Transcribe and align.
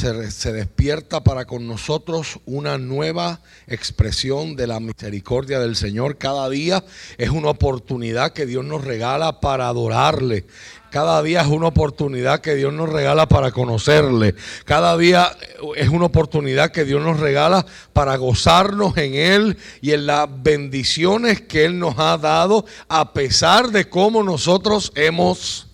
se, 0.00 0.52
despierta 0.52 1.22
para 1.22 1.44
con 1.44 1.66
nosotros 1.68 2.40
una 2.46 2.78
nueva 2.78 3.40
expresión 3.66 4.56
de 4.56 4.66
la 4.66 4.80
misericordia 4.80 5.60
del 5.60 5.76
Señor. 5.76 6.16
Cada 6.16 6.48
día 6.48 6.82
es 7.18 7.28
una 7.28 7.50
oportunidad 7.50 8.32
que 8.32 8.46
Dios 8.46 8.64
nos 8.64 8.82
regala 8.82 9.40
para 9.40 9.68
adorarle. 9.68 10.46
Cada 10.90 11.22
día 11.22 11.42
es 11.42 11.48
una 11.48 11.66
oportunidad 11.66 12.40
que 12.40 12.54
Dios 12.54 12.72
nos 12.72 12.88
regala 12.88 13.28
para 13.28 13.52
conocerle. 13.52 14.34
Cada 14.64 14.96
día 14.96 15.36
es 15.76 15.90
una 15.90 16.06
oportunidad 16.06 16.72
que 16.72 16.86
Dios 16.86 17.02
nos 17.02 17.20
regala 17.20 17.66
para 17.92 18.16
gozarnos 18.16 18.96
en 18.96 19.14
Él 19.14 19.58
y 19.82 19.92
en 19.92 20.06
las 20.06 20.28
bendiciones 20.42 21.42
que 21.42 21.66
Él 21.66 21.78
nos 21.78 21.98
ha 21.98 22.16
dado 22.16 22.64
a 22.88 23.12
pesar 23.12 23.68
de 23.68 23.88
cómo 23.90 24.22
nosotros 24.22 24.92
hemos 24.94 25.68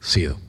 sido. 0.00 0.47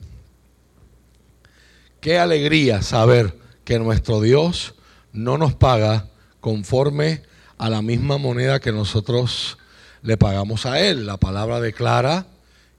Qué 2.00 2.18
alegría 2.18 2.82
saber 2.82 3.36
que 3.64 3.78
nuestro 3.78 4.20
Dios 4.20 4.74
no 5.12 5.36
nos 5.36 5.54
paga 5.54 6.08
conforme 6.40 7.22
a 7.58 7.68
la 7.68 7.82
misma 7.82 8.16
moneda 8.16 8.58
que 8.58 8.72
nosotros 8.72 9.58
le 10.02 10.16
pagamos 10.16 10.64
a 10.64 10.80
Él. 10.80 11.04
La 11.04 11.18
palabra 11.18 11.60
declara 11.60 12.26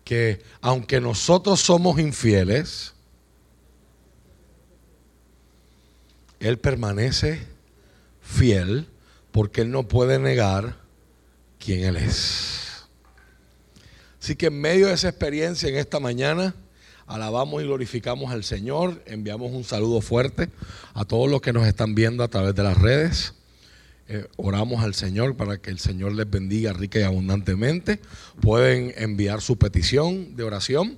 que 0.04 0.42
aunque 0.62 1.00
nosotros 1.00 1.60
somos 1.62 2.00
infieles, 2.00 2.94
Él 6.40 6.58
permanece 6.58 7.46
fiel 8.22 8.88
porque 9.32 9.62
Él 9.62 9.72
no 9.72 9.88
puede 9.88 10.18
negar 10.18 10.78
quién 11.60 11.84
Él 11.84 11.98
es. 11.98 12.86
Así 14.20 14.36
que 14.36 14.48
en 14.48 14.60
medio 14.60 14.88
de 14.88 14.94
esa 14.94 15.10
experiencia 15.10 15.70
en 15.70 15.78
esta 15.78 16.00
mañana, 16.00 16.56
alabamos 17.12 17.62
y 17.62 17.66
glorificamos 17.66 18.32
al 18.32 18.44
Señor, 18.44 19.04
enviamos 19.06 19.52
un 19.52 19.66
saludo 19.66 20.00
fuerte 20.00 20.50
a 20.94 21.04
todos 21.04 21.30
los 21.30 21.42
que 21.42 21.52
nos 21.52 21.68
están 21.68 21.94
viendo 21.94 22.24
a 22.24 22.30
través 22.30 22.56
de 22.56 22.64
las 22.64 22.78
redes. 22.78 23.34
Eh, 24.08 24.26
oramos 24.38 24.84
al 24.84 24.94
Señor 24.94 25.36
para 25.36 25.58
que 25.58 25.72
el 25.72 25.80
Señor 25.80 26.14
les 26.14 26.30
bendiga 26.30 26.74
rica 26.74 27.00
y 27.00 27.04
abundantemente. 27.04 28.00
Pueden 28.40 28.94
enviar 28.96 29.42
su 29.42 29.58
petición 29.58 30.36
de 30.38 30.44
oración 30.44 30.98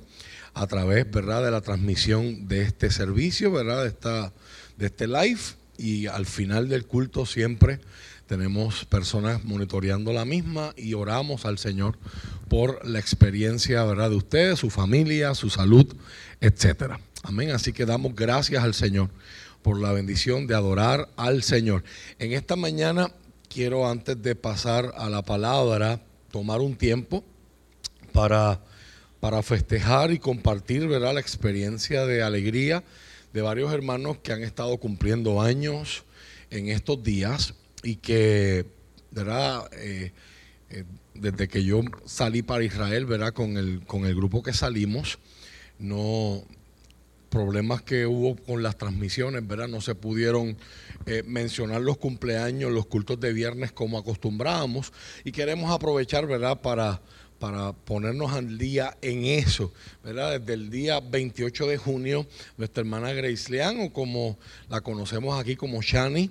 a 0.54 0.68
través, 0.68 1.10
¿verdad?, 1.10 1.44
de 1.44 1.52
la 1.52 1.62
transmisión 1.62 2.48
de 2.48 2.62
este 2.62 2.92
servicio, 2.92 3.52
¿verdad?, 3.52 3.82
de, 3.82 3.90
esta, 3.90 4.34
de 4.78 4.86
este 4.86 5.08
live. 5.08 5.42
Y 5.78 6.06
al 6.06 6.28
final 6.28 6.70
del 6.70 6.86
culto 6.86 7.26
siempre 7.26 7.80
tenemos 8.34 8.84
personas 8.86 9.44
monitoreando 9.44 10.12
la 10.12 10.26
misma 10.26 10.74
y 10.76 10.96
oramos 10.96 11.46
al 11.46 11.60
Señor 11.60 12.00
por 12.50 12.84
la 12.84 12.98
experiencia, 12.98 13.84
¿verdad?, 13.84 14.10
de 14.10 14.16
ustedes, 14.16 14.58
su 14.58 14.72
familia, 14.72 15.36
su 15.36 15.52
salud, 15.52 15.86
etcétera. 16.42 17.00
Amén. 17.22 17.52
Así 17.52 17.74
que 17.74 17.86
damos 17.86 18.16
gracias 18.16 18.64
al 18.64 18.74
Señor 18.74 19.12
por 19.62 19.80
la 19.80 19.92
bendición 19.92 20.48
de 20.48 20.56
adorar 20.56 21.10
al 21.16 21.44
Señor. 21.44 21.84
En 22.18 22.34
esta 22.34 22.56
mañana 22.56 23.12
quiero, 23.50 23.88
antes 23.88 24.20
de 24.20 24.34
pasar 24.34 24.96
a 24.98 25.12
la 25.12 25.22
palabra, 25.22 26.02
tomar 26.32 26.60
un 26.60 26.76
tiempo 26.76 27.24
para, 28.14 28.62
para 29.20 29.44
festejar 29.44 30.10
y 30.10 30.18
compartir 30.18 30.88
¿verdad? 30.88 31.14
la 31.14 31.20
experiencia 31.20 32.08
de 32.08 32.24
alegría 32.24 32.84
de 33.32 33.44
varios 33.44 33.72
hermanos 33.72 34.18
que 34.24 34.34
han 34.34 34.42
estado 34.42 34.76
cumpliendo 34.78 35.40
años 35.40 36.04
en 36.50 36.70
estos 36.70 37.04
días 37.04 37.54
y 37.84 37.98
que, 37.98 38.66
¿verdad? 39.12 39.70
Eh, 39.74 40.12
eh, 40.70 40.84
desde 41.14 41.48
que 41.48 41.64
yo 41.64 41.82
salí 42.06 42.42
para 42.42 42.64
Israel, 42.64 43.06
¿verdad? 43.06 43.34
Con 43.34 43.58
el, 43.58 43.86
con 43.86 44.06
el 44.06 44.16
grupo 44.16 44.42
que 44.42 44.54
salimos, 44.54 45.20
no, 45.78 46.44
problemas 47.34 47.82
que 47.82 48.06
hubo 48.06 48.36
con 48.36 48.62
las 48.62 48.78
transmisiones, 48.78 49.48
¿verdad? 49.48 49.68
No 49.68 49.82
se 49.82 49.96
pudieron 49.96 50.56
eh, 51.08 51.24
mencionar 51.26 51.82
los 51.82 51.98
cumpleaños, 51.98 52.72
los 52.72 52.86
cultos 52.86 53.20
de 53.20 53.34
viernes 53.34 53.72
como 53.72 53.98
acostumbrábamos 53.98 54.94
y 55.24 55.32
queremos 55.32 55.72
aprovechar, 55.72 56.28
¿verdad? 56.28 56.62
Para, 56.62 57.02
para 57.40 57.74
ponernos 57.74 58.32
al 58.34 58.60
día 58.60 58.96
en 59.02 59.26
eso, 59.26 59.74
¿verdad? 60.04 60.40
Desde 60.40 60.54
el 60.54 60.70
día 60.70 61.00
28 61.00 61.66
de 61.66 61.78
junio, 61.78 62.28
nuestra 62.56 62.82
hermana 62.82 63.14
Grace 63.14 63.52
Leán, 63.52 63.80
o 63.82 63.92
como 63.92 64.38
la 64.70 64.82
conocemos 64.82 65.40
aquí 65.40 65.56
como 65.56 65.82
Shani, 65.82 66.30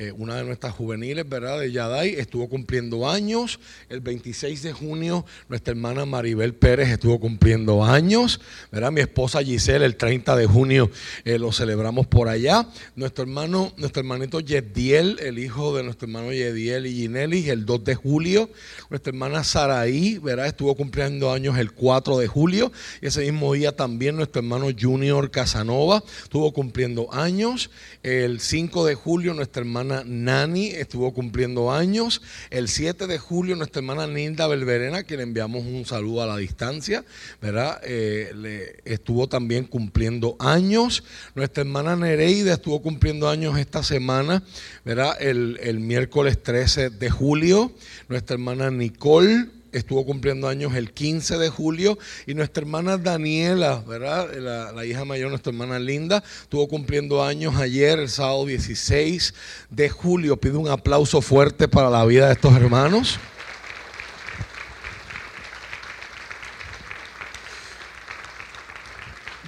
eh, 0.00 0.14
una 0.16 0.36
de 0.36 0.44
nuestras 0.44 0.72
juveniles, 0.72 1.28
¿verdad? 1.28 1.60
De 1.60 1.70
Yaday, 1.70 2.14
estuvo 2.14 2.48
cumpliendo 2.48 3.06
años. 3.06 3.60
El 3.90 4.00
26 4.00 4.62
de 4.62 4.72
junio, 4.72 5.26
nuestra 5.50 5.72
hermana 5.72 6.06
Maribel 6.06 6.54
Pérez 6.54 6.88
estuvo 6.88 7.20
cumpliendo 7.20 7.84
años, 7.84 8.40
¿verdad? 8.72 8.92
Mi 8.92 9.02
esposa 9.02 9.42
Giselle, 9.44 9.84
el 9.84 9.96
30 9.96 10.36
de 10.36 10.46
junio 10.46 10.90
eh, 11.26 11.38
lo 11.38 11.52
celebramos 11.52 12.06
por 12.06 12.30
allá. 12.30 12.66
Nuestro 12.96 13.24
hermano, 13.24 13.74
nuestro 13.76 14.00
hermanito 14.00 14.40
Yediel, 14.40 15.18
el 15.20 15.38
hijo 15.38 15.76
de 15.76 15.82
nuestro 15.82 16.06
hermano 16.08 16.32
Yediel 16.32 16.86
y 16.86 16.94
Ginelli, 16.94 17.50
el 17.50 17.66
2 17.66 17.84
de 17.84 17.94
julio. 17.94 18.48
Nuestra 18.88 19.10
hermana 19.10 19.44
Saraí, 19.44 20.16
¿verdad? 20.16 20.46
Estuvo 20.46 20.74
cumpliendo 20.76 21.30
años 21.30 21.58
el 21.58 21.72
4 21.72 22.16
de 22.16 22.26
julio. 22.26 22.72
Y 23.02 23.08
ese 23.08 23.20
mismo 23.20 23.52
día 23.52 23.76
también 23.76 24.16
nuestro 24.16 24.40
hermano 24.40 24.68
Junior 24.80 25.30
Casanova 25.30 26.02
estuvo 26.22 26.54
cumpliendo 26.54 27.12
años. 27.12 27.68
El 28.02 28.40
5 28.40 28.86
de 28.86 28.94
julio, 28.94 29.34
nuestra 29.34 29.60
hermana 29.60 29.89
Nani 30.04 30.68
estuvo 30.68 31.12
cumpliendo 31.12 31.72
años. 31.72 32.22
El 32.50 32.68
7 32.68 33.06
de 33.06 33.18
julio, 33.18 33.56
nuestra 33.56 33.80
hermana 33.80 34.06
Nilda 34.06 34.46
Belverena, 34.46 35.02
que 35.02 35.16
le 35.16 35.24
enviamos 35.24 35.64
un 35.64 35.84
saludo 35.84 36.22
a 36.22 36.26
la 36.26 36.36
distancia, 36.36 37.04
¿verdad? 37.40 37.80
Eh, 37.84 38.32
le 38.34 38.76
estuvo 38.84 39.28
también 39.28 39.64
cumpliendo 39.64 40.36
años. 40.38 41.04
Nuestra 41.34 41.62
hermana 41.62 41.96
Nereida 41.96 42.54
estuvo 42.54 42.80
cumpliendo 42.82 43.28
años 43.28 43.58
esta 43.58 43.82
semana, 43.82 44.42
¿verdad? 44.84 45.16
El, 45.20 45.58
el 45.62 45.80
miércoles 45.80 46.42
13 46.42 46.90
de 46.90 47.10
julio. 47.10 47.72
Nuestra 48.08 48.34
hermana 48.34 48.70
Nicole 48.70 49.59
estuvo 49.72 50.04
cumpliendo 50.04 50.48
años 50.48 50.74
el 50.74 50.92
15 50.92 51.38
de 51.38 51.48
julio 51.48 51.98
y 52.26 52.34
nuestra 52.34 52.62
hermana 52.62 52.98
Daniela, 52.98 53.82
¿verdad? 53.86 54.28
La, 54.74 54.84
hija 54.84 55.04
mayor, 55.04 55.30
nuestra 55.30 55.52
hermana 55.52 55.78
Linda, 55.78 56.22
estuvo 56.42 56.68
cumpliendo 56.68 57.22
años 57.24 57.56
ayer, 57.56 57.98
el 57.98 58.08
sábado 58.08 58.46
16 58.46 59.34
de 59.70 59.88
julio. 59.88 60.36
Pido 60.36 60.60
un 60.60 60.68
aplauso 60.68 61.20
fuerte 61.20 61.68
para 61.68 61.90
la 61.90 62.04
vida 62.04 62.26
de 62.26 62.32
estos 62.32 62.54
hermanos. 62.54 63.18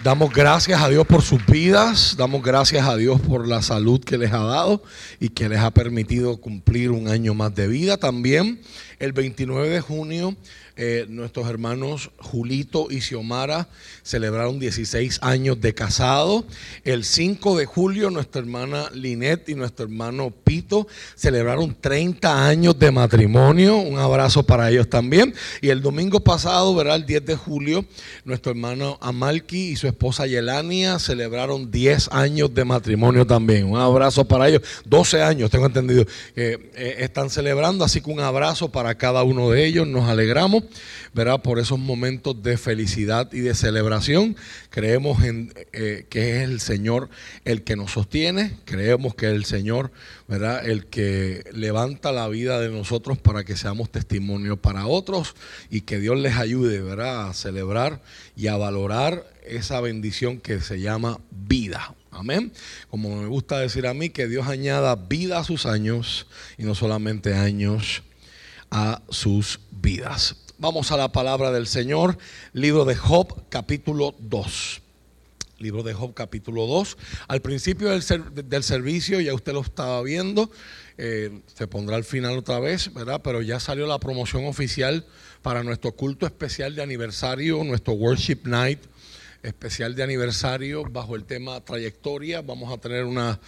Damos 0.03 0.33
gracias 0.33 0.83
a 0.83 0.89
Dios 0.89 1.07
por 1.07 1.23
sus 1.23 1.47
vidas, 1.47 2.17
damos 2.19 2.43
gracias 2.43 2.89
a 2.89 2.97
Dios 2.97 3.21
por 3.21 3.47
la 3.47 3.63
salud 3.63 4.03
que 4.03 4.19
les 4.19 4.33
ha 4.33 4.43
dado 4.43 4.83
y 5.21 5.29
que 5.29 5.49
les 5.49 5.61
ha 5.61 5.71
permitido 5.71 6.39
cumplir 6.39 6.91
un 6.91 7.07
año 7.07 7.35
más 7.35 7.55
de 7.55 7.69
vida 7.69 7.97
también. 7.99 8.61
El 8.99 9.13
29 9.13 9.69
de 9.69 9.81
junio 9.81 10.37
eh, 10.77 11.07
nuestros 11.09 11.49
hermanos 11.49 12.11
Julito 12.19 12.89
y 12.91 13.01
Xiomara 13.01 13.69
celebraron 14.03 14.59
16 14.59 15.19
años 15.23 15.61
de 15.61 15.75
casado. 15.75 16.45
El 16.85 17.05
5 17.05 17.59
de 17.59 17.67
julio 17.67 18.11
nuestra 18.11 18.41
hermana 18.41 18.89
Linet 18.95 19.49
y 19.49 19.55
nuestro 19.55 19.85
hermano 19.85 20.31
Pito 20.31 20.87
celebraron 21.15 21.77
30 21.79 22.47
años 22.47 22.79
de 22.79 22.91
matrimonio. 22.91 23.77
Un 23.77 23.99
abrazo 23.99 24.43
para 24.43 24.71
ellos 24.71 24.89
también. 24.89 25.35
Y 25.61 25.69
el 25.69 25.83
domingo 25.83 26.21
pasado, 26.21 26.75
¿verdad? 26.75 26.97
el 26.97 27.07
10 27.07 27.27
de 27.27 27.37
julio, 27.37 27.85
nuestro 28.25 28.53
hermano 28.53 28.99
Amalki 29.01 29.71
y 29.71 29.77
su 29.77 29.87
esposa 29.87 30.27
Yelania 30.27 30.99
celebraron 30.99 31.71
10 31.71 32.09
años 32.13 32.55
de 32.55 32.65
matrimonio 32.65 33.27
también. 33.27 33.67
Un 33.67 33.79
abrazo 33.79 34.25
para 34.25 34.49
ellos. 34.49 34.63
12 34.85 35.23
años, 35.23 35.51
tengo 35.51 35.67
entendido, 35.67 36.07
que 36.35 36.71
eh, 36.75 36.97
están 37.01 37.31
celebrando. 37.31 37.85
Así 37.85 38.01
que 38.01 38.11
un 38.11 38.21
abrazo 38.21 38.71
para 38.71 38.95
cada 38.95 39.23
uno 39.23 39.51
de 39.51 39.67
ellos. 39.67 39.87
Nos 39.87 40.09
alegramos. 40.09 40.62
Por 41.43 41.59
esos 41.59 41.79
momentos 41.79 42.43
de 42.43 42.57
felicidad 42.57 43.33
y 43.33 43.41
de 43.41 43.55
celebración. 43.55 44.37
Creemos 44.71 45.23
en, 45.25 45.53
eh, 45.73 46.07
que 46.09 46.37
es 46.37 46.49
el 46.49 46.61
Señor 46.61 47.11
el 47.45 47.63
que 47.63 47.77
nos 47.77 47.93
sostiene, 47.93 48.57
creemos 48.65 49.15
que 49.15 49.27
es 49.27 49.33
el 49.33 49.45
Señor, 49.45 49.93
¿verdad? 50.29 50.67
El 50.67 50.87
que 50.87 51.45
levanta 51.53 52.13
la 52.13 52.29
vida 52.29 52.61
de 52.61 52.71
nosotros 52.71 53.19
para 53.19 53.45
que 53.45 53.57
seamos 53.57 53.91
testimonio 53.91 54.57
para 54.57 54.87
otros 54.87 55.35
y 55.71 55.83
que 55.83 55.99
Dios 55.99 56.19
les 56.19 56.37
ayude, 56.37 56.81
¿verdad? 56.81 57.29
A 57.29 57.35
celebrar 57.35 58.03
y 58.37 58.47
a 58.47 58.57
valorar 58.57 59.27
esa 59.47 59.81
bendición 59.81 60.39
que 60.41 60.61
se 60.61 60.81
llama 60.81 61.21
vida. 61.31 61.95
Amén. 62.11 62.53
Como 62.91 63.23
me 63.23 63.27
gusta 63.27 63.59
decir 63.59 63.87
a 63.87 63.95
mí, 63.95 64.11
que 64.11 64.29
Dios 64.29 64.47
añada 64.47 64.97
vida 64.97 65.39
a 65.39 65.45
sus 65.45 65.67
años 65.67 66.27
y 66.59 66.65
no 66.65 66.75
solamente 66.75 67.35
años 67.35 68.03
a 68.71 69.03
sus 69.09 69.61
vidas. 69.71 70.37
Vamos 70.63 70.93
a 70.93 70.97
la 70.97 71.11
palabra 71.11 71.51
del 71.51 71.67
Señor, 71.67 72.17
libro 72.53 72.85
de 72.85 72.95
Job, 72.95 73.49
capítulo 73.49 74.15
2. 74.21 74.81
Libro 75.59 75.83
de 75.83 75.93
Job, 75.93 76.15
capítulo 76.15 76.69
2. 76.69 76.99
Al 77.27 77.43
principio 77.43 77.89
del, 77.89 78.63
servicio, 78.63 79.19
ya 79.19 79.35
usted 79.35 79.55
lo 79.55 79.63
estaba 79.63 80.01
viendo, 80.03 80.53
eh, 80.99 81.41
se 81.53 81.67
pondrá 81.67 81.97
al 81.97 82.05
final 82.05 82.39
otra 82.39 82.61
vez, 82.61 82.95
¿verdad? 82.95 83.23
Pero 83.25 83.43
ya 83.43 83.59
salió 83.59 83.89
la 83.89 83.99
promoción 83.99 84.47
oficial 84.47 85.05
para 85.43 85.65
nuestro 85.65 85.97
culto 85.97 86.27
especial 86.27 86.77
de 86.77 86.83
aniversario, 86.85 87.65
nuestro 87.65 87.95
Worship 87.95 88.43
Night 88.45 88.79
especial 89.43 89.95
de 89.95 90.03
aniversario 90.03 90.85
bajo 90.85 91.17
el 91.17 91.25
tema 91.25 91.61
trayectoria. 91.65 92.43
Vamos 92.43 92.73
a 92.73 92.81
tener 92.81 93.05
una, 93.05 93.41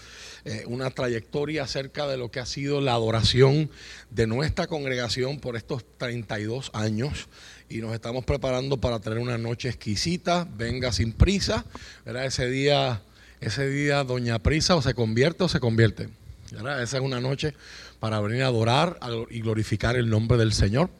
eh, 0.45 0.65
una 0.67 0.91
trayectoria 0.91 1.63
acerca 1.63 2.07
de 2.09 2.17
lo 2.17 2.31
que 2.31 2.41
ha 2.41 2.47
sido 2.47 2.81
la 2.81 2.95
adoración 2.95 3.71
de 4.11 4.27
nuestra 4.27 4.67
congregación 4.67 5.39
por 5.39 5.57
estos 5.57 5.85
32 5.99 6.71
años 6.75 7.29
y 7.69 7.79
nos 7.79 7.95
estamos 7.95 8.25
preparando 8.25 8.81
para 8.81 9.01
tener 9.01 9.19
una 9.19 9.39
noche 9.39 9.69
exquisita. 9.69 10.49
Venga 10.57 10.93
sin 10.93 11.13
prisa, 11.13 11.65
¿verdad? 12.05 12.27
Ese 12.27 12.49
día, 12.49 13.03
ese 13.41 13.69
día 13.69 14.05
Doña 14.05 14.41
Prisa 14.41 14.75
o 14.77 14.83
se 14.83 14.95
convierte 14.95 15.45
o 15.45 15.49
se 15.49 15.61
convierte. 15.61 16.09
Esa 16.51 16.83
es 16.83 17.03
una 17.03 17.21
noche 17.21 17.55
para 18.01 18.21
venir 18.21 18.43
a 18.43 18.47
adorar 18.47 18.99
y 19.31 19.41
glorificar 19.41 19.97
el 19.97 20.11
nombre 20.11 20.39
del 20.39 20.53
Señor. 20.53 20.91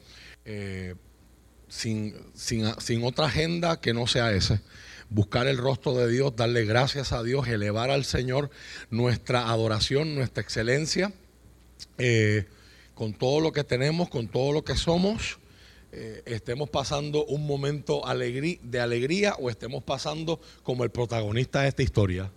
Eh, 0.45 0.95
sin, 1.67 2.15
sin, 2.35 2.71
sin 2.79 3.03
otra 3.03 3.25
agenda 3.25 3.81
que 3.81 3.93
no 3.93 4.05
sea 4.05 4.31
ese 4.31 4.61
buscar 5.09 5.47
el 5.47 5.57
rostro 5.57 5.93
de 5.93 6.09
Dios, 6.11 6.35
darle 6.35 6.65
gracias 6.65 7.11
a 7.11 7.23
Dios, 7.23 7.47
elevar 7.47 7.89
al 7.89 8.05
Señor 8.05 8.49
nuestra 8.89 9.49
adoración, 9.49 10.15
nuestra 10.15 10.41
excelencia, 10.41 11.13
eh, 11.97 12.45
con 12.93 13.13
todo 13.13 13.39
lo 13.41 13.51
que 13.51 13.63
tenemos, 13.63 14.09
con 14.09 14.27
todo 14.27 14.51
lo 14.51 14.63
que 14.63 14.75
somos. 14.75 15.39
Eh, 15.91 16.23
estemos 16.25 16.69
pasando 16.69 17.25
un 17.25 17.47
momento 17.47 18.01
de 18.05 18.79
alegría 18.79 19.35
o 19.35 19.49
estemos 19.49 19.83
pasando 19.83 20.41
como 20.63 20.83
el 20.83 20.89
protagonista 20.89 21.61
de 21.61 21.69
esta 21.69 21.83
historia, 21.83 22.31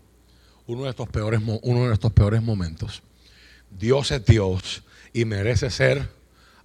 uno 0.67 0.85
de 0.85 0.91
estos 0.91 1.09
peores, 1.09 1.41
uno 1.41 1.81
de 1.81 1.87
nuestros 1.87 2.13
peores 2.13 2.43
momentos. 2.43 3.03
Dios 3.71 4.11
es 4.13 4.25
Dios 4.25 4.83
y 5.13 5.25
merece 5.25 5.71
ser 5.71 6.09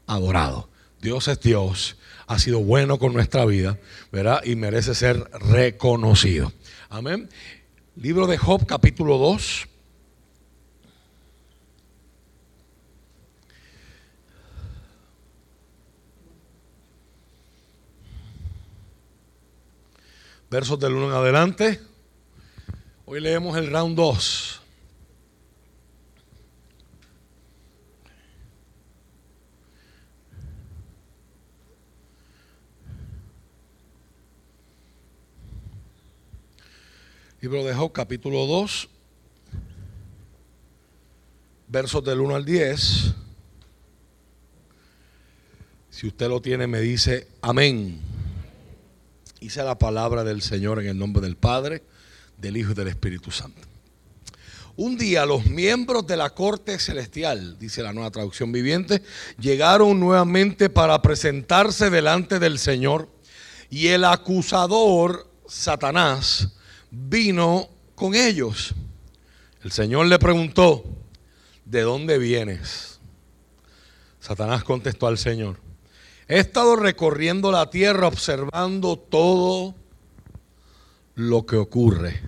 adorado. 0.05 0.69
Dios 1.01 1.27
es 1.27 1.39
Dios 1.39 1.97
ha 2.33 2.39
sido 2.39 2.59
bueno 2.59 2.97
con 2.97 3.13
nuestra 3.13 3.45
vida, 3.45 3.79
¿verdad? 4.11 4.41
Y 4.43 4.55
merece 4.55 4.95
ser 4.95 5.29
reconocido. 5.33 6.51
Amén. 6.89 7.29
Libro 7.95 8.25
de 8.25 8.39
Job, 8.39 8.65
capítulo 8.65 9.19
2. 9.19 9.67
Versos 20.49 20.79
del 20.79 20.93
1 20.93 21.07
en 21.09 21.13
adelante. 21.13 21.79
Hoy 23.05 23.19
leemos 23.19 23.57
el 23.57 23.71
round 23.71 23.95
2. 23.95 24.62
Libro 37.43 37.65
de 37.65 37.73
Job, 37.73 37.91
capítulo 37.91 38.45
2, 38.45 38.87
versos 41.67 42.01
del 42.05 42.21
1 42.21 42.35
al 42.37 42.45
10. 42.45 43.13
Si 45.89 46.07
usted 46.07 46.29
lo 46.29 46.41
tiene, 46.41 46.67
me 46.67 46.79
dice 46.79 47.27
amén. 47.41 47.99
Hice 49.41 49.61
la 49.61 49.77
palabra 49.77 50.23
del 50.23 50.41
Señor 50.41 50.79
en 50.79 50.87
el 50.87 50.97
nombre 50.97 51.21
del 51.21 51.35
Padre, 51.35 51.83
del 52.37 52.55
Hijo 52.55 52.71
y 52.71 52.75
del 52.75 52.87
Espíritu 52.87 53.29
Santo. 53.29 53.59
Un 54.77 54.97
día 54.97 55.25
los 55.25 55.45
miembros 55.45 56.07
de 56.07 56.15
la 56.15 56.29
corte 56.29 56.79
celestial, 56.79 57.59
dice 57.59 57.83
la 57.83 57.91
nueva 57.91 58.11
traducción 58.11 58.53
viviente, 58.53 59.03
llegaron 59.37 59.99
nuevamente 59.99 60.69
para 60.69 61.01
presentarse 61.01 61.89
delante 61.89 62.39
del 62.39 62.57
Señor 62.57 63.09
y 63.69 63.87
el 63.87 64.05
acusador, 64.05 65.29
Satanás, 65.45 66.53
vino 66.93 67.69
con 67.95 68.13
ellos. 68.13 68.75
El 69.63 69.71
Señor 69.71 70.05
le 70.05 70.19
preguntó, 70.19 70.83
¿de 71.65 71.81
dónde 71.81 72.19
vienes? 72.19 72.99
Satanás 74.19 74.63
contestó 74.63 75.07
al 75.07 75.17
Señor, 75.17 75.57
he 76.27 76.39
estado 76.39 76.75
recorriendo 76.75 77.51
la 77.51 77.69
tierra 77.69 78.07
observando 78.07 78.97
todo 78.97 79.75
lo 81.15 81.45
que 81.45 81.57
ocurre. 81.57 82.21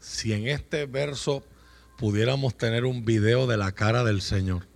Si 0.00 0.32
en 0.32 0.48
este 0.48 0.86
verso 0.86 1.44
pudiéramos 1.98 2.56
tener 2.56 2.84
un 2.84 3.04
video 3.04 3.46
de 3.46 3.56
la 3.56 3.72
cara 3.72 4.02
del 4.04 4.22
Señor. 4.22 4.69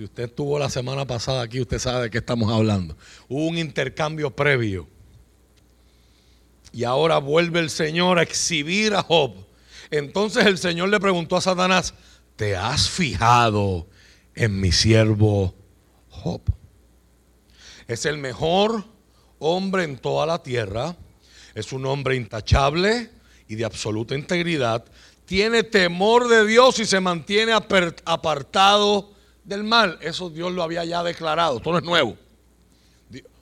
Si 0.00 0.04
usted 0.04 0.22
estuvo 0.22 0.58
la 0.58 0.70
semana 0.70 1.06
pasada 1.06 1.42
aquí, 1.42 1.60
usted 1.60 1.78
sabe 1.78 2.04
de 2.04 2.10
qué 2.10 2.16
estamos 2.16 2.50
hablando. 2.50 2.96
Hubo 3.28 3.46
un 3.48 3.58
intercambio 3.58 4.34
previo. 4.34 4.88
Y 6.72 6.84
ahora 6.84 7.18
vuelve 7.18 7.60
el 7.60 7.68
Señor 7.68 8.18
a 8.18 8.22
exhibir 8.22 8.94
a 8.94 9.02
Job. 9.02 9.34
Entonces 9.90 10.46
el 10.46 10.56
Señor 10.56 10.88
le 10.88 10.98
preguntó 11.00 11.36
a 11.36 11.42
Satanás, 11.42 11.92
¿te 12.36 12.56
has 12.56 12.88
fijado 12.88 13.88
en 14.34 14.58
mi 14.58 14.72
siervo 14.72 15.54
Job? 16.08 16.40
Es 17.86 18.06
el 18.06 18.16
mejor 18.16 18.84
hombre 19.38 19.84
en 19.84 19.98
toda 19.98 20.24
la 20.24 20.42
tierra. 20.42 20.96
Es 21.54 21.74
un 21.74 21.84
hombre 21.84 22.16
intachable 22.16 23.10
y 23.48 23.54
de 23.54 23.66
absoluta 23.66 24.14
integridad. 24.14 24.82
Tiene 25.26 25.62
temor 25.62 26.26
de 26.26 26.46
Dios 26.46 26.78
y 26.78 26.86
se 26.86 27.00
mantiene 27.00 27.52
apartado 27.52 29.19
del 29.50 29.64
mal, 29.64 29.98
eso 30.00 30.30
Dios 30.30 30.52
lo 30.52 30.62
había 30.62 30.84
ya 30.84 31.02
declarado, 31.02 31.58
esto 31.58 31.72
no 31.72 31.78
es 31.78 31.84
nuevo. 31.84 32.16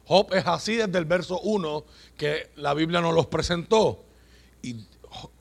Job 0.07 0.33
es 0.33 0.47
así 0.47 0.77
desde 0.77 0.99
el 0.99 1.05
verso 1.05 1.39
1 1.41 1.85
que 2.17 2.51
la 2.57 2.73
Biblia 2.73 3.03
nos 3.03 3.15
los 3.15 3.27
presentó. 3.27 4.07
Y, 4.63 4.77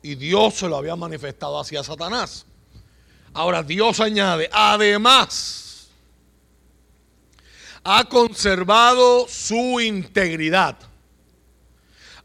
y 0.02 0.16
Dios 0.16 0.56
se 0.56 0.68
lo 0.68 0.76
había 0.76 0.98
manifestado 0.98 1.58
hacia 1.58 1.84
Satanás. 1.84 2.46
Ahora 3.34 3.64
Dios 3.64 4.02
añade, 4.02 4.50
además, 4.52 5.88
ha 7.82 8.04
conservado 8.04 9.26
su 9.30 9.80
integridad. 9.80 10.78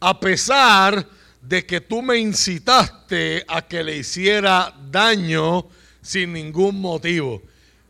A 0.01 0.19
pesar 0.19 1.07
de 1.41 1.65
que 1.65 1.81
tú 1.81 2.03
me 2.03 2.19
incitaste 2.19 3.45
a 3.47 3.63
que 3.63 3.85
le 3.85 3.99
hiciera 3.99 4.75
daño 4.91 5.69
sin 6.01 6.33
ningún 6.33 6.81
motivo. 6.81 7.43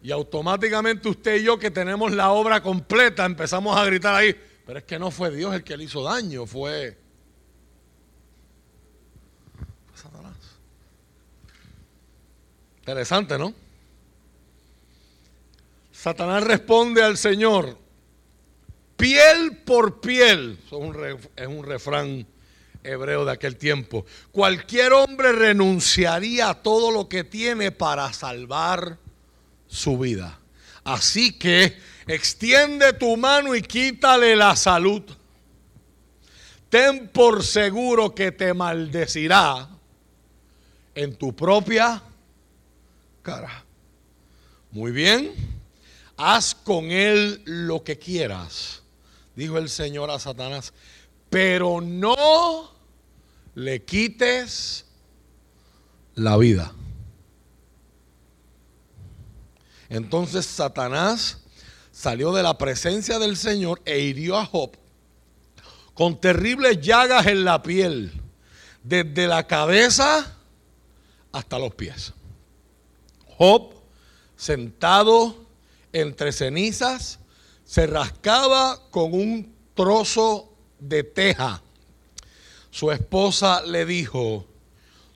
Y 0.03 0.11
automáticamente 0.11 1.09
usted 1.09 1.37
y 1.37 1.45
yo 1.45 1.59
que 1.59 1.71
tenemos 1.71 2.13
la 2.13 2.33
obra 2.33 2.61
completa 2.61 3.25
empezamos 3.25 3.77
a 3.77 3.85
gritar 3.85 4.15
ahí, 4.15 4.35
pero 4.67 4.81
es 4.81 4.85
que 4.85 4.99
no 4.99 5.13
fue 5.13 5.31
Dios 5.31 5.55
el 5.55 5.63
que 5.63 5.77
le 5.77 5.85
hizo 5.85 6.03
daño, 6.03 6.45
fue, 6.45 6.99
Satanás. 9.95 10.37
Interesante, 12.79 13.39
¿no? 13.39 13.55
Satanás 15.93 16.43
responde 16.43 17.01
al 17.01 17.17
Señor, 17.17 17.79
piel 18.97 19.59
por 19.65 20.01
piel, 20.01 20.59
es 20.67 20.73
un, 20.73 20.97
es 21.37 21.47
un 21.47 21.65
refrán 21.65 22.27
hebreo 22.83 23.25
de 23.25 23.31
aquel 23.31 23.57
tiempo, 23.57 24.05
cualquier 24.33 24.95
hombre 24.95 25.31
renunciaría 25.31 26.49
a 26.49 26.61
todo 26.61 26.91
lo 26.91 27.09
que 27.09 27.23
tiene 27.23 27.71
para 27.71 28.13
salvar 28.13 28.99
su 29.73 29.97
vida. 29.99 30.39
Así 30.85 31.33
que 31.33 31.79
extiende 32.07 32.93
tu 32.93 33.17
mano 33.17 33.55
y 33.55 33.63
quítale 33.63 34.37
la 34.37 34.55
salud. 34.55 35.03
Ten 36.69 37.09
por 37.09 37.43
seguro 37.43 38.15
que 38.15 38.33
te 38.33 38.53
maldecirá 38.53 39.69
en 40.95 41.17
tu 41.17 41.35
propia 41.35 42.03
cara. 43.23 43.65
Muy 44.73 44.93
bien, 44.93 45.33
haz 46.17 46.55
con 46.55 46.91
él 46.91 47.43
lo 47.45 47.83
que 47.83 47.99
quieras, 47.99 48.83
dijo 49.35 49.59
el 49.59 49.69
Señor 49.69 50.11
a 50.11 50.19
Satanás, 50.19 50.73
pero 51.31 51.81
no 51.81 52.73
le 53.55 53.83
quites 53.85 54.87
la 56.15 56.37
vida. 56.37 56.73
Entonces 59.93 60.47
Satanás 60.47 61.37
salió 61.91 62.33
de 62.33 62.43
la 62.43 62.57
presencia 62.57 63.19
del 63.19 63.37
Señor 63.37 63.83
e 63.85 63.99
hirió 63.99 64.39
a 64.39 64.47
Job 64.47 64.71
con 65.93 66.19
terribles 66.19 66.81
llagas 66.81 67.27
en 67.27 67.45
la 67.45 67.63
piel, 67.63 68.11
desde 68.83 69.27
la 69.27 69.47
cabeza 69.47 70.35
hasta 71.31 71.59
los 71.59 71.75
pies. 71.75 72.15
Job, 73.37 73.75
sentado 74.35 75.37
entre 75.93 76.33
cenizas, 76.33 77.19
se 77.63 77.87
rascaba 77.87 78.81
con 78.91 79.13
un 79.13 79.55
trozo 79.75 80.55
de 80.79 81.05
teja. 81.05 81.61
Su 82.71 82.91
esposa 82.91 83.61
le 83.61 83.85
dijo, 83.85 84.47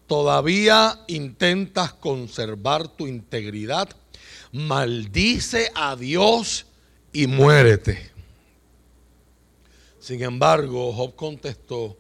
¿todavía 0.07 1.03
intentas 1.07 1.95
conservar 1.95 2.89
tu 2.89 3.07
integridad? 3.07 3.89
Maldice 4.57 5.71
a 5.75 5.97
Dios 5.97 6.67
y 7.13 7.27
muérete. 7.27 8.11
Sin 10.01 10.23
embargo, 10.23 10.95
Job 10.95 11.15
contestó, 11.15 11.99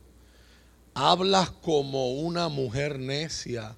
hablas 0.95 1.51
como 1.51 2.13
una 2.13 2.49
mujer 2.49 2.99
necia. 2.99 3.77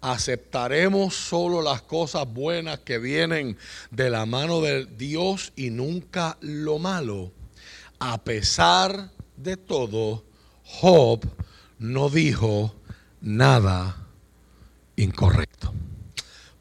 Aceptaremos 0.00 1.14
solo 1.14 1.60
las 1.60 1.82
cosas 1.82 2.26
buenas 2.26 2.78
que 2.80 2.98
vienen 2.98 3.58
de 3.90 4.08
la 4.08 4.24
mano 4.24 4.62
de 4.62 4.86
Dios 4.86 5.52
y 5.54 5.68
nunca 5.68 6.38
lo 6.40 6.78
malo. 6.78 7.32
A 7.98 8.24
pesar 8.24 9.10
de 9.36 9.58
todo, 9.58 10.24
Job 10.64 11.20
no 11.78 12.08
dijo 12.08 12.74
nada 13.20 14.06
incorrecto. 14.96 15.74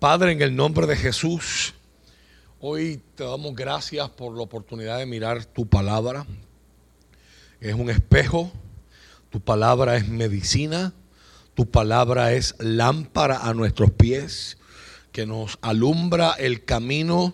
Padre, 0.04 0.34
en 0.34 0.42
el 0.42 0.54
nombre 0.54 0.86
de 0.86 0.98
Jesús, 0.98 1.74
hoy 2.60 3.02
te 3.16 3.24
damos 3.24 3.56
gracias 3.56 4.10
por 4.10 4.36
la 4.36 4.42
oportunidad 4.42 4.98
de 4.98 5.06
mirar 5.06 5.46
tu 5.46 5.66
palabra. 5.66 6.26
Es 7.62 7.74
un 7.74 7.90
espejo, 7.90 8.52
tu 9.30 9.40
palabra 9.40 9.96
es 9.96 10.10
medicina, 10.10 10.92
tu 11.54 11.72
palabra 11.72 12.34
es 12.34 12.54
lámpara 12.60 13.48
a 13.48 13.54
nuestros 13.54 13.92
pies, 13.92 14.58
que 15.14 15.26
nos 15.26 15.58
alumbra 15.62 16.34
el 16.34 16.66
camino 16.66 17.34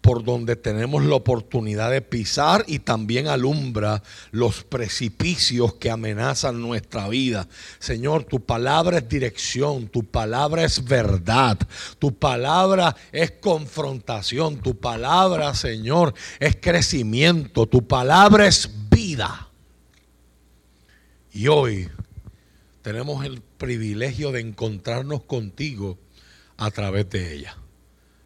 por 0.00 0.24
donde 0.24 0.56
tenemos 0.56 1.04
la 1.04 1.14
oportunidad 1.14 1.90
de 1.90 2.02
pisar 2.02 2.64
y 2.66 2.80
también 2.80 3.28
alumbra 3.28 4.02
los 4.30 4.64
precipicios 4.64 5.74
que 5.74 5.90
amenazan 5.90 6.60
nuestra 6.60 7.08
vida. 7.08 7.48
Señor, 7.78 8.24
tu 8.24 8.40
palabra 8.40 8.98
es 8.98 9.08
dirección, 9.08 9.88
tu 9.88 10.04
palabra 10.04 10.64
es 10.64 10.84
verdad, 10.84 11.58
tu 11.98 12.14
palabra 12.14 12.96
es 13.12 13.32
confrontación, 13.32 14.58
tu 14.58 14.76
palabra, 14.78 15.54
Señor, 15.54 16.14
es 16.40 16.56
crecimiento, 16.56 17.66
tu 17.66 17.86
palabra 17.86 18.46
es 18.46 18.70
vida. 18.90 19.48
Y 21.32 21.48
hoy 21.48 21.88
tenemos 22.82 23.24
el 23.24 23.40
privilegio 23.40 24.32
de 24.32 24.40
encontrarnos 24.40 25.22
contigo 25.22 25.98
a 26.56 26.70
través 26.70 27.08
de 27.10 27.34
ella. 27.34 27.56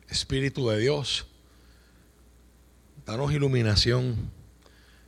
Espíritu 0.08 0.68
de 0.68 0.78
Dios, 0.78 1.26
Danos 3.06 3.30
iluminación 3.30 4.16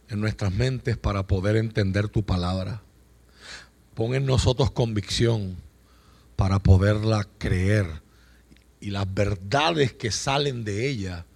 en 0.08 0.20
nuestras 0.20 0.52
mentes 0.52 0.96
para 0.96 1.26
poder 1.26 1.56
entender 1.56 2.08
tu 2.08 2.24
palabra. 2.24 2.80
Pon 3.94 4.14
en 4.14 4.24
nosotros 4.24 4.70
convicción 4.70 5.56
para 6.36 6.60
poderla 6.60 7.26
creer 7.38 7.86
y 8.80 8.90
las 8.90 9.12
verdades 9.12 9.94
que 9.94 10.12
salen 10.12 10.62
de 10.62 10.88
ella 10.88 11.26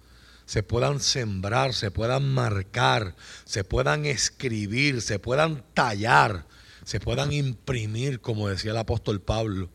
se 0.45 0.63
puedan 0.63 1.01
sembrar, 1.01 1.73
se 1.73 1.91
puedan 1.91 2.33
marcar, 2.33 3.13
se 3.43 3.65
puedan 3.65 4.05
escribir, 4.05 5.01
se 5.01 5.19
puedan 5.19 5.65
tallar, 5.73 6.45
se 6.85 7.01
puedan 7.01 7.33
imprimir, 7.33 8.21
como 8.21 8.47
decía 8.47 8.71
el 8.71 8.77
apóstol 8.77 9.19
Pablo 9.19 9.69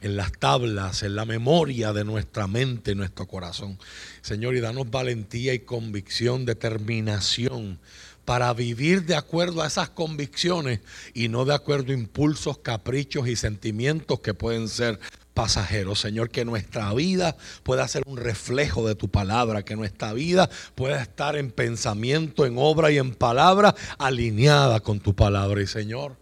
en 0.00 0.16
las 0.16 0.32
tablas, 0.32 1.02
en 1.02 1.16
la 1.16 1.24
memoria 1.24 1.92
de 1.92 2.04
nuestra 2.04 2.46
mente, 2.46 2.94
nuestro 2.94 3.26
corazón. 3.26 3.78
Señor, 4.20 4.54
y 4.54 4.60
danos 4.60 4.90
valentía 4.90 5.54
y 5.54 5.60
convicción, 5.60 6.44
determinación 6.44 7.78
para 8.24 8.52
vivir 8.52 9.06
de 9.06 9.16
acuerdo 9.16 9.62
a 9.62 9.66
esas 9.66 9.88
convicciones 9.88 10.80
y 11.14 11.28
no 11.28 11.46
de 11.46 11.54
acuerdo 11.54 11.92
a 11.92 11.94
impulsos, 11.94 12.58
caprichos 12.58 13.26
y 13.26 13.36
sentimientos 13.36 14.20
que 14.20 14.34
pueden 14.34 14.68
ser 14.68 15.00
pasajeros. 15.32 16.00
Señor, 16.00 16.28
que 16.28 16.44
nuestra 16.44 16.92
vida 16.92 17.36
pueda 17.62 17.88
ser 17.88 18.02
un 18.06 18.18
reflejo 18.18 18.86
de 18.86 18.94
tu 18.94 19.08
palabra, 19.08 19.62
que 19.62 19.76
nuestra 19.76 20.12
vida 20.12 20.50
pueda 20.74 21.00
estar 21.00 21.36
en 21.36 21.50
pensamiento, 21.50 22.44
en 22.44 22.56
obra 22.58 22.90
y 22.90 22.98
en 22.98 23.14
palabra 23.14 23.74
alineada 23.98 24.80
con 24.80 25.00
tu 25.00 25.14
palabra. 25.14 25.62
Y 25.62 25.66
Señor, 25.66 26.16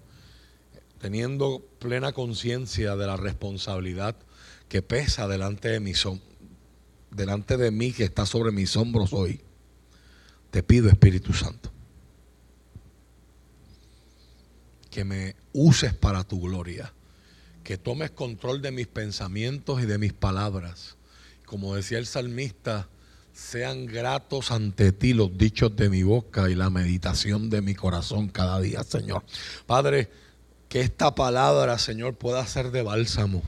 teniendo 0.99 1.65
plena 1.79 2.12
conciencia 2.12 2.97
de 2.97 3.07
la 3.07 3.17
responsabilidad 3.17 4.17
que 4.69 4.83
pesa 4.83 5.29
delante 5.29 5.69
de, 5.69 6.21
delante 7.11 7.57
de 7.57 7.71
mí, 7.71 7.93
que 7.93 8.05
está 8.05 8.26
sobre 8.26 8.53
mis 8.53 8.76
hombros 8.76 9.12
hoy, 9.12 9.41
te 10.50 10.62
pido 10.62 10.88
Espíritu 10.88 11.33
Santo, 11.33 11.71
que 14.91 15.05
me 15.05 15.37
uses 15.53 15.95
para 15.95 16.25
tu 16.25 16.41
gloria, 16.41 16.93
que 17.62 17.79
tomes 17.79 18.11
control 18.11 18.62
de 18.62 18.71
mis 18.71 18.87
pensamientos 18.87 19.83
y 19.83 19.87
de 19.87 19.99
mis 19.99 20.12
palabras. 20.12 20.97
Como 21.45 21.75
decía 21.75 21.99
el 21.99 22.07
salmista, 22.07 22.88
sean 23.33 23.85
gratos 23.85 24.50
ante 24.50 24.93
ti 24.93 25.12
los 25.12 25.37
dichos 25.37 25.76
de 25.76 25.91
mi 25.91 26.03
boca 26.03 26.49
y 26.49 26.55
la 26.55 26.71
meditación 26.71 27.50
de 27.50 27.61
mi 27.61 27.75
corazón 27.75 28.29
cada 28.29 28.61
día, 28.61 28.83
Señor. 28.83 29.25
Padre, 29.67 30.09
que 30.68 30.80
esta 30.80 31.14
palabra, 31.14 31.78
Señor, 31.78 32.14
pueda 32.14 32.46
ser 32.46 32.70
de 32.70 32.82
bálsamo. 32.82 33.42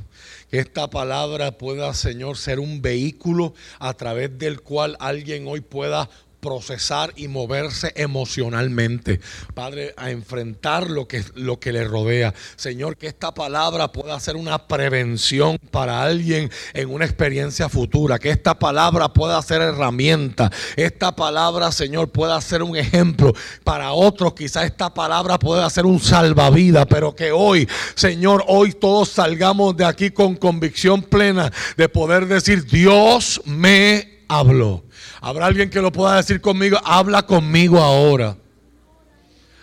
Que 0.51 0.59
esta 0.59 0.89
palabra 0.89 1.59
pueda, 1.59 1.93
Señor, 1.95 2.37
ser 2.37 2.61
un 2.61 2.81
vehículo 2.81 3.55
a 3.79 3.95
través 3.95 4.39
del 4.39 4.61
cual 4.61 4.97
alguien 5.01 5.47
hoy 5.47 5.61
pueda 5.61 6.09
procesar 6.41 7.13
y 7.17 7.29
moverse 7.29 7.93
emocionalmente, 7.97 9.21
Padre, 9.55 9.95
a 9.97 10.11
enfrentar 10.11 10.91
lo 10.91 11.09
que, 11.09 11.25
lo 11.35 11.59
que 11.59 11.73
le 11.73 11.85
rodea. 11.85 12.35
Señor, 12.57 12.97
que 12.97 13.07
esta 13.07 13.35
palabra 13.35 13.93
pueda 13.93 14.19
ser 14.21 14.37
una 14.37 14.67
prevención 14.67 15.59
para 15.71 16.03
alguien 16.03 16.51
en 16.75 16.91
una 16.91 17.05
experiencia 17.05 17.69
futura, 17.69 18.19
que 18.19 18.31
esta 18.31 18.59
palabra 18.59 19.13
pueda 19.13 19.41
ser 19.43 19.63
herramienta, 19.63 20.51
esta 20.77 21.15
palabra, 21.15 21.73
Señor, 21.73 22.11
pueda 22.11 22.41
ser 22.41 22.63
un 22.63 22.77
ejemplo 22.77 23.33
para 23.65 23.93
otros, 23.93 24.35
quizás 24.35 24.65
esta 24.65 24.93
palabra 24.93 25.39
pueda 25.39 25.69
ser 25.71 25.87
un 25.87 26.01
salvavidas, 26.01 26.87
pero 26.89 27.15
que 27.15 27.33
hoy, 27.33 27.69
Señor, 27.95 28.45
hoy 28.47 28.73
todos 28.73 29.09
salgamos 29.09 29.77
de 29.77 29.85
aquí 29.85 30.11
con 30.11 30.37
convicción 30.37 31.03
plena 31.03 31.53
de 31.77 31.89
poder 31.89 32.27
decir, 32.27 32.65
Dios 32.65 33.41
me 33.45 34.23
habló. 34.29 34.88
Habrá 35.21 35.47
alguien 35.47 35.71
que 35.71 35.81
lo 35.81 35.91
pueda 35.91 36.17
decir 36.17 36.41
conmigo, 36.41 36.79
habla 36.85 37.23
conmigo 37.25 37.79
ahora. 37.79 38.37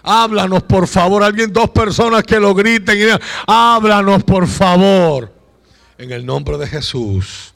Háblanos, 0.04 0.64
por 0.64 0.88
favor. 0.88 1.24
Alguien, 1.24 1.52
dos 1.52 1.72
personas 1.72 2.24
que 2.24 2.40
lo 2.40 2.54
griten 2.54 2.96
y 2.96 3.00
digan, 3.00 3.20
háblanos, 3.48 4.24
por 4.24 4.48
favor. 4.48 5.34
En 5.98 6.12
el 6.12 6.26
nombre 6.26 6.58
de 6.58 6.68
Jesús. 6.68 7.54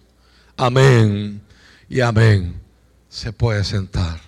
Amén 0.58 1.42
y 1.88 2.02
amén. 2.02 2.60
Se 3.08 3.32
puede 3.32 3.64
sentar. 3.64 4.20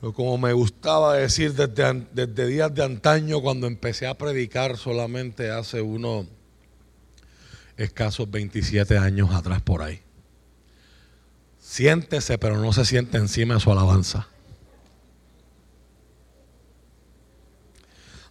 Como 0.00 0.36
me 0.36 0.52
gustaba 0.52 1.14
decir 1.14 1.54
desde, 1.54 2.06
desde 2.12 2.46
días 2.46 2.74
de 2.74 2.84
antaño, 2.84 3.40
cuando 3.40 3.68
empecé 3.68 4.06
a 4.06 4.18
predicar 4.18 4.76
solamente 4.76 5.50
hace 5.50 5.80
uno 5.80 6.26
escasos 7.76 8.30
27 8.30 8.98
años 8.98 9.34
atrás 9.34 9.62
por 9.62 9.82
ahí. 9.82 10.02
Siéntese, 11.58 12.38
pero 12.38 12.58
no 12.58 12.72
se 12.72 12.84
siente 12.84 13.18
encima 13.18 13.54
de 13.54 13.60
su 13.60 13.70
alabanza. 13.70 14.28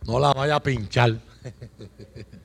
No 0.05 0.19
la 0.19 0.33
vaya 0.33 0.55
a 0.55 0.63
pinchar. 0.63 1.19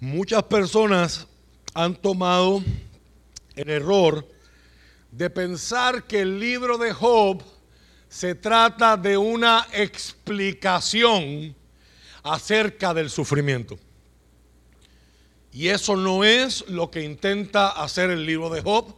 Muchas 0.00 0.42
personas 0.44 1.26
han 1.74 1.96
tomado 1.96 2.62
el 3.56 3.70
error 3.70 4.35
de 5.16 5.30
pensar 5.30 6.04
que 6.04 6.20
el 6.20 6.38
libro 6.38 6.76
de 6.76 6.92
Job 6.92 7.42
se 8.08 8.34
trata 8.34 8.98
de 8.98 9.16
una 9.16 9.66
explicación 9.72 11.56
acerca 12.22 12.92
del 12.92 13.08
sufrimiento. 13.08 13.78
Y 15.52 15.68
eso 15.68 15.96
no 15.96 16.22
es 16.22 16.68
lo 16.68 16.90
que 16.90 17.02
intenta 17.02 17.70
hacer 17.70 18.10
el 18.10 18.26
libro 18.26 18.50
de 18.50 18.60
Job. 18.60 18.94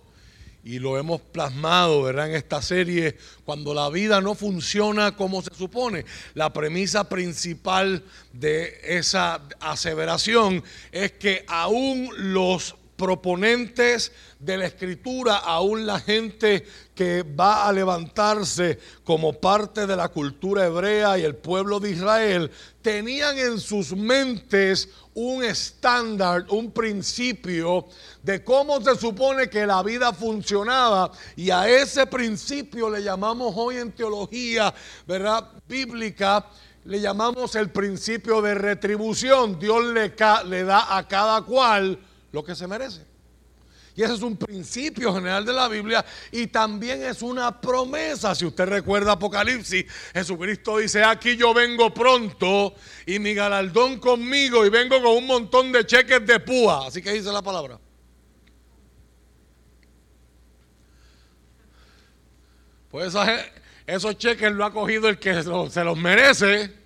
Y 0.64 0.80
lo 0.80 0.98
hemos 0.98 1.20
plasmado, 1.20 2.02
¿verdad? 2.02 2.30
En 2.30 2.34
esta 2.34 2.60
serie, 2.62 3.16
cuando 3.44 3.72
la 3.72 3.88
vida 3.88 4.20
no 4.20 4.34
funciona 4.34 5.14
como 5.14 5.40
se 5.40 5.54
supone. 5.54 6.04
La 6.34 6.52
premisa 6.52 7.08
principal 7.08 8.02
de 8.32 8.80
esa 8.82 9.40
aseveración 9.60 10.64
es 10.90 11.12
que 11.12 11.44
aún 11.46 12.10
los 12.16 12.74
proponentes 12.98 14.10
de 14.40 14.56
la 14.56 14.66
escritura, 14.66 15.36
aún 15.36 15.86
la 15.86 16.00
gente 16.00 16.66
que 16.96 17.22
va 17.22 17.68
a 17.68 17.72
levantarse 17.72 18.76
como 19.04 19.34
parte 19.34 19.86
de 19.86 19.94
la 19.94 20.08
cultura 20.08 20.66
hebrea 20.66 21.16
y 21.16 21.22
el 21.22 21.36
pueblo 21.36 21.78
de 21.78 21.92
Israel, 21.92 22.50
tenían 22.82 23.38
en 23.38 23.60
sus 23.60 23.94
mentes 23.94 24.88
un 25.14 25.44
estándar, 25.44 26.46
un 26.50 26.72
principio 26.72 27.86
de 28.20 28.42
cómo 28.42 28.80
se 28.80 28.96
supone 28.96 29.48
que 29.48 29.64
la 29.64 29.82
vida 29.84 30.12
funcionaba 30.12 31.12
y 31.36 31.50
a 31.50 31.68
ese 31.68 32.04
principio 32.06 32.90
le 32.90 33.02
llamamos 33.02 33.54
hoy 33.56 33.76
en 33.76 33.92
teología, 33.92 34.74
¿verdad? 35.06 35.48
Bíblica 35.68 36.44
le 36.84 37.00
llamamos 37.00 37.54
el 37.54 37.70
principio 37.70 38.42
de 38.42 38.54
retribución. 38.54 39.58
Dios 39.58 39.84
le, 39.84 40.14
le 40.46 40.64
da 40.64 40.96
a 40.96 41.06
cada 41.06 41.42
cual 41.42 41.98
lo 42.32 42.44
que 42.44 42.54
se 42.54 42.66
merece. 42.66 43.04
Y 43.98 44.04
ese 44.04 44.14
es 44.14 44.22
un 44.22 44.36
principio 44.36 45.12
general 45.12 45.44
de 45.44 45.52
la 45.52 45.66
Biblia 45.66 46.04
y 46.30 46.46
también 46.46 47.02
es 47.02 47.20
una 47.20 47.60
promesa. 47.60 48.32
Si 48.32 48.46
usted 48.46 48.66
recuerda 48.66 49.12
Apocalipsis, 49.12 49.86
Jesucristo 50.14 50.78
dice, 50.78 51.02
aquí 51.02 51.36
yo 51.36 51.52
vengo 51.52 51.92
pronto 51.92 52.74
y 53.06 53.18
mi 53.18 53.34
galardón 53.34 53.98
conmigo 53.98 54.64
y 54.64 54.68
vengo 54.68 55.02
con 55.02 55.16
un 55.16 55.26
montón 55.26 55.72
de 55.72 55.84
cheques 55.84 56.24
de 56.24 56.38
púa. 56.38 56.86
Así 56.86 57.02
que 57.02 57.12
dice 57.12 57.32
la 57.32 57.42
palabra. 57.42 57.80
Pues 62.88 63.12
esos 63.84 64.16
cheques 64.16 64.52
lo 64.52 64.64
ha 64.64 64.72
cogido 64.72 65.08
el 65.08 65.18
que 65.18 65.42
se 65.42 65.82
los 65.82 65.96
merece. 65.96 66.77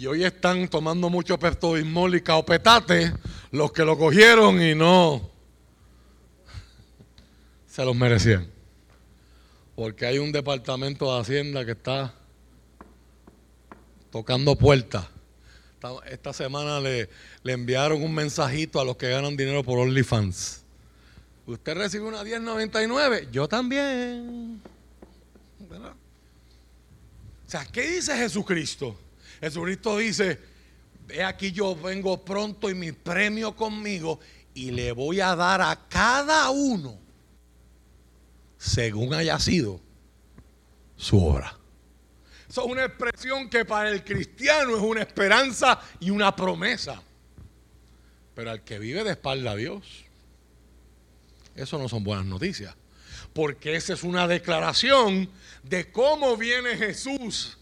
Y 0.00 0.06
hoy 0.06 0.24
están 0.24 0.66
tomando 0.66 1.10
mucho 1.10 1.38
peptodismol 1.38 2.14
y 2.14 2.22
caopetate 2.22 3.12
los 3.50 3.70
que 3.70 3.84
lo 3.84 3.98
cogieron 3.98 4.62
y 4.62 4.74
no 4.74 5.30
se 7.66 7.84
los 7.84 7.94
merecían. 7.94 8.50
Porque 9.76 10.06
hay 10.06 10.16
un 10.16 10.32
departamento 10.32 11.12
de 11.12 11.20
Hacienda 11.20 11.66
que 11.66 11.72
está 11.72 12.14
tocando 14.10 14.56
puertas. 14.56 15.04
Esta 16.06 16.32
semana 16.32 16.80
le, 16.80 17.10
le, 17.42 17.52
enviaron 17.52 18.02
un 18.02 18.14
mensajito 18.14 18.80
a 18.80 18.86
los 18.86 18.96
que 18.96 19.10
ganan 19.10 19.36
dinero 19.36 19.62
por 19.62 19.78
OnlyFans. 19.80 20.64
Usted 21.44 21.76
recibe 21.76 22.04
una 22.04 22.24
1099, 22.24 23.28
yo 23.30 23.46
también. 23.46 24.62
O 25.60 27.50
sea, 27.50 27.66
¿qué 27.66 27.82
dice 27.82 28.16
Jesucristo? 28.16 28.96
Jesucristo 29.40 29.98
dice, 29.98 30.38
ve 31.06 31.24
aquí 31.24 31.52
yo 31.52 31.74
vengo 31.74 32.24
pronto 32.24 32.68
y 32.68 32.74
mi 32.74 32.92
premio 32.92 33.56
conmigo 33.56 34.20
y 34.54 34.70
le 34.70 34.92
voy 34.92 35.20
a 35.20 35.34
dar 35.34 35.62
a 35.62 35.88
cada 35.88 36.50
uno 36.50 36.98
según 38.58 39.14
haya 39.14 39.38
sido 39.38 39.80
su 40.96 41.24
obra. 41.24 41.56
Eso 42.48 42.64
es 42.64 42.66
una 42.70 42.84
expresión 42.84 43.48
que 43.48 43.64
para 43.64 43.90
el 43.90 44.04
cristiano 44.04 44.76
es 44.76 44.82
una 44.82 45.02
esperanza 45.02 45.80
y 46.00 46.10
una 46.10 46.34
promesa. 46.34 47.00
Pero 48.34 48.50
al 48.50 48.64
que 48.64 48.78
vive 48.78 49.04
de 49.04 49.12
espalda 49.12 49.52
a 49.52 49.56
Dios, 49.56 50.04
eso 51.54 51.78
no 51.78 51.88
son 51.88 52.04
buenas 52.04 52.26
noticias. 52.26 52.74
Porque 53.32 53.76
esa 53.76 53.94
es 53.94 54.02
una 54.02 54.26
declaración 54.26 55.30
de 55.62 55.92
cómo 55.92 56.36
viene 56.36 56.76
Jesús 56.76 57.56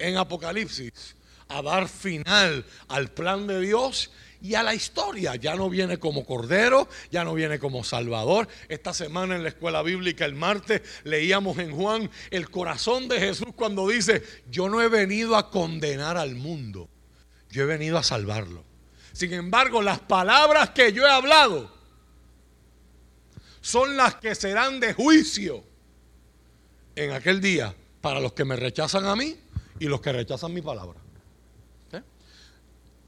en 0.00 0.16
Apocalipsis 0.16 1.16
a 1.48 1.62
dar 1.62 1.88
final 1.88 2.64
al 2.88 3.10
plan 3.10 3.46
de 3.46 3.60
Dios 3.60 4.10
y 4.40 4.54
a 4.54 4.62
la 4.62 4.74
historia. 4.74 5.36
Ya 5.36 5.54
no 5.54 5.68
viene 5.68 5.98
como 5.98 6.24
Cordero, 6.24 6.88
ya 7.10 7.24
no 7.24 7.34
viene 7.34 7.58
como 7.58 7.84
Salvador. 7.84 8.48
Esta 8.68 8.94
semana 8.94 9.36
en 9.36 9.42
la 9.42 9.50
escuela 9.50 9.82
bíblica, 9.82 10.24
el 10.24 10.34
martes, 10.34 10.82
leíamos 11.04 11.58
en 11.58 11.72
Juan 11.72 12.10
el 12.30 12.50
corazón 12.50 13.08
de 13.08 13.18
Jesús 13.18 13.48
cuando 13.54 13.88
dice, 13.88 14.22
yo 14.50 14.68
no 14.68 14.80
he 14.80 14.88
venido 14.88 15.36
a 15.36 15.50
condenar 15.50 16.16
al 16.16 16.36
mundo, 16.36 16.88
yo 17.50 17.64
he 17.64 17.66
venido 17.66 17.98
a 17.98 18.02
salvarlo. 18.02 18.64
Sin 19.12 19.32
embargo, 19.32 19.82
las 19.82 20.00
palabras 20.00 20.70
que 20.70 20.92
yo 20.92 21.04
he 21.06 21.10
hablado 21.10 21.78
son 23.60 23.96
las 23.96 24.14
que 24.14 24.34
serán 24.34 24.80
de 24.80 24.94
juicio 24.94 25.64
en 26.94 27.10
aquel 27.10 27.40
día 27.40 27.74
para 28.00 28.20
los 28.20 28.32
que 28.32 28.44
me 28.44 28.56
rechazan 28.56 29.04
a 29.04 29.16
mí 29.16 29.36
y 29.80 29.86
los 29.86 30.00
que 30.00 30.12
rechazan 30.12 30.54
mi 30.54 30.62
palabra. 30.62 31.00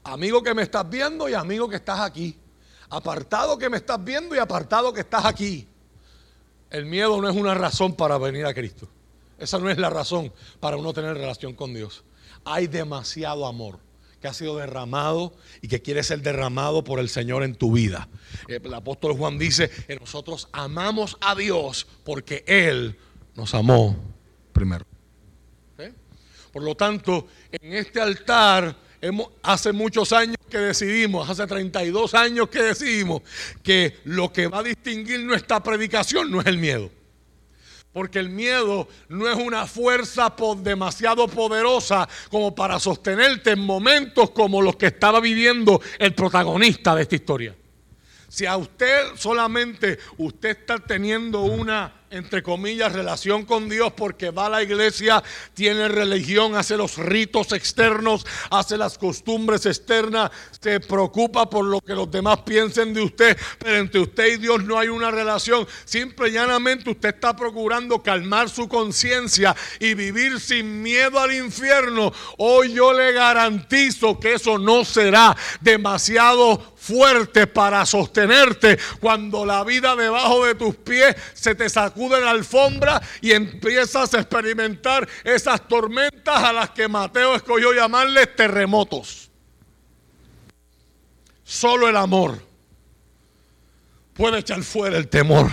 Amigo 0.05 0.43
que 0.43 0.53
me 0.53 0.63
estás 0.63 0.89
viendo 0.89 1.29
y 1.29 1.33
amigo 1.33 1.69
que 1.69 1.77
estás 1.77 2.01
aquí. 2.01 2.37
Apartado 2.89 3.57
que 3.57 3.69
me 3.69 3.77
estás 3.77 4.03
viendo 4.03 4.35
y 4.35 4.39
apartado 4.39 4.91
que 4.91 4.99
estás 4.99 5.23
aquí. 5.23 5.65
El 6.69 6.85
miedo 6.85 7.21
no 7.21 7.29
es 7.29 7.35
una 7.35 7.53
razón 7.53 7.95
para 7.95 8.17
venir 8.17 8.45
a 8.45 8.53
Cristo. 8.53 8.89
Esa 9.37 9.59
no 9.59 9.69
es 9.69 9.77
la 9.77 9.89
razón 9.89 10.33
para 10.59 10.75
uno 10.75 10.93
tener 10.93 11.15
relación 11.15 11.53
con 11.53 11.73
Dios. 11.73 12.03
Hay 12.43 12.67
demasiado 12.67 13.45
amor 13.45 13.79
que 14.19 14.27
ha 14.27 14.33
sido 14.33 14.57
derramado 14.57 15.33
y 15.61 15.67
que 15.67 15.81
quiere 15.81 16.03
ser 16.03 16.21
derramado 16.21 16.83
por 16.83 16.99
el 16.99 17.07
Señor 17.07 17.43
en 17.43 17.55
tu 17.55 17.71
vida. 17.71 18.09
El 18.47 18.73
apóstol 18.73 19.15
Juan 19.15 19.37
dice 19.37 19.69
que 19.69 19.95
nosotros 19.95 20.49
amamos 20.51 21.17
a 21.21 21.35
Dios 21.35 21.87
porque 22.03 22.43
Él 22.47 22.97
nos 23.35 23.53
amó 23.53 23.95
primero. 24.51 24.85
Por 26.53 26.61
lo 26.61 26.75
tanto, 26.75 27.27
en 27.51 27.73
este 27.73 27.99
altar 27.99 28.75
hace 29.41 29.73
muchos 29.73 30.13
años 30.13 30.37
que 30.47 30.59
decidimos, 30.59 31.27
hace 31.27 31.47
32 31.47 32.13
años 32.13 32.47
que 32.47 32.61
decidimos 32.61 33.23
que 33.63 33.97
lo 34.05 34.31
que 34.31 34.47
va 34.47 34.59
a 34.59 34.63
distinguir 34.63 35.19
nuestra 35.21 35.63
predicación 35.63 36.29
no 36.29 36.41
es 36.41 36.45
el 36.45 36.59
miedo. 36.59 36.91
Porque 37.91 38.19
el 38.19 38.29
miedo 38.29 38.87
no 39.09 39.27
es 39.27 39.35
una 39.35 39.65
fuerza 39.65 40.31
demasiado 40.57 41.27
poderosa 41.27 42.07
como 42.29 42.53
para 42.53 42.79
sostenerte 42.79 43.51
en 43.51 43.59
momentos 43.59 44.29
como 44.29 44.61
los 44.61 44.75
que 44.75 44.87
estaba 44.87 45.19
viviendo 45.19 45.81
el 45.97 46.13
protagonista 46.13 46.93
de 46.93 47.01
esta 47.01 47.15
historia. 47.15 47.55
Si 48.33 48.47
a 48.47 48.57
usted 48.57 49.15
solamente 49.15 49.99
usted 50.17 50.57
está 50.57 50.79
teniendo 50.79 51.41
una 51.41 52.03
entre 52.13 52.43
comillas, 52.43 52.93
relación 52.93 53.43
con 53.43 53.67
Dios 53.67 53.91
porque 53.93 54.29
va 54.29 54.45
a 54.45 54.49
la 54.49 54.63
iglesia, 54.63 55.23
tiene 55.55 55.87
religión, 55.87 56.55
hace 56.55 56.77
los 56.77 56.97
ritos 56.97 57.51
externos, 57.53 58.25
hace 58.51 58.77
las 58.77 58.99
costumbres 58.99 59.65
externas, 59.65 60.29
se 60.61 60.79
preocupa 60.79 61.49
por 61.49 61.65
lo 61.65 61.81
que 61.81 61.95
los 61.95 62.11
demás 62.11 62.41
piensen 62.41 62.93
de 62.93 63.01
usted, 63.01 63.35
pero 63.57 63.77
entre 63.77 64.01
usted 64.01 64.33
y 64.33 64.37
Dios 64.37 64.63
no 64.63 64.77
hay 64.77 64.89
una 64.89 65.09
relación. 65.09 65.67
Simple 65.85 66.29
y 66.29 66.33
llanamente 66.33 66.91
usted 66.91 67.15
está 67.15 67.35
procurando 67.35 68.03
calmar 68.03 68.47
su 68.47 68.69
conciencia 68.69 69.55
y 69.79 69.95
vivir 69.95 70.39
sin 70.39 70.83
miedo 70.83 71.19
al 71.19 71.33
infierno. 71.33 72.13
Hoy 72.37 72.73
yo 72.73 72.93
le 72.93 73.11
garantizo 73.11 74.19
que 74.19 74.33
eso 74.33 74.59
no 74.59 74.85
será 74.85 75.35
demasiado 75.61 76.72
fuerte 76.83 77.47
para 77.47 77.85
sostenerte 77.85 78.77
cuando 78.99 79.45
la 79.45 79.63
vida 79.63 79.95
debajo 79.95 80.45
de 80.45 80.55
tus 80.55 80.75
pies 80.75 81.15
se 81.33 81.55
te 81.55 81.69
sacude 81.69 82.17
en 82.17 82.25
la 82.25 82.31
alfombra 82.31 83.01
y 83.21 83.31
empiezas 83.31 84.13
a 84.13 84.19
experimentar 84.19 85.07
esas 85.23 85.65
tormentas 85.65 86.43
a 86.43 86.51
las 86.51 86.71
que 86.71 86.89
Mateo 86.89 87.35
escogió 87.35 87.71
llamarles 87.71 88.35
terremotos. 88.35 89.29
Solo 91.45 91.87
el 91.87 91.95
amor 91.95 92.39
puede 94.13 94.39
echar 94.39 94.61
fuera 94.63 94.97
el 94.97 95.07
temor. 95.07 95.49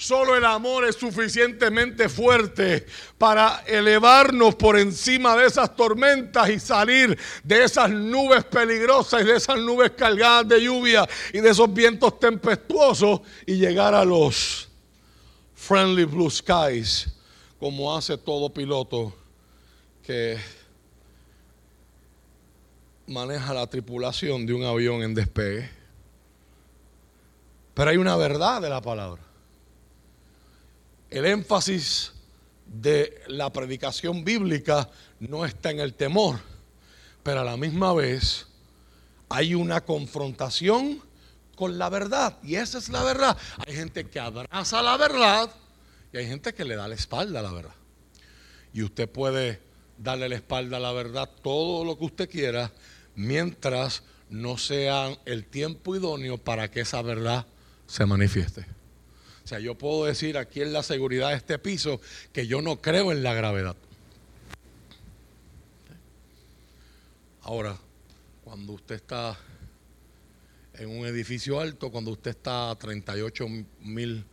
Solo 0.00 0.34
el 0.34 0.46
amor 0.46 0.86
es 0.86 0.96
suficientemente 0.96 2.08
fuerte 2.08 2.86
para 3.18 3.62
elevarnos 3.66 4.54
por 4.54 4.78
encima 4.78 5.36
de 5.36 5.44
esas 5.44 5.76
tormentas 5.76 6.48
y 6.48 6.58
salir 6.58 7.18
de 7.44 7.64
esas 7.64 7.90
nubes 7.90 8.44
peligrosas 8.44 9.20
y 9.20 9.24
de 9.26 9.36
esas 9.36 9.58
nubes 9.58 9.90
cargadas 9.90 10.48
de 10.48 10.62
lluvia 10.62 11.06
y 11.34 11.40
de 11.40 11.50
esos 11.50 11.70
vientos 11.74 12.18
tempestuosos 12.18 13.20
y 13.44 13.56
llegar 13.56 13.92
a 13.94 14.02
los 14.02 14.70
friendly 15.54 16.06
blue 16.06 16.30
skies 16.30 17.14
como 17.58 17.94
hace 17.94 18.16
todo 18.16 18.48
piloto 18.48 19.14
que 20.02 20.38
maneja 23.06 23.52
la 23.52 23.66
tripulación 23.66 24.46
de 24.46 24.54
un 24.54 24.64
avión 24.64 25.02
en 25.02 25.12
despegue. 25.12 25.68
Pero 27.74 27.90
hay 27.90 27.98
una 27.98 28.16
verdad 28.16 28.62
de 28.62 28.70
la 28.70 28.80
palabra 28.80 29.29
el 31.10 31.26
énfasis 31.26 32.12
de 32.66 33.22
la 33.26 33.52
predicación 33.52 34.24
bíblica 34.24 34.88
no 35.18 35.44
está 35.44 35.70
en 35.70 35.80
el 35.80 35.94
temor, 35.94 36.40
pero 37.22 37.40
a 37.40 37.44
la 37.44 37.56
misma 37.56 37.92
vez 37.92 38.46
hay 39.28 39.54
una 39.54 39.80
confrontación 39.82 41.02
con 41.56 41.78
la 41.78 41.88
verdad. 41.88 42.38
Y 42.42 42.54
esa 42.54 42.78
es 42.78 42.88
la 42.88 43.02
verdad. 43.02 43.36
Hay 43.66 43.74
gente 43.74 44.04
que 44.04 44.20
abraza 44.20 44.82
la 44.82 44.96
verdad 44.96 45.50
y 46.12 46.18
hay 46.18 46.26
gente 46.26 46.54
que 46.54 46.64
le 46.64 46.76
da 46.76 46.88
la 46.88 46.94
espalda 46.94 47.40
a 47.40 47.42
la 47.42 47.52
verdad. 47.52 47.74
Y 48.72 48.82
usted 48.82 49.08
puede 49.08 49.60
darle 49.98 50.28
la 50.28 50.36
espalda 50.36 50.78
a 50.78 50.80
la 50.80 50.92
verdad 50.92 51.28
todo 51.42 51.84
lo 51.84 51.98
que 51.98 52.04
usted 52.04 52.30
quiera 52.30 52.72
mientras 53.14 54.02
no 54.30 54.56
sea 54.56 55.18
el 55.24 55.44
tiempo 55.44 55.96
idóneo 55.96 56.38
para 56.38 56.70
que 56.70 56.80
esa 56.80 57.02
verdad 57.02 57.46
se 57.86 58.06
manifieste. 58.06 58.64
Sea, 59.50 59.58
yo 59.58 59.74
puedo 59.74 60.04
decir 60.04 60.38
aquí 60.38 60.60
en 60.60 60.72
la 60.72 60.84
seguridad 60.84 61.30
de 61.30 61.34
este 61.34 61.58
piso 61.58 62.00
que 62.32 62.46
yo 62.46 62.62
no 62.62 62.80
creo 62.80 63.10
en 63.10 63.24
la 63.24 63.34
gravedad. 63.34 63.74
Ahora, 67.42 67.76
cuando 68.44 68.74
usted 68.74 68.94
está 68.94 69.36
en 70.74 70.88
un 70.88 71.04
edificio 71.04 71.58
alto, 71.58 71.90
cuando 71.90 72.12
usted 72.12 72.30
está 72.30 72.70
a 72.70 72.78
38 72.78 73.48
mil 73.80 74.24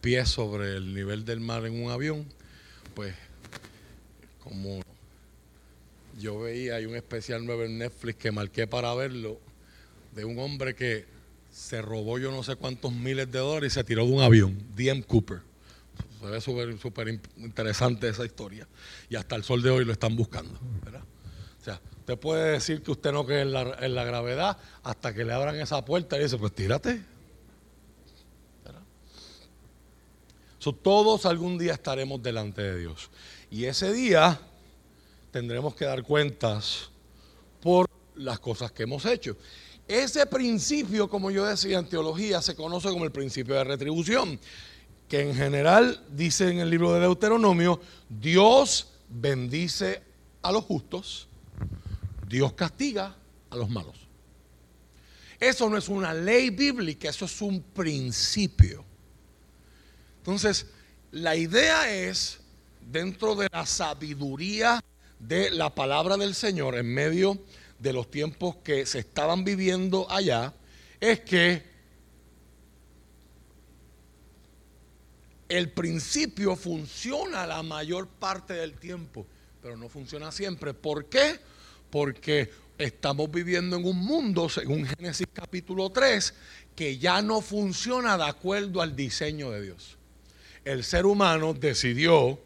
pies 0.00 0.28
sobre 0.28 0.76
el 0.76 0.94
nivel 0.94 1.24
del 1.24 1.40
mar 1.40 1.66
en 1.66 1.82
un 1.82 1.90
avión, 1.90 2.24
pues 2.94 3.12
como 4.38 4.82
yo 6.16 6.38
veía, 6.38 6.76
hay 6.76 6.86
un 6.86 6.94
especial 6.94 7.44
nuevo 7.44 7.64
en 7.64 7.76
Netflix 7.76 8.20
que 8.20 8.30
marqué 8.30 8.68
para 8.68 8.94
verlo, 8.94 9.40
de 10.14 10.24
un 10.24 10.38
hombre 10.38 10.76
que 10.76 11.06
se 11.60 11.82
robó 11.82 12.18
yo 12.18 12.32
no 12.32 12.42
sé 12.42 12.56
cuántos 12.56 12.90
miles 12.90 13.30
de 13.30 13.38
dólares 13.38 13.72
y 13.72 13.74
se 13.74 13.84
tiró 13.84 14.06
de 14.06 14.12
un 14.12 14.22
avión, 14.22 14.58
DM 14.74 15.02
Cooper. 15.02 15.42
Se 16.18 16.26
ve 16.26 16.40
súper 16.40 17.20
interesante 17.36 18.08
esa 18.08 18.24
historia. 18.24 18.66
Y 19.10 19.16
hasta 19.16 19.36
el 19.36 19.44
sol 19.44 19.62
de 19.62 19.70
hoy 19.70 19.84
lo 19.84 19.92
están 19.92 20.16
buscando. 20.16 20.58
O 20.58 21.64
sea, 21.64 21.80
usted 21.98 22.18
puede 22.18 22.52
decir 22.52 22.82
que 22.82 22.90
usted 22.90 23.12
no 23.12 23.26
cree 23.26 23.42
en 23.42 23.52
la, 23.52 23.76
en 23.78 23.94
la 23.94 24.04
gravedad 24.04 24.56
hasta 24.82 25.14
que 25.14 25.24
le 25.24 25.34
abran 25.34 25.56
esa 25.56 25.84
puerta 25.84 26.18
y 26.18 26.22
dice, 26.22 26.38
pues 26.38 26.54
tírate. 26.54 27.02
todos 30.82 31.26
algún 31.26 31.56
día 31.58 31.74
estaremos 31.74 32.22
delante 32.22 32.62
de 32.62 32.78
Dios. 32.78 33.10
Y 33.50 33.66
ese 33.66 33.92
día 33.92 34.40
tendremos 35.30 35.74
que 35.74 35.84
dar 35.84 36.02
cuentas 36.02 36.90
por 37.62 37.86
las 38.14 38.40
cosas 38.40 38.72
que 38.72 38.82
hemos 38.84 39.04
hecho. 39.06 39.36
Ese 39.90 40.24
principio, 40.24 41.10
como 41.10 41.32
yo 41.32 41.44
decía 41.44 41.80
en 41.80 41.88
teología, 41.88 42.40
se 42.40 42.54
conoce 42.54 42.90
como 42.90 43.04
el 43.04 43.10
principio 43.10 43.56
de 43.56 43.64
retribución, 43.64 44.38
que 45.08 45.20
en 45.20 45.34
general 45.34 46.00
dice 46.12 46.48
en 46.48 46.60
el 46.60 46.70
libro 46.70 46.92
de 46.92 47.00
Deuteronomio, 47.00 47.80
Dios 48.08 48.92
bendice 49.08 50.00
a 50.42 50.52
los 50.52 50.62
justos, 50.62 51.26
Dios 52.28 52.52
castiga 52.52 53.16
a 53.50 53.56
los 53.56 53.68
malos. 53.68 53.96
Eso 55.40 55.68
no 55.68 55.76
es 55.76 55.88
una 55.88 56.14
ley 56.14 56.50
bíblica, 56.50 57.08
eso 57.08 57.24
es 57.24 57.42
un 57.42 57.60
principio. 57.60 58.84
Entonces, 60.18 60.66
la 61.10 61.34
idea 61.34 61.92
es, 61.92 62.38
dentro 62.80 63.34
de 63.34 63.48
la 63.50 63.66
sabiduría 63.66 64.84
de 65.18 65.50
la 65.50 65.74
palabra 65.74 66.16
del 66.16 66.36
Señor, 66.36 66.76
en 66.76 66.94
medio 66.94 67.34
de 67.34 67.59
los 67.80 68.10
tiempos 68.10 68.56
que 68.56 68.86
se 68.86 69.00
estaban 69.00 69.44
viviendo 69.44 70.10
allá, 70.10 70.52
es 71.00 71.20
que 71.20 71.62
el 75.48 75.70
principio 75.70 76.56
funciona 76.56 77.46
la 77.46 77.62
mayor 77.62 78.06
parte 78.06 78.54
del 78.54 78.74
tiempo, 78.74 79.26
pero 79.62 79.76
no 79.76 79.88
funciona 79.88 80.30
siempre. 80.30 80.74
¿Por 80.74 81.06
qué? 81.06 81.40
Porque 81.90 82.50
estamos 82.78 83.30
viviendo 83.30 83.76
en 83.76 83.84
un 83.84 83.98
mundo, 83.98 84.48
según 84.48 84.86
Génesis 84.86 85.26
capítulo 85.32 85.90
3, 85.90 86.34
que 86.76 86.98
ya 86.98 87.20
no 87.22 87.40
funciona 87.40 88.16
de 88.16 88.24
acuerdo 88.24 88.80
al 88.80 88.94
diseño 88.94 89.50
de 89.50 89.62
Dios 89.62 89.96
el 90.64 90.84
ser 90.84 91.06
humano 91.06 91.54
decidió 91.54 92.38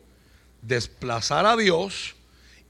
desplazar 0.62 1.46
a 1.46 1.56
Dios 1.56 2.14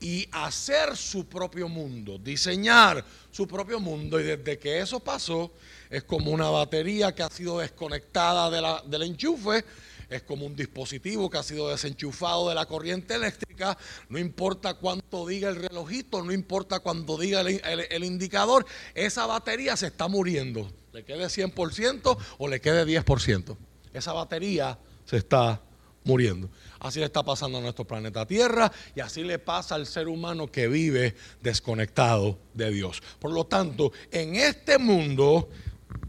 y 0.05 0.29
hacer 0.33 0.99
su 0.99 1.27
propio 1.27 1.67
mundo, 1.67 2.19
diseñar 2.19 3.03
su 3.31 3.49
propio 3.49 3.81
mundo. 3.81 4.21
Y 4.21 4.25
desde 4.25 4.59
que 4.59 4.81
eso 4.81 5.01
pasó, 5.01 5.51
es 5.89 6.05
como 6.05 6.31
una 6.31 6.51
batería 6.51 7.15
que 7.15 7.23
ha 7.23 7.31
sido 7.31 7.61
desconectada 7.61 8.83
del 8.83 9.03
enchufe, 9.03 9.65
es 10.11 10.23
como 10.23 10.45
un 10.45 10.55
dispositivo 10.55 11.31
que 11.31 11.39
ha 11.39 11.43
sido 11.43 11.71
desenchufado 11.71 12.51
de 12.51 12.55
la 12.55 12.67
corriente 12.67 13.15
eléctrica, 13.15 13.79
no 14.11 14.19
importa 14.19 14.75
cuánto 14.75 15.27
diga 15.27 15.49
el 15.49 15.57
relojito, 15.57 16.23
no 16.23 16.33
importa 16.33 16.81
cuánto 16.81 17.17
diga 17.17 17.41
el, 17.41 17.63
el 17.65 18.05
indicador, 18.05 18.67
esa 18.93 19.25
batería 19.25 19.75
se 19.75 19.87
está 19.87 20.07
muriendo. 20.07 20.71
Le 20.93 21.03
quede 21.03 21.25
100% 21.29 22.19
o 22.37 22.47
le 22.47 22.61
quede 22.61 22.85
10%. 22.85 23.57
Esa 23.95 24.13
batería 24.13 24.79
se 25.07 25.17
está 25.17 25.63
muriendo. 26.05 26.51
Así 26.85 27.01
le 27.01 27.07
está 27.07 27.23
pasando 27.23 27.57
a 27.57 27.61
nuestro 27.63 27.87
planeta 27.87 28.27
Tierra 28.27 28.71
y 28.95 29.01
así 29.01 29.25
le 29.25 29.39
pasa 29.39 29.75
al 29.75 29.87
ser 29.87 30.07
humano 30.07 30.53
que 30.53 30.69
vive 30.69 31.15
desconectado 31.41 32.39
de 32.53 32.71
Dios. 32.71 33.03
Por 33.19 33.33
lo 33.33 33.47
tanto, 33.47 33.91
en 34.11 34.37
este 34.37 34.77
mundo 34.77 35.49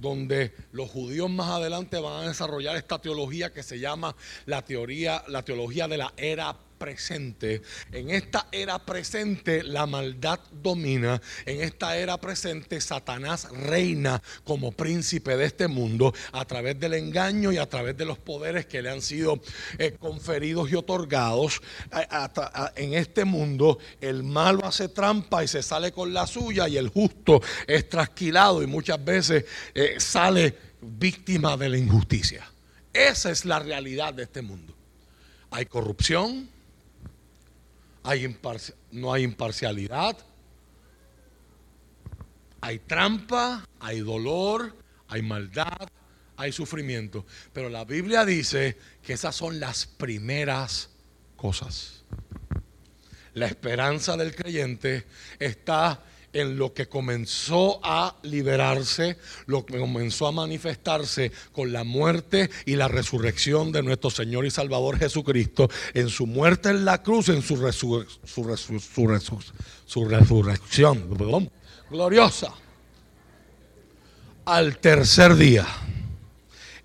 donde 0.01 0.53
los 0.73 0.89
judíos 0.89 1.29
más 1.29 1.49
adelante 1.49 1.97
van 1.97 2.25
a 2.25 2.27
desarrollar 2.27 2.75
esta 2.75 2.99
teología 2.99 3.53
que 3.53 3.63
se 3.63 3.79
llama 3.79 4.17
la 4.45 4.65
teoría, 4.65 5.23
la 5.29 5.45
teología 5.45 5.87
de 5.87 5.95
la 5.95 6.13
era 6.17 6.57
presente. 6.77 7.61
En 7.91 8.09
esta 8.09 8.47
era 8.51 8.79
presente 8.79 9.63
la 9.63 9.85
maldad 9.85 10.39
domina. 10.51 11.21
En 11.45 11.61
esta 11.61 11.97
era 11.97 12.17
presente 12.19 12.79
Satanás 12.81 13.49
reina 13.51 14.21
como 14.43 14.71
príncipe 14.71 15.37
de 15.37 15.45
este 15.45 15.67
mundo 15.67 16.13
a 16.31 16.45
través 16.45 16.79
del 16.79 16.93
engaño 16.93 17.51
y 17.51 17.57
a 17.57 17.67
través 17.67 17.97
de 17.97 18.05
los 18.05 18.17
poderes 18.17 18.65
que 18.65 18.81
le 18.81 18.89
han 18.89 19.01
sido 19.01 19.41
eh, 19.77 19.95
conferidos 19.99 20.71
y 20.71 20.75
otorgados. 20.75 21.61
en 22.75 22.93
este 22.93 23.25
mundo 23.25 23.79
el 24.01 24.23
malo 24.23 24.65
hace 24.65 24.89
trampa 24.89 25.43
y 25.43 25.47
se 25.47 25.63
sale 25.63 25.91
con 25.91 26.13
la 26.13 26.27
suya 26.27 26.67
y 26.67 26.77
el 26.77 26.89
justo 26.89 27.41
es 27.67 27.89
trasquilado 27.89 28.61
y 28.63 28.67
muchas 28.67 29.03
veces 29.03 29.45
eh, 29.73 29.95
sale 29.97 30.55
víctima 30.81 31.57
de 31.57 31.69
la 31.69 31.77
injusticia. 31.77 32.45
Esa 32.93 33.31
es 33.31 33.45
la 33.45 33.59
realidad 33.59 34.13
de 34.13 34.23
este 34.23 34.41
mundo. 34.41 34.73
Hay 35.51 35.65
corrupción, 35.65 36.49
no 38.91 39.13
hay 39.13 39.23
imparcialidad, 39.23 40.17
hay 42.61 42.79
trampa, 42.79 43.67
hay 43.79 43.99
dolor, 43.99 44.75
hay 45.07 45.21
maldad, 45.21 45.87
hay 46.37 46.51
sufrimiento. 46.51 47.25
Pero 47.53 47.69
la 47.69 47.85
Biblia 47.85 48.25
dice 48.25 48.77
que 49.03 49.13
esas 49.13 49.35
son 49.35 49.59
las 49.59 49.85
primeras 49.85 50.89
cosas. 51.35 52.03
La 53.33 53.47
esperanza 53.47 54.15
del 54.15 54.33
creyente 54.33 55.05
está 55.39 56.01
en 56.35 56.57
lo 56.57 56.73
que 56.73 56.87
comenzó 56.87 57.79
a 57.81 58.17
liberarse, 58.23 59.17
lo 59.45 59.65
que 59.65 59.79
comenzó 59.79 60.27
a 60.27 60.33
manifestarse 60.33 61.31
con 61.53 61.71
la 61.71 61.85
muerte 61.85 62.49
y 62.65 62.75
la 62.75 62.89
resurrección 62.89 63.71
de 63.71 63.81
nuestro 63.81 64.09
Señor 64.09 64.45
y 64.45 64.51
Salvador 64.51 64.99
Jesucristo, 64.99 65.69
en 65.93 66.09
su 66.09 66.27
muerte 66.27 66.69
en 66.69 66.83
la 66.83 67.01
cruz, 67.01 67.29
en 67.29 67.41
su, 67.41 67.55
su, 68.25 68.43
resurrección 70.09 71.09
gloriosa, 71.89 72.53
al 74.43 74.77
tercer 74.79 75.37
día. 75.37 75.65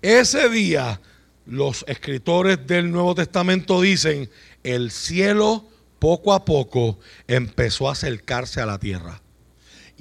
Ese 0.01 0.47
día 0.47 1.01
los 1.45 1.83
escritores 1.89 2.65
del 2.65 2.89
Nuevo 2.89 3.15
Testamento 3.15 3.81
dicen, 3.81 4.29
el 4.63 4.91
cielo 4.91 5.65
poco 5.99 6.33
a 6.33 6.45
poco 6.45 6.99
empezó 7.27 7.89
a 7.89 7.91
acercarse 7.91 8.61
a 8.61 8.65
la 8.65 8.79
tierra 8.79 9.20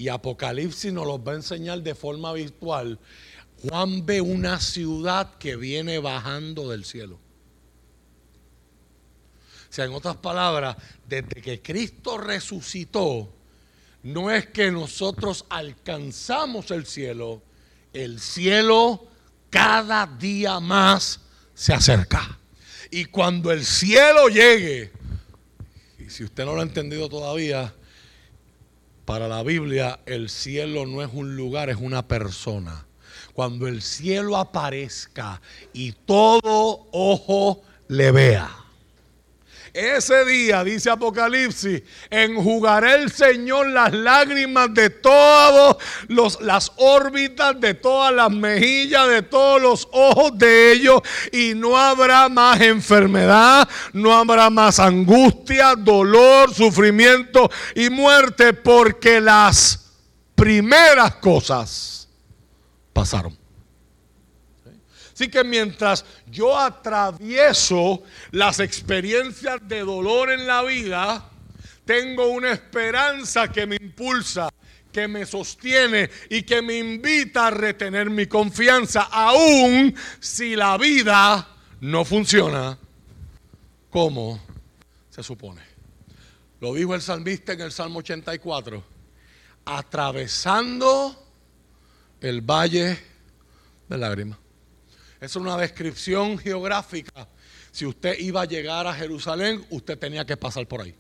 y 0.01 0.09
Apocalipsis 0.09 0.95
nos 0.95 1.07
los 1.07 1.19
va 1.21 1.33
a 1.33 1.35
enseñar 1.35 1.83
de 1.83 1.95
forma 1.95 2.33
virtual, 2.33 2.99
Juan 3.61 4.07
ve 4.07 4.23
una 4.23 4.59
ciudad 4.59 5.37
que 5.37 5.57
viene 5.57 5.99
bajando 5.99 6.71
del 6.71 6.87
cielo. 6.87 7.17
O 9.69 9.73
sea, 9.73 9.85
en 9.85 9.93
otras 9.93 10.17
palabras, 10.17 10.79
desde 11.07 11.43
que 11.43 11.61
Cristo 11.61 12.17
resucitó, 12.17 13.31
no 14.03 14.31
es 14.31 14.47
que 14.47 14.71
nosotros 14.71 15.45
alcanzamos 15.51 16.71
el 16.71 16.87
cielo, 16.87 17.43
el 17.93 18.21
cielo 18.21 19.07
cada 19.51 20.07
día 20.07 20.61
más 20.61 21.21
se 21.53 21.75
acerca. 21.75 22.39
Y 22.91 23.05
cuando 23.05 23.53
el 23.53 23.67
cielo 23.67 24.29
llegue, 24.29 24.93
y 25.99 26.09
si 26.09 26.25
usted 26.25 26.47
no 26.47 26.55
lo 26.55 26.61
ha 26.61 26.65
entendido 26.65 27.11
todavía, 27.11 27.75
para 29.11 29.27
la 29.27 29.43
Biblia 29.43 29.99
el 30.07 30.29
cielo 30.29 30.87
no 30.87 31.03
es 31.03 31.11
un 31.13 31.35
lugar, 31.35 31.69
es 31.69 31.79
una 31.79 32.07
persona. 32.07 32.87
Cuando 33.33 33.67
el 33.67 33.83
cielo 33.83 34.37
aparezca 34.37 35.43
y 35.73 35.91
todo 35.91 36.87
ojo 36.93 37.61
le 37.89 38.13
vea 38.13 38.60
ese 39.73 40.25
día, 40.25 40.65
dice 40.65 40.91
Apocalipsis, 40.91 41.83
enjugaré 42.11 42.95
el 42.95 43.11
Señor 43.11 43.69
las 43.69 43.93
lágrimas 43.93 44.73
de 44.75 44.91
todas 44.91 45.77
las 46.41 46.73
órbitas, 46.77 47.61
de 47.61 47.75
todas 47.75 48.13
las 48.13 48.31
mejillas, 48.31 49.09
de 49.09 49.23
todos 49.23 49.61
los 49.63 49.89
ojos 49.93 50.37
de 50.37 50.73
ellos. 50.73 51.01
Y 51.33 51.55
no 51.55 51.77
habrá 51.77 52.29
más 52.29 52.61
enfermedad, 52.61 53.69
no 53.93 54.13
habrá 54.13 54.51
más 54.51 54.79
angustia, 54.79 55.75
dolor, 55.77 56.53
sufrimiento 56.53 57.51
y 57.75 57.91
muerte, 57.91 58.53
porque 58.53 59.21
las 59.21 59.87
primeras 60.35 61.17
cosas 61.17 62.09
pasaron. 62.93 63.40
Así 65.21 65.29
que 65.29 65.45
mientras 65.45 66.07
yo 66.31 66.59
atravieso 66.59 68.03
las 68.31 68.59
experiencias 68.59 69.61
de 69.69 69.81
dolor 69.81 70.31
en 70.31 70.47
la 70.47 70.63
vida, 70.63 71.29
tengo 71.85 72.29
una 72.29 72.53
esperanza 72.53 73.53
que 73.53 73.67
me 73.67 73.77
impulsa, 73.77 74.49
que 74.91 75.09
me 75.09 75.27
sostiene 75.27 76.09
y 76.31 76.43
que 76.45 76.63
me 76.63 76.79
invita 76.79 77.49
a 77.49 77.51
retener 77.51 78.09
mi 78.09 78.29
confianza, 78.29 79.11
aun 79.13 79.95
si 80.21 80.57
la 80.57 80.79
vida 80.79 81.47
no 81.83 82.07
funciona 82.07 82.79
como 83.91 84.41
se 85.11 85.23
supone. 85.23 85.61
Lo 86.61 86.73
dijo 86.73 86.95
el 86.95 87.03
salmista 87.03 87.53
en 87.53 87.61
el 87.61 87.73
Salmo 87.73 87.99
84. 87.99 88.83
Atravesando 89.67 91.15
el 92.23 92.41
valle 92.41 92.99
de 93.87 93.99
lágrimas. 93.99 94.40
Es 95.21 95.37
una 95.37 95.57
descripción 95.57 96.39
geográfica. 96.39 97.29
Si 97.73 97.85
usted 97.87 98.19
iba 98.19 98.43
a 98.43 98.47
llegar 98.47 98.87
a 98.87 98.95
Jerusalén, 98.95 99.65
usted 99.71 99.99
tenía 99.99 100.25
que 100.25 100.37
pasar 100.37 100.67
por 100.67 100.81
ahí. 100.81 100.95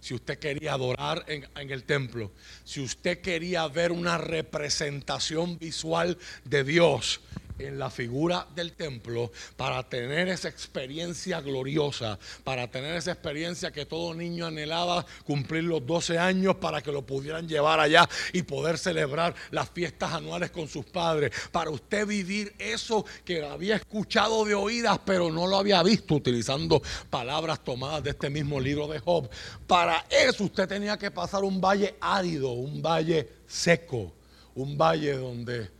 Si 0.00 0.14
usted 0.14 0.38
quería 0.38 0.74
adorar 0.74 1.24
en, 1.28 1.70
el 1.70 1.84
templo, 1.84 2.32
si 2.64 2.80
usted 2.80 3.20
quería 3.20 3.66
ver 3.68 3.92
una 3.92 4.18
representación 4.18 5.58
visual 5.58 6.18
de 6.44 6.64
Dios, 6.64 7.20
en 7.58 7.78
la 7.78 7.90
figura 7.90 8.46
del 8.54 8.72
templo 8.72 9.30
para 9.56 9.82
tener 9.88 10.28
esa 10.28 10.48
experiencia 10.48 11.40
gloriosa, 11.40 12.18
para 12.42 12.70
tener 12.70 12.96
esa 12.96 13.12
experiencia 13.12 13.72
que 13.72 13.86
todo 13.86 14.14
niño 14.14 14.46
anhelaba 14.46 15.06
cumplir 15.24 15.64
los 15.64 15.84
12 15.86 16.18
años 16.18 16.56
para 16.56 16.82
que 16.82 16.92
lo 16.92 17.02
pudieran 17.02 17.48
llevar 17.48 17.80
allá 17.80 18.08
y 18.32 18.42
poder 18.42 18.78
celebrar 18.78 19.34
las 19.50 19.70
fiestas 19.70 20.12
anuales 20.12 20.50
con 20.50 20.68
sus 20.68 20.84
padres, 20.84 21.30
para 21.52 21.70
usted 21.70 22.06
vivir 22.06 22.54
eso 22.58 23.04
que 23.24 23.44
había 23.44 23.76
escuchado 23.76 24.44
de 24.44 24.54
oídas 24.54 24.98
pero 25.04 25.30
no 25.30 25.46
lo 25.46 25.56
había 25.56 25.82
visto 25.82 26.14
utilizando 26.14 26.82
palabras 27.10 27.62
tomadas 27.62 28.02
de 28.02 28.10
este 28.10 28.30
mismo 28.30 28.60
libro 28.60 28.88
de 28.88 28.98
Job. 28.98 29.28
Para 29.66 30.04
eso 30.10 30.44
usted 30.44 30.68
tenía 30.68 30.98
que 30.98 31.10
pasar 31.10 31.44
un 31.44 31.60
valle 31.60 31.94
árido, 32.00 32.50
un 32.50 32.82
valle 32.82 33.28
seco, 33.46 34.12
un 34.54 34.76
valle 34.76 35.16
donde 35.16 35.73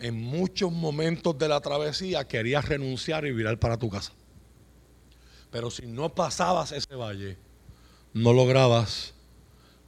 en 0.00 0.20
muchos 0.20 0.72
momentos 0.72 1.38
de 1.38 1.48
la 1.48 1.60
travesía 1.60 2.26
querías 2.26 2.68
renunciar 2.68 3.26
y 3.26 3.32
virar 3.32 3.58
para 3.58 3.78
tu 3.78 3.88
casa. 3.88 4.12
Pero 5.50 5.70
si 5.70 5.86
no 5.86 6.14
pasabas 6.14 6.72
ese 6.72 6.94
valle, 6.94 7.36
no 8.12 8.32
lograbas 8.32 9.14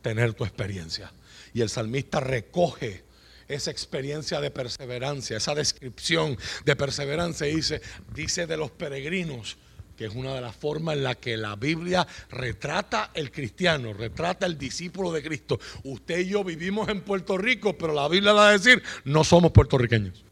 tener 0.02 0.34
tu 0.34 0.44
experiencia. 0.44 1.12
Y 1.54 1.60
el 1.60 1.68
salmista 1.68 2.20
recoge 2.20 3.04
esa 3.48 3.70
experiencia 3.70 4.40
de 4.40 4.50
perseverancia, 4.50 5.36
esa 5.36 5.54
descripción 5.54 6.36
de 6.64 6.76
perseverancia. 6.76 7.46
dice, 7.46 7.80
dice 8.14 8.46
de 8.46 8.56
los 8.56 8.70
peregrinos, 8.70 9.56
que 10.02 10.08
es 10.08 10.14
una 10.16 10.34
de 10.34 10.40
las 10.40 10.56
formas 10.56 10.96
en 10.96 11.04
la 11.04 11.14
que 11.14 11.36
la 11.36 11.54
Biblia 11.54 12.04
retrata 12.28 13.12
el 13.14 13.30
cristiano, 13.30 13.92
retrata 13.92 14.46
el 14.46 14.58
discípulo 14.58 15.12
de 15.12 15.22
Cristo. 15.22 15.60
Usted 15.84 16.18
y 16.18 16.30
yo 16.30 16.42
vivimos 16.42 16.88
en 16.88 17.02
Puerto 17.02 17.38
Rico, 17.38 17.78
pero 17.78 17.94
la 17.94 18.08
Biblia 18.08 18.32
va 18.32 18.48
a 18.48 18.50
decir, 18.50 18.82
no 19.04 19.22
somos 19.22 19.52
puertorriqueños. 19.52 20.24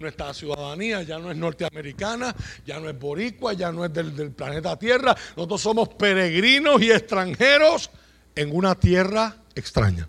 Nuestra 0.00 0.34
ciudadanía 0.34 1.02
ya 1.02 1.20
no 1.20 1.30
es 1.30 1.36
norteamericana, 1.36 2.34
ya 2.66 2.80
no 2.80 2.90
es 2.90 2.98
boricua, 2.98 3.52
ya 3.52 3.70
no 3.70 3.84
es 3.84 3.92
del, 3.92 4.32
planeta 4.32 4.76
Tierra. 4.76 5.16
Nosotros 5.36 5.60
somos 5.60 5.90
peregrinos 5.90 6.82
y 6.82 6.90
extranjeros 6.90 7.90
en 8.34 8.50
una 8.52 8.74
tierra 8.74 9.36
extraña. 9.54 10.08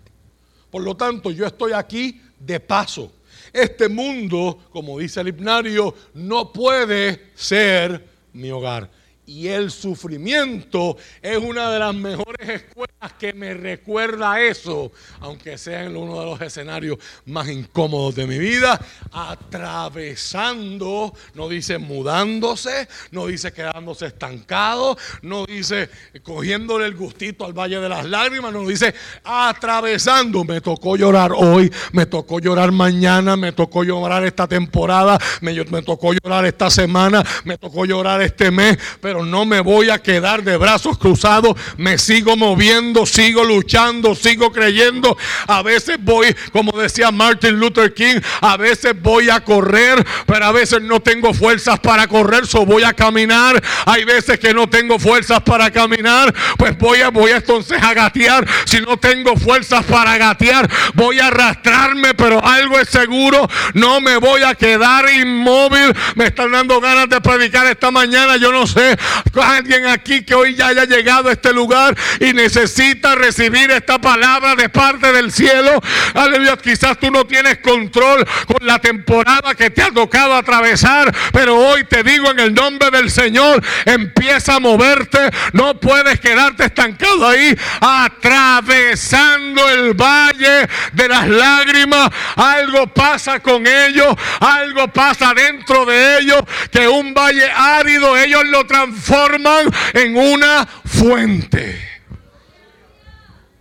Por 0.72 0.82
lo 0.82 0.96
tanto, 0.96 1.30
yo 1.30 1.46
estoy 1.46 1.70
aquí 1.70 2.20
de 2.40 2.58
paso. 2.58 3.12
Este 3.52 3.88
mundo, 3.88 4.58
como 4.72 4.98
dice 4.98 5.20
el 5.20 5.28
hipnario, 5.28 5.94
no 6.14 6.52
puede 6.52 7.30
ser 7.36 8.12
mi 8.34 8.50
hogar. 8.50 8.90
Y 9.26 9.48
el 9.48 9.70
sufrimiento 9.70 10.98
es 11.22 11.38
una 11.38 11.70
de 11.70 11.78
las 11.78 11.94
mejores 11.94 12.46
escuelas 12.46 13.12
que 13.18 13.32
me 13.32 13.54
recuerda 13.54 14.38
eso, 14.40 14.92
aunque 15.20 15.56
sea 15.56 15.84
en 15.84 15.96
uno 15.96 16.20
de 16.20 16.26
los 16.26 16.40
escenarios 16.42 16.98
más 17.24 17.48
incómodos 17.48 18.14
de 18.14 18.26
mi 18.26 18.38
vida, 18.38 18.78
atravesando, 19.12 21.14
no 21.34 21.48
dice 21.48 21.78
mudándose, 21.78 22.86
no 23.12 23.26
dice 23.26 23.52
quedándose 23.52 24.06
estancado, 24.06 24.98
no 25.22 25.46
dice 25.46 25.88
cogiéndole 26.22 26.86
el 26.86 26.94
gustito 26.94 27.46
al 27.46 27.54
Valle 27.54 27.80
de 27.80 27.88
las 27.88 28.04
Lágrimas, 28.04 28.52
no 28.52 28.66
dice 28.66 28.94
atravesando. 29.24 30.44
Me 30.44 30.60
tocó 30.60 30.96
llorar 30.96 31.32
hoy, 31.34 31.72
me 31.92 32.04
tocó 32.04 32.40
llorar 32.40 32.72
mañana, 32.72 33.36
me 33.36 33.52
tocó 33.52 33.84
llorar 33.84 34.24
esta 34.24 34.46
temporada, 34.46 35.18
me, 35.40 35.54
me 35.64 35.82
tocó 35.82 36.12
llorar 36.12 36.44
esta 36.44 36.70
semana, 36.70 37.24
me 37.44 37.56
tocó 37.56 37.86
llorar 37.86 38.20
este 38.20 38.50
mes, 38.50 38.76
pero 39.00 39.13
pero 39.14 39.26
no 39.26 39.46
me 39.46 39.60
voy 39.60 39.90
a 39.90 40.02
quedar 40.02 40.42
de 40.42 40.56
brazos 40.56 40.98
cruzados. 40.98 41.56
Me 41.76 41.98
sigo 41.98 42.36
moviendo, 42.36 43.06
sigo 43.06 43.44
luchando, 43.44 44.16
sigo 44.16 44.50
creyendo. 44.50 45.16
A 45.46 45.62
veces 45.62 45.98
voy, 46.00 46.34
como 46.50 46.72
decía 46.72 47.12
Martin 47.12 47.60
Luther 47.60 47.94
King, 47.94 48.16
a 48.40 48.56
veces 48.56 49.00
voy 49.00 49.30
a 49.30 49.38
correr, 49.38 50.04
pero 50.26 50.46
a 50.46 50.50
veces 50.50 50.82
no 50.82 50.98
tengo 50.98 51.32
fuerzas 51.32 51.78
para 51.78 52.08
correr, 52.08 52.44
so 52.44 52.66
voy 52.66 52.82
a 52.82 52.92
caminar. 52.92 53.62
Hay 53.86 54.02
veces 54.02 54.40
que 54.40 54.52
no 54.52 54.68
tengo 54.68 54.98
fuerzas 54.98 55.40
para 55.42 55.70
caminar, 55.70 56.34
pues 56.58 56.76
voy 56.76 57.00
a, 57.00 57.10
voy 57.10 57.30
a 57.30 57.36
entonces 57.36 57.80
a 57.80 57.94
gatear. 57.94 58.44
Si 58.64 58.80
no 58.80 58.96
tengo 58.96 59.36
fuerzas 59.36 59.84
para 59.84 60.18
gatear, 60.18 60.68
voy 60.94 61.20
a 61.20 61.28
arrastrarme, 61.28 62.14
pero 62.14 62.44
algo 62.44 62.80
es 62.80 62.88
seguro, 62.88 63.48
no 63.74 64.00
me 64.00 64.16
voy 64.16 64.42
a 64.42 64.56
quedar 64.56 65.08
inmóvil. 65.08 65.94
Me 66.16 66.24
están 66.24 66.50
dando 66.50 66.80
ganas 66.80 67.08
de 67.08 67.20
predicar 67.20 67.68
esta 67.68 67.92
mañana, 67.92 68.38
yo 68.38 68.50
no 68.50 68.66
sé 68.66 68.98
Alguien 69.42 69.86
aquí 69.86 70.22
que 70.24 70.34
hoy 70.34 70.54
ya 70.54 70.68
haya 70.68 70.84
llegado 70.84 71.28
a 71.28 71.32
este 71.32 71.52
lugar 71.52 71.96
y 72.20 72.32
necesita 72.32 73.14
recibir 73.14 73.70
esta 73.70 74.00
palabra 74.00 74.54
de 74.54 74.68
parte 74.68 75.12
del 75.12 75.32
cielo. 75.32 75.80
Aleluya, 76.14 76.56
quizás 76.56 76.98
tú 76.98 77.10
no 77.10 77.26
tienes 77.26 77.58
control 77.58 78.26
con 78.46 78.66
la 78.66 78.78
temporada 78.78 79.54
que 79.54 79.70
te 79.70 79.82
ha 79.82 79.90
tocado 79.90 80.34
atravesar, 80.34 81.14
pero 81.32 81.56
hoy 81.56 81.84
te 81.84 82.02
digo 82.02 82.30
en 82.30 82.38
el 82.38 82.54
nombre 82.54 82.90
del 83.04 83.10
Señor, 83.10 83.62
empieza 83.84 84.56
a 84.56 84.60
moverte. 84.60 85.18
No 85.52 85.78
puedes 85.78 86.18
quedarte 86.20 86.64
estancado 86.64 87.28
ahí 87.28 87.56
atravesando 87.80 89.68
el 89.70 89.94
valle 89.94 90.66
de 90.92 91.08
las 91.08 91.28
lágrimas. 91.28 92.10
Algo 92.36 92.86
pasa 92.88 93.40
con 93.40 93.66
ellos, 93.66 94.14
algo 94.40 94.88
pasa 94.88 95.34
dentro 95.34 95.84
de 95.84 96.18
ellos, 96.18 96.42
que 96.70 96.88
un 96.88 97.12
valle 97.12 97.50
árido 97.50 98.16
ellos 98.16 98.44
lo 98.46 98.66
transforman 98.66 99.66
en 99.92 100.16
una 100.16 100.66
fuente. 100.84 101.94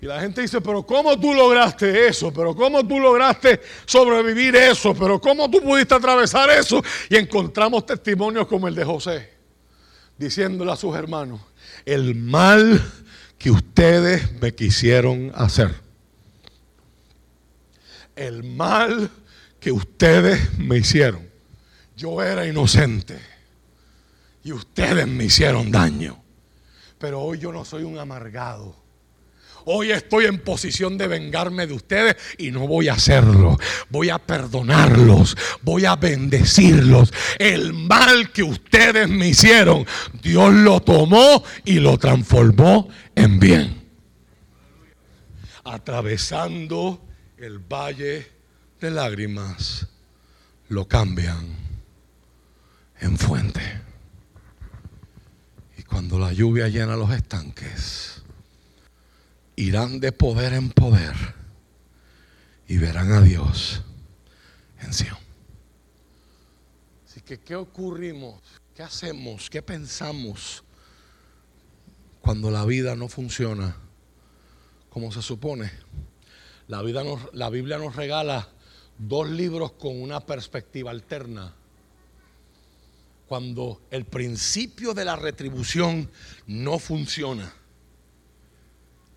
Y 0.03 0.05
la 0.05 0.19
gente 0.19 0.41
dice, 0.41 0.59
pero 0.59 0.83
¿cómo 0.83 1.17
tú 1.17 1.33
lograste 1.33 2.07
eso? 2.07 2.33
¿Pero 2.33 2.53
cómo 2.53 2.85
tú 2.85 2.99
lograste 2.99 3.61
sobrevivir 3.85 4.53
eso? 4.53 4.93
¿Pero 4.93 5.21
cómo 5.21 5.49
tú 5.49 5.61
pudiste 5.61 5.95
atravesar 5.95 6.49
eso? 6.49 6.83
Y 7.09 7.15
encontramos 7.15 7.85
testimonios 7.85 8.45
como 8.45 8.67
el 8.67 8.75
de 8.75 8.83
José, 8.83 9.32
diciéndole 10.23 10.71
a 10.71 10.75
sus 10.75 10.95
hermanos, 10.95 11.41
el 11.85 12.15
mal 12.15 12.81
que 13.37 13.51
ustedes 13.51 14.31
me 14.41 14.55
quisieron 14.55 15.31
hacer. 15.35 15.75
El 18.15 18.43
mal 18.43 19.09
que 19.59 19.71
ustedes 19.71 20.57
me 20.57 20.77
hicieron. 20.77 21.29
Yo 21.95 22.21
era 22.21 22.47
inocente 22.47 23.19
y 24.43 24.51
ustedes 24.51 25.07
me 25.07 25.25
hicieron 25.25 25.71
daño. 25.71 26.21
Pero 26.97 27.21
hoy 27.21 27.39
yo 27.39 27.51
no 27.51 27.65
soy 27.65 27.83
un 27.83 27.97
amargado. 27.97 28.82
Hoy 29.65 29.91
estoy 29.91 30.25
en 30.25 30.39
posición 30.39 30.97
de 30.97 31.07
vengarme 31.07 31.67
de 31.67 31.73
ustedes 31.73 32.15
y 32.37 32.51
no 32.51 32.67
voy 32.67 32.87
a 32.87 32.93
hacerlo. 32.93 33.57
Voy 33.89 34.09
a 34.09 34.19
perdonarlos, 34.19 35.37
voy 35.61 35.85
a 35.85 35.95
bendecirlos. 35.95 37.13
El 37.39 37.73
mal 37.73 38.31
que 38.31 38.43
ustedes 38.43 39.07
me 39.07 39.29
hicieron, 39.29 39.85
Dios 40.21 40.53
lo 40.53 40.81
tomó 40.81 41.43
y 41.63 41.79
lo 41.79 41.97
transformó 41.97 42.89
en 43.15 43.39
bien. 43.39 43.83
Atravesando 45.63 47.01
el 47.37 47.59
valle 47.59 48.27
de 48.81 48.91
lágrimas, 48.91 49.87
lo 50.67 50.87
cambian 50.87 51.55
en 52.99 53.17
fuente. 53.17 53.83
Cuando 55.93 56.17
la 56.17 56.33
lluvia 56.33 56.69
llena 56.69 56.95
los 56.95 57.11
estanques, 57.11 58.22
irán 59.55 59.99
de 59.99 60.11
poder 60.11 60.53
en 60.53 60.71
poder 60.71 61.15
y 62.67 62.77
verán 62.77 63.11
a 63.11 63.21
Dios 63.21 63.81
en 64.81 64.93
Sion. 64.93 65.17
Así 67.07 67.21
que, 67.21 67.39
¿qué 67.39 67.55
ocurrimos? 67.55 68.41
¿Qué 68.75 68.83
hacemos? 68.83 69.49
¿Qué 69.49 69.61
pensamos 69.61 70.63
cuando 72.21 72.49
la 72.49 72.65
vida 72.65 72.95
no 72.95 73.07
funciona 73.07 73.75
como 74.89 75.11
se 75.11 75.21
supone? 75.21 75.71
La, 76.67 76.81
vida 76.81 77.03
la 77.33 77.49
Biblia 77.49 77.77
nos 77.77 77.95
regala 77.95 78.47
dos 78.97 79.29
libros 79.29 79.73
con 79.73 80.01
una 80.01 80.21
perspectiva 80.21 80.91
alterna 80.91 81.53
cuando 83.27 83.81
el 83.89 84.05
principio 84.05 84.93
de 84.93 85.05
la 85.05 85.15
retribución 85.15 86.09
no 86.47 86.79
funciona. 86.79 87.53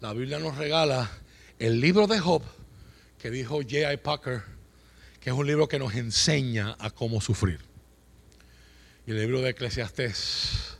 La 0.00 0.12
Biblia 0.12 0.38
nos 0.38 0.58
regala 0.58 1.10
el 1.58 1.80
libro 1.80 2.06
de 2.06 2.18
Job 2.18 2.42
que 3.18 3.30
dijo 3.30 3.62
J.I. 3.62 3.96
Packer, 3.96 4.42
que 5.20 5.30
es 5.30 5.36
un 5.36 5.46
libro 5.46 5.68
que 5.68 5.78
nos 5.78 5.94
enseña 5.94 6.76
a 6.78 6.90
cómo 6.90 7.22
sufrir. 7.22 7.60
Y 9.06 9.12
el 9.12 9.20
libro 9.20 9.40
de 9.40 9.50
Eclesiastés, 9.50 10.76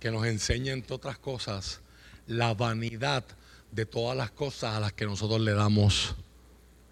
que 0.00 0.10
nos 0.10 0.24
enseña, 0.24 0.72
entre 0.72 0.94
otras 0.94 1.18
cosas, 1.18 1.80
la 2.26 2.54
vanidad 2.54 3.24
de 3.70 3.84
todas 3.84 4.16
las 4.16 4.30
cosas 4.30 4.74
a 4.74 4.80
las 4.80 4.94
que 4.94 5.04
nosotros 5.04 5.40
le 5.42 5.52
damos 5.52 6.14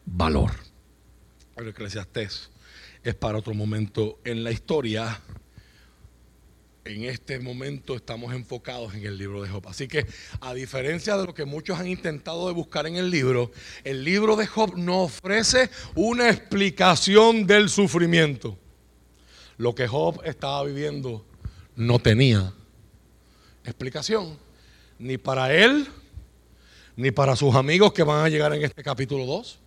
valor. 0.04 0.50
El 1.56 1.68
Eclesiastés 1.68 2.50
es 3.02 3.14
para 3.14 3.38
otro 3.38 3.54
momento 3.54 4.18
en 4.24 4.44
la 4.44 4.50
historia. 4.50 5.18
En 6.90 7.04
este 7.04 7.38
momento 7.38 7.94
estamos 7.94 8.34
enfocados 8.34 8.94
en 8.94 9.06
el 9.06 9.16
libro 9.16 9.42
de 9.42 9.48
Job. 9.48 9.68
Así 9.68 9.86
que 9.86 10.08
a 10.40 10.52
diferencia 10.54 11.16
de 11.16 11.24
lo 11.24 11.32
que 11.32 11.44
muchos 11.44 11.78
han 11.78 11.86
intentado 11.86 12.48
de 12.48 12.52
buscar 12.52 12.84
en 12.88 12.96
el 12.96 13.12
libro, 13.12 13.52
el 13.84 14.02
libro 14.02 14.34
de 14.34 14.48
Job 14.48 14.76
no 14.76 15.02
ofrece 15.02 15.70
una 15.94 16.28
explicación 16.28 17.46
del 17.46 17.68
sufrimiento. 17.68 18.58
Lo 19.56 19.72
que 19.72 19.86
Job 19.86 20.20
estaba 20.24 20.64
viviendo 20.64 21.24
no 21.76 22.00
tenía 22.00 22.52
explicación, 23.64 24.36
ni 24.98 25.16
para 25.16 25.54
él, 25.54 25.86
ni 26.96 27.12
para 27.12 27.36
sus 27.36 27.54
amigos 27.54 27.92
que 27.92 28.02
van 28.02 28.24
a 28.24 28.28
llegar 28.28 28.52
en 28.52 28.64
este 28.64 28.82
capítulo 28.82 29.26
2. 29.26 29.60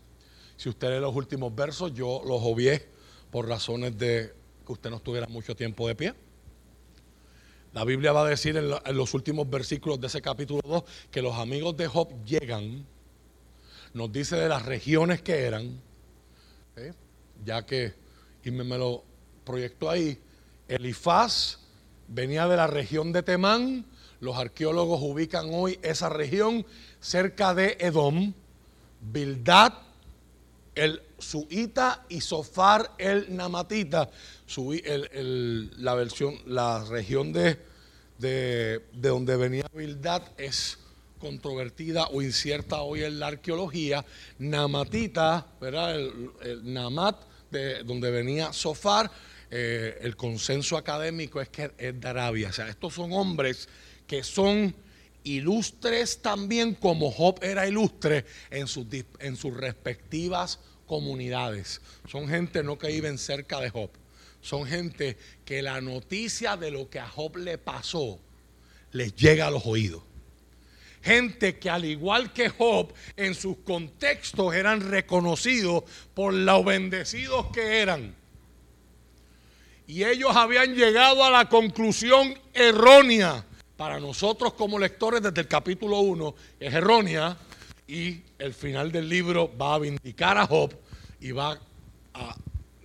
Si 0.58 0.68
usted 0.68 0.90
lee 0.90 1.00
los 1.00 1.16
últimos 1.16 1.56
versos, 1.56 1.94
yo 1.94 2.22
los 2.26 2.42
obvié 2.44 2.86
por 3.32 3.48
razones 3.48 3.98
de 3.98 4.34
que 4.66 4.74
usted 4.74 4.90
no 4.90 4.98
estuviera 4.98 5.28
mucho 5.28 5.56
tiempo 5.56 5.88
de 5.88 5.96
pie. 5.96 6.23
La 7.74 7.84
Biblia 7.86 8.12
va 8.12 8.24
a 8.24 8.30
decir 8.30 8.56
en, 8.56 8.70
los 8.70 9.14
últimos 9.16 9.50
versículos 9.50 10.00
de 10.00 10.06
ese 10.06 10.22
capítulo 10.22 10.62
2 10.64 10.84
que 11.10 11.24
los 11.24 11.36
amigos 11.36 11.76
de 11.76 11.88
Job 11.88 12.24
llegan, 12.24 12.86
nos 13.96 14.12
dice 14.12 14.36
de 14.36 14.48
las 14.48 14.64
regiones 14.64 15.24
que 15.24 15.40
eran, 15.40 15.82
¿eh? 16.76 16.94
ya 17.44 17.66
que, 17.66 17.94
y 18.44 18.52
me, 18.52 18.64
me 18.64 18.78
lo 18.78 19.04
proyectó 19.44 19.90
ahí, 19.90 20.20
Elifaz 20.68 21.60
venía 22.08 22.48
de 22.48 22.58
la 22.58 22.68
región 22.68 23.12
de 23.12 23.24
Temán, 23.24 23.86
los 24.20 24.38
arqueólogos 24.38 25.02
ubican 25.02 25.50
hoy 25.52 25.80
esa 25.82 26.10
región 26.10 26.68
cerca 27.00 27.56
de 27.56 27.78
Edom, 27.80 28.34
Bildad, 29.02 29.74
el 30.76 31.02
Suita 31.24 32.06
y 32.10 32.22
Sofar 32.22 32.92
el 32.98 33.36
Namatita, 33.36 34.10
la 35.78 35.96
versión, 35.96 36.38
la 36.46 36.84
región 36.84 37.34
de, 37.34 37.58
de, 38.20 38.82
donde 38.94 39.38
venía 39.38 39.66
Bildad 39.74 40.22
es 40.38 40.78
controvertida 41.20 42.08
o 42.08 42.22
incierta 42.22 42.82
hoy 42.82 43.04
en 43.04 43.20
la 43.20 43.28
arqueología. 43.28 44.06
Namatita, 44.40 45.48
¿verdad? 45.60 45.96
El, 45.96 46.74
Namat, 46.74 47.24
de 47.50 47.84
donde 47.84 48.12
venía 48.12 48.52
Sofar, 48.52 49.10
eh, 49.50 49.98
el 50.02 50.16
consenso 50.16 50.76
académico 50.76 51.40
es 51.40 51.50
que 51.50 51.72
es 51.78 52.00
de 52.00 52.08
Arabia. 52.08 52.50
O 52.50 52.54
sea, 52.54 52.68
estos 52.68 52.94
son 52.94 53.14
hombres 53.14 53.70
que 54.06 54.24
son 54.24 54.76
ilustres 55.24 56.22
también 56.22 56.76
como 56.76 57.10
Job 57.10 57.40
era 57.42 57.66
ilustre 57.68 58.26
en 58.50 58.68
sus, 58.68 58.86
en 59.20 59.38
sus 59.38 59.56
respectivas 59.56 60.60
comunidades. 60.88 61.82
Son 62.08 62.28
gente 62.28 62.64
no 62.64 62.78
que 62.78 62.88
viven 62.88 63.18
cerca 63.18 63.60
de 63.60 63.70
Job. 63.70 63.90
Son 64.42 64.66
gente 64.66 65.18
que 65.46 65.62
la 65.62 65.80
noticia 65.82 66.58
de 66.58 66.72
lo 66.72 66.90
que 66.90 67.00
a 67.00 67.08
Job 67.08 67.38
le 67.38 67.58
pasó 67.58 68.20
les 68.92 69.16
llega 69.16 69.48
a 69.48 69.52
los 69.52 69.66
oídos. 69.66 70.04
Gente 71.02 71.60
que 71.60 71.70
al 71.70 71.84
igual 71.84 72.32
que 72.32 72.50
Job 72.50 72.94
en 73.18 73.36
sus 73.36 73.58
contextos 73.58 74.54
eran 74.54 74.82
reconocidos 74.90 75.84
por 76.14 76.34
lo 76.34 76.64
bendecidos 76.64 77.48
que 77.54 77.82
eran. 77.82 78.16
Y 79.86 80.06
ellos 80.06 80.36
habían 80.36 80.76
llegado 80.76 81.24
a 81.24 81.30
la 81.30 81.50
conclusión 81.50 82.40
errónea 82.54 83.46
para 83.76 84.00
nosotros 84.00 84.54
como 84.54 84.80
lectores 84.80 85.22
desde 85.22 85.42
el 85.42 85.48
capítulo 85.48 86.00
1 86.00 86.36
es 86.60 86.74
errónea 86.74 87.36
y 87.88 88.22
el 88.40 88.54
final 88.54 88.92
del 88.92 89.10
libro 89.10 89.52
va 89.58 89.76
a 89.76 89.80
vindicar 89.80 90.38
a 90.38 90.48
Job 90.48 90.74
y 91.20 91.32
va 91.32 91.60
a 92.14 92.36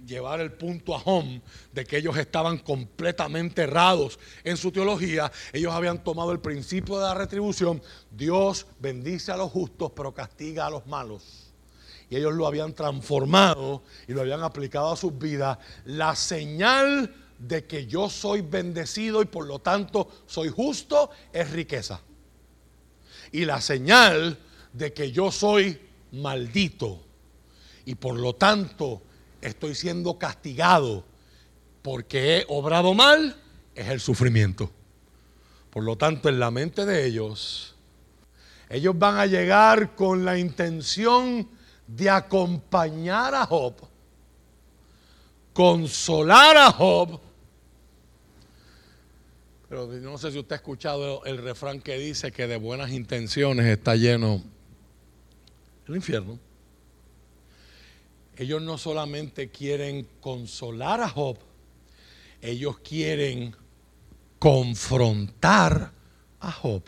llevar 0.09 0.41
el 0.41 0.53
punto 0.53 0.95
a 0.95 1.03
home 1.05 1.41
de 1.73 1.85
que 1.85 1.99
ellos 1.99 2.17
estaban 2.17 2.59
completamente 2.59 3.63
errados 3.63 4.19
en 4.43 4.57
su 4.57 4.73
teología. 4.73 5.31
Ellos 5.53 5.73
habían 5.73 6.03
tomado 6.03 6.33
el 6.33 6.41
principio 6.41 6.99
de 6.99 7.05
la 7.05 7.15
retribución. 7.15 7.83
Dios 8.11 8.67
bendice 8.81 9.31
a 9.31 9.37
los 9.37 9.53
justos, 9.53 9.93
pero 9.95 10.15
castiga 10.15 10.67
a 10.67 10.71
los 10.71 10.87
malos. 10.87 11.53
Y 12.11 12.17
ellos 12.17 12.33
lo 12.33 12.47
habían 12.47 12.73
transformado 12.73 13.83
y 14.07 14.13
lo 14.13 14.23
habían 14.23 14.43
aplicado 14.43 14.91
a 14.91 14.97
sus 14.97 15.17
vidas. 15.17 15.59
La 15.85 16.17
señal 16.17 17.15
de 17.39 17.67
que 17.67 17.87
yo 17.87 18.09
soy 18.09 18.41
bendecido 18.41 19.23
y 19.23 19.27
por 19.27 19.47
lo 19.47 19.59
tanto 19.59 20.09
soy 20.27 20.49
justo 20.49 21.11
es 21.33 21.51
riqueza. 21.51 22.01
Y 23.31 23.45
la 23.45 23.61
señal 23.61 24.39
de 24.73 24.93
que 24.93 25.13
yo 25.13 25.31
soy 25.31 25.81
maldito 26.13 27.01
y 27.85 27.95
por 27.95 28.19
lo 28.19 28.35
tanto 28.35 29.03
estoy 29.41 29.75
siendo 29.75 30.19
castigado 30.19 31.05
porque 31.83 32.39
he 32.39 32.45
obrado 32.49 32.95
mal 32.95 33.37
es 33.75 33.89
el 33.89 34.01
sufrimiento. 34.01 34.71
Por 35.71 35.85
lo 35.85 35.97
tanto, 35.97 36.29
en 36.29 36.41
la 36.41 36.51
mente 36.51 36.85
de 36.85 37.07
ellos, 37.07 37.77
ellos 38.69 38.99
van 38.99 39.19
a 39.19 39.27
llegar 39.27 39.95
con 39.95 40.25
la 40.25 40.39
intención 40.39 41.49
de 41.87 42.11
acompañar 42.11 43.35
a 43.35 43.47
Job, 43.47 43.75
consolar 45.53 46.57
a 46.57 46.73
Job 46.73 47.21
pero 49.69 49.87
no 49.87 50.17
sé 50.17 50.33
si 50.33 50.39
usted 50.39 50.55
ha 50.55 50.57
escuchado 50.57 51.23
el 51.27 51.39
refrán 51.39 51.81
que 51.81 51.99
dice 51.99 52.33
que 52.33 52.47
de 52.47 52.57
buenas 52.57 52.91
intenciones 52.91 53.67
está 53.67 53.97
lleno 53.97 54.43
el 55.89 55.97
infierno. 55.97 56.39
Ellos 58.37 58.63
no 58.63 58.79
solamente 58.79 59.51
quieren 59.51 60.07
consolar 60.21 61.01
a 61.01 61.09
Job, 61.09 61.39
ellos 62.41 62.79
quieren 62.79 63.57
confrontar 64.39 65.93
a 66.41 66.53
Job. 66.53 66.83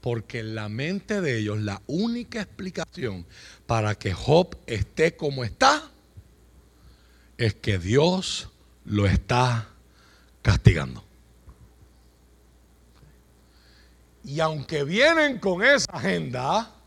Porque 0.00 0.40
en 0.40 0.56
la 0.56 0.68
mente 0.68 1.20
de 1.20 1.38
ellos 1.38 1.60
la 1.60 1.80
única 1.86 2.40
explicación 2.40 3.24
para 3.66 3.94
que 3.94 4.12
Job 4.12 4.56
esté 4.66 5.14
como 5.14 5.44
está 5.44 5.90
es 7.38 7.54
que 7.54 7.78
Dios 7.78 8.48
lo 8.84 9.06
está 9.06 9.68
castigando. 10.42 11.04
Y 14.24 14.40
aunque 14.40 14.84
vienen 14.84 15.38
con 15.38 15.62
esa 15.62 15.92
agenda, 15.92 16.81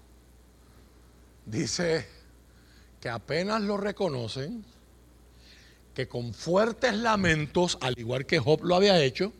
dice 1.45 2.07
que 2.99 3.09
apenas 3.09 3.61
lo 3.61 3.77
reconocen, 3.77 4.65
que 5.93 6.07
con 6.07 6.33
fuertes 6.33 6.93
lamentos, 6.95 7.77
al 7.81 7.97
igual 7.97 8.25
que 8.25 8.39
Job 8.39 8.63
lo 8.63 8.75
había 8.75 9.01
hecho, 9.01 9.31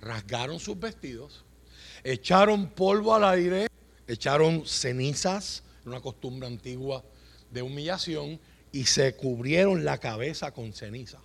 rasgaron 0.00 0.60
sus 0.60 0.78
vestidos, 0.78 1.44
echaron 2.04 2.70
polvo 2.70 3.14
al 3.14 3.24
aire, 3.24 3.68
echaron 4.06 4.66
cenizas, 4.66 5.62
una 5.84 6.00
costumbre 6.00 6.46
antigua 6.46 7.04
de 7.50 7.62
humillación, 7.62 8.40
y 8.72 8.84
se 8.84 9.16
cubrieron 9.16 9.84
la 9.84 9.98
cabeza 9.98 10.52
con 10.52 10.72
ceniza. 10.72 11.18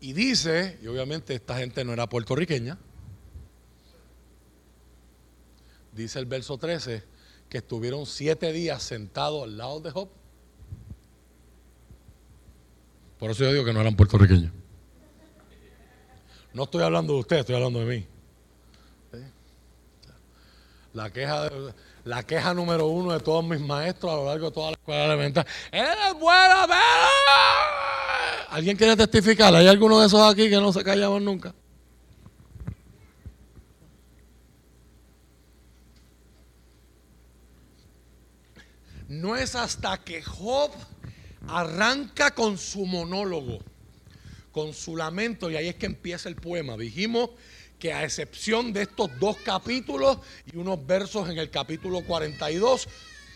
Y 0.00 0.12
dice, 0.12 0.78
y 0.82 0.86
obviamente 0.86 1.34
esta 1.34 1.56
gente 1.56 1.84
no 1.84 1.92
era 1.92 2.08
puertorriqueña, 2.08 2.78
dice 5.92 6.18
el 6.18 6.26
verso 6.26 6.58
13, 6.58 7.02
que 7.48 7.58
estuvieron 7.58 8.06
siete 8.06 8.52
días 8.52 8.82
sentados 8.82 9.44
al 9.44 9.56
lado 9.56 9.80
de 9.80 9.90
Job. 9.90 10.08
Por 13.18 13.30
eso 13.30 13.44
yo 13.44 13.52
digo 13.52 13.64
que 13.64 13.72
no 13.72 13.80
eran 13.80 13.96
puertorriqueños. 13.96 14.52
No 16.52 16.64
estoy 16.64 16.82
hablando 16.82 17.14
de 17.14 17.20
ustedes, 17.20 17.40
estoy 17.40 17.56
hablando 17.56 17.80
de 17.80 17.86
mí. 17.86 18.06
La 20.92 21.10
queja, 21.10 21.50
la 22.04 22.22
queja 22.22 22.54
número 22.54 22.86
uno 22.86 23.12
de 23.12 23.20
todos 23.20 23.44
mis 23.44 23.60
maestros 23.60 24.10
a 24.10 24.16
lo 24.16 24.26
largo 24.26 24.46
de 24.46 24.52
toda 24.52 24.70
la 24.70 24.72
escuela 24.72 25.04
elemental. 25.04 25.46
¡Eres 25.70 26.14
bueno, 26.18 26.54
pero! 26.66 26.76
¿Alguien 28.48 28.76
quiere 28.78 28.96
testificar? 28.96 29.54
¿Hay 29.54 29.66
alguno 29.66 30.00
de 30.00 30.06
esos 30.06 30.20
aquí 30.22 30.48
que 30.48 30.56
no 30.56 30.72
se 30.72 30.82
callaban 30.82 31.22
nunca? 31.22 31.54
No 39.16 39.34
es 39.34 39.54
hasta 39.54 39.96
que 39.98 40.22
Job 40.22 40.70
arranca 41.48 42.32
con 42.32 42.58
su 42.58 42.84
monólogo, 42.84 43.60
con 44.52 44.74
su 44.74 44.94
lamento, 44.94 45.50
y 45.50 45.56
ahí 45.56 45.68
es 45.68 45.76
que 45.76 45.86
empieza 45.86 46.28
el 46.28 46.36
poema. 46.36 46.76
Dijimos 46.76 47.30
que 47.78 47.94
a 47.94 48.04
excepción 48.04 48.74
de 48.74 48.82
estos 48.82 49.10
dos 49.18 49.38
capítulos 49.38 50.18
y 50.52 50.58
unos 50.58 50.86
versos 50.86 51.30
en 51.30 51.38
el 51.38 51.50
capítulo 51.50 52.02
42, 52.02 52.88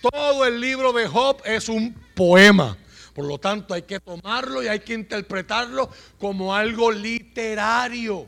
todo 0.03 0.45
el 0.45 0.61
libro 0.61 0.93
de 0.93 1.07
Job 1.07 1.41
es 1.47 1.71
un 1.71 1.95
poema. 2.15 2.77
Por 3.15 3.25
lo 3.25 3.39
tanto, 3.39 3.73
hay 3.73 3.83
que 3.83 4.01
tomarlo 4.01 4.63
y 4.63 4.69
hay 4.69 4.81
que 4.81 4.93
interpretarlo 4.93 5.91
como 6.19 6.55
algo 6.55 6.93
literario. 6.93 8.27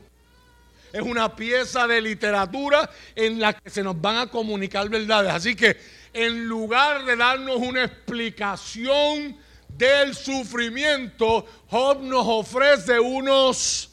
es 0.91 1.01
una 1.01 1.35
pieza 1.35 1.87
de 1.87 2.01
literatura 2.01 2.89
en 3.15 3.39
la 3.39 3.53
que 3.53 3.69
se 3.69 3.83
nos 3.83 3.99
van 3.99 4.17
a 4.17 4.27
comunicar 4.27 4.89
verdades. 4.89 5.31
Así 5.31 5.55
que 5.55 6.02
en 6.13 6.47
lugar 6.47 7.05
de 7.05 7.15
darnos 7.15 7.57
una 7.57 7.83
explicación 7.83 9.37
del 9.67 10.15
sufrimiento, 10.15 11.45
Job 11.69 12.01
nos 12.01 12.25
ofrece 12.27 12.99
unos 12.99 13.89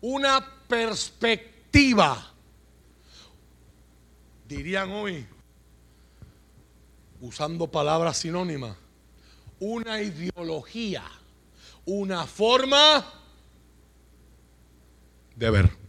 una 0.00 0.44
perspectiva. 0.68 2.32
Dirían 4.46 4.90
hoy, 4.90 5.26
usando 7.20 7.66
palabras 7.66 8.18
sinónimas, 8.18 8.76
una 9.58 10.00
ideología, 10.00 11.04
una 11.84 12.26
forma 12.26 13.04
de 15.34 15.50
ver. 15.50 15.85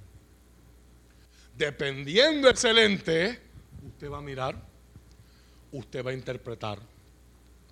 Dependiendo 1.58 2.50
excelente, 2.50 3.40
usted 3.84 4.12
va 4.12 4.20
a 4.20 4.22
mirar, 4.22 4.64
usted 5.72 6.06
va 6.06 6.12
a 6.12 6.14
interpretar, 6.14 6.78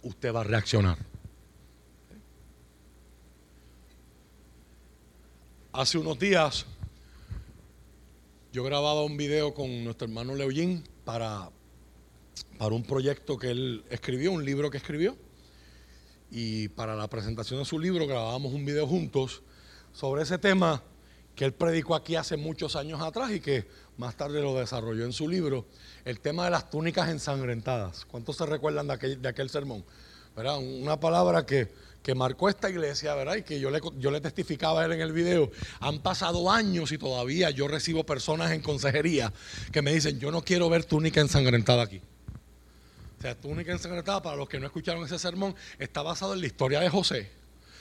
usted 0.02 0.34
va 0.34 0.42
a 0.42 0.44
reaccionar. 0.44 0.98
Hace 5.72 6.00
unos 6.00 6.18
días 6.18 6.66
yo 8.52 8.64
grababa 8.64 9.04
un 9.04 9.18
video 9.18 9.54
con 9.54 9.84
nuestro 9.84 10.08
hermano 10.08 10.34
Leoyin 10.34 10.84
para, 11.04 11.52
para 12.58 12.74
un 12.74 12.82
proyecto 12.82 13.38
que 13.38 13.52
él 13.52 13.86
escribió, 13.92 14.32
un 14.32 14.44
libro 14.44 14.72
que 14.72 14.78
escribió. 14.78 15.16
Y 16.32 16.70
para 16.70 16.96
la 16.96 17.08
presentación 17.08 17.60
de 17.60 17.66
su 17.66 17.78
libro 17.78 18.08
grabábamos 18.08 18.52
un 18.52 18.66
video 18.66 18.88
juntos 18.88 19.44
sobre 19.94 20.24
ese 20.24 20.40
tema 20.40 20.82
que 21.36 21.46
él 21.46 21.54
predicó 21.54 21.96
aquí 21.96 22.16
hace 22.16 22.38
muchos 22.38 22.76
años 22.76 23.02
atrás 23.02 23.32
y 23.32 23.40
que 23.40 23.68
más 23.98 24.16
tarde 24.16 24.42
lo 24.42 24.58
desarrolló 24.58 25.06
en 25.06 25.14
su 25.14 25.28
libro, 25.28 25.66
el 26.06 26.20
tema 26.20 26.46
de 26.46 26.52
las 26.52 26.70
túnicas 26.70 27.10
ensangrentadas. 27.10 28.06
¿Cuántos 28.06 28.38
se 28.38 28.46
recuerdan 28.46 28.88
de 28.88 28.94
aquel, 28.94 29.22
de 29.22 29.30
aquel 29.30 29.50
sermón? 29.50 29.84
¿Verdad? 30.36 30.58
Una 30.60 31.00
palabra 31.00 31.46
que, 31.46 31.70
que 32.02 32.14
marcó 32.14 32.50
esta 32.50 32.70
iglesia, 32.70 33.16
¿verdad? 33.16 33.36
Y 33.36 33.44
que 33.44 33.60
yo 33.60 33.70
le, 33.70 33.80
yo 33.98 34.12
le 34.12 34.22
testificaba 34.22 34.82
a 34.82 34.86
él 34.86 34.94
en 34.94 35.02
el 35.02 35.12
video. 35.12 35.52
Han 35.80 36.00
pasado 36.00 36.52
años 36.52 36.92
y 36.92 36.98
todavía 36.98 37.50
yo 37.50 37.68
recibo 37.68 38.06
personas 38.06 38.52
en 38.52 38.62
consejería 38.62 39.32
que 39.72 39.82
me 39.82 39.94
dicen, 39.94 40.20
yo 40.20 40.32
no 40.32 40.42
quiero 40.42 40.70
ver 40.70 40.86
túnica 40.86 41.22
ensangrentada 41.22 41.84
aquí. 41.84 42.02
O 43.18 43.22
sea, 43.22 43.36
túnica 43.36 43.72
ensangrentada, 43.72 44.22
para 44.22 44.36
los 44.36 44.48
que 44.48 44.60
no 44.60 44.68
escucharon 44.68 45.04
ese 45.04 45.18
sermón, 45.18 45.56
está 45.80 46.02
basado 46.02 46.34
en 46.34 46.42
la 46.42 46.48
historia 46.48 46.80
de 46.80 46.90
José. 46.90 47.32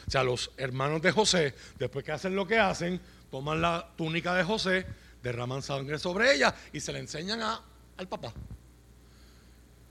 O 0.07 0.11
sea, 0.11 0.23
los 0.23 0.51
hermanos 0.57 1.03
de 1.03 1.13
José, 1.13 1.55
después 1.79 2.05
que 2.05 2.13
hacen 2.13 2.35
lo 2.35 2.47
que 2.47 2.59
hacen, 2.59 3.01
toman 3.35 3.61
la 3.61 3.85
túnica 3.97 4.33
de 4.37 4.45
José, 4.45 4.87
derraman 5.21 5.61
sangre 5.61 5.99
sobre 5.99 6.37
ella 6.37 6.55
y 6.73 6.79
se 6.79 6.93
la 6.93 7.01
enseñan 7.01 7.43
a, 7.43 7.61
al 7.97 8.07
papá. 8.07 8.33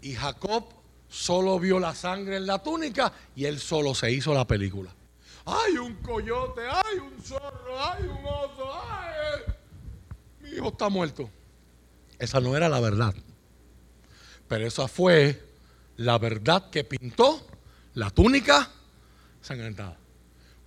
Y 0.02 0.16
Jacob 0.16 0.64
solo 1.10 1.60
vio 1.60 1.78
la 1.78 1.94
sangre 1.94 2.38
en 2.38 2.46
la 2.46 2.64
túnica 2.64 3.12
y 3.36 3.44
él 3.44 3.60
solo 3.60 3.94
se 3.94 4.10
hizo 4.10 4.34
la 4.34 4.48
película. 4.48 4.96
Hay 5.44 5.78
un 5.78 5.96
coyote, 5.96 6.62
hay 6.62 7.00
un 7.00 7.22
zorro, 7.22 7.84
hay 7.84 8.04
un 8.04 8.26
oso, 8.26 8.82
ay, 8.82 9.54
mi 10.40 10.52
hijo 10.52 10.70
está 10.70 10.88
muerto. 10.88 11.30
Esa 12.18 12.40
no 12.40 12.56
era 12.56 12.70
la 12.70 12.80
verdad. 12.80 13.14
Pero 14.48 14.66
esa 14.66 14.88
fue 14.88 15.50
la 15.98 16.18
verdad 16.18 16.70
que 16.70 16.86
pintó 16.86 17.46
la 17.96 18.10
túnica 18.10 18.72
sangrentada. 19.42 19.98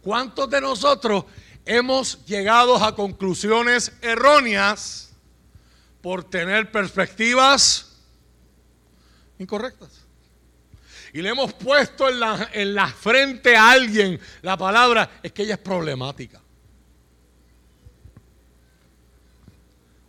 ¿Cuántos 0.02 0.50
de 0.50 0.60
nosotros 0.60 1.24
hemos 1.66 2.24
llegado 2.24 2.82
a 2.82 2.94
conclusiones 2.94 3.92
erróneas 4.00 5.12
por 6.00 6.24
tener 6.24 6.70
perspectivas 6.72 7.98
incorrectas? 9.38 10.06
y 11.16 11.22
le 11.22 11.30
hemos 11.30 11.54
puesto 11.54 12.10
en 12.10 12.20
la, 12.20 12.50
en 12.52 12.74
la 12.74 12.88
frente 12.88 13.56
a 13.56 13.70
alguien 13.70 14.20
la 14.42 14.54
palabra, 14.58 15.18
es 15.22 15.32
que 15.32 15.44
ella 15.44 15.54
es 15.54 15.60
problemática. 15.60 16.42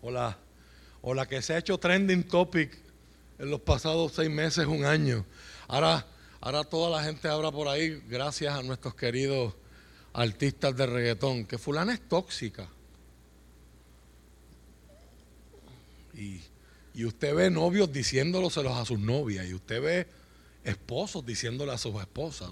O 0.01 0.11
la, 0.11 0.37
o 1.01 1.13
la 1.13 1.25
que 1.25 1.41
se 1.41 1.53
ha 1.53 1.59
hecho 1.59 1.77
trending 1.77 2.27
topic 2.27 2.77
en 3.39 3.49
los 3.49 3.61
pasados 3.61 4.11
seis 4.15 4.29
meses, 4.29 4.65
un 4.65 4.83
año. 4.83 5.25
Ahora, 5.69 6.05
ahora 6.41 6.65
toda 6.65 6.89
la 6.89 7.01
gente 7.01 7.29
habla 7.29 7.53
por 7.53 7.69
ahí, 7.69 8.03
gracias 8.09 8.53
a 8.53 8.61
nuestros 8.61 8.93
queridos 8.93 9.53
artistas 10.17 10.75
de 10.75 10.87
reggaetón, 10.87 11.45
que 11.45 11.59
fulana 11.59 11.93
es 11.93 12.01
tóxica. 12.09 12.67
Y, 16.15 16.41
y 16.95 17.05
usted 17.05 17.35
ve 17.35 17.51
novios 17.51 17.93
diciéndolos 17.93 18.57
a 18.57 18.85
sus 18.85 18.99
novias, 18.99 19.45
y 19.45 19.53
usted 19.53 19.79
ve 19.79 20.07
esposos 20.63 21.23
diciéndole 21.23 21.71
a 21.71 21.77
sus 21.77 21.95
esposas. 22.01 22.49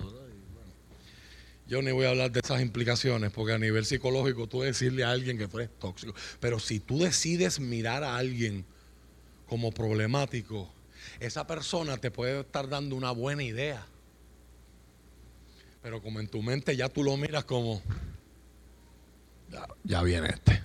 yo 1.67 1.81
ni 1.81 1.91
voy 1.91 2.05
a 2.05 2.09
hablar 2.09 2.31
de 2.31 2.41
esas 2.43 2.61
implicaciones, 2.61 3.31
porque 3.31 3.53
a 3.53 3.57
nivel 3.57 3.83
psicológico 3.83 4.45
tú 4.45 4.61
decirle 4.61 5.03
a 5.03 5.09
alguien 5.09 5.39
que 5.39 5.47
tú 5.47 5.57
eres 5.57 5.71
tóxico, 5.79 6.13
pero 6.39 6.59
si 6.59 6.79
tú 6.79 6.99
decides 6.99 7.59
mirar 7.59 8.03
a 8.03 8.15
alguien 8.15 8.63
como 9.47 9.71
problemático, 9.71 10.71
esa 11.19 11.47
persona 11.47 11.97
te 11.97 12.11
puede 12.11 12.41
estar 12.41 12.69
dando 12.69 12.95
una 12.95 13.09
buena 13.09 13.41
idea. 13.41 13.83
Pero 15.85 16.01
como 16.01 16.19
en 16.19 16.27
tu 16.27 16.41
mente 16.41 16.75
ya 16.75 16.89
tú 16.89 17.03
lo 17.03 17.15
miras 17.15 17.43
como, 17.45 17.79
ya, 19.83 20.01
viene 20.01 20.29
este, 20.29 20.63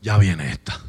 ya 0.00 0.16
viene 0.16 0.50
esta. 0.50 0.80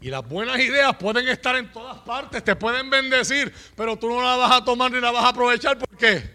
Y 0.00 0.08
las 0.08 0.28
buenas 0.28 0.58
ideas 0.58 0.96
pueden 0.96 1.28
estar 1.28 1.54
en 1.54 1.70
todas 1.70 1.98
partes, 2.00 2.42
te 2.42 2.56
pueden 2.56 2.90
bendecir, 2.90 3.54
pero 3.76 3.96
tú 3.96 4.08
no 4.08 4.20
la 4.20 4.34
vas 4.34 4.60
a 4.60 4.64
tomar 4.64 4.90
ni 4.90 5.00
la 5.00 5.12
vas 5.12 5.22
a 5.22 5.28
aprovechar. 5.28 5.78
¿Por 5.78 5.96
qué? 5.96 6.28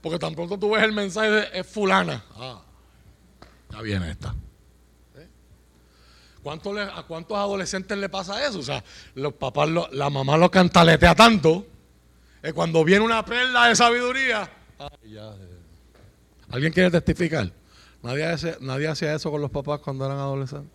Porque 0.00 0.20
tan 0.20 0.32
pronto 0.32 0.56
tú 0.56 0.70
ves 0.70 0.84
el 0.84 0.92
mensaje 0.92 1.28
de 1.28 1.58
es 1.58 1.66
fulana. 1.66 2.24
Ah, 2.36 2.62
ya 3.68 3.82
viene 3.82 4.12
esta. 4.12 4.32
¿Eh? 5.16 5.28
¿A 6.94 7.02
cuántos 7.02 7.36
adolescentes 7.36 7.98
le 7.98 8.08
pasa 8.08 8.46
eso? 8.46 8.60
O 8.60 8.62
sea, 8.62 8.84
los 9.16 9.32
papás, 9.32 9.68
la 9.90 10.08
mamá 10.08 10.36
lo 10.36 10.52
cantaletea 10.52 11.16
tanto, 11.16 11.66
que 12.42 12.52
cuando 12.52 12.84
viene 12.84 13.04
una 13.04 13.24
perla 13.24 13.68
de 13.68 13.76
sabiduría, 13.76 14.50
eh. 15.04 15.58
¿alguien 16.50 16.72
quiere 16.72 16.90
testificar? 16.90 17.52
Nadie, 18.02 18.56
nadie 18.60 18.88
hacía 18.88 19.14
eso 19.14 19.30
con 19.30 19.40
los 19.40 19.50
papás 19.50 19.80
cuando 19.80 20.04
eran 20.04 20.18
adolescentes. 20.18 20.70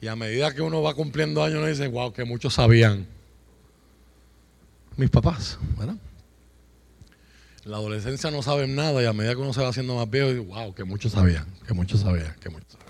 Y 0.00 0.06
a 0.06 0.16
medida 0.16 0.54
que 0.54 0.62
uno 0.62 0.80
va 0.80 0.94
cumpliendo 0.94 1.42
años, 1.42 1.58
uno 1.58 1.66
dice, 1.66 1.86
wow, 1.88 2.12
que 2.12 2.24
muchos 2.24 2.54
sabían. 2.54 3.06
Mis 4.96 5.10
papás, 5.10 5.58
¿verdad? 5.76 5.96
En 7.64 7.70
la 7.70 7.76
adolescencia 7.76 8.30
no 8.30 8.42
saben 8.42 8.74
nada 8.74 9.02
y 9.02 9.06
a 9.06 9.12
medida 9.12 9.34
que 9.34 9.40
uno 9.40 9.52
se 9.52 9.60
va 9.60 9.68
haciendo 9.68 9.96
más 9.96 10.08
viejo, 10.08 10.28
dice, 10.28 10.40
wow, 10.40 10.74
que 10.74 10.84
muchos 10.84 11.12
sabían, 11.12 11.46
que 11.66 11.74
muchos 11.74 12.00
sabían, 12.00 12.34
que 12.40 12.48
muchos 12.48 12.72
sabían. 12.72 12.88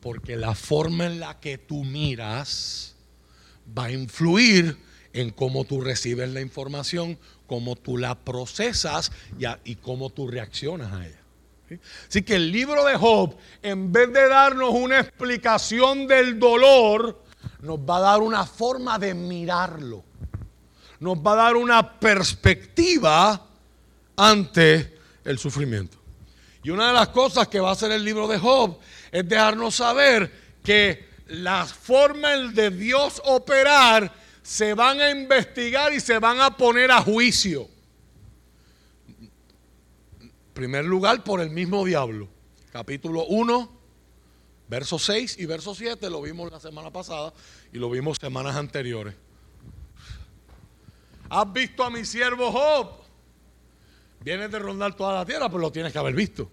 Porque 0.00 0.36
la 0.36 0.54
forma 0.54 1.06
en 1.06 1.20
la 1.20 1.40
que 1.40 1.58
tú 1.58 1.84
miras 1.84 2.94
va 3.76 3.84
a 3.84 3.92
influir 3.92 4.76
en 5.14 5.30
cómo 5.30 5.64
tú 5.64 5.80
recibes 5.80 6.28
la 6.28 6.42
información, 6.42 7.18
cómo 7.46 7.76
tú 7.76 7.96
la 7.96 8.14
procesas 8.16 9.10
y, 9.38 9.44
y 9.70 9.76
cómo 9.76 10.10
tú 10.10 10.28
reaccionas 10.28 10.92
a 10.92 11.06
ella. 11.06 11.20
Así 12.08 12.22
que 12.22 12.34
el 12.36 12.52
libro 12.52 12.84
de 12.84 12.96
Job, 12.96 13.36
en 13.62 13.90
vez 13.90 14.12
de 14.12 14.28
darnos 14.28 14.70
una 14.70 15.00
explicación 15.00 16.06
del 16.06 16.38
dolor, 16.38 17.22
nos 17.60 17.78
va 17.78 17.96
a 17.96 18.00
dar 18.00 18.20
una 18.20 18.44
forma 18.44 18.98
de 18.98 19.14
mirarlo. 19.14 20.04
Nos 21.00 21.18
va 21.18 21.32
a 21.32 21.36
dar 21.36 21.56
una 21.56 21.98
perspectiva 21.98 23.46
ante 24.16 24.98
el 25.24 25.38
sufrimiento. 25.38 25.98
Y 26.62 26.70
una 26.70 26.88
de 26.88 26.94
las 26.94 27.08
cosas 27.08 27.48
que 27.48 27.60
va 27.60 27.70
a 27.70 27.72
hacer 27.72 27.92
el 27.92 28.04
libro 28.04 28.26
de 28.26 28.38
Job 28.38 28.78
es 29.10 29.28
dejarnos 29.28 29.76
saber 29.76 30.30
que 30.62 31.08
las 31.28 31.72
formas 31.72 32.54
de 32.54 32.70
Dios 32.70 33.20
operar 33.24 34.12
se 34.44 34.74
van 34.74 35.00
a 35.00 35.10
investigar 35.10 35.92
y 35.92 35.98
se 35.98 36.20
van 36.20 36.40
a 36.40 36.56
poner 36.56 36.92
a 36.92 37.00
juicio 37.00 37.68
primer 40.54 40.84
lugar, 40.84 41.22
por 41.24 41.40
el 41.40 41.50
mismo 41.50 41.84
diablo. 41.84 42.28
Capítulo 42.72 43.26
1, 43.26 43.70
verso 44.68 44.98
6 44.98 45.38
y 45.38 45.46
verso 45.46 45.74
7 45.74 46.08
lo 46.08 46.22
vimos 46.22 46.50
la 46.50 46.60
semana 46.60 46.90
pasada 46.90 47.34
y 47.72 47.78
lo 47.78 47.90
vimos 47.90 48.18
semanas 48.18 48.56
anteriores. 48.56 49.14
¿Has 51.28 51.52
visto 51.52 51.82
a 51.82 51.90
mi 51.90 52.04
siervo 52.04 52.52
Job? 52.52 52.88
Vienes 54.20 54.50
de 54.50 54.58
rondar 54.58 54.94
toda 54.94 55.14
la 55.14 55.26
tierra, 55.26 55.50
pues 55.50 55.60
lo 55.60 55.70
tienes 55.70 55.92
que 55.92 55.98
haber 55.98 56.14
visto. 56.14 56.50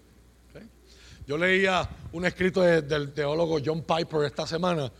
Yo 1.26 1.38
leía 1.38 1.88
un 2.10 2.26
escrito 2.26 2.60
del 2.62 3.12
teólogo 3.12 3.58
John 3.64 3.82
Piper 3.82 4.24
esta 4.24 4.44
semana 4.44 4.92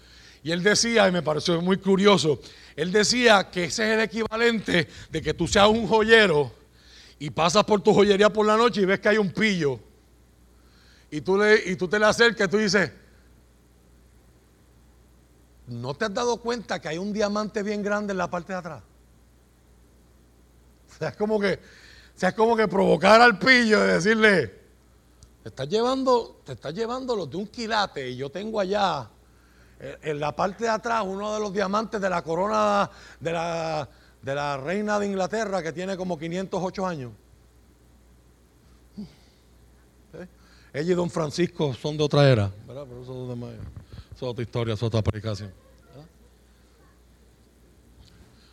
y 0.44 0.52
él 0.52 0.62
decía, 0.62 1.08
y 1.08 1.12
me 1.12 1.22
pareció 1.22 1.60
muy 1.60 1.78
curioso, 1.78 2.40
él 2.76 2.92
decía 2.92 3.50
que 3.50 3.64
ese 3.64 3.84
es 3.84 3.94
el 3.94 4.00
equivalente 4.00 4.88
de 5.10 5.22
que 5.22 5.34
tú 5.34 5.46
seas 5.46 5.68
un 5.68 5.86
joyero 5.86 6.52
y 7.18 7.30
pasas 7.30 7.64
por 7.64 7.80
tu 7.80 7.92
joyería 7.92 8.32
por 8.32 8.46
la 8.46 8.56
noche 8.56 8.80
y 8.80 8.84
ves 8.84 9.00
que 9.00 9.08
hay 9.08 9.18
un 9.18 9.30
pillo. 9.30 9.78
Y 11.10 11.20
tú, 11.20 11.36
le, 11.36 11.76
te 11.76 11.98
le 11.98 12.06
acercas 12.06 12.48
y 12.48 12.50
tú 12.50 12.56
dices, 12.56 12.90
¿no 15.66 15.94
te 15.94 16.06
has 16.06 16.14
dado 16.14 16.38
cuenta 16.38 16.80
que 16.80 16.88
hay 16.88 16.98
un 16.98 17.12
diamante 17.12 17.62
bien 17.62 17.82
grande 17.82 18.12
en 18.12 18.18
la 18.18 18.30
parte 18.30 18.52
de 18.52 18.58
atrás? 18.58 18.82
O 20.90 20.98
sea, 20.98 21.08
es 21.10 21.16
como 21.16 21.38
que, 21.38 21.60
o 22.22 22.26
es 22.26 22.34
como 22.34 22.56
que 22.56 22.66
provocar 22.66 23.20
al 23.20 23.38
pillo 23.38 23.84
y 23.84 23.88
decirle, 23.88 24.62
te 25.42 25.48
estás 25.48 25.68
llevando, 25.68 26.40
te 26.44 26.52
estás 26.52 26.72
llevando 26.72 27.14
los 27.14 27.30
de 27.30 27.36
un 27.36 27.46
quilate 27.46 28.10
y 28.10 28.16
yo 28.16 28.30
tengo 28.30 28.58
allá 28.58 29.10
en 29.82 30.20
la 30.20 30.34
parte 30.34 30.64
de 30.64 30.70
atrás 30.70 31.02
uno 31.04 31.34
de 31.34 31.40
los 31.40 31.52
diamantes 31.52 32.00
de 32.00 32.08
la 32.08 32.22
corona 32.22 32.88
de 33.18 33.32
la, 33.32 33.88
de 34.22 34.34
la 34.34 34.56
reina 34.56 34.98
de 34.98 35.06
Inglaterra 35.06 35.62
que 35.62 35.72
tiene 35.72 35.96
como 35.96 36.16
508 36.16 36.86
años. 36.86 37.12
Ella 40.72 40.92
y 40.92 40.94
don 40.94 41.10
Francisco 41.10 41.74
son 41.74 41.98
de 41.98 42.04
otra 42.04 42.30
era, 42.30 42.50
¿verdad? 42.66 42.86
Pero 42.88 43.02
eso, 43.02 43.36
es 44.14 44.22
otra 44.22 44.42
historia, 44.42 44.74
es 44.74 44.82
otra 44.82 45.02
predicación. 45.02 45.52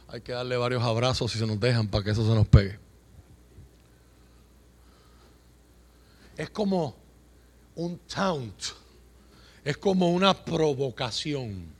Hay 0.07 0.21
que 0.21 0.31
darle 0.31 0.57
varios 0.57 0.83
abrazos 0.83 1.31
si 1.31 1.37
se 1.37 1.45
nos 1.45 1.59
dejan 1.59 1.87
para 1.87 2.03
que 2.03 2.09
eso 2.09 2.27
se 2.27 2.33
nos 2.33 2.47
pegue. 2.47 2.79
Es 6.35 6.49
como 6.49 6.95
un 7.75 7.99
taunt 7.99 8.78
es 9.69 9.77
como 9.77 10.09
una 10.09 10.33
provocación. 10.33 11.71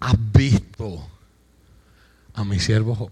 ¿Has 0.00 0.16
visto 0.32 1.08
a 2.34 2.44
mi 2.44 2.60
siervo 2.60 2.94
Job? 2.94 3.10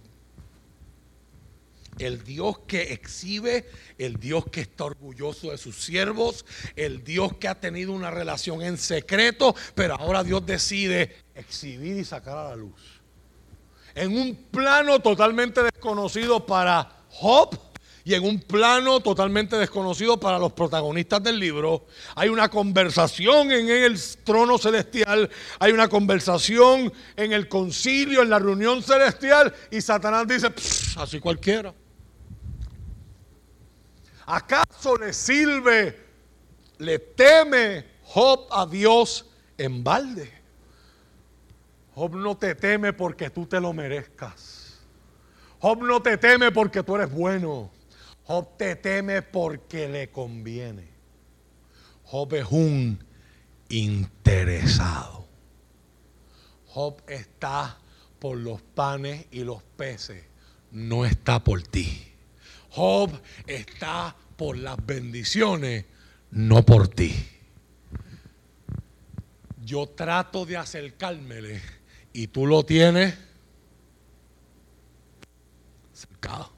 El 1.99 2.23
Dios 2.23 2.59
que 2.67 2.93
exhibe, 2.93 3.67
el 3.97 4.21
Dios 4.21 4.45
que 4.53 4.61
está 4.61 4.85
orgulloso 4.85 5.53
de 5.53 5.57
sus 5.57 5.83
siervos, 5.83 6.45
el 6.77 7.03
Dios 7.03 7.39
que 7.39 7.49
ha 7.49 7.59
tenido 7.59 7.95
una 7.95 8.11
relación 8.11 8.61
en 8.61 8.77
secreto, 8.77 9.57
pero 9.75 9.95
ahora 9.95 10.23
Dios 10.23 10.45
decide 10.45 11.17
exhibir 11.35 11.97
y 11.97 12.05
sacar 12.05 12.37
a 12.37 12.51
la 12.51 12.57
luz. 12.57 13.01
En 13.95 14.15
un 14.15 14.35
plano 14.51 15.01
totalmente 15.01 15.63
desconocido 15.63 16.45
para 16.45 17.05
Job, 17.09 17.59
y 18.07 18.15
en 18.15 18.23
un 18.23 18.39
plano 18.39 19.01
totalmente 19.01 19.57
desconocido 19.57 20.21
para 20.21 20.39
los 20.39 20.53
protagonistas 20.53 21.21
del 21.25 21.41
libro, 21.41 21.87
hay 22.15 22.29
una 22.29 22.49
conversación 22.49 23.51
en 23.51 23.69
el 23.69 24.01
trono 24.23 24.59
celestial, 24.59 25.29
hay 25.59 25.73
una 25.73 25.89
conversación 25.89 26.93
en 27.17 27.33
el 27.33 27.49
concilio, 27.49 28.23
en 28.23 28.31
la 28.31 28.39
reunión 28.39 28.81
celestial, 28.81 29.53
y 29.73 29.81
Satanás 29.81 30.29
dice, 30.29 30.53
así 30.97 31.19
cualquiera. 31.19 31.75
¿Acaso 34.25 34.97
le 34.97 35.13
sirve, 35.13 35.99
le 36.79 37.01
teme 37.01 37.87
Job 38.05 38.47
a 38.53 38.67
Dios 38.67 39.27
en 39.59 39.83
balde? 39.83 40.33
Job 41.97 42.15
no 42.15 42.37
te 42.37 42.55
teme 42.55 42.93
porque 42.93 43.31
tú 43.31 43.47
te 43.47 43.61
lo 43.61 43.73
merezcas. 43.73 44.79
Job 45.59 45.83
no 45.83 46.01
te 46.01 46.17
teme 46.17 46.53
porque 46.53 46.85
tú 46.85 46.95
eres 46.95 47.11
bueno. 47.11 47.75
Job 48.27 48.57
te 48.57 48.75
teme 48.75 49.23
porque 49.23 49.89
le 49.89 50.11
conviene. 50.11 50.89
Job 52.05 52.35
es 52.35 52.47
un 52.51 53.05
interesado. 53.69 55.29
Job 56.67 57.01
está 57.09 57.79
por 58.19 58.37
los 58.37 58.63
panes 58.63 59.27
y 59.31 59.45
los 59.45 59.63
peces, 59.63 60.25
no 60.73 61.05
está 61.05 61.43
por 61.43 61.63
ti. 61.63 62.13
Job 62.71 63.11
está 63.47 64.17
por 64.37 64.59
las 64.59 64.77
bendiciones, 64.85 65.85
no 66.31 66.67
por 66.67 66.89
ti. 66.89 67.15
Yo 69.65 69.89
trato 69.89 70.45
de 70.47 70.57
acercármele 70.57 71.63
y 72.13 72.27
tú 72.27 72.47
lo 72.47 72.65
tienes 72.65 73.15
cercado. 75.93 76.56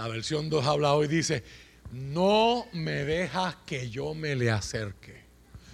La 0.00 0.08
versión 0.08 0.48
2 0.48 0.66
habla 0.66 0.94
hoy, 0.94 1.08
dice, 1.08 1.44
no 1.92 2.66
me 2.72 3.04
dejas 3.04 3.56
que 3.66 3.90
yo 3.90 4.14
me 4.14 4.34
le 4.34 4.50
acerque. 4.50 5.24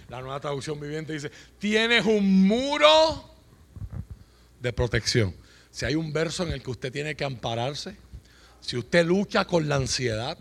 La 0.09 0.19
nueva 0.19 0.37
traducción 0.41 0.77
viviente 0.81 1.13
dice, 1.13 1.31
tienes 1.57 2.05
un 2.05 2.45
muro 2.45 3.33
de 4.59 4.73
protección. 4.73 5.33
Si 5.71 5.85
hay 5.85 5.95
un 5.95 6.11
verso 6.11 6.43
en 6.43 6.51
el 6.51 6.61
que 6.61 6.71
usted 6.71 6.91
tiene 6.91 7.15
que 7.15 7.23
ampararse, 7.23 7.95
si 8.59 8.75
usted 8.75 9.05
lucha 9.05 9.45
con 9.45 9.69
la 9.69 9.77
ansiedad, 9.77 10.37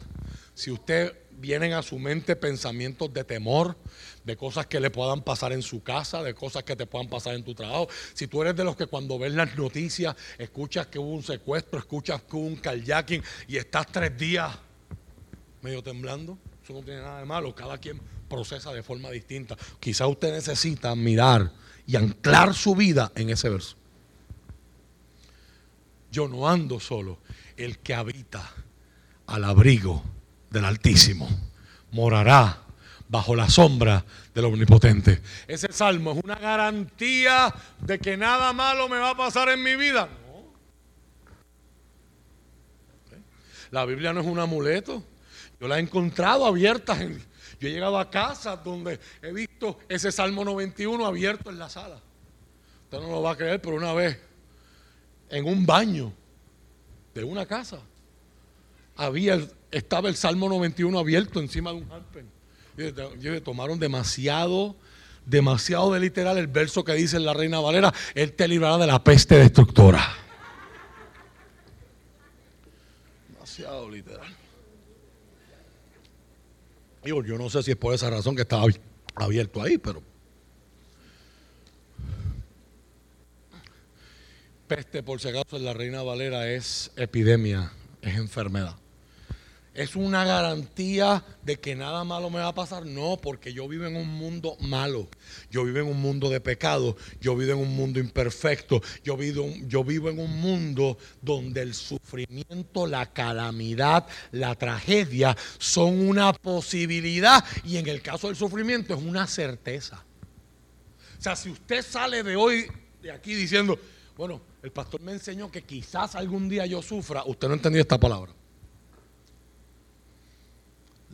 si 0.53 0.73
usted 0.73 1.17
vienen 1.47 1.75
a 1.75 1.83
su 1.83 2.01
mente 2.01 2.35
pensamientos 2.35 3.13
de 3.15 3.23
temor, 3.23 3.77
de 4.25 4.37
cosas 4.37 4.67
que 4.67 4.81
le 4.81 4.91
puedan 4.91 5.23
pasar 5.23 5.53
en 5.53 5.63
su 5.63 5.81
casa, 5.81 6.21
de 6.25 6.35
cosas 6.35 6.65
que 6.65 6.75
te 6.75 6.87
puedan 6.87 7.09
pasar 7.09 7.37
en 7.37 7.45
tu 7.45 7.55
trabajo. 7.55 7.89
Si 8.15 8.27
tú 8.27 8.43
eres 8.43 8.57
de 8.57 8.65
los 8.65 8.75
que 8.75 8.87
cuando 8.87 9.17
ves 9.17 9.33
las 9.33 9.57
noticias 9.57 10.17
escuchas 10.39 10.89
que 10.89 10.99
hubo 10.99 11.13
un 11.13 11.23
secuestro, 11.23 11.79
escuchas 11.79 12.23
que 12.23 12.35
hubo 12.35 12.47
un 12.47 12.57
kayaking 12.57 13.23
y 13.47 13.59
estás 13.59 13.87
tres 13.87 14.19
días 14.19 14.59
medio 15.63 15.85
temblando, 15.85 16.37
eso 16.65 16.73
no 16.73 16.83
tiene 16.83 17.03
nada 17.03 17.21
de 17.21 17.27
malo, 17.27 17.55
cada 17.55 17.79
quien 17.79 18.01
procesa 18.29 18.73
de 18.73 18.83
forma 18.83 19.13
distinta. 19.13 19.57
Quizá 19.79 20.09
usted 20.09 20.33
necesita 20.33 20.97
mirar 20.97 21.53
y 21.87 21.95
anclar 21.95 22.55
su 22.55 22.75
vida 22.75 23.13
en 23.15 23.31
ese 23.31 23.49
verso. 23.49 23.77
Yo 26.11 26.27
no 26.27 26.49
ando 26.49 26.81
solo, 26.81 27.19
el 27.57 27.79
que 27.79 27.95
habita 27.95 28.53
al 29.29 29.45
abrigo 29.45 30.03
del 30.51 30.65
Altísimo 30.65 31.29
morará 31.93 32.63
bajo 33.09 33.35
la 33.35 33.49
sombra 33.49 34.05
del 34.35 34.47
Omnipotente. 34.47 35.23
Ese 35.47 35.73
salmo 35.73 36.13
es 36.13 36.25
una 36.25 36.37
garantía 36.37 37.55
de 37.81 37.99
que 37.99 38.17
nada 38.17 38.53
malo 38.53 38.89
me 38.89 38.99
va 38.99 39.11
a 39.11 39.17
pasar 39.17 39.49
en 39.49 39.63
mi 39.63 39.77
vida. 39.77 40.09
La 43.71 43.85
Biblia 43.85 44.13
no 44.13 44.21
es 44.21 44.27
un 44.27 44.39
amuleto. 44.39 45.03
Yo 45.61 45.69
la 45.69 45.79
he 45.79 45.81
encontrado 45.81 46.47
abierta. 46.47 46.97
yo 46.99 47.69
he 47.69 47.71
llegado 47.71 47.99
a 47.99 48.11
casas 48.11 48.63
donde 48.63 49.01
he 49.23 49.33
visto 49.33 49.79
ese 49.89 50.13
Salmo 50.13 50.45
91 50.45 51.05
abierto 51.07 51.51
en 51.51 51.59
la 51.59 51.69
sala. 51.69 52.01
Usted 52.85 53.01
no 53.01 53.11
lo 53.11 53.23
va 53.23 53.33
a 53.33 53.37
creer, 53.37 53.61
pero 53.61 53.77
una 53.77 53.93
vez 53.93 54.21
en 55.29 55.45
un 55.47 55.67
baño 55.67 56.13
de 57.15 57.25
una 57.25 57.47
casa 57.47 57.81
había, 58.97 59.41
estaba 59.77 60.09
el 60.09 60.17
Salmo 60.17 60.49
91 60.49 60.99
abierto 60.99 61.41
encima 61.41 61.71
de 61.71 61.77
un 61.77 61.91
harpen 61.91 62.37
tomaron 63.43 63.79
demasiado, 63.79 64.77
demasiado 65.25 65.93
de 65.93 66.01
literal 66.01 66.39
el 66.39 66.47
verso 66.47 66.85
que 66.85 66.93
dice 66.93 67.19
la 67.19 67.35
Reina 67.35 67.61
Valera, 67.61 67.93
Él 68.15 68.33
te 68.33 68.47
librará 68.47 68.79
de 68.79 68.87
la 68.87 69.03
peste 69.03 69.37
destructora. 69.37 70.03
Demasiado 73.29 73.91
literal. 73.91 74.35
Digo, 77.05 77.23
yo 77.23 77.39
no 77.39 77.49
sé 77.49 77.63
si 77.63 77.71
es 77.71 77.77
por 77.77 77.95
esa 77.95 78.11
razón 78.11 78.35
que 78.35 78.43
estaba 78.43 78.65
abierto 79.15 79.63
ahí, 79.63 79.79
pero... 79.79 80.03
Peste, 84.67 85.05
por 85.05 85.21
si 85.21 85.29
acaso, 85.29 85.57
en 85.57 85.65
la 85.65 85.73
Reina 85.73 86.03
Valera 86.03 86.51
es 86.51 86.91
epidemia, 86.97 87.71
es 88.03 88.17
enfermedad 88.17 88.77
es 89.77 89.95
una 89.95 90.25
garantía 90.25 91.23
de 91.43 91.61
que 91.61 91.77
nada 91.77 92.03
malo 92.03 92.31
me 92.31 92.39
va 92.39 92.49
a 92.49 92.55
pasar. 92.55 92.87
No, 92.87 93.19
porque 93.21 93.53
yo 93.53 93.69
vivo 93.69 93.85
en 93.85 93.97
un 93.97 94.09
mundo 94.09 94.57
malo. 94.61 95.07
Yo 95.51 95.65
vivo 95.65 95.81
en 95.81 95.89
un 95.89 96.01
mundo 96.01 96.31
de 96.31 96.41
pecado. 96.41 96.97
Yo 97.21 97.37
vivo 97.37 97.53
en 97.53 97.59
un 97.59 97.77
mundo 97.77 98.01
imperfecto. 98.01 98.81
Yo 99.05 99.19
vivo, 99.19 99.53
yo 99.67 99.85
vivo 99.85 100.09
en 100.09 100.19
un 100.19 100.41
mundo 100.41 100.97
donde 101.21 101.61
el 101.61 101.75
sufrimiento, 101.75 102.87
la 102.87 103.13
calamidad, 103.13 104.07
la 104.33 104.55
tragedia 104.55 105.37
son 105.59 106.09
una 106.09 106.33
posibilidad. 106.33 107.45
Y 107.63 107.77
en 107.77 107.87
el 107.87 108.01
caso 108.01 108.29
del 108.29 108.37
sufrimiento 108.37 108.95
es 108.95 109.03
una 109.03 109.27
certeza. 109.27 110.03
O 111.19 111.23
sea, 111.23 111.37
si 111.37 111.51
usted 111.51 111.85
sale 111.85 112.23
de 112.23 112.35
hoy, 112.35 112.67
de 113.03 113.11
aquí 113.11 113.35
diciendo, 113.35 113.79
bueno, 114.17 114.41
el 114.63 114.73
pastor 114.73 115.03
me 115.03 115.13
enseñó 115.13 115.51
que 115.51 115.65
quizás 115.65 116.15
algún 116.15 116.49
día 116.49 116.65
yo 116.65 116.81
sufra, 116.81 117.25
usted 117.27 117.47
no 117.49 117.55
entendió 117.55 117.83
esta 117.83 118.01
palabra. 118.01 118.33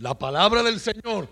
La 0.02 0.18
palabra 0.18 0.64
del 0.64 0.80
Señor 0.80 1.28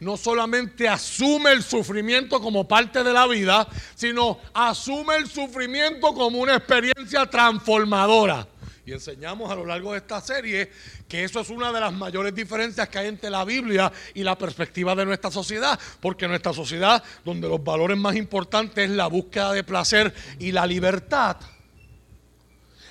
no 0.00 0.16
solamente 0.16 0.88
asume 0.88 1.52
el 1.52 1.62
sufrimiento 1.62 2.40
como 2.40 2.66
parte 2.66 3.04
de 3.04 3.12
la 3.12 3.26
vida, 3.26 3.68
sino 3.94 4.38
asume 4.54 5.16
el 5.16 5.28
sufrimiento 5.28 6.14
como 6.14 6.38
una 6.38 6.56
experiencia 6.56 7.26
transformadora. 7.26 8.48
Y 8.86 8.92
enseñamos 8.92 9.50
a 9.50 9.54
lo 9.54 9.66
largo 9.66 9.92
de 9.92 9.98
esta 9.98 10.22
serie 10.22 10.70
que 11.06 11.24
eso 11.24 11.40
es 11.40 11.50
una 11.50 11.70
de 11.70 11.78
las 11.78 11.92
mayores 11.92 12.34
diferencias 12.34 12.88
que 12.88 13.00
hay 13.00 13.08
entre 13.08 13.28
la 13.28 13.44
Biblia 13.44 13.92
y 14.14 14.22
la 14.22 14.38
perspectiva 14.38 14.94
de 14.94 15.04
nuestra 15.04 15.30
sociedad. 15.30 15.78
Porque 16.00 16.26
nuestra 16.26 16.54
sociedad, 16.54 17.04
donde 17.22 17.50
los 17.50 17.62
valores 17.62 17.98
más 17.98 18.16
importantes 18.16 18.88
es 18.88 18.96
la 18.96 19.08
búsqueda 19.08 19.52
de 19.52 19.62
placer 19.62 20.14
y 20.38 20.52
la 20.52 20.66
libertad, 20.66 21.36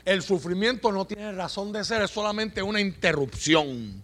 El 0.05 0.21
sufrimiento 0.21 0.91
no 0.91 1.05
tiene 1.05 1.31
razón 1.31 1.71
de 1.71 1.83
ser, 1.83 2.03
es 2.03 2.11
solamente 2.11 2.61
una 2.61 2.79
interrupción 2.79 4.03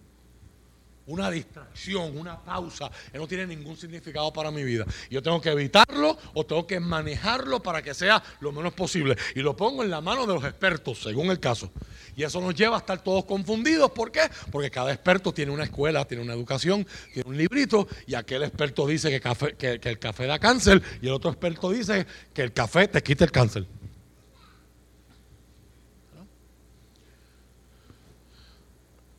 una 1.06 1.30
distracción, 1.30 2.16
una 2.16 2.38
pausa, 2.42 2.90
que 3.10 3.18
no 3.18 3.26
tiene 3.26 3.46
ningún 3.46 3.76
significado 3.76 4.32
para 4.32 4.50
mi 4.50 4.62
vida. 4.62 4.84
Yo 5.10 5.22
tengo 5.22 5.40
que 5.40 5.50
evitarlo 5.50 6.16
o 6.34 6.44
tengo 6.44 6.66
que 6.66 6.80
manejarlo 6.80 7.62
para 7.62 7.82
que 7.82 7.94
sea 7.94 8.22
lo 8.40 8.52
menos 8.52 8.72
posible. 8.72 9.16
Y 9.34 9.40
lo 9.40 9.56
pongo 9.56 9.82
en 9.82 9.90
la 9.90 10.00
mano 10.00 10.26
de 10.26 10.34
los 10.34 10.44
expertos, 10.44 11.02
según 11.02 11.30
el 11.30 11.40
caso. 11.40 11.70
Y 12.16 12.24
eso 12.24 12.40
nos 12.40 12.54
lleva 12.54 12.76
a 12.76 12.80
estar 12.80 13.02
todos 13.02 13.24
confundidos. 13.24 13.90
¿Por 13.90 14.12
qué? 14.12 14.22
Porque 14.50 14.70
cada 14.70 14.92
experto 14.92 15.32
tiene 15.32 15.50
una 15.52 15.64
escuela, 15.64 16.04
tiene 16.04 16.22
una 16.22 16.34
educación, 16.34 16.86
tiene 17.12 17.28
un 17.28 17.36
librito, 17.36 17.88
y 18.06 18.14
aquel 18.14 18.42
experto 18.42 18.86
dice 18.86 19.20
que, 19.20 19.78
que 19.80 19.88
el 19.88 19.98
café 19.98 20.26
da 20.26 20.38
cáncer, 20.38 20.82
y 21.00 21.06
el 21.06 21.12
otro 21.12 21.30
experto 21.30 21.70
dice 21.70 22.06
que 22.34 22.42
el 22.42 22.52
café 22.52 22.88
te 22.88 23.02
quita 23.02 23.24
el 23.24 23.32
cáncer. 23.32 23.66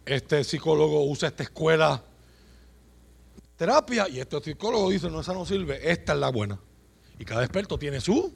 Este 0.06 0.44
psicólogo 0.44 1.04
usa 1.04 1.30
esta 1.30 1.44
escuela 1.44 2.04
terapia 3.56 4.10
y 4.10 4.20
este 4.20 4.42
psicólogo 4.42 4.90
dice, 4.90 5.10
no, 5.10 5.22
esa 5.22 5.34
no 5.34 5.46
sirve, 5.46 5.80
esta 5.90 6.14
es 6.14 6.20
la 6.20 6.30
buena. 6.30 6.60
Y 7.20 7.26
cada 7.26 7.44
experto 7.44 7.78
tiene 7.78 8.02
su. 8.02 8.34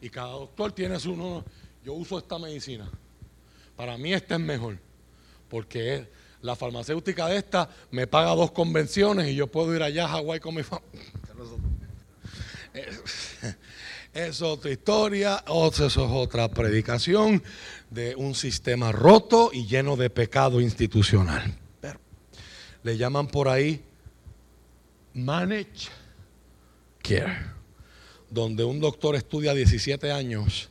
Y 0.00 0.10
cada 0.10 0.32
doctor 0.32 0.72
tiene 0.72 0.98
su, 0.98 1.16
no, 1.16 1.44
yo 1.84 1.94
uso 1.94 2.18
esta 2.18 2.38
medicina. 2.38 2.90
Para 3.76 3.96
mí 3.96 4.12
esta 4.12 4.34
es 4.34 4.40
mejor, 4.40 4.78
porque 5.48 6.08
la 6.42 6.56
farmacéutica 6.56 7.28
de 7.28 7.36
esta 7.36 7.70
me 7.90 8.06
paga 8.06 8.34
dos 8.34 8.50
convenciones 8.50 9.28
y 9.28 9.36
yo 9.36 9.46
puedo 9.46 9.74
ir 9.74 9.82
allá 9.82 10.04
a 10.06 10.08
Hawái 10.08 10.40
con 10.40 10.54
mi 10.54 10.62
familia. 10.62 11.00
Es 14.14 14.42
otra 14.42 14.70
historia, 14.70 15.42
eso 15.46 15.86
es 15.86 15.96
otra 15.96 16.46
predicación 16.46 17.42
de 17.92 18.16
un 18.16 18.34
sistema 18.34 18.90
roto 18.90 19.50
y 19.52 19.66
lleno 19.66 19.96
de 19.96 20.08
pecado 20.08 20.60
institucional. 20.60 21.58
le 22.82 22.96
llaman 22.96 23.28
por 23.28 23.48
ahí 23.48 23.84
manage 25.14 25.88
care, 27.02 27.46
donde 28.30 28.64
un 28.64 28.80
doctor 28.80 29.14
estudia 29.14 29.54
17 29.54 30.10
años 30.10 30.70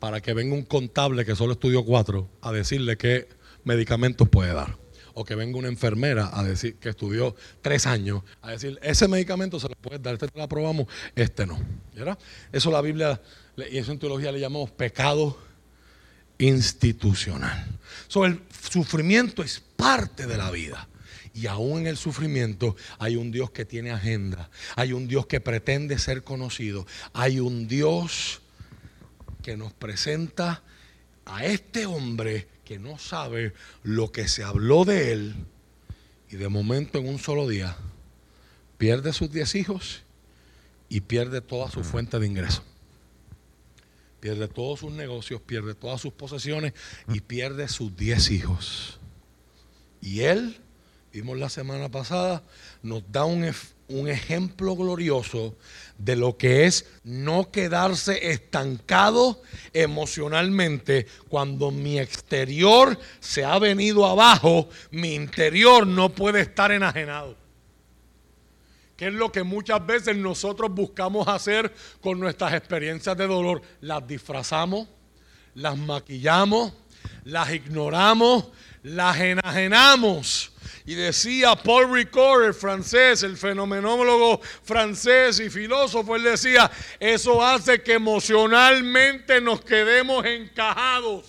para 0.00 0.20
que 0.20 0.34
venga 0.34 0.54
un 0.54 0.64
contable 0.64 1.24
que 1.24 1.36
solo 1.36 1.52
estudió 1.52 1.84
4 1.84 2.28
a 2.40 2.52
decirle 2.52 2.96
qué 2.96 3.28
medicamentos 3.64 4.28
puede 4.28 4.52
dar 4.52 4.76
o 5.14 5.24
que 5.24 5.36
venga 5.36 5.58
una 5.58 5.68
enfermera 5.68 6.30
a 6.32 6.42
decir 6.42 6.76
que 6.76 6.88
estudió 6.88 7.36
tres 7.62 7.86
años, 7.86 8.22
a 8.42 8.50
decir, 8.50 8.80
ese 8.82 9.06
medicamento 9.06 9.60
se 9.60 9.68
lo 9.68 9.76
puedes 9.76 10.02
dar, 10.02 10.14
este 10.14 10.26
te 10.26 10.36
lo 10.36 10.44
aprobamos, 10.44 10.88
este 11.14 11.46
no. 11.46 11.56
¿verdad? 11.94 12.18
Eso 12.52 12.70
la 12.72 12.80
Biblia, 12.80 13.20
y 13.70 13.78
eso 13.78 13.92
en 13.92 14.00
teología 14.00 14.32
le 14.32 14.40
llamamos 14.40 14.72
pecado 14.72 15.38
institucional. 16.38 17.66
So, 18.08 18.24
el 18.24 18.40
sufrimiento 18.70 19.42
es 19.42 19.60
parte 19.76 20.26
de 20.26 20.36
la 20.36 20.50
vida. 20.50 20.88
Y 21.34 21.48
aún 21.48 21.80
en 21.80 21.86
el 21.88 21.96
sufrimiento 21.96 22.76
hay 22.98 23.16
un 23.16 23.32
Dios 23.32 23.50
que 23.50 23.64
tiene 23.64 23.90
agenda, 23.90 24.50
hay 24.76 24.92
un 24.92 25.08
Dios 25.08 25.26
que 25.26 25.40
pretende 25.40 25.98
ser 25.98 26.22
conocido, 26.22 26.86
hay 27.12 27.40
un 27.40 27.66
Dios 27.66 28.40
que 29.42 29.56
nos 29.56 29.72
presenta 29.72 30.62
a 31.26 31.44
este 31.44 31.86
hombre 31.86 32.46
que 32.64 32.78
no 32.78 32.98
sabe 32.98 33.52
lo 33.82 34.12
que 34.12 34.28
se 34.28 34.44
habló 34.44 34.84
de 34.84 35.12
él 35.12 35.34
y 36.30 36.36
de 36.36 36.48
momento 36.48 36.98
en 36.98 37.08
un 37.08 37.18
solo 37.18 37.48
día 37.48 37.76
pierde 38.78 39.12
sus 39.12 39.30
diez 39.30 39.54
hijos 39.54 40.02
y 40.88 41.00
pierde 41.00 41.40
toda 41.40 41.70
su 41.70 41.82
fuente 41.82 42.18
de 42.18 42.26
ingreso. 42.26 42.62
Pierde 44.24 44.48
todos 44.48 44.80
sus 44.80 44.90
negocios, 44.90 45.42
pierde 45.42 45.74
todas 45.74 46.00
sus 46.00 46.14
posesiones 46.14 46.72
y 47.12 47.20
pierde 47.20 47.68
sus 47.68 47.94
diez 47.94 48.30
hijos. 48.30 48.98
Y 50.00 50.20
él, 50.20 50.56
vimos 51.12 51.36
la 51.36 51.50
semana 51.50 51.90
pasada, 51.90 52.42
nos 52.82 53.02
da 53.12 53.26
un, 53.26 53.44
un 53.88 54.08
ejemplo 54.08 54.76
glorioso 54.76 55.54
de 55.98 56.16
lo 56.16 56.38
que 56.38 56.64
es 56.64 56.86
no 57.04 57.50
quedarse 57.50 58.30
estancado 58.30 59.42
emocionalmente 59.74 61.06
cuando 61.28 61.70
mi 61.70 61.98
exterior 61.98 62.98
se 63.20 63.44
ha 63.44 63.58
venido 63.58 64.06
abajo, 64.06 64.70
mi 64.90 65.14
interior 65.14 65.86
no 65.86 66.08
puede 66.08 66.40
estar 66.40 66.72
enajenado. 66.72 67.43
¿Qué 69.04 69.08
es 69.08 69.14
lo 69.16 69.30
que 69.30 69.42
muchas 69.42 69.84
veces 69.84 70.16
nosotros 70.16 70.70
buscamos 70.70 71.28
hacer 71.28 71.70
con 72.00 72.18
nuestras 72.18 72.54
experiencias 72.54 73.14
de 73.14 73.26
dolor? 73.26 73.60
Las 73.82 74.06
disfrazamos, 74.06 74.88
las 75.54 75.76
maquillamos, 75.76 76.72
las 77.24 77.52
ignoramos, 77.52 78.46
las 78.82 79.20
enajenamos 79.20 80.52
y 80.86 80.94
decía 80.94 81.54
Paul 81.54 81.92
Ricoeur, 81.92 82.46
el 82.46 82.54
francés, 82.54 83.22
el 83.24 83.36
fenomenólogo 83.36 84.40
francés 84.62 85.38
y 85.38 85.50
filósofo, 85.50 86.16
él 86.16 86.22
decía, 86.22 86.70
eso 86.98 87.44
hace 87.44 87.82
que 87.82 87.92
emocionalmente 87.92 89.38
nos 89.42 89.60
quedemos 89.60 90.24
encajados. 90.24 91.26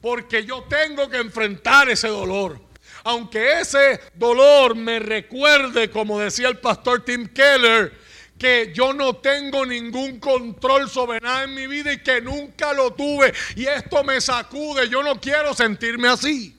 Porque 0.00 0.44
yo 0.44 0.64
tengo 0.64 1.08
que 1.08 1.18
enfrentar 1.18 1.88
ese 1.88 2.08
dolor. 2.08 2.65
Aunque 3.06 3.60
ese 3.60 4.00
dolor 4.14 4.74
me 4.74 4.98
recuerde, 4.98 5.92
como 5.92 6.18
decía 6.18 6.48
el 6.48 6.58
pastor 6.58 7.04
Tim 7.04 7.28
Keller, 7.28 7.96
que 8.36 8.72
yo 8.74 8.92
no 8.92 9.18
tengo 9.18 9.64
ningún 9.64 10.18
control 10.18 10.90
sobre 10.90 11.20
nada 11.20 11.44
en 11.44 11.54
mi 11.54 11.68
vida 11.68 11.92
y 11.92 12.02
que 12.02 12.20
nunca 12.20 12.72
lo 12.72 12.94
tuve. 12.94 13.32
Y 13.54 13.66
esto 13.66 14.02
me 14.02 14.20
sacude. 14.20 14.88
Yo 14.88 15.04
no 15.04 15.20
quiero 15.20 15.54
sentirme 15.54 16.08
así. 16.08 16.56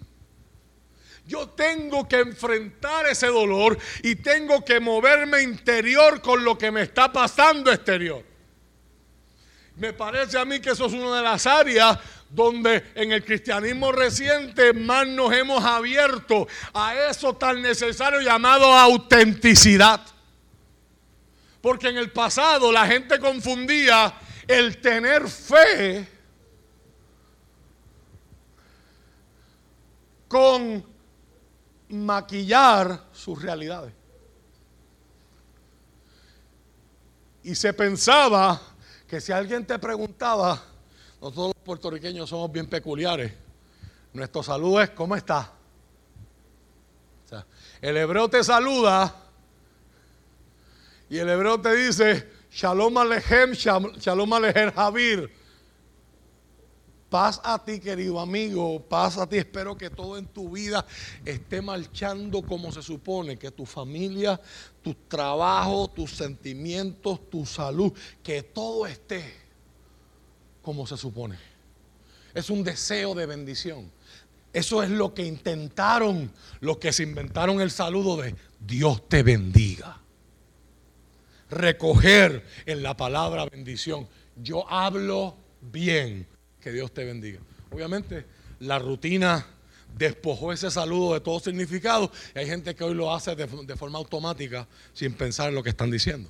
Yo 1.25 1.49
tengo 1.49 2.07
que 2.07 2.19
enfrentar 2.19 3.07
ese 3.07 3.27
dolor 3.27 3.77
y 4.01 4.15
tengo 4.15 4.63
que 4.63 4.79
moverme 4.79 5.41
interior 5.41 6.21
con 6.21 6.45
lo 6.45 6.57
que 6.57 6.71
me 6.71 6.83
está 6.83 7.11
pasando 7.11 7.73
exterior. 7.73 8.23
Me 9.75 9.91
parece 9.91 10.39
a 10.39 10.45
mí 10.45 10.61
que 10.61 10.69
eso 10.69 10.85
es 10.85 10.93
una 10.93 11.17
de 11.17 11.23
las 11.23 11.45
áreas 11.45 11.99
donde 12.29 12.91
en 12.95 13.11
el 13.11 13.23
cristianismo 13.23 13.91
reciente 13.91 14.73
más 14.73 15.07
nos 15.07 15.31
hemos 15.33 15.63
abierto 15.63 16.47
a 16.73 16.95
eso 17.09 17.35
tan 17.35 17.61
necesario 17.61 18.21
llamado 18.21 18.65
autenticidad. 18.65 20.01
Porque 21.61 21.89
en 21.89 21.97
el 21.97 22.11
pasado 22.11 22.71
la 22.71 22.85
gente 22.85 23.19
confundía 23.19 24.13
el 24.47 24.79
tener 24.79 25.27
fe 25.27 26.07
con 30.27 30.85
maquillar 31.89 33.05
sus 33.11 33.41
realidades. 33.41 33.93
Y 37.43 37.55
se 37.55 37.73
pensaba 37.73 38.61
que 39.07 39.21
si 39.21 39.31
alguien 39.31 39.65
te 39.65 39.79
preguntaba, 39.79 40.61
nosotros 41.21 41.53
puertorriqueños 41.67 42.29
somos 42.29 42.49
bien 42.49 42.65
peculiares, 42.65 43.33
nuestro 44.13 44.41
saludo 44.41 44.81
es 44.81 44.89
¿cómo 44.91 45.17
está? 45.17 45.51
el 47.81 47.97
hebreo 47.97 48.29
te 48.29 48.41
saluda 48.41 49.13
y 51.09 51.17
el 51.17 51.27
hebreo 51.27 51.59
te 51.59 51.75
dice 51.75 52.31
Shalom 52.49 52.97
Alejem, 52.97 53.51
Shalom 53.51 54.33
Alejem 54.33 54.71
Javir. 54.71 55.29
Paz 57.09 57.39
a 57.43 57.63
ti, 57.63 57.79
querido 57.79 58.19
amigo, 58.19 58.81
paz 58.81 59.17
a 59.17 59.27
ti. 59.27 59.37
Espero 59.37 59.77
que 59.77 59.89
todo 59.89 60.17
en 60.17 60.25
tu 60.25 60.49
vida 60.51 60.85
esté 61.23 61.61
marchando 61.61 62.41
como 62.41 62.71
se 62.71 62.81
supone, 62.81 63.37
que 63.37 63.51
tu 63.51 63.65
familia, 63.65 64.39
tu 64.81 64.93
trabajo, 64.93 65.89
tus 65.89 66.11
sentimientos, 66.11 67.29
tu 67.29 67.45
salud, 67.45 67.93
que 68.23 68.41
todo 68.43 68.87
esté 68.87 69.23
como 70.61 70.87
se 70.87 70.97
supone. 70.97 71.56
Es 72.37 72.51
un 72.51 72.63
deseo 72.63 73.15
de 73.15 73.25
bendición. 73.25 73.91
Eso 74.53 74.83
es 74.83 74.91
lo 74.91 75.11
que 75.15 75.25
intentaron 75.25 76.31
los 76.59 76.77
que 76.77 76.93
se 76.93 77.01
inventaron 77.01 77.61
el 77.61 77.71
saludo 77.71 78.21
de 78.21 78.35
Dios 78.59 79.09
te 79.09 79.23
bendiga. 79.23 79.99
Recoger 81.49 82.45
en 82.67 82.83
la 82.83 82.95
palabra 82.95 83.47
bendición. 83.47 84.07
Yo 84.35 84.69
hablo 84.69 85.35
bien 85.61 86.27
que 86.61 86.71
Dios 86.71 86.93
te 86.93 87.05
bendiga. 87.05 87.39
Obviamente, 87.71 88.27
la 88.59 88.77
rutina 88.77 89.43
despojó 89.97 90.53
ese 90.53 90.69
saludo 90.69 91.15
de 91.15 91.21
todo 91.21 91.39
significado 91.39 92.11
y 92.35 92.37
hay 92.37 92.45
gente 92.45 92.75
que 92.75 92.83
hoy 92.83 92.93
lo 92.93 93.11
hace 93.15 93.35
de, 93.35 93.47
forma 93.75 93.97
automática 93.97 94.67
sin 94.93 95.13
pensar 95.13 95.49
en 95.49 95.55
lo 95.55 95.63
que 95.63 95.71
están 95.71 95.89
diciendo. 95.89 96.29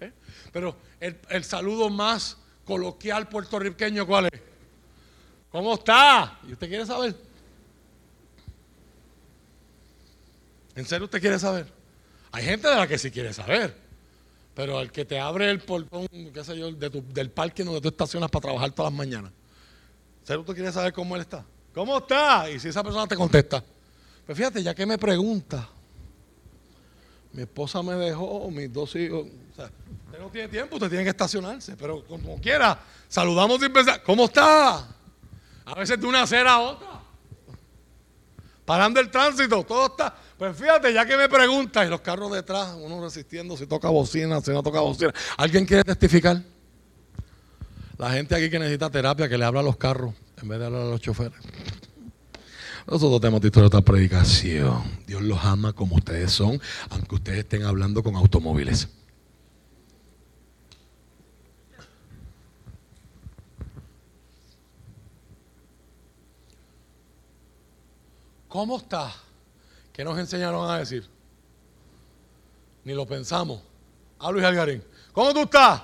¿Eh? 0.00 0.10
Pero 0.54 0.74
el, 1.00 1.18
el, 1.28 1.44
saludo 1.44 1.90
más 1.90 2.38
coloquial 2.64 3.28
puertorriqueño, 3.28 4.06
¿cuál 4.06 4.30
es? 4.32 4.53
¿Cómo 5.54 5.74
está? 5.74 6.36
¿Y 6.48 6.52
usted 6.52 6.68
quiere 6.68 6.84
saber? 6.84 7.14
¿En 10.74 10.84
serio 10.84 11.04
usted 11.04 11.20
quiere 11.20 11.38
saber? 11.38 11.72
Hay 12.32 12.44
gente 12.44 12.66
de 12.66 12.74
la 12.74 12.88
que 12.88 12.98
sí 12.98 13.08
quiere 13.12 13.32
saber. 13.32 13.72
Pero 14.52 14.78
al 14.78 14.90
que 14.90 15.04
te 15.04 15.20
abre 15.20 15.48
el 15.48 15.60
portón, 15.60 16.08
qué 16.10 16.42
sé 16.42 16.58
yo, 16.58 16.72
del 16.72 17.30
parque 17.30 17.62
donde 17.62 17.80
tú 17.80 17.86
estacionas 17.86 18.32
para 18.32 18.42
trabajar 18.42 18.72
todas 18.72 18.90
las 18.90 18.98
mañanas. 18.98 19.30
¿Seguro 20.24 20.44
tú 20.44 20.54
quieres 20.54 20.74
saber 20.74 20.92
cómo 20.92 21.14
él 21.14 21.22
está? 21.22 21.44
¿Cómo 21.72 21.98
está? 21.98 22.50
Y 22.50 22.58
si 22.58 22.70
esa 22.70 22.82
persona 22.82 23.06
te 23.06 23.14
contesta. 23.14 23.62
Pues 24.26 24.36
fíjate, 24.36 24.60
ya 24.60 24.74
que 24.74 24.84
me 24.84 24.98
pregunta, 24.98 25.68
mi 27.32 27.42
esposa 27.42 27.80
me 27.80 27.94
dejó, 27.94 28.50
mis 28.50 28.72
dos 28.72 28.96
hijos. 28.96 29.28
O 29.52 29.54
sea, 29.54 29.70
usted 30.06 30.18
no 30.18 30.30
tiene 30.30 30.48
tiempo, 30.48 30.74
usted 30.74 30.88
tiene 30.88 31.04
que 31.04 31.10
estacionarse. 31.10 31.76
Pero 31.76 32.04
como 32.06 32.40
quiera, 32.40 32.76
saludamos 33.08 33.60
sin 33.60 33.72
pensar. 33.72 34.02
¿Cómo 34.02 34.24
está? 34.24 34.88
A 35.64 35.74
veces 35.74 36.00
de 36.00 36.06
una 36.06 36.22
acera 36.22 36.54
a 36.54 36.60
otra. 36.60 36.88
Parando 38.64 39.00
el 39.00 39.10
tránsito, 39.10 39.62
todo 39.64 39.86
está. 39.86 40.14
Pues 40.38 40.56
fíjate, 40.56 40.92
ya 40.92 41.06
que 41.06 41.16
me 41.16 41.28
preguntas, 41.28 41.86
y 41.86 41.90
los 41.90 42.00
carros 42.00 42.32
detrás, 42.32 42.74
uno 42.78 43.02
resistiendo, 43.02 43.56
si 43.56 43.66
toca 43.66 43.88
bocina, 43.88 44.40
si 44.40 44.50
no 44.50 44.62
toca 44.62 44.80
bocina. 44.80 45.12
¿Alguien 45.36 45.66
quiere 45.66 45.84
testificar? 45.84 46.42
La 47.98 48.10
gente 48.10 48.34
aquí 48.34 48.50
que 48.50 48.58
necesita 48.58 48.90
terapia, 48.90 49.28
que 49.28 49.38
le 49.38 49.44
habla 49.44 49.60
a 49.60 49.62
los 49.62 49.76
carros, 49.76 50.14
en 50.42 50.48
vez 50.48 50.58
de 50.58 50.66
hablar 50.66 50.82
a 50.82 50.86
los 50.86 51.00
choferes. 51.00 51.38
Nosotros 52.86 53.20
tenemos 53.20 53.40
de 53.40 53.62
otra 53.62 53.80
predicación. 53.80 54.82
Dios 55.06 55.22
los 55.22 55.42
ama 55.44 55.72
como 55.72 55.96
ustedes 55.96 56.32
son, 56.32 56.60
aunque 56.90 57.14
ustedes 57.14 57.38
estén 57.40 57.62
hablando 57.62 58.02
con 58.02 58.16
automóviles. 58.16 58.88
¿Cómo 68.54 68.76
está? 68.76 69.12
¿Qué 69.92 70.04
nos 70.04 70.16
enseñaron 70.16 70.70
a 70.70 70.78
decir? 70.78 71.04
Ni 72.84 72.94
lo 72.94 73.04
pensamos. 73.04 73.60
A 74.20 74.30
Luis 74.30 74.44
Algarín. 74.44 74.80
¿Cómo 75.12 75.34
tú 75.34 75.40
estás? 75.40 75.82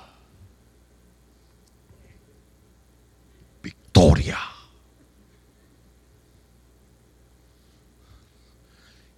Victoria. 3.61 4.39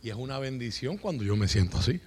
Y 0.02 0.10
es 0.10 0.16
una 0.16 0.40
bendición 0.40 0.98
cuando 0.98 1.24
yo 1.24 1.36
me 1.36 1.48
siento 1.48 1.78
así. 1.78 2.02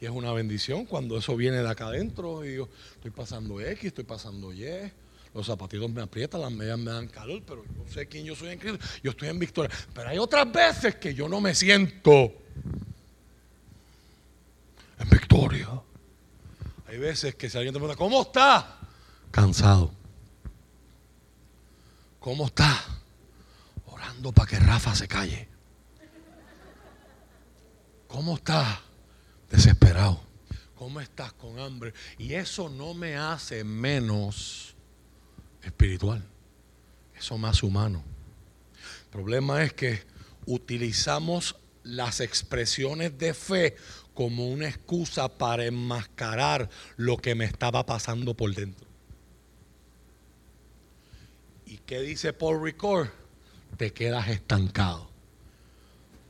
Y 0.00 0.06
es 0.06 0.10
una 0.10 0.32
bendición 0.32 0.86
cuando 0.86 1.18
eso 1.18 1.36
viene 1.36 1.58
de 1.58 1.68
acá 1.68 1.86
adentro 1.86 2.44
y 2.44 2.56
yo 2.56 2.68
estoy 2.96 3.12
pasando 3.12 3.60
X, 3.60 3.84
estoy 3.84 4.02
pasando 4.02 4.52
Y, 4.52 4.90
los 5.36 5.46
zapatitos 5.46 5.90
me 5.90 6.00
aprietan, 6.00 6.40
las 6.40 6.50
medias 6.50 6.78
me 6.78 6.90
dan 6.90 7.08
calor, 7.08 7.42
pero 7.46 7.62
yo 7.62 7.92
sé 7.92 8.08
quién 8.08 8.24
yo 8.24 8.34
soy 8.34 8.48
en 8.48 8.58
Cristo, 8.58 8.78
yo 9.02 9.10
estoy 9.10 9.28
en 9.28 9.38
victoria. 9.38 9.70
Pero 9.92 10.08
hay 10.08 10.16
otras 10.16 10.50
veces 10.50 10.94
que 10.94 11.12
yo 11.12 11.28
no 11.28 11.42
me 11.42 11.54
siento 11.54 12.32
en 14.98 15.10
victoria. 15.10 15.68
Hay 16.88 16.98
veces 16.98 17.34
que 17.34 17.50
si 17.50 17.58
alguien 17.58 17.74
te 17.74 17.78
pregunta, 17.78 17.98
¿cómo 17.98 18.22
está? 18.22 18.78
Cansado. 19.30 19.92
¿Cómo 22.18 22.46
está? 22.46 22.82
Orando 23.88 24.32
para 24.32 24.48
que 24.48 24.58
Rafa 24.58 24.94
se 24.94 25.06
calle. 25.06 25.48
¿Cómo 28.08 28.36
estás? 28.36 28.78
Desesperado. 29.50 30.18
¿Cómo 30.76 30.98
estás 30.98 31.34
con 31.34 31.58
hambre? 31.58 31.92
Y 32.16 32.32
eso 32.32 32.70
no 32.70 32.94
me 32.94 33.16
hace 33.16 33.64
menos 33.64 34.75
espiritual. 35.66 36.24
Eso 37.14 37.38
más 37.38 37.62
humano. 37.62 38.02
El 39.04 39.10
problema 39.10 39.62
es 39.62 39.72
que 39.72 40.02
utilizamos 40.46 41.56
las 41.82 42.20
expresiones 42.20 43.16
de 43.18 43.34
fe 43.34 43.76
como 44.14 44.48
una 44.48 44.68
excusa 44.68 45.28
para 45.28 45.64
enmascarar 45.66 46.68
lo 46.96 47.16
que 47.16 47.34
me 47.34 47.44
estaba 47.44 47.84
pasando 47.84 48.34
por 48.34 48.54
dentro. 48.54 48.86
¿Y 51.66 51.78
qué 51.78 52.00
dice 52.00 52.32
Paul 52.32 52.62
Ricord? 52.62 53.08
Te 53.76 53.92
quedas 53.92 54.28
estancado. 54.28 55.10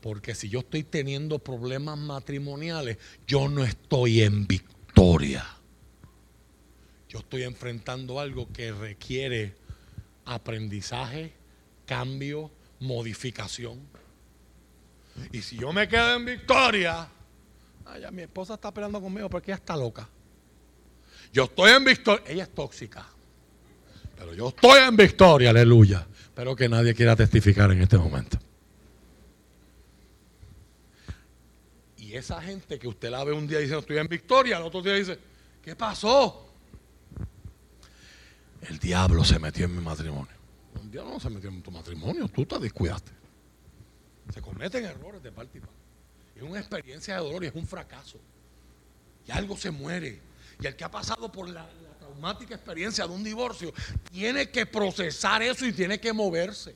Porque 0.01 0.35
si 0.35 0.49
yo 0.49 0.59
estoy 0.59 0.83
teniendo 0.83 1.39
problemas 1.39 1.97
matrimoniales, 1.97 2.97
yo 3.25 3.49
no 3.49 3.63
estoy 3.63 4.21
en 4.21 4.47
victoria. 4.47 5.56
Yo 7.09 7.19
estoy 7.19 7.43
enfrentando 7.43 8.19
algo 8.19 8.51
que 8.51 8.71
requiere 8.71 9.55
aprendizaje, 10.25 11.33
cambio, 11.85 12.51
modificación. 12.79 13.79
Y 15.31 15.41
si 15.41 15.57
yo 15.57 15.71
me 15.73 15.87
quedo 15.87 16.15
en 16.15 16.25
victoria, 16.25 17.07
ay, 17.85 18.03
mi 18.11 18.23
esposa 18.23 18.55
está 18.55 18.73
peleando 18.73 19.01
conmigo 19.01 19.29
porque 19.29 19.51
ella 19.51 19.57
está 19.57 19.75
loca. 19.75 20.07
Yo 21.31 21.45
estoy 21.45 21.71
en 21.71 21.85
victoria, 21.85 22.23
ella 22.27 22.43
es 22.43 22.53
tóxica. 22.53 23.05
Pero 24.17 24.33
yo 24.33 24.49
estoy 24.49 24.79
en 24.81 24.95
victoria, 24.95 25.51
aleluya. 25.51 26.05
Espero 26.19 26.55
que 26.55 26.67
nadie 26.67 26.93
quiera 26.93 27.15
testificar 27.15 27.71
en 27.71 27.81
este 27.81 27.97
momento. 27.97 28.37
Y 31.97 32.13
esa 32.13 32.41
gente 32.41 32.79
que 32.79 32.87
usted 32.87 33.09
la 33.09 33.23
ve 33.23 33.31
un 33.31 33.47
día 33.47 33.59
diciendo 33.59 33.79
estoy 33.79 33.97
en 33.97 34.07
victoria, 34.07 34.57
al 34.57 34.63
otro 34.63 34.81
día 34.81 34.93
dice, 34.93 35.17
¿qué 35.63 35.75
pasó? 35.75 36.46
El 38.61 38.79
diablo 38.79 39.23
se 39.23 39.39
metió 39.39 39.65
en 39.65 39.75
mi 39.75 39.83
matrimonio. 39.83 40.33
El 40.81 40.91
diablo 40.91 41.13
no 41.13 41.19
se 41.19 41.29
metió 41.29 41.49
en 41.49 41.61
tu 41.61 41.71
matrimonio, 41.71 42.27
tú 42.27 42.45
te 42.45 42.59
descuidaste. 42.59 43.11
Se 44.33 44.41
cometen 44.41 44.85
errores 44.85 45.23
de 45.23 45.31
parte 45.31 45.57
y 45.57 45.61
parte. 45.61 45.75
Es 46.35 46.43
una 46.43 46.59
experiencia 46.59 47.15
de 47.15 47.21
dolor 47.21 47.43
y 47.43 47.47
es 47.47 47.55
un 47.55 47.65
fracaso. 47.65 48.19
Y 49.25 49.31
algo 49.31 49.57
se 49.57 49.71
muere. 49.71 50.21
Y 50.59 50.67
el 50.67 50.75
que 50.75 50.83
ha 50.83 50.91
pasado 50.91 51.31
por 51.31 51.49
la, 51.49 51.67
traumática 51.99 52.55
experiencia 52.55 53.05
de 53.05 53.13
un 53.13 53.23
divorcio 53.23 53.73
tiene 54.11 54.49
que 54.49 54.65
procesar 54.65 55.41
eso 55.41 55.65
y 55.65 55.73
tiene 55.73 55.99
que 55.99 56.13
moverse 56.13 56.75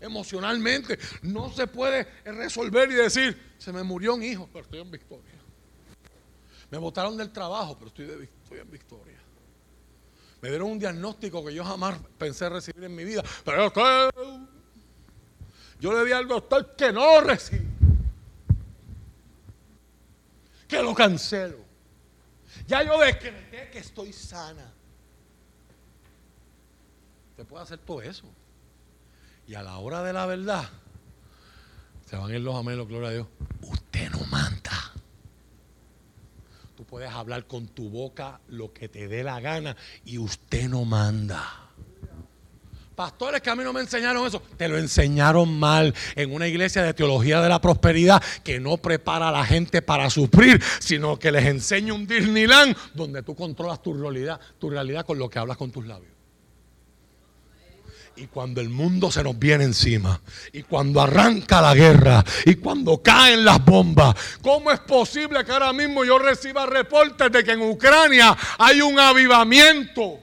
emocionalmente. 0.00 0.98
No 1.22 1.52
se 1.52 1.66
puede 1.66 2.08
resolver 2.24 2.90
y 2.90 2.94
decir, 2.94 3.54
se 3.58 3.72
me 3.72 3.82
murió 3.82 4.14
un 4.14 4.22
hijo, 4.22 4.48
pero 4.52 4.64
estoy 4.64 4.80
en 4.80 4.90
victoria. 4.90 5.34
Me 6.70 6.78
botaron 6.78 7.16
del 7.16 7.30
trabajo, 7.30 7.76
pero 7.78 7.88
estoy, 7.88 8.28
en 8.58 8.70
victoria. 8.70 9.19
Me 10.42 10.48
dieron 10.48 10.70
un 10.70 10.78
diagnóstico 10.78 11.44
que 11.44 11.52
yo 11.52 11.64
jamás 11.64 11.98
pensé 12.16 12.48
recibir 12.48 12.84
en 12.84 12.94
mi 12.94 13.04
vida, 13.04 13.22
pero 13.44 13.70
yo 15.78 15.92
le 15.92 16.04
di 16.04 16.12
al 16.12 16.28
doctor 16.28 16.74
que 16.76 16.92
no 16.92 17.20
lo 17.20 17.26
recibo. 17.26 17.64
Que 20.68 20.82
lo 20.82 20.94
cancelo. 20.94 21.58
Ya 22.66 22.82
yo 22.82 22.98
decreté 23.00 23.70
que 23.70 23.78
estoy 23.78 24.12
sana. 24.12 24.72
Te 27.36 27.44
puede 27.44 27.64
hacer 27.64 27.78
todo 27.78 28.02
eso. 28.02 28.24
Y 29.46 29.54
a 29.54 29.62
la 29.62 29.78
hora 29.78 30.02
de 30.02 30.12
la 30.12 30.26
verdad, 30.26 30.68
se 32.08 32.16
van 32.16 32.30
a 32.30 32.34
ir 32.34 32.40
los 32.40 32.54
amelos, 32.54 32.86
gloria 32.86 33.08
a 33.08 33.12
Dios. 33.12 33.26
Usted 33.62 34.10
no 34.10 34.20
manda. 34.26 34.59
Tú 36.80 36.86
puedes 36.86 37.10
hablar 37.10 37.46
con 37.46 37.68
tu 37.68 37.90
boca 37.90 38.40
lo 38.48 38.72
que 38.72 38.88
te 38.88 39.06
dé 39.06 39.22
la 39.22 39.38
gana 39.38 39.76
y 40.06 40.16
usted 40.16 40.66
no 40.66 40.86
manda. 40.86 41.68
Pastores 42.94 43.42
que 43.42 43.50
a 43.50 43.54
mí 43.54 43.62
no 43.62 43.74
me 43.74 43.82
enseñaron 43.82 44.26
eso, 44.26 44.42
te 44.56 44.66
lo 44.66 44.78
enseñaron 44.78 45.58
mal 45.58 45.94
en 46.16 46.32
una 46.32 46.48
iglesia 46.48 46.82
de 46.82 46.94
teología 46.94 47.42
de 47.42 47.50
la 47.50 47.60
prosperidad 47.60 48.22
que 48.42 48.60
no 48.60 48.78
prepara 48.78 49.28
a 49.28 49.30
la 49.30 49.44
gente 49.44 49.82
para 49.82 50.08
sufrir, 50.08 50.62
sino 50.78 51.18
que 51.18 51.30
les 51.30 51.44
enseña 51.44 51.92
un 51.92 52.06
Disneyland 52.06 52.74
donde 52.94 53.22
tú 53.22 53.34
controlas 53.34 53.82
tu 53.82 53.92
realidad, 53.92 54.40
tu 54.58 54.70
realidad 54.70 55.04
con 55.04 55.18
lo 55.18 55.28
que 55.28 55.38
hablas 55.38 55.58
con 55.58 55.70
tus 55.70 55.84
labios. 55.86 56.19
Y 58.20 58.26
cuando 58.26 58.60
el 58.60 58.68
mundo 58.68 59.10
se 59.10 59.24
nos 59.24 59.38
viene 59.38 59.64
encima, 59.64 60.20
y 60.52 60.62
cuando 60.62 61.00
arranca 61.00 61.62
la 61.62 61.74
guerra, 61.74 62.22
y 62.44 62.56
cuando 62.56 63.00
caen 63.02 63.46
las 63.46 63.64
bombas, 63.64 64.14
¿cómo 64.42 64.70
es 64.70 64.80
posible 64.80 65.42
que 65.42 65.52
ahora 65.52 65.72
mismo 65.72 66.04
yo 66.04 66.18
reciba 66.18 66.66
reportes 66.66 67.32
de 67.32 67.42
que 67.42 67.52
en 67.52 67.62
Ucrania 67.62 68.36
hay 68.58 68.82
un 68.82 69.00
avivamiento? 69.00 70.18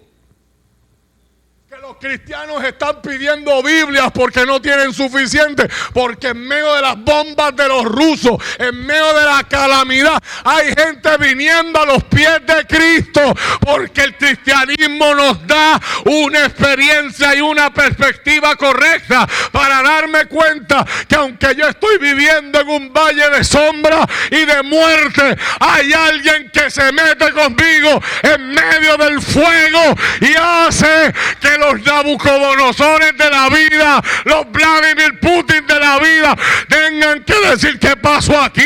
Los 1.82 1.98
cristianos 1.98 2.64
están 2.64 3.02
pidiendo 3.02 3.62
Biblias 3.64 4.12
porque 4.14 4.46
no 4.46 4.62
tienen 4.62 4.94
suficiente, 4.94 5.68
porque 5.94 6.30
en 6.30 6.48
medio 6.48 6.74
de 6.76 6.82
las 6.82 6.98
bombas 6.98 7.56
de 7.56 7.68
los 7.68 7.86
rusos, 7.86 8.38
en 8.60 8.86
medio 8.86 9.14
de 9.14 9.26
la 9.26 9.44
calamidad, 9.44 10.22
hay 10.44 10.68
gente 10.68 11.18
viniendo 11.20 11.82
a 11.82 11.86
los 11.86 12.04
pies 12.06 12.40
de 12.46 12.66
Cristo, 12.68 13.34
porque 13.60 14.02
el 14.02 14.16
cristianismo 14.16 15.16
nos 15.16 15.46
da 15.48 15.80
una 16.06 16.46
experiencia 16.46 17.36
y 17.36 17.42
una 17.42 17.74
perspectiva 17.74 18.56
correcta 18.56 19.28
para 19.52 19.82
darme 19.82 20.26
cuenta 20.26 20.86
que 21.08 21.16
aunque 21.16 21.56
yo 21.56 21.68
estoy 21.68 21.98
viviendo 21.98 22.62
en 22.62 22.70
un 22.70 22.94
valle 22.94 23.30
de 23.30 23.44
sombra 23.44 24.06
y 24.32 24.46
de 24.46 24.64
muerte, 24.64 25.38
hay 25.60 25.94
alguien 25.94 26.52
que 26.52 26.70
se 26.70 26.92
mete 26.92 27.32
conmigo 27.34 28.02
en 28.24 28.50
medio 28.50 28.98
del 28.98 29.22
fuego 29.22 29.96
y 30.22 30.36
hace 30.36 31.14
que 31.42 31.48
que 31.48 31.58
los 31.74 31.86
Nabucodonosores 31.86 33.18
de 33.18 33.30
la 33.30 33.50
vida, 33.50 34.02
los 34.26 34.52
Vladimir 34.52 35.20
Putin 35.20 35.66
de 35.68 35.80
la 35.80 36.00
vida, 36.00 36.36
tengan 36.68 37.24
que 37.24 37.50
decir 37.50 37.80
qué 37.80 37.96
pasó 37.98 38.40
aquí. 38.42 38.64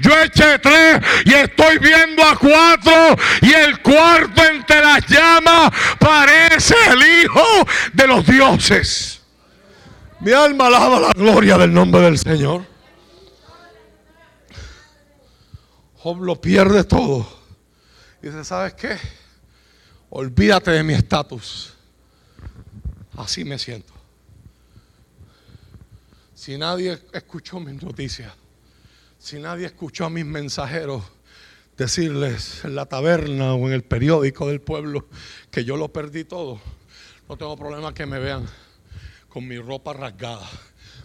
Yo 0.00 0.18
eché 0.20 0.58
tres 0.58 1.00
y 1.24 1.34
estoy 1.34 1.78
viendo 1.78 2.24
a 2.24 2.36
cuatro 2.36 3.16
y 3.42 3.52
el 3.52 3.80
cuarto 3.80 4.44
entre 4.44 4.80
las 4.80 5.06
llamas 5.06 5.70
parece 5.98 6.74
el 6.88 7.24
Hijo 7.24 7.44
de 7.92 8.06
los 8.06 8.26
dioses. 8.26 9.20
Mi 10.20 10.32
alma 10.32 10.66
alaba 10.66 11.00
la 11.00 11.12
gloria 11.12 11.56
del 11.56 11.72
nombre 11.72 12.02
del 12.02 12.18
Señor. 12.18 12.64
Job 15.96 16.22
lo 16.22 16.40
pierde 16.40 16.84
todo. 16.84 17.26
Y 18.22 18.26
dice, 18.26 18.44
¿sabes 18.44 18.74
qué? 18.74 18.98
Olvídate 20.10 20.70
de 20.72 20.82
mi 20.82 20.94
estatus. 20.94 21.74
Así 23.20 23.44
me 23.44 23.58
siento. 23.58 23.92
Si 26.34 26.56
nadie 26.56 26.98
escuchó 27.12 27.60
mis 27.60 27.82
noticias, 27.82 28.32
si 29.18 29.38
nadie 29.38 29.66
escuchó 29.66 30.06
a 30.06 30.10
mis 30.10 30.24
mensajeros 30.24 31.04
decirles 31.76 32.64
en 32.64 32.74
la 32.74 32.86
taberna 32.86 33.52
o 33.54 33.66
en 33.66 33.74
el 33.74 33.84
periódico 33.84 34.48
del 34.48 34.62
pueblo 34.62 35.06
que 35.50 35.64
yo 35.64 35.76
lo 35.76 35.92
perdí 35.92 36.24
todo, 36.24 36.60
no 37.28 37.36
tengo 37.36 37.56
problema 37.56 37.92
que 37.92 38.06
me 38.06 38.18
vean 38.18 38.48
con 39.28 39.46
mi 39.46 39.58
ropa 39.58 39.92
rasgada. 39.92 40.48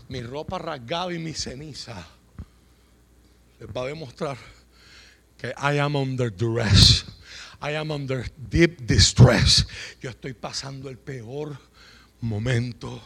Mi 0.08 0.22
ropa 0.22 0.58
rasgada 0.58 1.14
y 1.14 1.20
mi 1.20 1.34
ceniza 1.34 2.08
les 3.60 3.70
va 3.70 3.82
a 3.82 3.88
demostrar 3.88 4.38
que 5.38 5.50
I 5.50 5.80
am 5.80 5.98
under 5.98 6.34
duress. 6.34 7.06
I 7.62 7.76
am 7.76 7.92
under 7.92 8.32
deep 8.38 8.82
distress. 8.82 9.68
Yo 10.02 10.12
estoy 10.12 10.34
pasando 10.34 10.90
el 10.90 10.98
peor 10.98 11.58
momento 12.22 13.02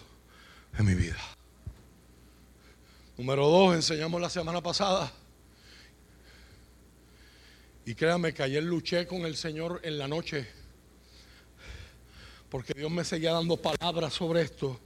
de 0.78 0.84
mi 0.84 0.96
vida. 0.96 1.20
Número 3.18 3.48
dos, 3.48 3.76
enseñamos 3.76 4.22
la 4.22 4.30
semana 4.30 4.62
pasada. 4.62 5.12
Y 7.86 7.96
créame 7.96 8.34
que 8.34 8.44
ayer 8.44 8.64
luché 8.64 9.08
con 9.08 9.26
el 9.26 9.36
Señor 9.36 9.82
en 9.84 9.98
la 9.98 10.08
noche. 10.08 10.48
Porque 12.50 12.74
Dios 12.74 12.90
me 12.92 13.04
seguía 13.04 13.34
dando 13.34 13.58
palabras 13.58 14.14
sobre 14.14 14.42
esto. 14.42 14.80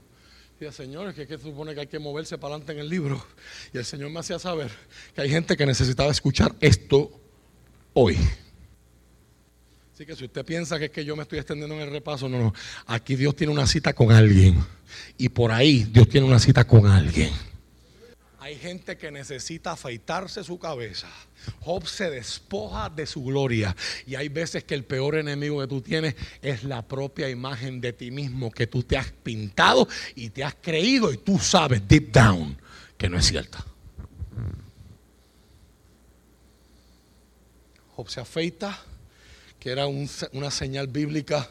Y 0.60 0.64
el 0.64 0.72
Señor, 0.72 1.14
que, 1.14 1.26
que 1.26 1.38
supone 1.38 1.74
que 1.74 1.80
hay 1.80 1.86
que 1.86 1.98
moverse 1.98 2.38
para 2.38 2.54
adelante 2.54 2.72
en 2.72 2.78
el 2.78 2.88
libro. 2.88 3.24
Y 3.72 3.78
el 3.78 3.84
Señor 3.84 4.10
me 4.10 4.20
hacía 4.20 4.38
saber 4.38 4.70
que 5.14 5.20
hay 5.20 5.30
gente 5.30 5.56
que 5.56 5.66
necesitaba 5.66 6.10
escuchar 6.10 6.54
esto 6.60 7.10
hoy. 7.92 8.18
Así 9.94 10.04
que 10.04 10.16
si 10.16 10.24
usted 10.24 10.44
piensa 10.44 10.76
que 10.76 10.86
es 10.86 10.90
que 10.90 11.04
yo 11.04 11.14
me 11.14 11.22
estoy 11.22 11.38
extendiendo 11.38 11.76
en 11.76 11.82
el 11.82 11.90
repaso, 11.92 12.28
no, 12.28 12.36
no. 12.36 12.54
Aquí 12.86 13.14
Dios 13.14 13.36
tiene 13.36 13.52
una 13.52 13.64
cita 13.64 13.92
con 13.92 14.10
alguien. 14.10 14.58
Y 15.16 15.28
por 15.28 15.52
ahí 15.52 15.84
Dios 15.84 16.08
tiene 16.08 16.26
una 16.26 16.40
cita 16.40 16.66
con 16.66 16.88
alguien. 16.88 17.32
Hay 18.40 18.56
gente 18.56 18.96
que 18.98 19.12
necesita 19.12 19.70
afeitarse 19.70 20.42
su 20.42 20.58
cabeza. 20.58 21.06
Job 21.60 21.86
se 21.86 22.10
despoja 22.10 22.90
de 22.90 23.06
su 23.06 23.22
gloria. 23.22 23.76
Y 24.04 24.16
hay 24.16 24.28
veces 24.28 24.64
que 24.64 24.74
el 24.74 24.84
peor 24.84 25.14
enemigo 25.14 25.60
que 25.60 25.68
tú 25.68 25.80
tienes 25.80 26.16
es 26.42 26.64
la 26.64 26.82
propia 26.82 27.28
imagen 27.30 27.80
de 27.80 27.92
ti 27.92 28.10
mismo 28.10 28.50
que 28.50 28.66
tú 28.66 28.82
te 28.82 28.96
has 28.96 29.12
pintado 29.12 29.86
y 30.16 30.30
te 30.30 30.42
has 30.42 30.56
creído 30.56 31.12
y 31.12 31.18
tú 31.18 31.38
sabes 31.38 31.86
deep 31.86 32.10
down 32.10 32.60
que 32.98 33.08
no 33.08 33.16
es 33.16 33.26
cierta. 33.26 33.64
Job 37.94 38.10
se 38.10 38.20
afeita, 38.20 38.76
que 39.64 39.72
era 39.72 39.86
una 39.86 40.50
señal 40.50 40.88
bíblica 40.88 41.48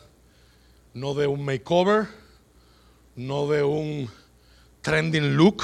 no 0.93 1.15
de 1.15 1.25
un 1.25 1.43
makeover, 1.43 2.07
no 3.15 3.47
de 3.47 3.63
un 3.63 4.07
trending 4.83 5.35
look 5.35 5.63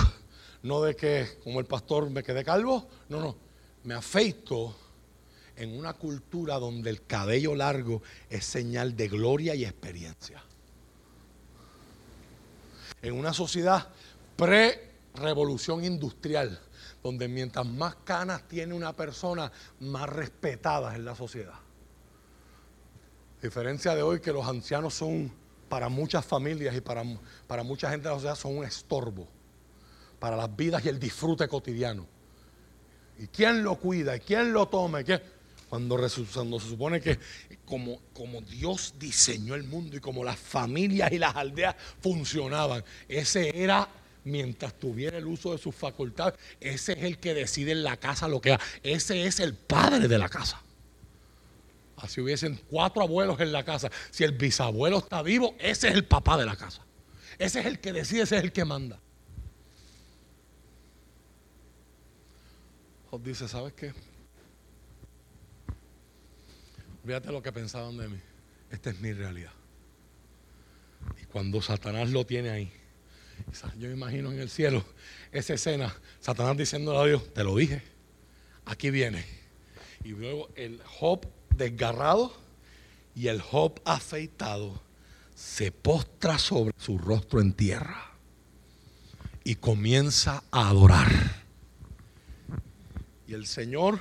no 0.64 0.82
de 0.82 0.96
que 0.96 1.28
como 1.44 1.60
el 1.60 1.68
pastor 1.68 2.10
me 2.10 2.24
quedé 2.24 2.44
calvo, 2.44 2.90
no, 3.08 3.22
no, 3.22 3.36
me 3.84 3.94
afeito 3.94 4.76
en 5.58 5.78
una 5.78 5.94
cultura 5.94 6.56
donde 6.56 6.90
el 6.90 7.06
cabello 7.06 7.54
largo 7.54 8.02
es 8.32 8.46
señal 8.46 8.96
de 8.96 9.10
gloria 9.10 9.54
y 9.54 9.64
experiencia. 9.64 10.42
En 13.04 13.14
una 13.14 13.32
sociedad 13.32 13.90
pre-revolución 14.36 15.86
industrial, 15.86 16.60
donde 17.04 17.28
mientras 17.28 17.68
más 17.68 17.96
canas 17.98 18.48
tiene 18.48 18.74
una 18.74 18.96
persona, 18.96 19.52
más 19.82 20.10
respetada 20.10 20.96
es 20.96 21.00
la 21.02 21.16
sociedad. 21.16 21.69
Diferencia 23.42 23.96
de 23.96 24.02
hoy 24.02 24.20
que 24.20 24.34
los 24.34 24.46
ancianos 24.48 24.94
son 24.94 25.32
para 25.70 25.88
muchas 25.88 26.26
familias 26.26 26.76
y 26.76 26.82
para, 26.82 27.04
para 27.48 27.64
mucha 27.64 27.90
gente 27.90 28.08
de 28.08 28.10
la 28.10 28.16
sociedad 28.16 28.36
son 28.36 28.58
un 28.58 28.66
estorbo 28.66 29.28
para 30.20 30.36
las 30.36 30.54
vidas 30.54 30.84
y 30.86 30.90
el 30.90 31.00
disfrute 31.00 31.48
cotidiano. 31.48 32.06
¿Y 33.18 33.28
quién 33.28 33.64
lo 33.64 33.76
cuida? 33.76 34.16
¿Y 34.16 34.20
quién 34.20 34.52
lo 34.52 34.68
toma? 34.68 35.04
Cuando, 35.70 35.98
cuando, 36.34 36.60
se 36.60 36.68
supone 36.68 37.00
que 37.00 37.20
como, 37.66 38.02
como 38.14 38.42
Dios 38.42 38.96
diseñó 38.98 39.56
el 39.56 39.64
mundo 39.64 39.98
y 39.98 40.00
como 40.00 40.24
las 40.24 40.38
familias 40.38 41.12
y 41.12 41.20
las 41.20 41.36
aldeas 41.36 41.76
funcionaban, 42.02 42.84
ese 43.08 43.52
era 43.56 43.88
mientras 44.24 44.74
tuviera 44.74 45.18
el 45.18 45.28
uso 45.28 45.52
de 45.52 45.58
sus 45.58 45.76
facultades, 45.76 46.40
ese 46.60 46.94
es 46.94 47.04
el 47.04 47.20
que 47.20 47.34
decide 47.34 47.72
en 47.72 47.84
la 47.84 47.98
casa 47.98 48.28
lo 48.28 48.42
que 48.42 48.54
haga. 48.54 48.64
Ese 48.84 49.26
es 49.26 49.40
el 49.40 49.54
padre 49.54 50.08
de 50.08 50.18
la 50.18 50.30
casa. 50.30 50.62
Así 52.02 52.22
hubiesen 52.22 52.56
cuatro 52.70 53.02
abuelos 53.02 53.40
en 53.40 53.52
la 53.52 53.64
casa. 53.64 53.92
Si 54.10 54.24
el 54.24 54.32
bisabuelo 54.32 55.00
está 55.00 55.22
vivo, 55.22 55.56
ese 55.60 55.90
es 55.90 55.96
el 55.96 56.06
papá 56.06 56.38
de 56.38 56.46
la 56.46 56.56
casa. 56.56 56.82
Ese 57.38 57.60
es 57.60 57.66
el 57.66 57.80
que 57.80 57.94
decide, 57.94 58.24
ese 58.24 58.38
es 58.38 58.44
el 58.44 58.52
que 58.52 58.66
manda. 58.66 59.00
Job 63.10 63.24
dice, 63.24 63.48
¿sabes 63.48 63.74
qué? 63.74 63.94
Fíjate 67.06 67.32
lo 67.32 67.42
que 67.42 67.52
pensaban 67.52 67.98
de 67.98 68.08
mí. 68.08 68.20
Esta 68.70 68.92
es 68.92 69.00
mi 69.00 69.14
realidad. 69.14 69.54
Y 71.22 71.26
cuando 71.26 71.62
Satanás 71.62 72.10
lo 72.12 72.26
tiene 72.26 72.50
ahí, 72.50 72.72
yo 73.78 73.88
me 73.88 73.94
imagino 73.94 74.32
en 74.32 74.40
el 74.40 74.50
cielo 74.50 74.84
esa 75.32 75.54
escena, 75.54 75.96
Satanás 76.20 76.58
diciendo 76.58 77.00
a 77.00 77.06
Dios, 77.08 77.34
te 77.34 77.44
lo 77.44 77.56
dije, 77.56 77.82
aquí 78.66 78.90
viene. 78.90 79.26
Y 80.04 80.10
luego 80.10 80.50
el 80.56 80.82
Job 80.84 81.26
desgarrado 81.60 82.34
y 83.14 83.28
el 83.28 83.42
Job 83.42 83.80
afeitado 83.86 84.82
se 85.36 85.72
postra 85.72 86.40
sobre 86.40 86.74
su 86.78 86.98
rostro 86.98 87.40
en 87.40 87.54
tierra 87.54 88.14
y 89.44 89.56
comienza 89.56 90.44
a 90.52 90.70
adorar. 90.70 91.10
Y 93.28 93.34
el 93.34 93.46
Señor 93.46 94.00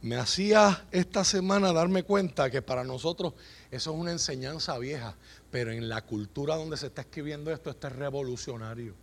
me 0.00 0.16
hacía 0.16 0.86
esta 0.92 1.24
semana 1.24 1.72
darme 1.72 2.04
cuenta 2.04 2.50
que 2.50 2.62
para 2.62 2.84
nosotros 2.84 3.34
eso 3.70 3.92
es 3.92 3.98
una 3.98 4.12
enseñanza 4.12 4.78
vieja, 4.78 5.14
pero 5.50 5.72
en 5.72 5.88
la 5.88 6.02
cultura 6.06 6.56
donde 6.56 6.78
se 6.78 6.86
está 6.86 7.02
escribiendo 7.02 7.52
esto, 7.52 7.70
esto 7.70 7.88
es 7.88 7.96
revolucionario. 7.96 8.94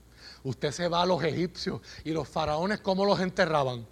Usted 0.43 0.72
se 0.72 0.88
va 0.88 1.03
a 1.03 1.05
los 1.05 1.24
egipcios 1.24 1.82
y 2.03 2.11
los 2.11 2.28
faraones, 2.28 2.80
¿cómo 2.80 3.05
los 3.05 3.20
enterraban? 3.20 3.86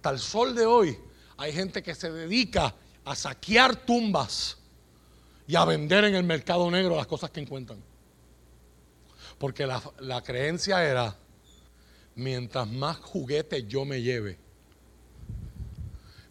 Tal 0.00 0.18
sol 0.18 0.54
de 0.54 0.66
hoy 0.66 0.98
hay 1.36 1.52
gente 1.52 1.82
que 1.82 1.94
se 1.94 2.10
dedica 2.10 2.74
a 3.04 3.14
saquear 3.14 3.76
tumbas 3.76 4.58
y 5.46 5.54
a 5.56 5.64
vender 5.64 6.04
en 6.04 6.14
el 6.14 6.24
mercado 6.24 6.70
negro 6.70 6.96
las 6.96 7.06
cosas 7.06 7.30
que 7.30 7.40
encuentran. 7.40 7.82
Porque 9.38 9.66
la, 9.66 10.22
creencia 10.22 10.82
era, 10.84 11.14
mientras 12.14 12.66
más 12.66 12.96
juguetes 12.96 13.66
yo 13.68 13.84
me 13.84 14.00
lleve, 14.00 14.38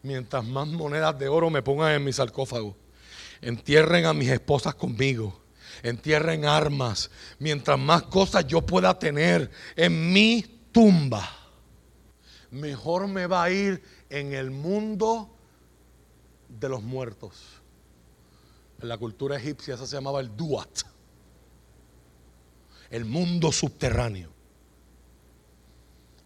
mientras 0.01 0.43
más 0.43 0.67
monedas 0.67 1.17
de 1.17 1.27
oro 1.27 1.49
me 1.49 1.61
pongan 1.61 1.93
en 1.93 2.03
mi 2.03 2.11
sarcófago, 2.11 2.75
entierren 3.41 4.05
a 4.05 4.13
mis 4.13 4.29
esposas 4.29 4.73
conmigo, 4.73 5.39
entierren 5.83 6.45
armas, 6.45 7.11
mientras 7.37 7.77
más 7.77 8.03
cosas 8.03 8.47
yo 8.47 8.61
pueda 8.61 8.97
tener 8.97 9.51
en 9.75 10.11
mi 10.11 10.43
tumba, 10.71 11.29
mejor 12.49 13.07
me 13.07 13.27
va 13.27 13.43
a 13.43 13.51
ir 13.51 13.83
en 14.09 14.33
el 14.33 14.51
mundo 14.51 15.29
de 16.47 16.69
los 16.69 16.83
muertos. 16.83 17.61
En 18.81 18.89
la 18.89 18.97
cultura 18.97 19.37
egipcia 19.37 19.75
eso 19.75 19.87
se 19.87 19.95
llamaba 19.95 20.19
el 20.19 20.35
Duat, 20.35 20.81
el 22.89 23.05
mundo 23.05 23.51
subterráneo. 23.51 24.29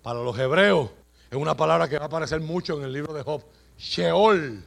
Para 0.01 0.21
los 0.21 0.38
hebreos 0.38 0.91
es 1.30 1.38
una 1.38 1.55
palabra 1.55 1.88
que 1.88 1.97
va 1.97 2.05
a 2.05 2.07
aparecer 2.07 2.41
mucho 2.41 2.77
en 2.77 2.84
el 2.84 2.93
libro 2.93 3.13
de 3.13 3.23
Job. 3.23 3.43
Sheol, 3.77 4.63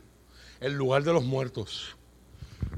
el 0.60 0.72
lugar 0.72 1.02
de 1.02 1.12
los 1.12 1.24
muertos. 1.24 1.96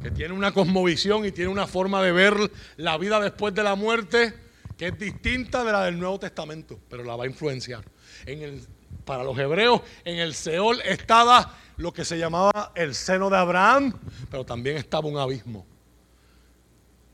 Que 0.02 0.10
tiene 0.10 0.34
una 0.34 0.52
cosmovisión 0.52 1.24
y 1.26 1.32
tiene 1.32 1.50
una 1.50 1.66
forma 1.66 2.02
de 2.02 2.12
ver 2.12 2.34
la 2.76 2.96
vida 2.96 3.20
después 3.20 3.54
de 3.54 3.62
la 3.62 3.74
muerte 3.74 4.34
que 4.76 4.88
es 4.88 4.98
distinta 4.98 5.64
de 5.64 5.72
la 5.72 5.84
del 5.84 5.98
Nuevo 5.98 6.18
Testamento, 6.18 6.80
pero 6.88 7.04
la 7.04 7.16
va 7.16 7.24
a 7.24 7.26
influenciar. 7.26 7.84
En 8.26 8.42
el, 8.42 8.66
para 9.04 9.24
los 9.24 9.38
hebreos, 9.38 9.80
en 10.04 10.18
el 10.18 10.34
Seol 10.34 10.80
estaba 10.82 11.54
lo 11.76 11.92
que 11.92 12.04
se 12.04 12.18
llamaba 12.18 12.72
el 12.74 12.94
seno 12.94 13.30
de 13.30 13.36
Abraham, 13.36 13.92
pero 14.30 14.44
también 14.44 14.76
estaba 14.76 15.08
un 15.08 15.18
abismo. 15.18 15.66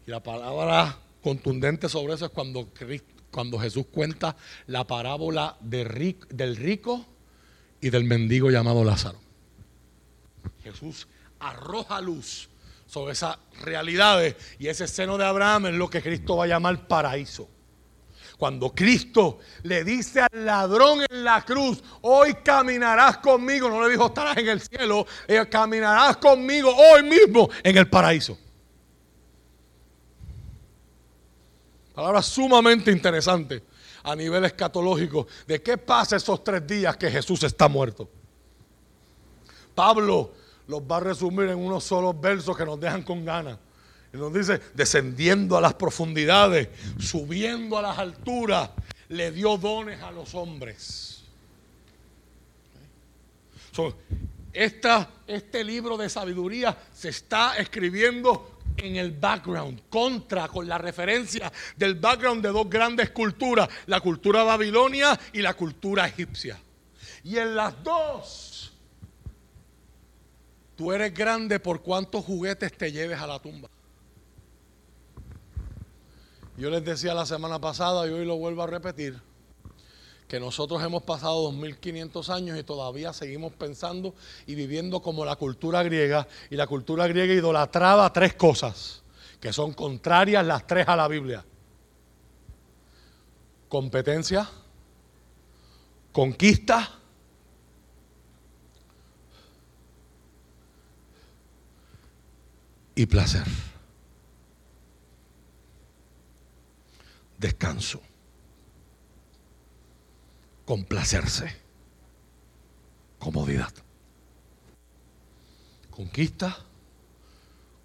Y 0.06 0.10
la 0.10 0.22
palabra 0.22 0.98
contundente 1.22 1.88
sobre 1.88 2.14
eso 2.14 2.26
es 2.26 2.32
cuando, 2.32 3.60
Jesús 3.60 3.86
cuenta 3.90 4.36
la 4.66 4.86
parábola 4.86 5.56
del 5.60 6.56
rico 6.56 7.06
y 7.80 7.90
del 7.90 8.04
mendigo 8.04 8.50
llamado 8.50 8.84
Lázaro. 8.84 9.18
Jesús 10.62 11.06
arroja 11.38 12.00
luz 12.00 12.48
sobre 12.86 13.12
esas 13.12 13.38
realidades 13.62 14.36
y 14.58 14.66
ese 14.66 14.88
seno 14.88 15.16
de 15.16 15.24
Abraham 15.24 15.66
es 15.66 15.74
lo 15.74 15.88
que 15.88 16.02
Cristo 16.02 16.36
va 16.36 16.44
a 16.44 16.48
llamar 16.48 16.86
paraíso. 16.88 17.48
Cuando 18.40 18.70
Cristo 18.70 19.40
le 19.64 19.84
dice 19.84 20.22
al 20.22 20.46
ladrón 20.46 21.00
en 21.10 21.24
la 21.24 21.44
cruz, 21.44 21.84
hoy 22.00 22.32
caminarás 22.42 23.18
conmigo, 23.18 23.68
no 23.68 23.82
le 23.82 23.90
dijo 23.90 24.06
estarás 24.06 24.38
en 24.38 24.48
el 24.48 24.62
cielo, 24.62 25.06
eh, 25.28 25.46
caminarás 25.50 26.16
conmigo 26.16 26.74
hoy 26.74 27.02
mismo 27.02 27.50
en 27.62 27.76
el 27.76 27.90
paraíso. 27.90 28.38
Palabra 31.94 32.22
sumamente 32.22 32.90
interesante 32.90 33.62
a 34.04 34.16
nivel 34.16 34.46
escatológico 34.46 35.26
de 35.46 35.60
qué 35.60 35.76
pasa 35.76 36.16
esos 36.16 36.42
tres 36.42 36.66
días 36.66 36.96
que 36.96 37.10
Jesús 37.10 37.42
está 37.42 37.68
muerto. 37.68 38.08
Pablo 39.74 40.32
los 40.66 40.80
va 40.80 40.96
a 40.96 41.00
resumir 41.00 41.50
en 41.50 41.58
unos 41.58 41.84
solos 41.84 42.18
versos 42.18 42.56
que 42.56 42.64
nos 42.64 42.80
dejan 42.80 43.02
con 43.02 43.22
ganas. 43.22 43.58
Y 44.12 44.16
nos 44.16 44.32
dice, 44.32 44.60
descendiendo 44.74 45.56
a 45.56 45.60
las 45.60 45.74
profundidades, 45.74 46.68
subiendo 46.98 47.78
a 47.78 47.82
las 47.82 47.98
alturas, 47.98 48.70
le 49.08 49.30
dio 49.30 49.56
dones 49.56 50.02
a 50.02 50.10
los 50.10 50.34
hombres. 50.34 51.24
este 54.52 55.64
libro 55.64 55.96
de 55.96 56.08
sabiduría 56.08 56.76
se 56.92 57.10
está 57.10 57.56
escribiendo 57.56 58.58
en 58.76 58.96
el 58.96 59.12
background, 59.12 59.82
contra, 59.88 60.48
con 60.48 60.66
la 60.66 60.78
referencia 60.78 61.52
del 61.76 61.94
background 61.94 62.42
de 62.42 62.50
dos 62.50 62.68
grandes 62.68 63.10
culturas, 63.10 63.68
la 63.86 64.00
cultura 64.00 64.42
babilonia 64.42 65.18
y 65.32 65.42
la 65.42 65.54
cultura 65.54 66.06
egipcia. 66.06 66.58
Y 67.24 67.36
en 67.36 67.54
las 67.54 67.82
dos, 67.82 68.72
tú 70.76 70.92
eres 70.92 71.12
grande 71.12 71.60
por 71.60 71.82
cuántos 71.82 72.24
juguetes 72.24 72.76
te 72.76 72.90
lleves 72.90 73.18
a 73.18 73.26
la 73.26 73.38
tumba. 73.38 73.68
Yo 76.56 76.70
les 76.70 76.84
decía 76.84 77.14
la 77.14 77.26
semana 77.26 77.60
pasada 77.60 78.06
y 78.06 78.10
hoy 78.10 78.24
lo 78.24 78.36
vuelvo 78.36 78.62
a 78.62 78.66
repetir, 78.66 79.18
que 80.28 80.38
nosotros 80.38 80.82
hemos 80.82 81.02
pasado 81.02 81.42
2500 81.42 82.30
años 82.30 82.58
y 82.58 82.62
todavía 82.62 83.12
seguimos 83.12 83.52
pensando 83.52 84.14
y 84.46 84.54
viviendo 84.54 85.00
como 85.00 85.24
la 85.24 85.36
cultura 85.36 85.82
griega. 85.82 86.28
Y 86.50 86.56
la 86.56 86.66
cultura 86.66 87.06
griega 87.08 87.34
idolatraba 87.34 88.12
tres 88.12 88.34
cosas 88.34 89.02
que 89.40 89.52
son 89.52 89.72
contrarias 89.72 90.44
las 90.44 90.66
tres 90.66 90.86
a 90.86 90.96
la 90.96 91.08
Biblia. 91.08 91.44
Competencia, 93.68 94.48
conquista 96.12 96.90
y 102.94 103.06
placer. 103.06 103.69
Descanso, 107.40 108.02
complacerse, 110.66 111.56
comodidad, 113.18 113.72
conquista, 115.90 116.58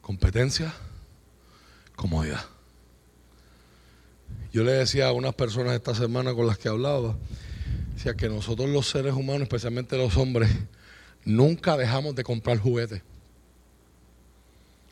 competencia, 0.01 0.73
comodidad. 1.95 2.45
Yo 4.51 4.63
le 4.63 4.73
decía 4.73 5.07
a 5.07 5.13
unas 5.13 5.33
personas 5.35 5.73
esta 5.73 5.95
semana 5.95 6.33
con 6.33 6.47
las 6.47 6.57
que 6.57 6.67
hablaba, 6.67 7.15
decía 7.93 8.13
que 8.13 8.27
nosotros 8.27 8.69
los 8.69 8.89
seres 8.89 9.13
humanos, 9.13 9.43
especialmente 9.43 9.97
los 9.97 10.17
hombres, 10.17 10.51
nunca 11.23 11.77
dejamos 11.77 12.13
de 12.15 12.25
comprar 12.25 12.57
juguetes. 12.59 13.01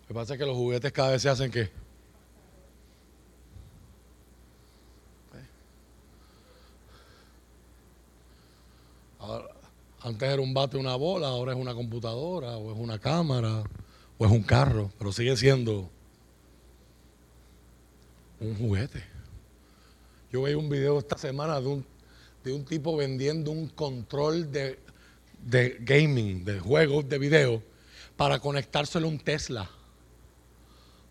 Lo 0.03 0.07
que 0.07 0.13
pasa 0.13 0.33
es 0.33 0.39
que 0.39 0.45
los 0.45 0.55
juguetes 0.55 0.91
cada 0.93 1.11
vez 1.11 1.21
se 1.21 1.29
hacen 1.29 1.51
que 1.51 1.82
antes 10.03 10.29
era 10.29 10.41
un 10.41 10.53
bate, 10.53 10.77
una 10.77 10.95
bola, 10.95 11.27
ahora 11.27 11.53
es 11.53 11.57
una 11.57 11.73
computadora, 11.73 12.57
o 12.57 12.73
es 12.73 12.77
una 12.77 12.99
cámara, 12.99 13.63
o 14.17 14.25
es 14.25 14.31
un 14.31 14.43
carro, 14.43 14.91
pero 14.97 15.13
sigue 15.13 15.35
siendo 15.37 15.89
un 18.41 18.55
juguete. 18.55 19.01
Yo 20.31 20.41
veía 20.41 20.57
un 20.57 20.69
video 20.69 20.99
esta 20.99 21.17
semana 21.17 21.61
de 21.61 21.67
un, 21.67 21.85
de 22.43 22.51
un 22.51 22.65
tipo 22.65 22.97
vendiendo 22.97 23.51
un 23.51 23.69
control 23.69 24.51
de, 24.51 24.77
de 25.41 25.77
gaming, 25.79 26.43
de 26.43 26.59
juegos 26.59 27.07
de 27.07 27.17
video, 27.17 27.63
para 28.17 28.39
conectárselo 28.39 29.07
a 29.07 29.09
un 29.09 29.19
Tesla. 29.19 29.69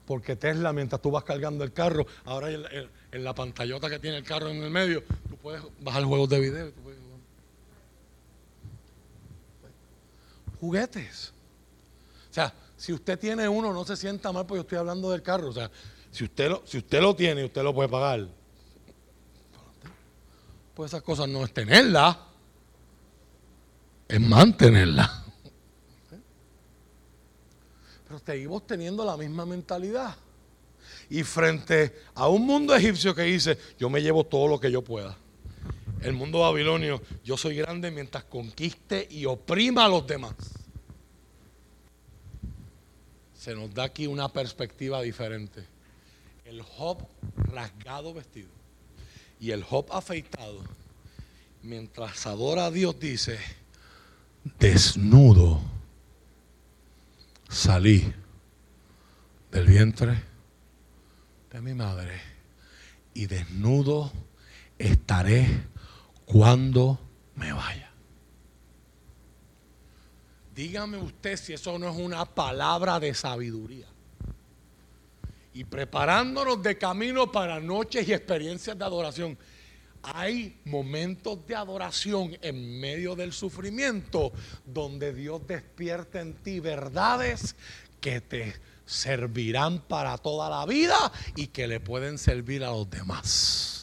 Porque 0.04 0.36
Tesla, 0.36 0.74
mientras 0.74 1.00
tú 1.00 1.10
vas 1.10 1.24
cargando 1.24 1.64
el 1.64 1.72
carro, 1.72 2.06
ahora 2.24 2.50
en, 2.50 2.64
en, 3.12 3.24
la 3.24 3.34
pantallota 3.34 3.88
que 3.88 3.98
tiene 3.98 4.18
el 4.18 4.24
carro 4.24 4.50
en 4.50 4.62
el 4.62 4.70
medio, 4.70 5.02
tú 5.30 5.36
puedes 5.36 5.62
bajar 5.80 6.04
juegos 6.04 6.28
de 6.28 6.40
video 6.40 6.72
juguetes. 10.62 11.32
O 12.30 12.32
sea, 12.32 12.54
si 12.76 12.92
usted 12.92 13.18
tiene 13.18 13.48
uno, 13.48 13.72
no 13.72 13.84
se 13.84 13.96
sienta 13.96 14.30
mal 14.30 14.46
porque 14.46 14.58
yo 14.58 14.62
estoy 14.62 14.78
hablando 14.78 15.10
del 15.10 15.20
carro. 15.20 15.48
O 15.48 15.52
sea, 15.52 15.68
si 16.12 16.22
usted 16.22 16.50
lo, 16.50 16.62
si 16.64 16.78
usted 16.78 17.02
lo 17.02 17.16
tiene, 17.16 17.44
usted 17.44 17.64
lo 17.64 17.74
puede 17.74 17.88
pagar. 17.88 18.28
Pues 20.72 20.92
esas 20.92 21.02
cosas 21.02 21.28
no 21.28 21.44
es 21.44 21.52
tenerla, 21.52 22.16
es 24.06 24.20
mantenerla. 24.20 25.24
Pero 28.06 28.20
seguimos 28.24 28.64
teniendo 28.64 29.04
la 29.04 29.16
misma 29.16 29.44
mentalidad. 29.44 30.14
Y 31.10 31.24
frente 31.24 32.02
a 32.14 32.28
un 32.28 32.46
mundo 32.46 32.72
egipcio 32.72 33.16
que 33.16 33.22
dice, 33.22 33.58
yo 33.80 33.90
me 33.90 34.00
llevo 34.00 34.22
todo 34.24 34.46
lo 34.46 34.60
que 34.60 34.70
yo 34.70 34.80
pueda 34.82 35.16
el 36.02 36.12
mundo 36.12 36.40
babilonio, 36.40 37.00
yo 37.24 37.36
soy 37.36 37.56
grande 37.56 37.90
mientras 37.90 38.24
conquiste 38.24 39.06
y 39.10 39.26
oprima 39.26 39.84
a 39.84 39.88
los 39.88 40.06
demás. 40.06 40.34
Se 43.34 43.54
nos 43.54 43.72
da 43.72 43.84
aquí 43.84 44.06
una 44.06 44.28
perspectiva 44.28 45.00
diferente. 45.02 45.64
El 46.44 46.62
Job 46.62 47.06
rasgado 47.36 48.14
vestido 48.14 48.50
y 49.40 49.50
el 49.50 49.62
Job 49.64 49.86
afeitado, 49.92 50.62
mientras 51.62 52.26
adora 52.26 52.66
a 52.66 52.70
Dios, 52.70 52.98
dice, 52.98 53.38
desnudo 54.58 55.60
salí 57.48 58.12
del 59.50 59.66
vientre 59.66 60.22
de 61.50 61.60
mi 61.60 61.74
madre 61.74 62.20
y 63.14 63.26
desnudo 63.26 64.10
estaré 64.78 65.71
cuando 66.24 66.98
me 67.34 67.52
vaya. 67.52 67.90
Dígame 70.54 70.98
usted 70.98 71.36
si 71.36 71.54
eso 71.54 71.78
no 71.78 71.88
es 71.88 71.96
una 71.96 72.24
palabra 72.24 73.00
de 73.00 73.14
sabiduría. 73.14 73.86
Y 75.54 75.64
preparándonos 75.64 76.62
de 76.62 76.76
camino 76.78 77.30
para 77.30 77.60
noches 77.60 78.06
y 78.08 78.12
experiencias 78.12 78.78
de 78.78 78.84
adoración. 78.84 79.38
Hay 80.02 80.58
momentos 80.64 81.46
de 81.46 81.54
adoración 81.54 82.36
en 82.42 82.80
medio 82.80 83.14
del 83.14 83.32
sufrimiento 83.32 84.32
donde 84.66 85.14
Dios 85.14 85.46
despierta 85.46 86.20
en 86.20 86.34
ti 86.34 86.58
verdades 86.58 87.54
que 88.00 88.20
te 88.20 88.54
servirán 88.84 89.80
para 89.80 90.18
toda 90.18 90.50
la 90.50 90.66
vida 90.66 91.12
y 91.36 91.46
que 91.48 91.68
le 91.68 91.80
pueden 91.80 92.18
servir 92.18 92.64
a 92.64 92.70
los 92.70 92.90
demás. 92.90 93.81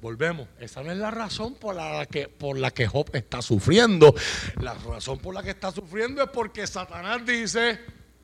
Volvemos, 0.00 0.48
esa 0.60 0.82
no 0.84 0.92
es 0.92 0.98
la 0.98 1.10
razón 1.10 1.54
por 1.54 1.74
la, 1.74 2.06
que, 2.06 2.28
por 2.28 2.56
la 2.56 2.70
que 2.70 2.86
Job 2.86 3.10
está 3.14 3.42
sufriendo. 3.42 4.14
La 4.60 4.74
razón 4.74 5.18
por 5.18 5.34
la 5.34 5.42
que 5.42 5.50
está 5.50 5.72
sufriendo 5.72 6.22
es 6.22 6.30
porque 6.30 6.66
Satanás 6.66 7.26
dice, 7.26 7.80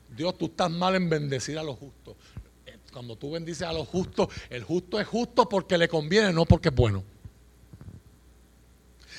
Dios, 0.09 0.37
tú 0.37 0.45
estás 0.45 0.71
mal 0.71 0.95
en 0.95 1.09
bendecir 1.09 1.59
a 1.59 1.63
los 1.63 1.77
justos. 1.77 2.15
Cuando 2.93 3.17
tú 3.17 3.31
bendices 3.31 3.67
a 3.67 3.73
los 3.73 3.89
justos, 3.89 4.29
el 4.49 4.63
justo 4.63 5.01
es 5.01 5.05
justo 5.05 5.49
porque 5.49 5.77
le 5.77 5.89
conviene, 5.89 6.31
no 6.31 6.45
porque 6.45 6.69
es 6.69 6.75
bueno. 6.75 7.03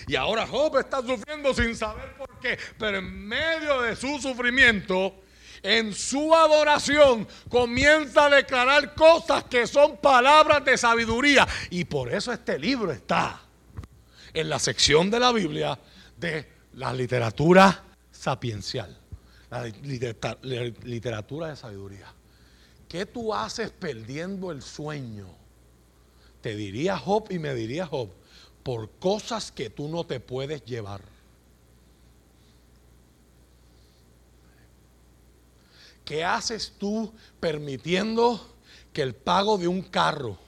Y 0.07 0.16
ahora 0.16 0.46
Job 0.46 0.78
está 0.78 1.02
sufriendo 1.02 1.52
sin 1.52 1.76
saber 1.76 2.16
por 2.16 2.40
qué, 2.40 2.59
pero 2.78 2.98
en 2.98 3.26
medio 3.26 3.82
de 3.82 3.94
su 3.94 4.18
sufrimiento, 4.18 5.14
en 5.66 5.92
su 5.92 6.34
adoración 6.34 7.26
comienza 7.48 8.26
a 8.26 8.30
declarar 8.30 8.94
cosas 8.94 9.44
que 9.44 9.66
son 9.66 9.96
palabras 9.96 10.64
de 10.64 10.78
sabiduría. 10.78 11.46
Y 11.70 11.84
por 11.84 12.12
eso 12.12 12.32
este 12.32 12.58
libro 12.58 12.92
está 12.92 13.40
en 14.32 14.48
la 14.48 14.58
sección 14.58 15.10
de 15.10 15.20
la 15.20 15.32
Biblia 15.32 15.78
de 16.16 16.48
la 16.74 16.92
literatura 16.92 17.82
sapiencial, 18.12 18.96
la 19.50 19.64
literatura 19.64 21.48
de 21.48 21.56
sabiduría. 21.56 22.12
¿qué 22.88 23.06
tú 23.06 23.34
haces 23.34 23.70
perdiendo 23.70 24.50
el 24.50 24.62
sueño? 24.62 25.26
Te 26.40 26.54
diría 26.54 26.96
Job 26.96 27.26
y 27.30 27.38
me 27.38 27.54
diría 27.54 27.86
Job, 27.86 28.10
por 28.62 28.90
cosas 28.98 29.52
que 29.52 29.70
tú 29.70 29.88
no 29.88 30.04
te 30.04 30.20
puedes 30.20 30.64
llevar. 30.64 31.02
¿Qué 36.07 36.24
haces 36.24 36.72
tú 36.78 37.12
permitiendo 37.40 38.40
que 38.92 39.02
el 39.02 39.12
pago 39.12 39.59
de 39.59 39.66
un 39.66 39.82
carro, 39.82 40.38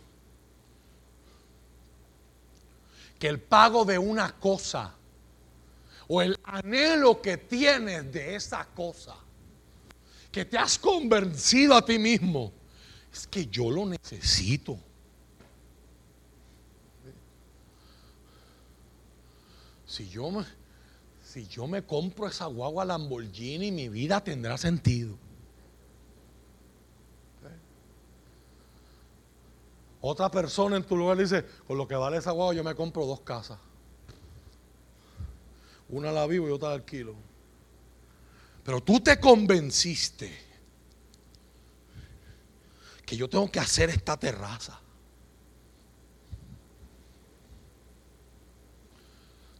que 3.18 3.26
el 3.26 3.40
pago 3.40 3.84
de 3.84 3.98
una 3.98 4.38
cosa, 4.38 4.94
o 6.06 6.22
el 6.22 6.38
anhelo 6.44 7.20
que 7.20 7.36
tienes 7.36 8.10
de 8.12 8.36
esa 8.36 8.64
cosa, 8.66 9.16
que 10.30 10.44
te 10.44 10.56
has 10.56 10.78
convencido 10.78 11.74
a 11.74 11.84
ti 11.84 11.98
mismo, 11.98 12.52
es 13.12 13.26
que 13.26 13.44
yo 13.46 13.68
lo 13.68 13.84
necesito. 13.84 14.78
Si 19.84 20.08
yo 20.08 20.30
me, 20.30 20.44
si 21.24 21.48
yo 21.48 21.66
me 21.66 21.82
compro 21.82 22.28
esa 22.28 22.46
guagua 22.46 22.84
Lamborghini, 22.84 23.72
mi 23.72 23.88
vida 23.88 24.22
tendrá 24.22 24.56
sentido. 24.56 25.18
Otra 30.00 30.30
persona 30.30 30.76
en 30.76 30.84
tu 30.84 30.96
lugar 30.96 31.16
dice, 31.16 31.44
con 31.66 31.76
lo 31.76 31.88
que 31.88 31.96
vale 31.96 32.18
esa 32.18 32.30
guagua 32.30 32.54
yo 32.54 32.62
me 32.62 32.74
compro 32.74 33.04
dos 33.04 33.20
casas. 33.20 33.58
Una 35.88 36.12
la 36.12 36.26
vivo 36.26 36.48
y 36.48 36.52
otra 36.52 36.68
la 36.68 36.74
alquilo. 36.76 37.14
Pero 38.62 38.82
tú 38.82 39.00
te 39.00 39.18
convenciste 39.18 40.46
que 43.04 43.16
yo 43.16 43.28
tengo 43.28 43.50
que 43.50 43.58
hacer 43.58 43.88
esta 43.88 44.18
terraza. 44.18 44.78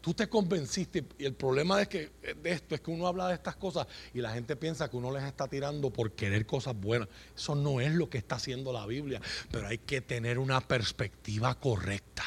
Tú 0.08 0.14
te 0.14 0.26
convenciste 0.26 1.04
y 1.18 1.26
el 1.26 1.34
problema 1.34 1.76
de, 1.76 1.86
que, 1.86 2.10
de 2.42 2.50
esto 2.50 2.74
es 2.74 2.80
que 2.80 2.90
uno 2.90 3.06
habla 3.06 3.28
de 3.28 3.34
estas 3.34 3.56
cosas 3.56 3.86
y 4.14 4.22
la 4.22 4.32
gente 4.32 4.56
piensa 4.56 4.88
que 4.88 4.96
uno 4.96 5.12
les 5.12 5.22
está 5.22 5.48
tirando 5.48 5.90
por 5.90 6.12
querer 6.12 6.46
cosas 6.46 6.74
buenas. 6.74 7.10
Eso 7.36 7.54
no 7.54 7.78
es 7.78 7.92
lo 7.92 8.08
que 8.08 8.16
está 8.16 8.36
haciendo 8.36 8.72
la 8.72 8.86
Biblia, 8.86 9.20
pero 9.50 9.66
hay 9.66 9.76
que 9.76 10.00
tener 10.00 10.38
una 10.38 10.62
perspectiva 10.62 11.54
correcta. 11.56 12.24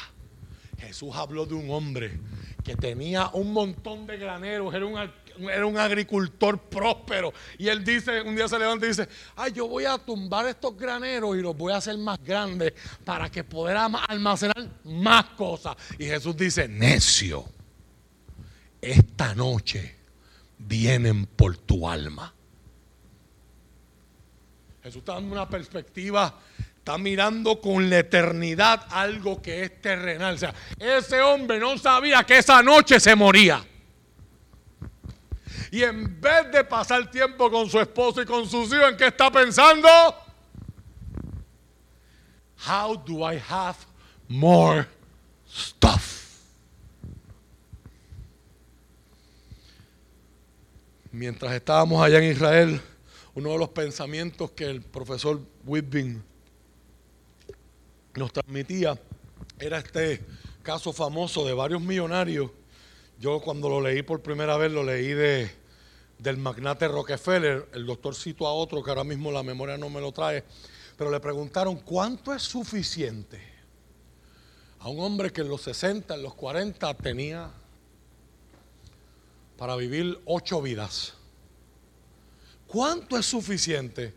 Jesús 0.78 1.10
habló 1.16 1.44
de 1.44 1.54
un 1.54 1.68
hombre 1.72 2.20
que 2.62 2.76
tenía 2.76 3.30
un 3.32 3.52
montón 3.52 4.06
de 4.06 4.16
graneros, 4.16 4.72
era 4.72 4.86
un, 4.86 5.10
era 5.50 5.66
un 5.66 5.76
agricultor 5.76 6.60
próspero. 6.60 7.32
Y 7.58 7.66
él 7.66 7.82
dice, 7.82 8.22
un 8.22 8.36
día 8.36 8.46
se 8.46 8.60
levanta 8.60 8.86
y 8.86 8.90
dice, 8.90 9.08
ay, 9.34 9.50
yo 9.50 9.66
voy 9.66 9.86
a 9.86 9.98
tumbar 9.98 10.46
estos 10.46 10.76
graneros 10.76 11.36
y 11.36 11.40
los 11.40 11.56
voy 11.56 11.72
a 11.72 11.78
hacer 11.78 11.98
más 11.98 12.22
grandes 12.22 12.74
para 13.04 13.28
que 13.28 13.42
poder 13.42 13.76
almacenar 13.76 14.68
más 14.84 15.24
cosas. 15.30 15.74
Y 15.98 16.04
Jesús 16.04 16.36
dice, 16.36 16.68
necio, 16.68 17.44
esta 18.82 19.34
noche 19.34 19.96
vienen 20.58 21.24
por 21.24 21.56
tu 21.56 21.88
alma. 21.88 22.34
Jesús 24.82 24.98
está 24.98 25.14
dando 25.14 25.32
una 25.32 25.48
perspectiva 25.48 26.38
Está 26.82 26.98
mirando 26.98 27.60
con 27.60 27.88
la 27.88 28.00
eternidad 28.00 28.84
algo 28.90 29.40
que 29.40 29.62
es 29.62 29.80
terrenal. 29.80 30.34
O 30.34 30.38
sea, 30.38 30.52
ese 30.80 31.22
hombre 31.22 31.60
no 31.60 31.78
sabía 31.78 32.24
que 32.24 32.38
esa 32.38 32.60
noche 32.60 32.98
se 32.98 33.14
moría. 33.14 33.64
Y 35.70 35.84
en 35.84 36.20
vez 36.20 36.50
de 36.50 36.64
pasar 36.64 37.08
tiempo 37.08 37.48
con 37.52 37.70
su 37.70 37.78
esposo 37.78 38.20
y 38.20 38.26
con 38.26 38.48
sus 38.50 38.72
hijos, 38.72 38.90
¿en 38.90 38.96
qué 38.96 39.06
está 39.06 39.30
pensando? 39.30 39.88
How 42.66 42.96
do 42.96 43.32
I 43.32 43.40
have 43.48 43.78
more 44.26 44.88
stuff? 45.48 46.21
Mientras 51.14 51.52
estábamos 51.52 52.02
allá 52.02 52.20
en 52.20 52.32
Israel, 52.32 52.80
uno 53.34 53.50
de 53.50 53.58
los 53.58 53.68
pensamientos 53.68 54.52
que 54.52 54.64
el 54.64 54.80
profesor 54.80 55.42
Whitby 55.66 56.22
nos 58.14 58.32
transmitía 58.32 58.98
era 59.58 59.76
este 59.76 60.24
caso 60.62 60.90
famoso 60.90 61.46
de 61.46 61.52
varios 61.52 61.82
millonarios. 61.82 62.50
Yo 63.20 63.40
cuando 63.40 63.68
lo 63.68 63.82
leí 63.82 64.00
por 64.00 64.22
primera 64.22 64.56
vez 64.56 64.72
lo 64.72 64.82
leí 64.82 65.08
de, 65.08 65.50
del 66.18 66.38
magnate 66.38 66.88
Rockefeller, 66.88 67.68
el 67.74 67.84
doctor 67.84 68.14
citó 68.14 68.46
a 68.46 68.54
otro 68.54 68.82
que 68.82 68.88
ahora 68.88 69.04
mismo 69.04 69.30
la 69.30 69.42
memoria 69.42 69.76
no 69.76 69.90
me 69.90 70.00
lo 70.00 70.12
trae, 70.12 70.42
pero 70.96 71.10
le 71.10 71.20
preguntaron 71.20 71.76
cuánto 71.76 72.32
es 72.32 72.42
suficiente 72.42 73.38
a 74.78 74.88
un 74.88 74.98
hombre 75.00 75.30
que 75.30 75.42
en 75.42 75.50
los 75.50 75.60
60, 75.60 76.14
en 76.14 76.22
los 76.22 76.32
40 76.32 76.94
tenía 76.94 77.50
para 79.62 79.76
vivir 79.76 80.20
ocho 80.24 80.60
vidas. 80.60 81.12
¿Cuánto 82.66 83.16
es 83.16 83.24
suficiente? 83.24 84.12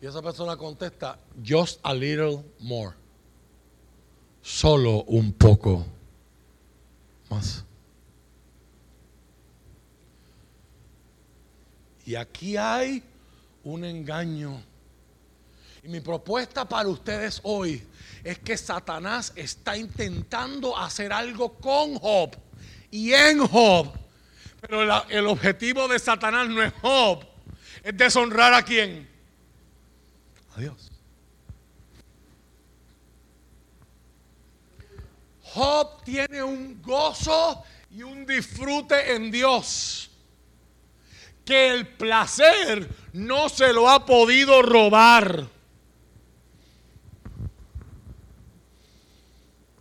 Y 0.00 0.06
esa 0.06 0.22
persona 0.22 0.56
contesta, 0.56 1.18
just 1.46 1.78
a 1.82 1.92
little 1.92 2.42
more 2.60 2.94
solo 4.40 5.02
un 5.02 5.34
poco 5.34 5.84
más. 7.28 7.62
Y 12.06 12.14
aquí 12.14 12.56
hay 12.56 13.02
un 13.64 13.84
engaño. 13.84 14.62
Y 15.82 15.88
mi 15.88 16.00
propuesta 16.00 16.66
para 16.66 16.88
ustedes 16.88 17.38
hoy 17.42 17.86
es 18.24 18.38
que 18.38 18.56
Satanás 18.56 19.30
está 19.36 19.76
intentando 19.76 20.74
hacer 20.74 21.12
algo 21.12 21.52
con 21.52 21.96
Job 21.96 22.34
y 22.90 23.12
en 23.12 23.46
Job. 23.46 24.03
Pero 24.66 25.02
el 25.10 25.26
objetivo 25.26 25.86
de 25.88 25.98
Satanás 25.98 26.48
no 26.48 26.62
es 26.62 26.72
Job, 26.80 27.22
es 27.82 27.94
deshonrar 27.96 28.54
a 28.54 28.62
quién? 28.62 29.06
A 30.56 30.60
Dios. 30.60 30.90
Job 35.42 36.02
tiene 36.02 36.42
un 36.42 36.80
gozo 36.80 37.62
y 37.90 38.02
un 38.02 38.24
disfrute 38.24 39.14
en 39.14 39.30
Dios. 39.30 40.10
Que 41.44 41.68
el 41.68 41.86
placer 41.86 42.88
no 43.12 43.50
se 43.50 43.70
lo 43.72 43.90
ha 43.90 44.06
podido 44.06 44.62
robar. 44.62 45.46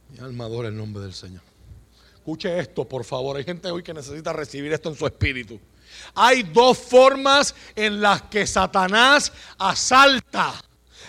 Mi 0.09 0.19
alma 0.19 0.43
adora 0.43 0.67
el 0.67 0.75
nombre 0.75 1.01
del 1.01 1.13
Señor. 1.13 1.52
Escuche 2.23 2.57
esto, 2.57 2.87
por 2.87 3.03
favor. 3.03 3.35
Hay 3.35 3.43
gente 3.43 3.69
hoy 3.69 3.83
que 3.83 3.93
necesita 3.93 4.31
recibir 4.31 4.71
esto 4.71 4.87
en 4.87 4.95
su 4.95 5.05
espíritu. 5.05 5.59
Hay 6.15 6.43
dos 6.43 6.77
formas 6.77 7.53
en 7.75 7.99
las 7.99 8.21
que 8.21 8.47
Satanás 8.47 9.33
asalta, 9.57 10.53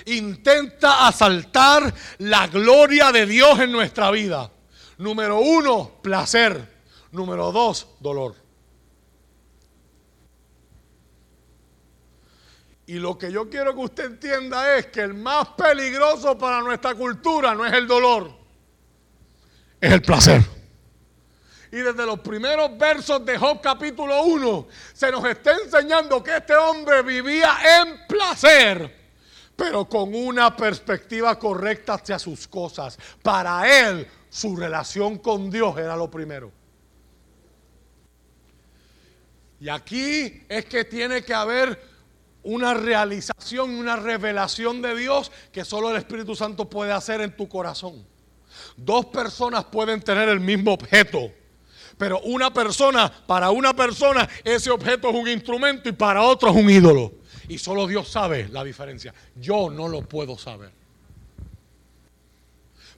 intenta 0.06 1.06
asaltar 1.06 1.94
la 2.18 2.48
gloria 2.48 3.12
de 3.12 3.26
Dios 3.26 3.60
en 3.60 3.70
nuestra 3.70 4.10
vida. 4.10 4.50
Número 4.98 5.38
uno, 5.38 5.92
placer. 6.02 6.68
Número 7.12 7.52
dos, 7.52 7.86
dolor. 8.00 8.34
Y 12.86 12.94
lo 12.94 13.16
que 13.16 13.30
yo 13.30 13.48
quiero 13.48 13.72
que 13.72 13.82
usted 13.82 14.04
entienda 14.06 14.78
es 14.78 14.86
que 14.86 15.02
el 15.02 15.14
más 15.14 15.50
peligroso 15.50 16.36
para 16.36 16.60
nuestra 16.60 16.92
cultura 16.96 17.54
no 17.54 17.64
es 17.64 17.72
el 17.72 17.86
dolor, 17.86 18.32
es 19.80 19.92
el 19.92 20.02
placer. 20.02 20.63
Y 21.74 21.78
desde 21.78 22.06
los 22.06 22.20
primeros 22.20 22.78
versos 22.78 23.26
de 23.26 23.36
Job 23.36 23.60
capítulo 23.60 24.22
1 24.22 24.68
se 24.92 25.10
nos 25.10 25.24
está 25.24 25.56
enseñando 25.60 26.22
que 26.22 26.36
este 26.36 26.54
hombre 26.54 27.02
vivía 27.02 27.52
en 27.80 28.06
placer, 28.06 28.94
pero 29.56 29.84
con 29.84 30.14
una 30.14 30.54
perspectiva 30.54 31.36
correcta 31.36 31.94
hacia 31.94 32.16
sus 32.20 32.46
cosas. 32.46 32.96
Para 33.20 33.88
él 33.88 34.06
su 34.30 34.54
relación 34.54 35.18
con 35.18 35.50
Dios 35.50 35.76
era 35.76 35.96
lo 35.96 36.08
primero. 36.08 36.52
Y 39.58 39.68
aquí 39.68 40.44
es 40.48 40.66
que 40.66 40.84
tiene 40.84 41.24
que 41.24 41.34
haber 41.34 41.82
una 42.44 42.74
realización, 42.74 43.70
una 43.70 43.96
revelación 43.96 44.80
de 44.80 44.94
Dios 44.94 45.32
que 45.50 45.64
solo 45.64 45.90
el 45.90 45.96
Espíritu 45.96 46.36
Santo 46.36 46.70
puede 46.70 46.92
hacer 46.92 47.20
en 47.20 47.36
tu 47.36 47.48
corazón. 47.48 48.06
Dos 48.76 49.06
personas 49.06 49.64
pueden 49.64 50.00
tener 50.00 50.28
el 50.28 50.38
mismo 50.38 50.74
objeto, 50.74 51.32
pero 51.96 52.20
una 52.20 52.52
persona, 52.52 53.10
para 53.26 53.50
una 53.50 53.74
persona 53.74 54.28
ese 54.42 54.70
objeto 54.70 55.08
es 55.10 55.14
un 55.14 55.28
instrumento 55.28 55.88
y 55.88 55.92
para 55.92 56.22
otro 56.22 56.50
es 56.50 56.56
un 56.56 56.68
ídolo. 56.68 57.12
Y 57.48 57.58
solo 57.58 57.86
Dios 57.86 58.08
sabe 58.08 58.48
la 58.48 58.64
diferencia. 58.64 59.14
Yo 59.36 59.70
no 59.70 59.88
lo 59.88 60.02
puedo 60.02 60.38
saber. 60.38 60.72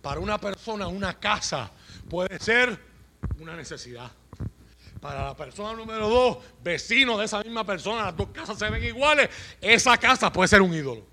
Para 0.00 0.20
una 0.20 0.38
persona, 0.38 0.86
una 0.86 1.18
casa 1.18 1.70
puede 2.08 2.38
ser 2.38 2.78
una 3.40 3.56
necesidad. 3.56 4.10
Para 5.00 5.24
la 5.24 5.36
persona 5.36 5.74
número 5.74 6.08
dos, 6.08 6.38
vecino 6.62 7.18
de 7.18 7.26
esa 7.26 7.42
misma 7.42 7.64
persona, 7.64 8.04
las 8.06 8.16
dos 8.16 8.28
casas 8.28 8.58
se 8.58 8.70
ven 8.70 8.82
iguales, 8.82 9.28
esa 9.60 9.96
casa 9.98 10.32
puede 10.32 10.48
ser 10.48 10.62
un 10.62 10.72
ídolo. 10.72 11.04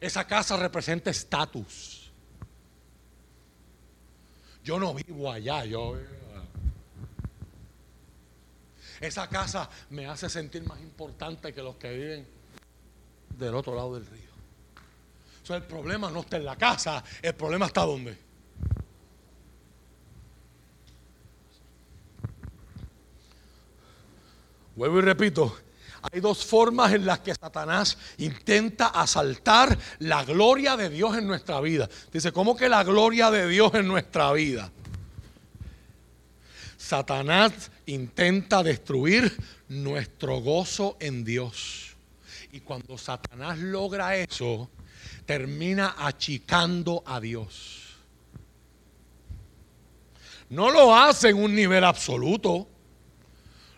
Esa 0.00 0.26
casa 0.26 0.56
representa 0.56 1.10
estatus. 1.10 2.12
Yo 4.62 4.78
no 4.78 4.92
vivo 4.92 5.30
allá, 5.30 5.64
yo 5.64 5.96
esa 9.00 9.28
casa 9.28 9.68
me 9.90 10.06
hace 10.06 10.28
sentir 10.28 10.64
más 10.66 10.80
importante 10.80 11.52
que 11.52 11.62
los 11.62 11.76
que 11.76 11.92
viven 11.92 12.26
del 13.38 13.54
otro 13.54 13.74
lado 13.74 13.94
del 13.94 14.06
río. 14.06 14.26
O 15.48 15.54
el 15.54 15.62
problema 15.62 16.10
no 16.10 16.20
está 16.20 16.38
en 16.38 16.44
la 16.44 16.56
casa, 16.56 17.04
el 17.22 17.34
problema 17.34 17.66
está 17.66 17.82
donde. 17.82 18.18
Vuelvo 24.74 24.98
y 24.98 25.02
repito, 25.02 25.56
hay 26.12 26.20
dos 26.20 26.44
formas 26.44 26.92
en 26.92 27.06
las 27.06 27.20
que 27.20 27.34
Satanás 27.34 27.96
intenta 28.18 28.88
asaltar 28.88 29.76
la 30.00 30.24
gloria 30.24 30.76
de 30.76 30.90
Dios 30.90 31.16
en 31.16 31.26
nuestra 31.26 31.60
vida. 31.60 31.88
Dice, 32.12 32.30
¿cómo 32.32 32.56
que 32.56 32.68
la 32.68 32.84
gloria 32.84 33.30
de 33.30 33.48
Dios 33.48 33.72
en 33.74 33.88
nuestra 33.88 34.32
vida? 34.32 34.70
Satanás 36.86 37.70
intenta 37.86 38.62
destruir 38.62 39.36
nuestro 39.68 40.40
gozo 40.40 40.96
en 41.00 41.24
Dios. 41.24 41.96
Y 42.52 42.60
cuando 42.60 42.96
Satanás 42.96 43.58
logra 43.58 44.16
eso, 44.16 44.70
termina 45.24 45.96
achicando 45.98 47.02
a 47.06 47.20
Dios. 47.20 47.96
No 50.48 50.70
lo 50.70 50.94
hace 50.94 51.30
en 51.30 51.42
un 51.42 51.54
nivel 51.54 51.84
absoluto 51.84 52.68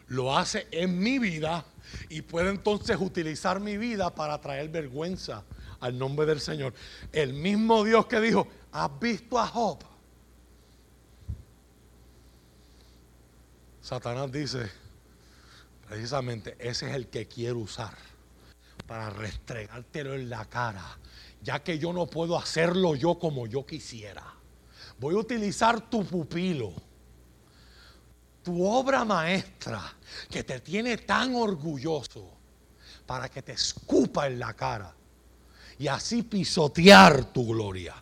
lo 0.09 0.36
hace 0.36 0.66
en 0.70 0.98
mi 0.98 1.18
vida 1.18 1.64
y 2.09 2.22
puede 2.22 2.51
entonces 2.51 2.97
utilizar 2.98 3.60
mi 3.60 3.76
vida 3.76 4.14
para 4.14 4.40
traer 4.40 4.68
vergüenza 4.68 5.44
al 5.80 5.98
nombre 5.98 6.26
del 6.26 6.40
Señor. 6.40 6.74
El 7.12 7.35
mismo 7.35 7.85
Dios 7.85 8.06
que 8.06 8.20
dijo, 8.20 8.48
¿has 8.72 8.90
visto 8.98 9.39
a 9.39 9.47
Job? 9.47 9.85
Satanás 13.89 14.31
dice, 14.31 14.70
precisamente, 15.89 16.56
ese 16.59 16.90
es 16.90 16.94
el 16.94 17.09
que 17.09 17.27
quiero 17.27 17.60
usar 17.60 17.97
para 18.86 19.09
restregártelo 19.09 20.12
en 20.12 20.28
la 20.28 20.44
cara, 20.44 20.85
ya 21.40 21.62
que 21.62 21.78
yo 21.78 21.94
no 21.94 22.06
puedo 22.06 22.36
hacerlo 22.36 22.97
yo 22.97 23.19
como 23.19 23.47
yo 23.47 23.65
quisiera. 23.65 24.23
Voy 24.98 25.15
a 25.15 25.19
utilizar 25.19 25.89
tu 25.89 26.05
pupilo 26.05 26.74
tu 28.43 28.62
obra 28.62 29.06
maestra 29.06 29.82
que 30.31 30.44
te 30.44 30.60
tiene 30.60 30.98
tan 30.98 31.35
orgulloso 31.35 32.31
para 33.06 33.31
que 33.31 33.40
te 33.40 33.52
escupa 33.52 34.27
en 34.27 34.39
la 34.39 34.52
cara 34.52 34.94
y 35.78 35.89
así 35.89 36.24
pisotear 36.24 37.32
tu 37.32 37.47
gloria. 37.47 37.94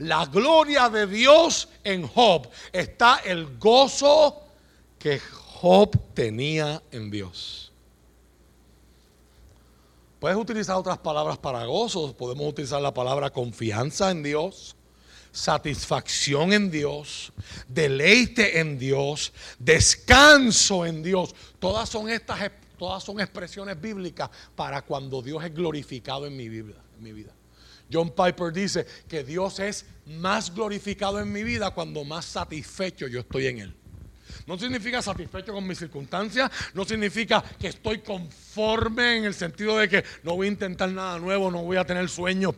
La 0.00 0.26
gloria 0.26 0.90
de 0.90 1.06
Dios 1.06 1.66
en 1.82 2.06
Job 2.06 2.46
está 2.72 3.22
el 3.24 3.56
gozo 3.56 4.49
que 5.00 5.18
Job 5.18 6.14
tenía 6.14 6.80
en 6.92 7.10
Dios. 7.10 7.72
Puedes 10.20 10.36
utilizar 10.36 10.76
otras 10.76 10.98
palabras 10.98 11.38
para 11.38 11.64
gozo, 11.64 12.14
podemos 12.16 12.46
utilizar 12.46 12.80
la 12.80 12.94
palabra 12.94 13.30
confianza 13.30 14.12
en 14.12 14.22
Dios 14.22 14.76
satisfacción 15.32 16.52
en 16.52 16.70
Dios, 16.70 17.32
deleite 17.68 18.58
en 18.58 18.78
Dios, 18.78 19.32
descanso 19.58 20.84
en 20.84 21.02
Dios. 21.02 21.34
Todas 21.58 21.88
son 21.88 22.08
estas 22.08 22.50
todas 22.78 23.04
son 23.04 23.20
expresiones 23.20 23.78
bíblicas 23.78 24.30
para 24.56 24.82
cuando 24.82 25.20
Dios 25.20 25.44
es 25.44 25.54
glorificado 25.54 26.26
en 26.26 26.36
mi 26.36 26.48
vida, 26.48 26.82
en 26.96 27.02
mi 27.02 27.12
vida. 27.12 27.32
John 27.92 28.10
Piper 28.10 28.52
dice 28.52 28.86
que 29.06 29.22
Dios 29.22 29.58
es 29.58 29.84
más 30.06 30.54
glorificado 30.54 31.20
en 31.20 31.30
mi 31.30 31.42
vida 31.42 31.72
cuando 31.72 32.04
más 32.04 32.24
satisfecho 32.24 33.06
yo 33.06 33.20
estoy 33.20 33.48
en 33.48 33.58
él. 33.58 33.79
No 34.50 34.58
significa 34.58 35.00
satisfecho 35.00 35.52
con 35.52 35.64
mis 35.64 35.78
circunstancias, 35.78 36.50
no 36.74 36.84
significa 36.84 37.40
que 37.40 37.68
estoy 37.68 38.00
conforme 38.00 39.18
en 39.18 39.24
el 39.26 39.32
sentido 39.32 39.78
de 39.78 39.88
que 39.88 40.04
no 40.24 40.34
voy 40.34 40.48
a 40.48 40.50
intentar 40.50 40.90
nada 40.90 41.20
nuevo, 41.20 41.52
no 41.52 41.62
voy 41.62 41.76
a 41.76 41.84
tener 41.84 42.08
sueños, 42.08 42.56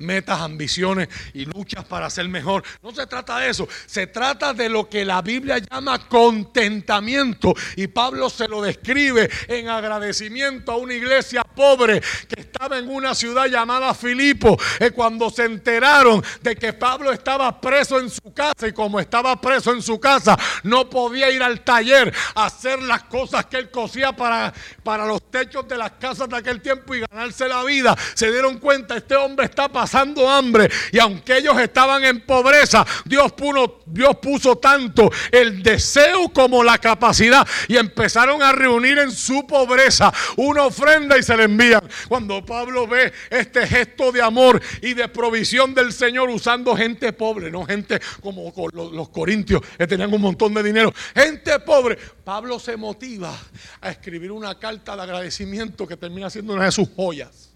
metas, 0.00 0.40
ambiciones 0.40 1.08
y 1.32 1.44
luchas 1.44 1.84
para 1.84 2.10
ser 2.10 2.28
mejor. 2.28 2.64
No 2.82 2.92
se 2.92 3.06
trata 3.06 3.38
de 3.38 3.48
eso, 3.48 3.68
se 3.86 4.08
trata 4.08 4.52
de 4.52 4.68
lo 4.68 4.88
que 4.88 5.04
la 5.04 5.22
Biblia 5.22 5.58
llama 5.58 6.08
contentamiento 6.08 7.54
y 7.76 7.86
Pablo 7.86 8.28
se 8.28 8.48
lo 8.48 8.60
describe 8.60 9.30
en 9.46 9.68
agradecimiento 9.68 10.72
a 10.72 10.78
una 10.78 10.94
iglesia 10.94 11.44
pobre 11.44 12.00
que 12.26 12.40
estaba 12.40 12.76
en 12.76 12.88
una 12.88 13.14
ciudad 13.14 13.46
llamada 13.46 13.94
Filipo, 13.94 14.58
y 14.80 14.90
cuando 14.90 15.30
se 15.30 15.44
enteraron 15.44 16.24
de 16.42 16.56
que 16.56 16.72
Pablo 16.72 17.12
estaba 17.12 17.60
preso 17.60 18.00
en 18.00 18.10
su 18.10 18.34
casa 18.34 18.66
y 18.66 18.72
como 18.72 18.98
estaba 18.98 19.40
preso 19.40 19.72
en 19.72 19.80
su 19.80 20.00
casa, 20.00 20.36
no 20.64 20.90
podía 20.90 21.19
ir 21.28 21.42
al 21.42 21.60
taller 21.62 22.14
a 22.34 22.46
hacer 22.46 22.80
las 22.82 23.04
cosas 23.04 23.46
que 23.46 23.56
él 23.56 23.70
cosía 23.70 24.12
para, 24.12 24.52
para 24.84 25.04
los 25.06 25.30
techos 25.30 25.66
de 25.66 25.76
las 25.76 25.92
casas 25.92 26.28
de 26.28 26.36
aquel 26.36 26.60
tiempo 26.60 26.94
y 26.94 27.00
ganarse 27.00 27.48
la 27.48 27.64
vida. 27.64 27.96
Se 28.14 28.30
dieron 28.30 28.58
cuenta, 28.58 28.96
este 28.96 29.16
hombre 29.16 29.46
está 29.46 29.68
pasando 29.68 30.28
hambre 30.28 30.70
y 30.92 30.98
aunque 30.98 31.38
ellos 31.38 31.58
estaban 31.58 32.04
en 32.04 32.20
pobreza, 32.20 32.86
Dios 33.04 33.32
puso, 33.32 33.80
Dios 33.86 34.16
puso 34.22 34.56
tanto 34.56 35.10
el 35.32 35.62
deseo 35.62 36.28
como 36.32 36.62
la 36.62 36.78
capacidad 36.78 37.46
y 37.68 37.76
empezaron 37.76 38.42
a 38.42 38.52
reunir 38.52 38.98
en 38.98 39.10
su 39.10 39.46
pobreza 39.46 40.12
una 40.36 40.64
ofrenda 40.64 41.18
y 41.18 41.22
se 41.22 41.36
le 41.36 41.44
envían. 41.44 41.82
Cuando 42.08 42.44
Pablo 42.44 42.86
ve 42.86 43.12
este 43.30 43.66
gesto 43.66 44.12
de 44.12 44.22
amor 44.22 44.60
y 44.82 44.94
de 44.94 45.08
provisión 45.08 45.74
del 45.74 45.92
Señor 45.92 46.30
usando 46.30 46.76
gente 46.76 47.12
pobre, 47.12 47.50
no 47.50 47.64
gente 47.64 48.00
como 48.22 48.52
los 48.72 49.08
corintios 49.08 49.62
que 49.76 49.86
tenían 49.86 50.12
un 50.12 50.20
montón 50.20 50.54
de 50.54 50.62
dinero, 50.62 50.92
gente 51.14 51.58
pobre. 51.60 51.96
Pablo 52.24 52.58
se 52.58 52.76
motiva 52.76 53.36
a 53.80 53.90
escribir 53.90 54.32
una 54.32 54.58
carta 54.58 54.96
de 54.96 55.02
agradecimiento 55.02 55.86
que 55.86 55.96
termina 55.96 56.30
siendo 56.30 56.54
una 56.54 56.64
de 56.64 56.72
sus 56.72 56.88
joyas. 56.90 57.50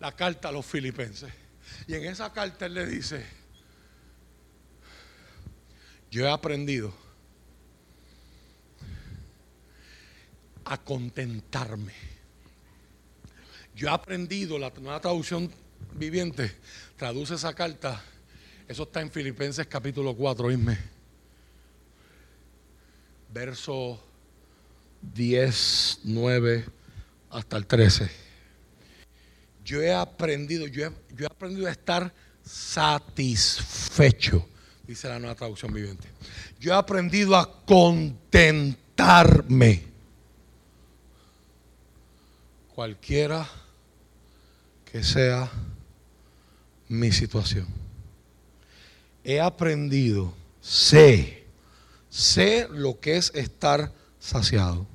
La 0.00 0.12
carta 0.12 0.48
a 0.48 0.52
los 0.52 0.66
filipenses. 0.66 1.32
Y 1.86 1.94
en 1.94 2.04
esa 2.04 2.32
carta 2.32 2.66
él 2.66 2.74
le 2.74 2.86
dice, 2.86 3.24
yo 6.10 6.24
he 6.24 6.30
aprendido 6.30 6.94
a 10.64 10.78
contentarme. 10.78 11.92
Yo 13.74 13.88
he 13.88 13.90
aprendido, 13.90 14.58
la 14.58 14.70
nueva 14.70 15.00
traducción 15.00 15.50
viviente 15.94 16.56
traduce 16.96 17.34
esa 17.34 17.54
carta, 17.54 18.02
eso 18.68 18.84
está 18.84 19.00
en 19.00 19.10
Filipenses 19.10 19.66
capítulo 19.66 20.14
4, 20.14 20.46
oíme 20.46 20.93
verso 23.34 24.00
10, 25.12 26.00
9 26.04 26.64
hasta 27.30 27.56
el 27.56 27.66
13. 27.66 28.08
Yo 29.64 29.82
he 29.82 29.92
aprendido, 29.92 30.68
yo 30.68 30.86
he, 30.86 30.92
yo 31.16 31.24
he 31.24 31.26
aprendido 31.26 31.66
a 31.66 31.72
estar 31.72 32.14
satisfecho, 32.44 34.46
dice 34.86 35.08
la 35.08 35.18
nueva 35.18 35.34
traducción 35.34 35.72
viviente. 35.72 36.06
Yo 36.60 36.72
he 36.72 36.76
aprendido 36.76 37.34
a 37.36 37.64
contentarme. 37.64 39.82
Cualquiera 42.72 43.48
que 44.84 45.02
sea 45.02 45.50
mi 46.88 47.10
situación. 47.10 47.66
He 49.24 49.40
aprendido, 49.40 50.32
sé 50.60 51.43
Sé 52.14 52.68
lo 52.70 53.00
que 53.00 53.16
es 53.16 53.32
estar 53.34 53.92
saciado, 54.20 54.86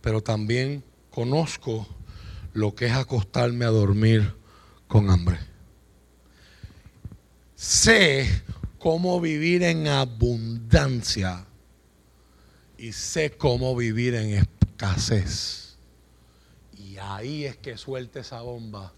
pero 0.00 0.22
también 0.22 0.82
conozco 1.10 1.86
lo 2.54 2.74
que 2.74 2.86
es 2.86 2.92
acostarme 2.92 3.66
a 3.66 3.68
dormir 3.68 4.34
con 4.88 5.10
hambre. 5.10 5.38
Sé 7.54 8.44
cómo 8.78 9.20
vivir 9.20 9.62
en 9.62 9.86
abundancia 9.86 11.44
y 12.78 12.92
sé 12.92 13.32
cómo 13.32 13.76
vivir 13.76 14.14
en 14.14 14.38
escasez. 14.38 15.76
Y 16.78 16.96
ahí 16.96 17.44
es 17.44 17.58
que 17.58 17.76
suelta 17.76 18.20
esa 18.20 18.40
bomba 18.40 18.94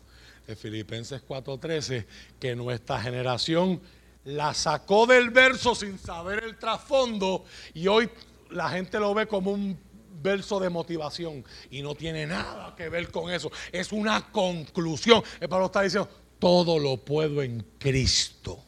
de 0.46 0.54
Filipenses 0.54 1.20
4:13, 1.20 2.06
que 2.38 2.54
nuestra 2.54 3.02
generación 3.02 3.80
la 4.26 4.52
sacó 4.54 5.06
del 5.06 5.30
verso 5.30 5.74
sin 5.74 5.98
saber 5.98 6.42
el 6.42 6.58
trasfondo 6.58 7.44
y 7.74 7.86
hoy 7.86 8.10
la 8.50 8.68
gente 8.70 8.98
lo 8.98 9.14
ve 9.14 9.26
como 9.26 9.52
un 9.52 9.78
verso 10.20 10.58
de 10.58 10.68
motivación 10.68 11.44
y 11.70 11.80
no 11.80 11.94
tiene 11.94 12.26
nada 12.26 12.74
que 12.74 12.88
ver 12.88 13.10
con 13.10 13.30
eso. 13.30 13.52
Es 13.70 13.92
una 13.92 14.32
conclusión. 14.32 15.22
El 15.38 15.48
Pablo 15.48 15.66
está 15.66 15.82
diciendo, 15.82 16.10
todo 16.40 16.78
lo 16.78 16.96
puedo 16.96 17.40
en 17.40 17.64
Cristo 17.78 18.58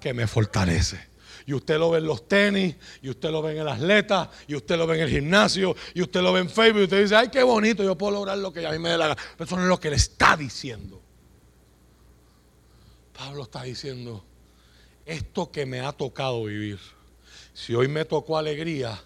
que 0.00 0.14
me 0.14 0.26
fortalece. 0.26 1.10
y 1.46 1.52
usted 1.52 1.78
lo 1.78 1.90
ve 1.90 1.98
en 1.98 2.06
los 2.06 2.28
tenis, 2.28 2.76
y 3.02 3.08
usted 3.08 3.28
lo 3.30 3.42
ve 3.42 3.52
en 3.52 3.62
el 3.62 3.68
atleta, 3.68 4.30
y 4.46 4.54
usted 4.54 4.76
lo 4.76 4.86
ve 4.86 4.98
en 4.98 5.02
el 5.02 5.10
gimnasio, 5.10 5.74
y 5.94 6.02
usted 6.02 6.20
lo 6.20 6.32
ve 6.32 6.40
en 6.40 6.48
Facebook, 6.48 6.82
y 6.82 6.84
usted 6.84 7.02
dice, 7.02 7.16
ay, 7.16 7.28
qué 7.28 7.42
bonito, 7.42 7.82
yo 7.82 7.98
puedo 7.98 8.12
lograr 8.12 8.38
lo 8.38 8.52
que 8.52 8.64
a 8.64 8.70
mí 8.70 8.78
me 8.78 8.90
dé 8.90 8.96
la 8.96 9.08
gana. 9.08 9.22
Pero 9.36 9.46
eso 9.46 9.56
no 9.56 9.62
es 9.62 9.68
lo 9.68 9.80
que 9.80 9.90
le 9.90 9.96
está 9.96 10.36
diciendo. 10.36 11.02
Pablo 13.20 13.42
está 13.42 13.64
diciendo, 13.64 14.24
esto 15.04 15.52
que 15.52 15.66
me 15.66 15.80
ha 15.80 15.92
tocado 15.92 16.44
vivir, 16.44 16.78
si 17.52 17.74
hoy 17.74 17.86
me 17.86 18.06
tocó 18.06 18.38
alegría, 18.38 18.98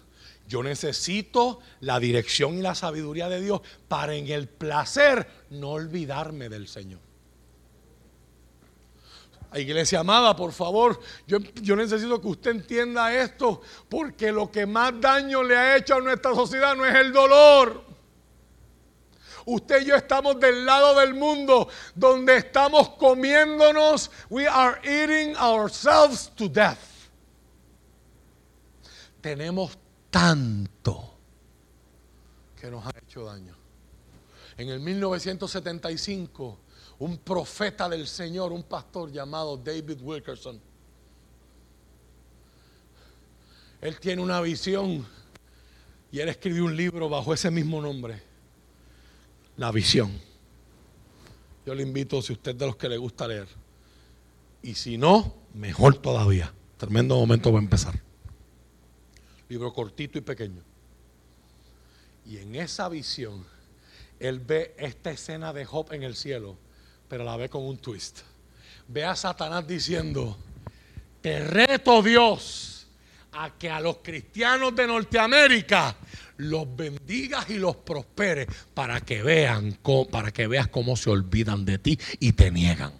yo 0.47 0.63
necesito 0.63 1.59
la 1.81 1.99
dirección 1.99 2.57
y 2.57 2.61
la 2.61 2.75
sabiduría 2.75 3.27
de 3.27 3.41
Dios 3.41 3.59
para 3.89 4.15
en 4.15 4.29
el 4.29 4.47
placer 4.47 5.27
no 5.49 5.71
olvidarme 5.71 6.47
del 6.47 6.69
Señor. 6.69 7.01
Iglesia 9.53 9.99
amada, 9.99 10.33
por 10.33 10.53
favor, 10.53 10.97
yo, 11.27 11.39
yo, 11.61 11.75
necesito 11.75 12.21
que 12.21 12.27
usted 12.27 12.51
entienda 12.51 13.13
esto, 13.13 13.61
porque 13.89 14.31
lo 14.31 14.49
que 14.49 14.65
más 14.65 14.93
daño 15.01 15.43
le 15.43 15.57
ha 15.57 15.75
hecho 15.75 15.95
a 15.95 15.99
nuestra 15.99 16.33
sociedad 16.33 16.73
no 16.73 16.85
es 16.85 16.95
el 16.95 17.11
dolor. 17.11 17.94
Usted 19.45 19.81
y 19.83 19.85
yo 19.85 19.95
estamos 19.95 20.39
del 20.39 20.65
lado 20.65 20.99
del 20.99 21.13
mundo 21.13 21.69
donde 21.93 22.37
estamos 22.37 22.89
comiéndonos, 22.89 24.09
we 24.29 24.47
are 24.47 24.79
eating 24.83 25.35
ourselves 25.37 26.31
to 26.35 26.49
death. 26.49 26.79
Tenemos 29.21 29.77
tanto 30.09 31.13
que 32.59 32.71
nos 32.71 32.85
ha 32.85 32.91
hecho 32.97 33.25
daño. 33.25 33.55
En 34.57 34.69
el 34.69 34.79
1975, 34.79 36.57
un 36.99 37.17
profeta 37.17 37.89
del 37.89 38.07
Señor, 38.07 38.51
un 38.51 38.63
pastor 38.63 39.11
llamado 39.11 39.57
David 39.57 40.01
Wilkerson, 40.01 40.59
él 43.81 43.99
tiene 43.99 44.21
una 44.21 44.41
visión 44.41 45.05
y 46.11 46.19
él 46.19 46.29
escribió 46.29 46.65
un 46.65 46.75
libro 46.75 47.09
bajo 47.09 47.33
ese 47.33 47.51
mismo 47.51 47.81
nombre, 47.81 48.23
La 49.57 49.71
visión. 49.71 50.11
Yo 51.65 51.73
le 51.73 51.83
invito, 51.83 52.21
si 52.21 52.33
usted 52.33 52.51
es 52.51 52.57
de 52.57 52.65
los 52.65 52.75
que 52.75 52.89
le 52.89 52.97
gusta 52.97 53.27
leer, 53.27 53.47
y 54.61 54.75
si 54.75 54.97
no, 54.97 55.33
mejor 55.53 55.97
todavía. 55.97 56.53
Tremendo 56.77 57.15
momento 57.15 57.51
para 57.51 57.63
empezar 57.63 58.05
libro 59.49 59.71
cortito 59.73 60.17
y 60.17 60.21
pequeño. 60.21 60.61
Y 62.25 62.37
en 62.37 62.55
esa 62.55 62.89
visión, 62.89 63.45
él 64.19 64.39
ve 64.39 64.75
esta 64.77 65.11
escena 65.11 65.53
de 65.53 65.65
Job 65.65 65.93
en 65.93 66.03
el 66.03 66.15
cielo, 66.15 66.57
pero 67.07 67.23
la 67.23 67.37
ve 67.37 67.49
con 67.49 67.63
un 67.63 67.77
twist. 67.77 68.21
Ve 68.87 69.03
a 69.03 69.15
Satanás 69.15 69.67
diciendo, 69.67 70.37
te 71.21 71.39
reto 71.39 72.01
Dios 72.01 72.87
a 73.31 73.51
que 73.51 73.69
a 73.69 73.79
los 73.79 73.97
cristianos 73.97 74.75
de 74.75 74.87
Norteamérica 74.87 75.95
los 76.37 76.75
bendigas 76.75 77.49
y 77.49 77.55
los 77.55 77.77
prosperes 77.77 78.47
para 78.73 79.01
que 79.01 79.23
vean, 79.23 79.77
para 80.11 80.31
que 80.31 80.47
veas 80.47 80.67
cómo 80.67 80.95
se 80.95 81.09
olvidan 81.09 81.65
de 81.65 81.77
ti 81.77 81.99
y 82.19 82.33
te 82.33 82.51
niegan. 82.51 82.93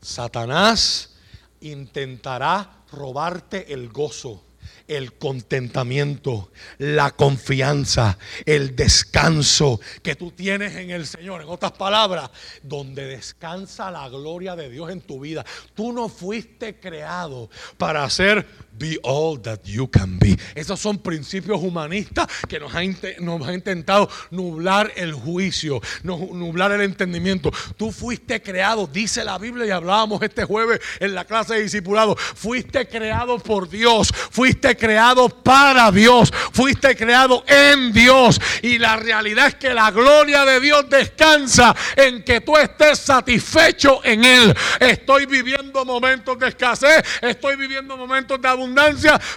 Satanás 0.00 1.16
intentará 1.60 2.84
robarte 2.92 3.72
el 3.72 3.88
gozo 3.88 4.46
el 4.88 5.14
contentamiento, 5.14 6.50
la 6.78 7.10
confianza, 7.10 8.18
el 8.44 8.76
descanso 8.76 9.80
que 10.02 10.14
tú 10.14 10.30
tienes 10.30 10.76
en 10.76 10.90
el 10.90 11.06
Señor. 11.06 11.42
En 11.42 11.48
otras 11.48 11.72
palabras, 11.72 12.30
donde 12.62 13.06
descansa 13.06 13.90
la 13.90 14.08
gloria 14.08 14.56
de 14.56 14.70
Dios 14.70 14.90
en 14.90 15.00
tu 15.00 15.20
vida. 15.20 15.44
Tú 15.74 15.92
no 15.92 16.08
fuiste 16.08 16.78
creado 16.78 17.50
para 17.78 18.04
hacer 18.04 18.46
Be 18.78 18.98
all 19.02 19.40
that 19.42 19.60
you 19.64 19.88
can 19.88 20.18
be. 20.18 20.36
Esos 20.54 20.78
son 20.78 20.98
principios 20.98 21.62
humanistas 21.62 22.26
que 22.48 22.60
nos 22.60 22.74
ha, 22.74 22.82
nos 23.20 23.46
ha 23.46 23.54
intentado 23.54 24.08
nublar 24.30 24.92
el 24.96 25.14
juicio, 25.14 25.80
nublar 26.02 26.72
el 26.72 26.82
entendimiento. 26.82 27.50
Tú 27.76 27.90
fuiste 27.90 28.42
creado, 28.42 28.86
dice 28.86 29.24
la 29.24 29.38
Biblia 29.38 29.66
y 29.66 29.70
hablábamos 29.70 30.20
este 30.22 30.44
jueves 30.44 30.80
en 31.00 31.14
la 31.14 31.24
clase 31.24 31.54
de 31.54 31.62
discipulado. 31.62 32.16
Fuiste 32.16 32.86
creado 32.86 33.38
por 33.38 33.68
Dios, 33.68 34.12
fuiste 34.30 34.76
creado 34.76 35.28
para 35.28 35.90
Dios, 35.90 36.32
fuiste 36.52 36.94
creado 36.96 37.44
en 37.46 37.92
Dios. 37.92 38.38
Y 38.62 38.78
la 38.78 38.96
realidad 38.96 39.48
es 39.48 39.54
que 39.54 39.72
la 39.72 39.90
gloria 39.90 40.44
de 40.44 40.60
Dios 40.60 40.88
descansa 40.90 41.74
en 41.96 42.22
que 42.24 42.42
tú 42.42 42.56
estés 42.56 42.98
satisfecho 42.98 44.00
en 44.04 44.24
Él. 44.24 44.54
Estoy 44.80 45.24
viviendo 45.24 45.84
momentos 45.84 46.38
de 46.38 46.48
escasez, 46.48 47.02
estoy 47.22 47.56
viviendo 47.56 47.96
momentos 47.96 48.40
de 48.40 48.48
abundancia 48.48 48.65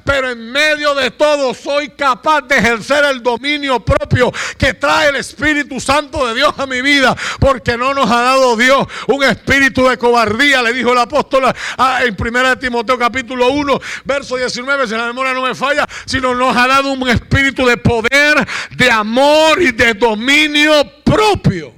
pero 0.03 0.31
en 0.31 0.51
medio 0.51 0.93
de 0.95 1.11
todo 1.11 1.53
soy 1.53 1.89
capaz 1.89 2.41
de 2.41 2.57
ejercer 2.57 3.05
el 3.05 3.21
dominio 3.21 3.79
propio 3.79 4.31
que 4.57 4.73
trae 4.73 5.09
el 5.09 5.15
Espíritu 5.17 5.79
Santo 5.79 6.27
de 6.27 6.35
Dios 6.35 6.53
a 6.57 6.65
mi 6.65 6.81
vida, 6.81 7.15
porque 7.39 7.77
no 7.77 7.93
nos 7.93 8.09
ha 8.09 8.21
dado 8.21 8.55
Dios 8.55 8.87
un 9.07 9.23
espíritu 9.23 9.87
de 9.87 9.97
cobardía, 9.97 10.61
le 10.61 10.73
dijo 10.73 10.93
el 10.93 10.99
apóstol 10.99 11.53
en 12.01 12.15
1 12.17 12.59
Timoteo 12.59 12.97
capítulo 12.97 13.49
1, 13.49 13.79
verso 14.05 14.37
19, 14.37 14.87
si 14.87 14.93
la 14.93 15.05
memoria 15.05 15.33
no 15.33 15.41
me 15.41 15.55
falla, 15.55 15.87
sino 16.05 16.33
nos 16.35 16.55
ha 16.55 16.67
dado 16.67 16.91
un 16.91 17.07
espíritu 17.09 17.65
de 17.65 17.77
poder, 17.77 18.47
de 18.75 18.91
amor 18.91 19.61
y 19.61 19.71
de 19.71 19.93
dominio 19.93 20.71
propio. 21.03 21.73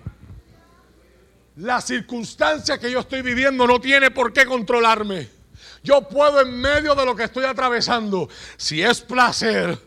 La 1.57 1.81
circunstancia 1.81 2.79
que 2.79 2.89
yo 2.89 3.01
estoy 3.01 3.21
viviendo 3.21 3.67
no 3.67 3.79
tiene 3.79 4.09
por 4.09 4.33
qué 4.33 4.45
controlarme. 4.45 5.40
Yo 5.83 6.07
puedo 6.07 6.41
en 6.41 6.59
medio 6.59 6.93
de 6.95 7.05
lo 7.05 7.15
que 7.15 7.23
estoy 7.23 7.45
atravesando, 7.45 8.29
si 8.57 8.81
es 8.81 9.01
placer, 9.01 9.77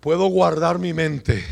puedo 0.00 0.26
guardar 0.26 0.78
mi 0.78 0.94
mente 0.94 1.44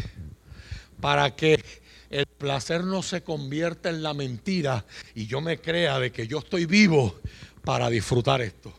para 1.01 1.37
que 1.37 1.63
el 2.09 2.27
placer 2.27 2.85
no 2.85 3.03
se 3.03 3.23
convierta 3.23 3.91
en 3.91 4.03
la 4.03 4.15
mentira 4.15 4.85
y 5.15 5.27
yo 5.27 5.41
me 5.41 5.61
crea 5.61 5.99
de 5.99 6.13
que 6.13 6.27
yo 6.27 6.39
estoy 6.39 6.65
vivo 6.65 7.19
para 7.63 7.91
disfrutar 7.91 8.41
esto. 8.41 8.73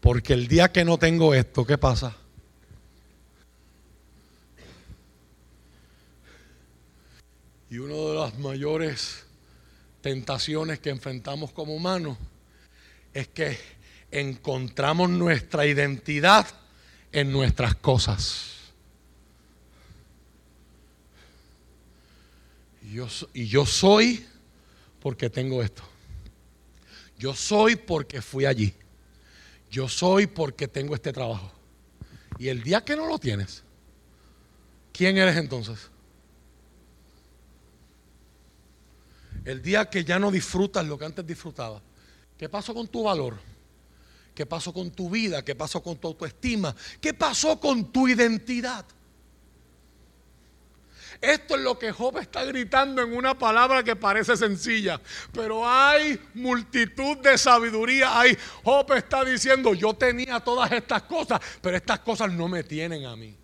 Porque 0.00 0.32
el 0.32 0.48
día 0.48 0.72
que 0.72 0.84
no 0.84 0.98
tengo 0.98 1.34
esto, 1.34 1.64
¿qué 1.64 1.78
pasa? 1.78 2.16
Y 7.70 7.78
una 7.78 7.94
de 7.94 8.14
las 8.14 8.38
mayores 8.38 9.24
tentaciones 10.00 10.80
que 10.80 10.90
enfrentamos 10.90 11.52
como 11.52 11.74
humanos 11.74 12.18
es 13.14 13.28
que 13.28 13.56
encontramos 14.12 15.10
nuestra 15.10 15.66
identidad 15.66 16.46
en 17.10 17.32
nuestras 17.32 17.74
cosas. 17.74 18.52
Y 23.32 23.46
yo, 23.46 23.64
soy 23.64 24.24
porque 25.00 25.30
tengo 25.30 25.62
esto. 25.62 25.82
Yo 27.18 27.34
soy 27.34 27.76
porque 27.76 28.20
fui 28.20 28.44
allí. 28.44 28.74
Yo 29.70 29.88
soy 29.88 30.26
porque 30.26 30.68
tengo 30.68 30.94
este 30.94 31.12
trabajo. 31.12 31.50
Y 32.38 32.48
el 32.48 32.62
día 32.62 32.82
que 32.84 32.94
no 32.94 33.06
lo 33.06 33.18
tienes, 33.18 33.62
¿quién 34.92 35.16
eres 35.16 35.36
entonces? 35.36 35.90
El 39.44 39.62
día 39.62 39.88
que 39.88 40.04
ya 40.04 40.18
no 40.18 40.30
disfrutas 40.30 40.86
lo 40.86 40.98
que 40.98 41.06
antes 41.06 41.26
disfrutabas. 41.26 41.82
¿Qué 42.36 42.48
pasó 42.48 42.74
con 42.74 42.88
tu 42.88 43.04
valor? 43.04 43.51
¿Qué 44.34 44.46
pasó 44.46 44.72
con 44.72 44.90
tu 44.90 45.10
vida? 45.10 45.44
¿Qué 45.44 45.54
pasó 45.54 45.82
con 45.82 45.98
tu 45.98 46.08
autoestima? 46.08 46.74
¿Qué 47.00 47.12
pasó 47.12 47.60
con 47.60 47.92
tu 47.92 48.08
identidad? 48.08 48.84
Esto 51.20 51.54
es 51.54 51.60
lo 51.60 51.78
que 51.78 51.92
Job 51.92 52.18
está 52.18 52.42
gritando 52.44 53.00
en 53.00 53.14
una 53.14 53.38
palabra 53.38 53.84
que 53.84 53.94
parece 53.94 54.36
sencilla, 54.36 55.00
pero 55.32 55.68
hay 55.68 56.18
multitud 56.34 57.18
de 57.18 57.38
sabiduría. 57.38 58.18
Hay 58.18 58.36
Job 58.64 58.92
está 58.94 59.24
diciendo, 59.24 59.72
yo 59.72 59.94
tenía 59.94 60.40
todas 60.40 60.72
estas 60.72 61.02
cosas, 61.02 61.40
pero 61.60 61.76
estas 61.76 62.00
cosas 62.00 62.32
no 62.32 62.48
me 62.48 62.64
tienen 62.64 63.04
a 63.06 63.14
mí. 63.14 63.41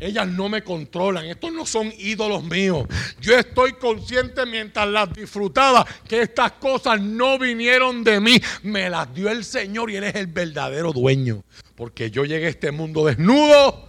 Ellas 0.00 0.26
no 0.26 0.48
me 0.48 0.64
controlan. 0.64 1.26
Estos 1.26 1.52
no 1.52 1.66
son 1.66 1.92
ídolos 1.98 2.42
míos. 2.44 2.86
Yo 3.20 3.38
estoy 3.38 3.74
consciente 3.74 4.46
mientras 4.46 4.88
las 4.88 5.12
disfrutaba 5.12 5.86
que 6.08 6.22
estas 6.22 6.52
cosas 6.52 7.00
no 7.02 7.38
vinieron 7.38 8.02
de 8.02 8.18
mí. 8.18 8.40
Me 8.62 8.88
las 8.88 9.14
dio 9.14 9.28
el 9.28 9.44
Señor 9.44 9.90
y 9.90 9.96
Él 9.96 10.04
es 10.04 10.14
el 10.14 10.26
verdadero 10.26 10.94
dueño. 10.94 11.44
Porque 11.76 12.10
yo 12.10 12.24
llegué 12.24 12.46
a 12.46 12.48
este 12.48 12.72
mundo 12.72 13.04
desnudo 13.04 13.86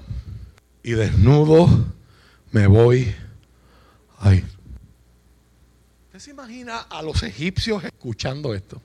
y 0.84 0.92
desnudo 0.92 1.68
me 2.52 2.68
voy 2.68 3.16
a 4.20 4.36
ir. 4.36 4.46
¿Usted 6.08 6.20
se 6.20 6.32
imagina 6.32 6.80
a 6.80 7.02
los 7.02 7.24
egipcios 7.24 7.86
escuchando 7.86 8.54
esto? 8.54 8.82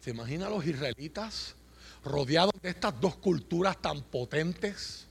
¿Se 0.00 0.10
imagina 0.10 0.46
a 0.46 0.50
los 0.50 0.64
israelitas 0.64 1.56
rodeados 2.04 2.54
de 2.62 2.70
estas 2.70 3.00
dos 3.00 3.16
culturas 3.16 3.80
tan 3.80 4.02
potentes, 4.02 5.06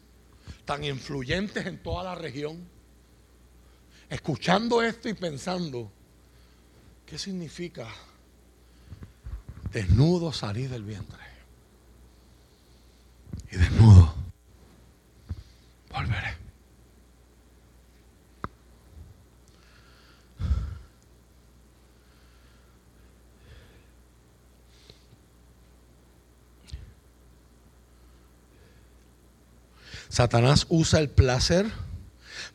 tan 0.66 0.84
influyentes 0.84 1.66
en 1.66 1.82
toda 1.82 2.04
la 2.04 2.16
región, 2.16 2.68
escuchando 4.10 4.82
esto 4.82 5.10
y 5.10 5.14
pensando, 5.14 5.92
¿Qué 7.10 7.18
significa 7.18 7.88
desnudo 9.72 10.32
salir 10.32 10.70
del 10.70 10.84
vientre? 10.84 11.18
Y 13.52 13.58
desnudo 13.58 14.14
volveré. 15.90 16.39
Satanás 30.10 30.66
usa 30.70 31.00
el 31.00 31.10
placer 31.10 31.68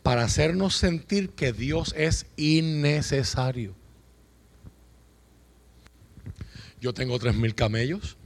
para 0.02 0.24
hacernos 0.24 0.74
sentir 0.74 1.30
que 1.30 1.52
Dios 1.52 1.94
es 1.96 2.26
innecesario. 2.36 3.74
Yo 6.80 6.92
tengo 6.92 7.18
tres 7.18 7.34
mil 7.34 7.54
camellos. 7.54 8.16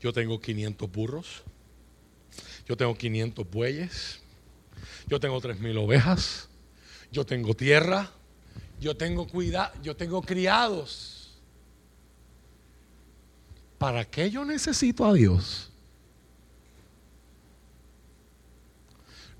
Yo 0.00 0.12
tengo 0.12 0.40
500 0.40 0.90
burros. 0.90 1.44
Yo 2.66 2.76
tengo 2.76 2.96
500 2.96 3.48
bueyes. 3.48 4.20
Yo 5.06 5.20
tengo 5.20 5.40
tres 5.40 5.60
mil 5.60 5.76
ovejas. 5.78 6.48
Yo 7.12 7.24
tengo 7.24 7.54
tierra. 7.54 8.10
Yo 8.80 8.96
tengo 8.96 9.28
cuidado. 9.28 9.72
Yo 9.82 9.94
tengo 9.94 10.22
criados. 10.22 11.38
¿Para 13.78 14.04
qué 14.04 14.30
yo 14.30 14.44
necesito 14.44 15.04
a 15.04 15.12
Dios? 15.12 15.70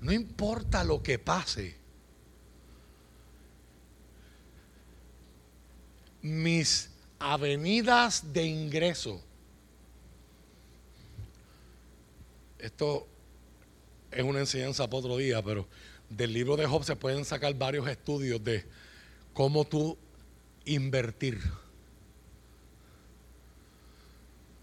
No 0.01 0.11
importa 0.11 0.83
lo 0.83 1.01
que 1.01 1.17
pase. 1.19 1.75
Mis 6.21 6.89
avenidas 7.19 8.33
de 8.33 8.43
ingreso. 8.43 9.21
Esto 12.59 13.07
es 14.11 14.23
una 14.23 14.39
enseñanza 14.39 14.87
para 14.87 14.97
otro 14.97 15.17
día, 15.17 15.41
pero 15.41 15.67
del 16.09 16.33
libro 16.33 16.55
de 16.57 16.65
Job 16.65 16.83
se 16.83 16.95
pueden 16.95 17.25
sacar 17.25 17.53
varios 17.55 17.87
estudios 17.87 18.43
de 18.43 18.65
cómo 19.33 19.65
tú 19.65 19.97
invertir. 20.65 21.39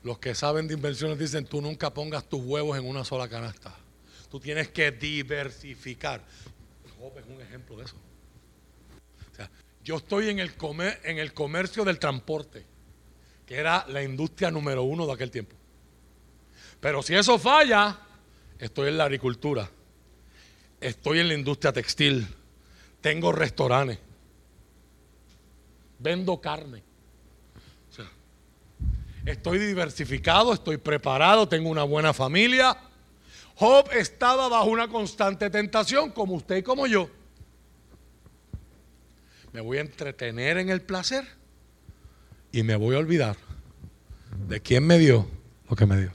Los 0.03 0.19
que 0.19 0.35
saben 0.35 0.69
de 0.69 0.75
inversiones 0.75 1.19
dicen, 1.19 1.47
tú 1.47 1.63
nunca 1.63 1.95
pongas 1.95 2.29
tus 2.29 2.43
huevos 2.45 2.77
en 2.79 2.87
una 2.87 3.05
sola 3.05 3.29
canasta. 3.29 3.75
Tú 4.35 4.41
tienes 4.41 4.71
que 4.71 4.91
diversificar. 4.91 6.21
Job 6.99 7.17
es 7.21 7.25
un 7.25 7.41
ejemplo 7.41 7.77
de 7.77 7.85
eso. 7.85 7.95
O 9.31 9.37
sea, 9.37 9.49
yo 9.85 9.99
estoy 9.99 10.29
en 10.29 10.41
el, 10.41 10.51
en 11.05 11.19
el 11.21 11.33
comercio 11.33 11.85
del 11.85 12.01
transporte, 12.01 12.67
que 13.47 13.55
era 13.55 13.87
la 13.87 14.03
industria 14.03 14.51
número 14.51 14.83
uno 14.83 15.07
de 15.07 15.13
aquel 15.13 15.31
tiempo. 15.31 15.55
Pero 16.81 17.01
si 17.01 17.15
eso 17.15 17.39
falla, 17.39 17.97
estoy 18.59 18.89
en 18.89 18.99
la 18.99 19.05
agricultura, 19.05 19.71
estoy 20.81 21.21
en 21.21 21.29
la 21.29 21.35
industria 21.35 21.73
textil, 21.73 22.27
tengo 23.01 23.31
restaurantes, 23.31 24.01
vendo 26.01 26.41
carne. 26.41 26.83
O 27.89 27.95
sea, 27.95 28.11
estoy 29.27 29.59
diversificado, 29.59 30.53
estoy 30.53 30.79
preparado, 30.79 31.49
tengo 31.49 31.71
una 31.71 31.85
buena 31.85 32.13
familia 32.13 32.77
Job 33.57 33.89
estaba 33.93 34.49
bajo 34.49 34.67
una 34.67 34.89
constante 34.89 35.49
tentación, 35.51 36.11
como 36.11 36.35
usted 36.35 36.57
y 36.57 36.63
como 36.63 36.87
yo. 36.87 37.09
Me 39.53 39.61
voy 39.61 39.79
a 39.79 39.83
entretener 39.83 40.59
en 40.59 40.69
el 40.69 40.83
placer 40.83 41.25
y 42.51 42.65
me 42.65 42.75
voy 42.75 42.97
a 42.97 42.99
olvidar 42.99 43.37
de 44.49 44.61
quién 44.61 44.85
me 44.85 44.99
dio 44.99 45.29
lo 45.69 45.77
que 45.77 45.87
me 45.87 45.97
dio. 45.99 46.13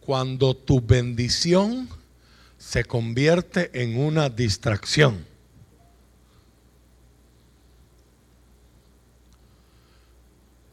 Cuando 0.00 0.54
tu 0.54 0.80
bendición 0.80 1.88
se 2.58 2.84
convierte 2.84 3.70
en 3.82 3.98
una 3.98 4.28
distracción, 4.28 5.26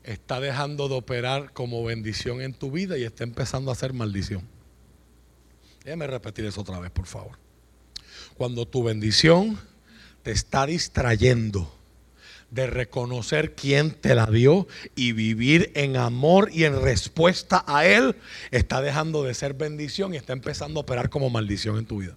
está 0.04 0.40
dejando 0.40 0.90
de 0.90 0.96
operar 0.96 1.54
como 1.54 1.84
bendición 1.84 2.42
en 2.42 2.54
tu 2.54 2.72
vida 2.72 2.98
y 2.98 3.04
está 3.04 3.24
empezando 3.24 3.72
a 3.72 3.76
ser 3.76 3.94
maldición. 3.94 4.48
Déjame 5.84 6.08
repetir 6.08 6.46
eso 6.46 6.62
otra 6.62 6.80
vez, 6.80 6.92
por 6.92 7.06
favor. 7.06 7.38
Cuando 8.36 8.66
tu 8.68 8.84
bendición 8.84 9.60
te 10.24 10.32
está 10.32 10.66
distrayendo 10.66 11.74
de 12.52 12.68
reconocer 12.68 13.56
quién 13.56 13.92
te 13.92 14.14
la 14.14 14.28
dio 14.28 14.68
y 14.96 15.12
vivir 15.12 15.72
en 15.76 15.98
amor 15.98 16.50
y 16.54 16.66
en 16.66 16.82
respuesta 16.82 17.64
a 17.68 17.86
Él, 17.86 18.16
está 18.52 18.82
dejando 18.82 19.24
de 19.24 19.34
ser 19.34 19.56
bendición 19.56 20.14
y 20.14 20.18
está 20.18 20.34
empezando 20.34 20.80
a 20.80 20.84
operar 20.84 21.10
como 21.10 21.30
maldición 21.30 21.78
en 21.78 21.86
tu 21.86 22.00
vida. 22.00 22.16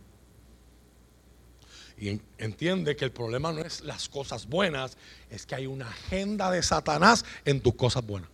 Y 1.99 2.21
entiende 2.39 2.95
que 2.95 3.07
el 3.07 3.13
problema 3.13 3.53
no 3.53 3.63
es 3.63 3.81
las 3.81 4.09
cosas 4.09 4.47
buenas, 4.47 4.99
es 5.31 5.47
que 5.47 5.55
hay 5.55 5.67
una 5.67 5.89
agenda 5.89 6.51
de 6.51 6.63
Satanás 6.63 7.25
en 7.45 7.61
tus 7.61 7.75
cosas 7.75 8.05
buenas. 8.05 8.29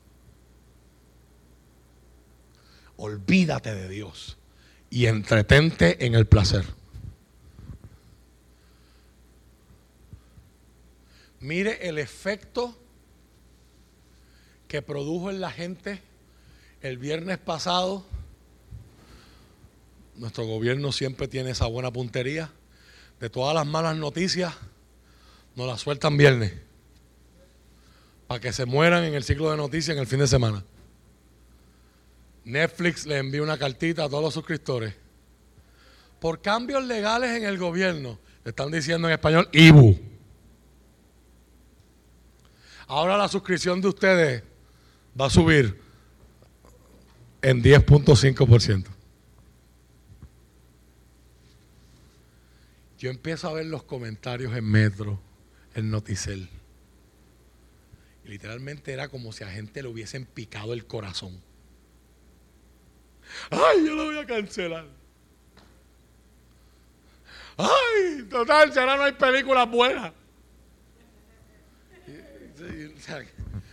Olvídate 2.97 3.73
de 3.75 3.89
Dios 3.89 4.37
y 4.91 5.07
entretente 5.07 6.05
en 6.05 6.15
el 6.15 6.27
placer. 6.27 6.65
Mire 11.41 11.89
el 11.89 11.99
efecto 11.99 12.77
que 14.67 14.83
produjo 14.83 15.31
en 15.31 15.41
la 15.41 15.51
gente 15.51 16.01
el 16.81 16.99
viernes 16.99 17.39
pasado. 17.39 18.05
Nuestro 20.17 20.47
gobierno 20.47 20.93
siempre 20.93 21.29
tiene 21.29 21.51
esa 21.51 21.67
buena 21.67 21.93
puntería 21.93 22.51
de 23.23 23.31
todas 23.31 23.55
las 23.55 23.65
malas 23.65 23.97
noticias, 23.97 24.53
nos 25.55 25.69
las 25.69 25.81
sueltan 25.81 26.17
viernes. 26.17 26.55
Para 28.27 28.41
que 28.41 28.53
se 28.53 28.67
mueran 28.67 29.05
en 29.05 29.15
el 29.15 29.23
ciclo 29.23 29.49
de 29.49 29.57
noticias 29.57 29.95
en 29.95 30.01
el 30.01 30.09
fin 30.09 30.19
de 30.19 30.27
semana. 30.27 30.65
Netflix 32.45 33.07
le 33.07 33.19
envía 33.19 33.41
una 33.45 33.57
cartita 33.57 34.03
a 34.03 34.09
todos 34.09 34.25
los 34.25 34.35
suscriptores. 34.35 34.97
Por 36.19 36.43
cambios 36.43 36.83
legales 36.85 37.37
en 37.37 37.45
el 37.45 37.59
gobierno, 37.59 38.19
le 38.43 38.49
están 38.49 38.73
diciendo 38.73 39.07
en 39.07 39.15
español 39.15 39.49
IBU. 39.53 40.01
Ahora 42.89 43.17
la 43.17 43.29
suscripción 43.29 43.81
de 43.81 43.87
ustedes 43.87 44.43
va 45.19 45.27
a 45.27 45.31
subir 45.31 45.81
en 47.41 47.63
10.5%. 47.63 49.02
Yo 53.03 53.11
empiezo 53.11 53.49
a 53.49 53.53
ver 53.53 53.67
los 53.67 53.83
comentarios 53.83 54.55
en 54.55 54.65
Metro, 54.65 55.21
en 55.75 55.91
Noticel. 55.91 56.49
Y 58.25 58.29
literalmente 58.29 58.93
era 58.93 59.09
como 59.09 59.33
si 59.33 59.43
a 59.43 59.49
gente 59.49 59.83
le 59.83 59.89
hubiesen 59.89 60.25
picado 60.25 60.73
el 60.73 60.87
corazón. 60.87 61.43
¡Ay, 63.51 63.85
yo 63.85 63.97
lo 63.97 64.05
voy 64.05 64.19
a 64.19 64.25
cancelar! 64.25 64.87
¡Ay, 67.57 68.23
total, 68.31 68.73
si 68.73 68.79
ahora 68.79 68.97
no 68.97 69.03
hay 69.03 69.13
películas 69.15 69.69
buenas! 69.69 70.13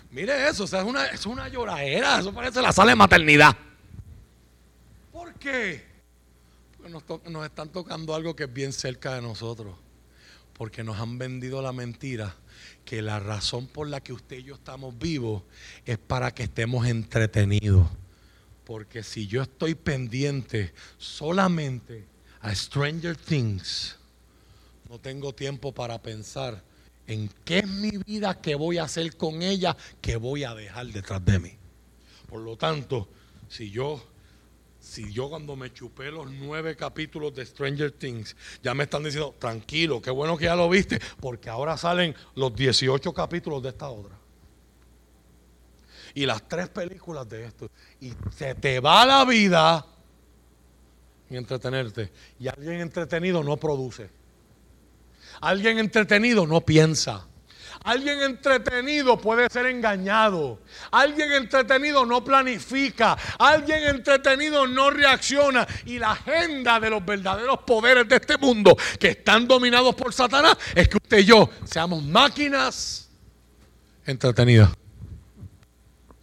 mire 0.09 0.49
eso, 0.49 0.63
o 0.63 0.67
sea, 0.67 0.79
es 0.79 0.85
una, 0.85 1.05
es 1.05 1.27
una 1.27 1.47
lloradera, 1.49 2.17
eso 2.17 2.33
parece 2.33 2.63
la 2.63 2.71
sala 2.71 2.93
de 2.93 2.95
maternidad. 2.95 3.55
¿Por 5.11 5.35
qué? 5.35 5.88
Nos, 6.87 7.03
están 7.45 7.69
tocando 7.69 8.15
algo 8.15 8.35
que 8.35 8.45
es 8.45 8.53
bien 8.53 8.73
cerca 8.73 9.15
de 9.15 9.21
nosotros. 9.21 9.75
Porque 10.53 10.83
nos 10.83 10.99
han 10.99 11.17
vendido 11.17 11.61
la 11.61 11.71
mentira 11.71 12.35
que 12.83 13.01
la 13.01 13.19
razón 13.19 13.67
por 13.67 13.87
la 13.87 14.01
que 14.01 14.13
usted 14.13 14.37
y 14.37 14.43
yo 14.43 14.55
estamos 14.55 14.97
vivos 14.97 15.43
es 15.85 15.97
para 15.97 16.33
que 16.33 16.43
estemos 16.43 16.85
entretenidos. 16.85 17.87
Porque 18.65 19.03
si 19.03 19.27
yo 19.27 19.41
estoy 19.41 19.75
pendiente 19.75 20.73
solamente 20.97 22.05
a 22.41 22.53
Stranger 22.53 23.15
Things, 23.15 23.95
no 24.89 24.99
tengo 24.99 25.33
tiempo 25.33 25.73
para 25.73 26.01
pensar 26.01 26.61
en 27.07 27.29
qué 27.45 27.59
es 27.59 27.67
mi 27.67 27.91
vida, 28.05 28.39
qué 28.39 28.55
voy 28.55 28.77
a 28.77 28.83
hacer 28.83 29.15
con 29.17 29.41
ella, 29.41 29.75
qué 30.01 30.15
voy 30.17 30.43
a 30.43 30.53
dejar 30.53 30.87
detrás 30.87 31.23
de 31.25 31.39
mí. 31.39 31.51
Por 32.27 32.41
lo 32.41 32.55
tanto, 32.55 33.07
si 33.47 33.71
yo 33.71 34.03
si 34.89 35.13
yo 35.13 35.29
cuando 35.29 35.55
me 35.55 35.71
chupé 35.71 36.11
los 36.11 36.29
nueve 36.31 36.75
capítulos 36.75 37.33
de 37.35 37.45
Stranger 37.45 37.91
Things, 37.91 38.35
ya 38.63 38.73
me 38.73 38.85
están 38.85 39.03
diciendo, 39.03 39.35
tranquilo, 39.37 40.01
qué 40.01 40.09
bueno 40.09 40.35
que 40.35 40.45
ya 40.45 40.55
lo 40.55 40.67
viste, 40.67 40.99
porque 41.19 41.49
ahora 41.49 41.77
salen 41.77 42.15
los 42.35 42.55
18 42.55 43.13
capítulos 43.13 43.61
de 43.61 43.69
esta 43.69 43.89
obra. 43.89 44.15
Y 46.15 46.25
las 46.25 46.47
tres 46.47 46.69
películas 46.69 47.29
de 47.29 47.45
esto. 47.45 47.69
Y 48.01 48.13
se 48.35 48.55
te 48.55 48.79
va 48.79 49.05
la 49.05 49.23
vida 49.25 49.85
en 51.29 51.37
entretenerte. 51.37 52.11
Y 52.39 52.47
alguien 52.47 52.81
entretenido 52.81 53.43
no 53.43 53.57
produce. 53.57 54.09
Alguien 55.39 55.77
entretenido 55.77 56.47
no 56.47 56.61
piensa. 56.61 57.28
Alguien 57.83 58.21
entretenido 58.21 59.19
puede 59.19 59.49
ser 59.49 59.65
engañado. 59.67 60.59
Alguien 60.91 61.31
entretenido 61.31 62.05
no 62.05 62.23
planifica. 62.23 63.17
Alguien 63.37 63.83
entretenido 63.95 64.67
no 64.67 64.89
reacciona. 64.89 65.65
Y 65.85 65.97
la 65.97 66.11
agenda 66.11 66.79
de 66.79 66.89
los 66.89 67.05
verdaderos 67.05 67.59
poderes 67.59 68.07
de 68.07 68.17
este 68.17 68.37
mundo 68.37 68.75
que 68.99 69.09
están 69.09 69.47
dominados 69.47 69.95
por 69.95 70.13
Satanás 70.13 70.57
es 70.75 70.89
que 70.89 70.97
usted 70.97 71.19
y 71.19 71.25
yo 71.25 71.49
seamos 71.65 72.03
máquinas 72.03 73.09
entretenidas. 74.05 74.71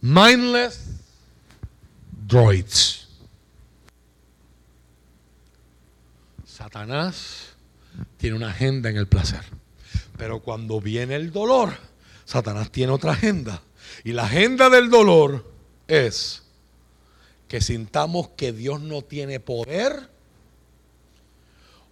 Mindless 0.01 0.87
droids. 2.27 3.07
Satanás 6.45 7.53
tiene 8.17 8.35
una 8.35 8.49
agenda 8.49 8.89
en 8.89 8.97
el 8.97 9.07
placer. 9.07 9.56
Pero 10.17 10.41
cuando 10.41 10.81
viene 10.81 11.15
el 11.15 11.31
dolor, 11.31 11.77
Satanás 12.25 12.71
tiene 12.71 12.91
otra 12.91 13.13
agenda. 13.13 13.61
Y 14.03 14.13
la 14.13 14.25
agenda 14.25 14.69
del 14.69 14.89
dolor 14.89 15.45
es 15.87 16.43
que 17.47 17.61
sintamos 17.61 18.29
que 18.29 18.51
Dios 18.51 18.81
no 18.81 19.01
tiene 19.01 19.39
poder 19.39 20.09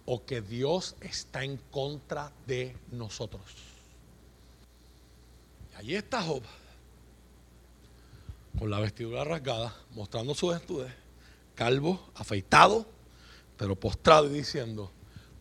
o 0.04 0.24
que 0.24 0.40
Dios 0.40 0.96
está 1.00 1.44
en 1.44 1.56
contra 1.70 2.32
de 2.46 2.76
nosotros. 2.92 3.42
Y 5.72 5.76
allí 5.76 5.96
está 5.96 6.22
Job, 6.22 6.42
con 8.58 8.70
la 8.70 8.80
vestidura 8.80 9.24
rasgada, 9.24 9.74
mostrando 9.94 10.34
sus 10.34 10.54
estudios, 10.54 10.90
calvo, 11.54 12.10
afeitado, 12.14 12.86
pero 13.56 13.74
postrado 13.74 14.26
y 14.30 14.34
diciendo, 14.34 14.90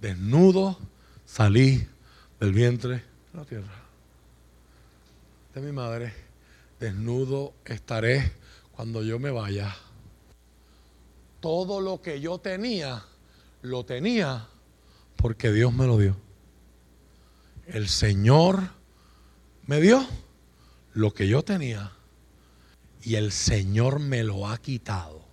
desnudo 0.02 0.78
salí 1.26 1.88
del 2.40 2.52
vientre 2.54 2.96
de 3.32 3.38
la 3.38 3.46
tierra. 3.46 3.84
De 5.54 5.62
mi 5.62 5.72
madre, 5.72 6.14
desnudo 6.80 7.54
estaré 7.66 8.32
cuando 8.72 9.04
yo 9.04 9.20
me 9.20 9.32
vaya. 9.32 9.76
Todo 11.40 11.80
lo 11.80 12.02
que 12.02 12.20
yo 12.20 12.40
tenía, 12.40 13.04
lo 13.62 13.86
tenía 13.86 14.48
porque 15.16 15.52
Dios 15.52 15.74
me 15.74 15.86
lo 15.86 15.98
dio. 15.98 16.16
El 17.68 17.88
Señor 17.88 18.70
me 19.66 19.80
dio 19.80 20.06
lo 20.94 21.14
que 21.14 21.28
yo 21.28 21.44
tenía 21.44 21.92
y 23.02 23.16
el 23.16 23.32
Señor 23.32 24.00
me 24.00 24.24
lo 24.24 24.48
ha 24.48 24.58
quitado. 24.58 25.24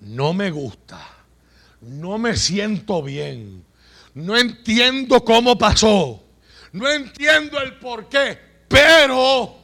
No 0.00 0.32
me 0.32 0.50
gusta, 0.50 1.00
no 1.80 2.18
me 2.18 2.36
siento 2.36 3.02
bien, 3.02 3.64
no 4.20 4.36
entiendo 4.36 5.24
cómo 5.24 5.56
pasó. 5.58 6.22
No 6.72 6.88
entiendo 6.88 7.60
el 7.60 7.74
por 7.78 8.08
qué. 8.08 8.38
Pero 8.68 9.56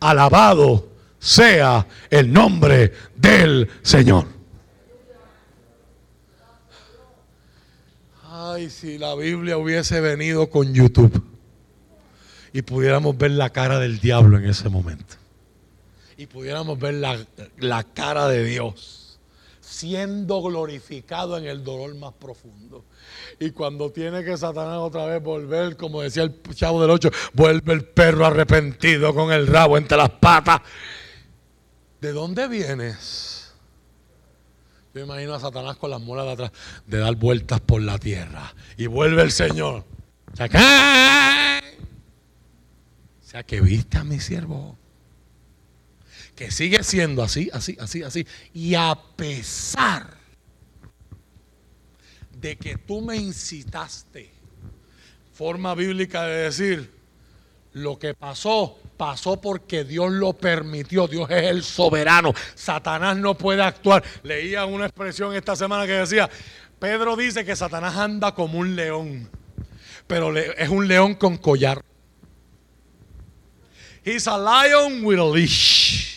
alabado 0.00 0.88
sea 1.18 1.86
el 2.08 2.32
nombre 2.32 2.92
del 3.14 3.68
Señor. 3.82 4.26
Ay, 8.24 8.70
si 8.70 8.96
la 8.96 9.14
Biblia 9.14 9.58
hubiese 9.58 10.00
venido 10.00 10.48
con 10.48 10.72
YouTube 10.72 11.22
y 12.52 12.62
pudiéramos 12.62 13.18
ver 13.18 13.32
la 13.32 13.50
cara 13.50 13.78
del 13.78 13.98
diablo 13.98 14.38
en 14.38 14.46
ese 14.46 14.68
momento. 14.68 15.16
Y 16.16 16.26
pudiéramos 16.26 16.78
ver 16.78 16.94
la, 16.94 17.18
la 17.58 17.84
cara 17.84 18.28
de 18.28 18.44
Dios 18.44 19.05
siendo 19.76 20.40
glorificado 20.40 21.36
en 21.36 21.44
el 21.44 21.62
dolor 21.62 21.94
más 21.96 22.14
profundo. 22.14 22.86
Y 23.38 23.50
cuando 23.50 23.92
tiene 23.92 24.24
que 24.24 24.34
Satanás 24.38 24.78
otra 24.78 25.04
vez 25.04 25.22
volver, 25.22 25.76
como 25.76 26.00
decía 26.00 26.22
el 26.22 26.40
chavo 26.54 26.80
del 26.80 26.90
8, 26.90 27.10
vuelve 27.34 27.74
el 27.74 27.84
perro 27.84 28.24
arrepentido 28.24 29.14
con 29.14 29.32
el 29.32 29.46
rabo 29.46 29.76
entre 29.76 29.98
las 29.98 30.08
patas. 30.08 30.62
¿De 32.00 32.12
dónde 32.12 32.48
vienes? 32.48 33.52
Yo 34.94 35.02
imagino 35.02 35.34
a 35.34 35.40
Satanás 35.40 35.76
con 35.76 35.90
las 35.90 36.00
muelas 36.00 36.24
de 36.24 36.32
atrás, 36.32 36.52
de 36.86 36.98
dar 36.98 37.14
vueltas 37.16 37.60
por 37.60 37.82
la 37.82 37.98
tierra. 37.98 38.54
Y 38.78 38.86
vuelve 38.86 39.20
el 39.20 39.30
Señor. 39.30 39.84
O 40.32 40.36
sea, 43.22 43.42
que 43.42 43.60
viste 43.60 43.98
a 43.98 44.04
mi 44.04 44.20
siervo. 44.20 44.78
Que 46.36 46.50
sigue 46.50 46.84
siendo 46.84 47.22
así, 47.22 47.50
así, 47.52 47.76
así, 47.80 48.02
así. 48.02 48.26
Y 48.52 48.74
a 48.74 48.96
pesar 49.16 50.16
de 52.40 52.56
que 52.56 52.76
tú 52.76 53.00
me 53.00 53.16
incitaste. 53.16 54.30
Forma 55.32 55.74
bíblica 55.74 56.24
de 56.24 56.36
decir, 56.44 56.90
lo 57.72 57.98
que 57.98 58.14
pasó, 58.14 58.78
pasó 58.96 59.40
porque 59.40 59.84
Dios 59.84 60.10
lo 60.12 60.32
permitió. 60.32 61.08
Dios 61.08 61.28
es 61.30 61.44
el 61.44 61.62
soberano. 61.62 62.32
Satanás 62.54 63.16
no 63.16 63.36
puede 63.36 63.62
actuar. 63.62 64.02
Leía 64.22 64.64
una 64.64 64.86
expresión 64.86 65.34
esta 65.34 65.56
semana 65.56 65.86
que 65.86 65.92
decía, 65.92 66.30
Pedro 66.78 67.16
dice 67.16 67.44
que 67.44 67.56
Satanás 67.56 67.96
anda 67.96 68.34
como 68.34 68.58
un 68.58 68.76
león, 68.76 69.28
pero 70.06 70.36
es 70.36 70.68
un 70.68 70.86
león 70.88 71.14
con 71.14 71.36
collar. 71.36 71.82
He's 74.04 74.26
a 74.28 74.38
lion 74.38 75.04
with 75.04 75.18
a 75.18 75.24
leash. 75.24 76.15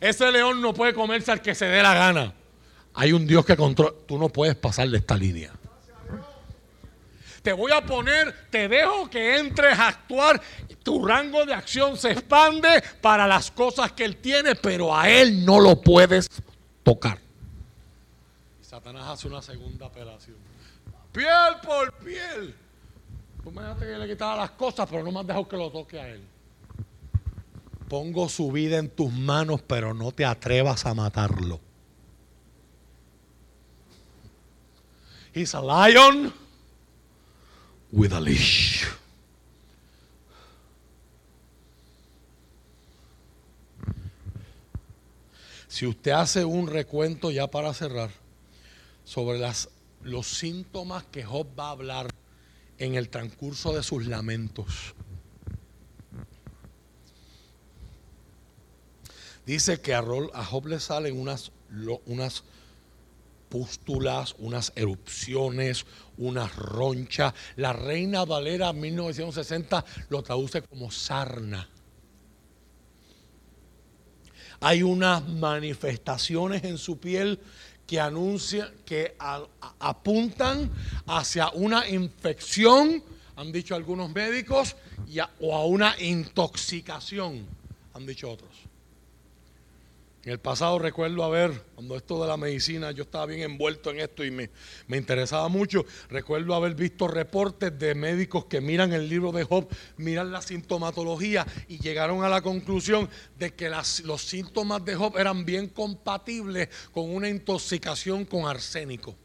Ese 0.00 0.32
león 0.32 0.60
no 0.60 0.72
puede 0.72 0.94
comerse 0.94 1.30
al 1.30 1.42
que 1.42 1.54
se 1.54 1.66
dé 1.66 1.82
la 1.82 1.94
gana. 1.94 2.34
Hay 2.94 3.12
un 3.12 3.26
Dios 3.26 3.44
que 3.44 3.56
controla. 3.56 3.94
Tú 4.06 4.18
no 4.18 4.28
puedes 4.28 4.56
pasar 4.56 4.88
de 4.88 4.98
esta 4.98 5.16
línea. 5.16 5.52
Te 7.42 7.52
voy 7.52 7.72
a 7.72 7.84
poner, 7.84 8.48
te 8.50 8.68
dejo 8.68 9.08
que 9.08 9.38
entres 9.38 9.78
a 9.78 9.88
actuar. 9.88 10.40
Tu 10.82 11.06
rango 11.06 11.46
de 11.46 11.54
acción 11.54 11.96
se 11.96 12.12
expande 12.12 12.82
para 13.00 13.26
las 13.26 13.50
cosas 13.50 13.92
que 13.92 14.04
Él 14.04 14.16
tiene, 14.16 14.54
pero 14.54 14.94
a 14.94 15.08
Él 15.08 15.44
no 15.44 15.60
lo 15.60 15.80
puedes 15.80 16.28
tocar. 16.82 17.18
Y 18.60 18.64
Satanás 18.64 19.08
hace 19.08 19.28
una 19.28 19.40
segunda 19.40 19.86
apelación. 19.86 20.36
Piel 21.12 21.56
por 21.62 21.92
piel. 21.94 22.54
Tú 23.42 23.50
me 23.50 23.62
dejaste 23.62 23.86
que 23.86 23.98
le 23.98 24.08
quitara 24.08 24.36
las 24.36 24.50
cosas, 24.50 24.86
pero 24.88 25.02
no 25.02 25.10
me 25.10 25.20
has 25.20 25.26
dejado 25.26 25.48
que 25.48 25.56
lo 25.56 25.70
toque 25.70 25.98
a 25.98 26.08
Él. 26.08 26.22
Pongo 27.90 28.28
su 28.28 28.52
vida 28.52 28.78
en 28.78 28.88
tus 28.88 29.12
manos, 29.12 29.62
pero 29.62 29.92
no 29.94 30.12
te 30.12 30.24
atrevas 30.24 30.86
a 30.86 30.94
matarlo. 30.94 31.58
He's 35.34 35.56
a 35.56 35.60
lion 35.60 36.32
with 37.90 38.12
a 38.12 38.20
leash. 38.20 38.84
Si 45.66 45.84
usted 45.84 46.12
hace 46.12 46.44
un 46.44 46.68
recuento 46.68 47.32
ya 47.32 47.48
para 47.48 47.74
cerrar 47.74 48.12
sobre 49.02 49.40
las, 49.40 49.68
los 50.04 50.28
síntomas 50.28 51.02
que 51.10 51.24
Job 51.24 51.48
va 51.58 51.66
a 51.66 51.72
hablar 51.72 52.14
en 52.78 52.94
el 52.94 53.08
transcurso 53.08 53.74
de 53.74 53.82
sus 53.82 54.06
lamentos. 54.06 54.94
Dice 59.50 59.80
que 59.80 59.94
a, 59.94 60.04
Job 60.44 60.66
le 60.68 60.78
salen 60.78 61.18
unas, 61.18 61.50
unas 62.06 62.44
pústulas, 63.48 64.36
unas 64.38 64.72
erupciones, 64.76 65.86
unas 66.18 66.54
ronchas. 66.54 67.34
La 67.56 67.72
Reina 67.72 68.24
Valera 68.24 68.72
1960 68.72 69.84
lo 70.08 70.22
traduce 70.22 70.62
como 70.62 70.92
sarna. 70.92 71.68
Hay 74.60 74.84
unas 74.84 75.28
manifestaciones 75.28 76.62
en 76.62 76.78
su 76.78 77.00
piel 77.00 77.40
que 77.88 77.98
anuncian, 77.98 78.70
que 78.86 79.16
apuntan 79.80 80.70
hacia 81.08 81.50
una 81.50 81.88
infección, 81.88 83.02
han 83.34 83.50
dicho 83.50 83.74
algunos 83.74 84.14
médicos, 84.14 84.76
o 85.40 85.56
a 85.56 85.64
una 85.64 86.00
intoxicación, 86.00 87.48
han 87.94 88.06
dicho 88.06 88.30
otros. 88.30 88.69
En 90.22 90.32
el 90.32 90.38
pasado 90.38 90.78
recuerdo 90.78 91.24
haber, 91.24 91.64
cuando 91.74 91.96
esto 91.96 92.20
de 92.20 92.28
la 92.28 92.36
medicina, 92.36 92.90
yo 92.90 93.04
estaba 93.04 93.24
bien 93.24 93.40
envuelto 93.40 93.90
en 93.90 94.00
esto 94.00 94.22
y 94.22 94.30
me, 94.30 94.50
interesaba 94.90 95.48
mucho, 95.48 95.86
recuerdo 96.10 96.54
haber 96.54 96.74
visto 96.74 97.08
reportes 97.08 97.78
de 97.78 97.94
médicos 97.94 98.44
que 98.44 98.60
miran 98.60 98.92
el 98.92 99.08
libro 99.08 99.32
de 99.32 99.44
Job, 99.44 99.66
miran 99.96 100.30
la 100.30 100.42
sintomatología 100.42 101.46
y 101.68 101.78
llegaron 101.78 102.22
a 102.22 102.28
la 102.28 102.42
conclusión 102.42 103.08
de 103.38 103.54
que 103.54 103.70
los 103.70 104.20
síntomas 104.20 104.84
de 104.84 104.94
Job 104.94 105.16
eran 105.16 105.46
bien 105.46 105.68
compatibles 105.68 106.68
con 106.92 107.08
una 107.08 107.30
intoxicación 107.30 108.26
con 108.26 108.46
arsénico. 108.46 109.16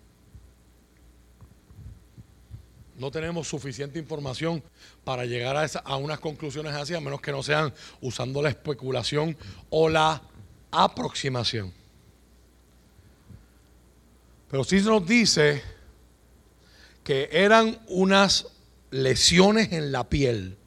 No 2.98 3.12
tenemos 3.12 3.50
suficiente 3.50 4.00
información 4.00 4.64
para 5.04 5.26
llegar 5.26 5.58
a, 5.58 5.66
a 5.84 5.98
unas 5.98 6.22
conclusiones 6.22 6.74
así, 6.74 6.94
a 6.94 7.02
menos 7.02 7.20
que 7.20 7.34
no 7.34 7.44
sean 7.44 7.74
usando 8.00 8.42
la 8.42 8.48
especulación 8.48 9.36
o 9.70 9.90
la 9.90 10.22
aproximación. 10.72 11.74
Pero 14.50 14.64
sí 14.64 14.82
nos 14.82 15.06
dice 15.06 15.62
que 17.04 17.30
eran 17.32 17.80
unas 17.88 18.48
lesiones 18.92 19.72
en 19.72 19.92
la 19.92 20.08
piel 20.10 20.58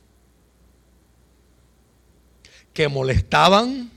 que 2.73 2.89
molestaban, 2.89 3.91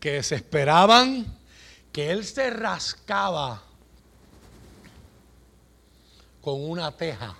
que 0.00 0.12
desesperaban, 0.12 1.38
que 1.92 2.10
él 2.10 2.24
se 2.24 2.50
rascaba 2.50 3.62
con 6.40 6.68
una 6.68 6.90
teja. 6.96 7.36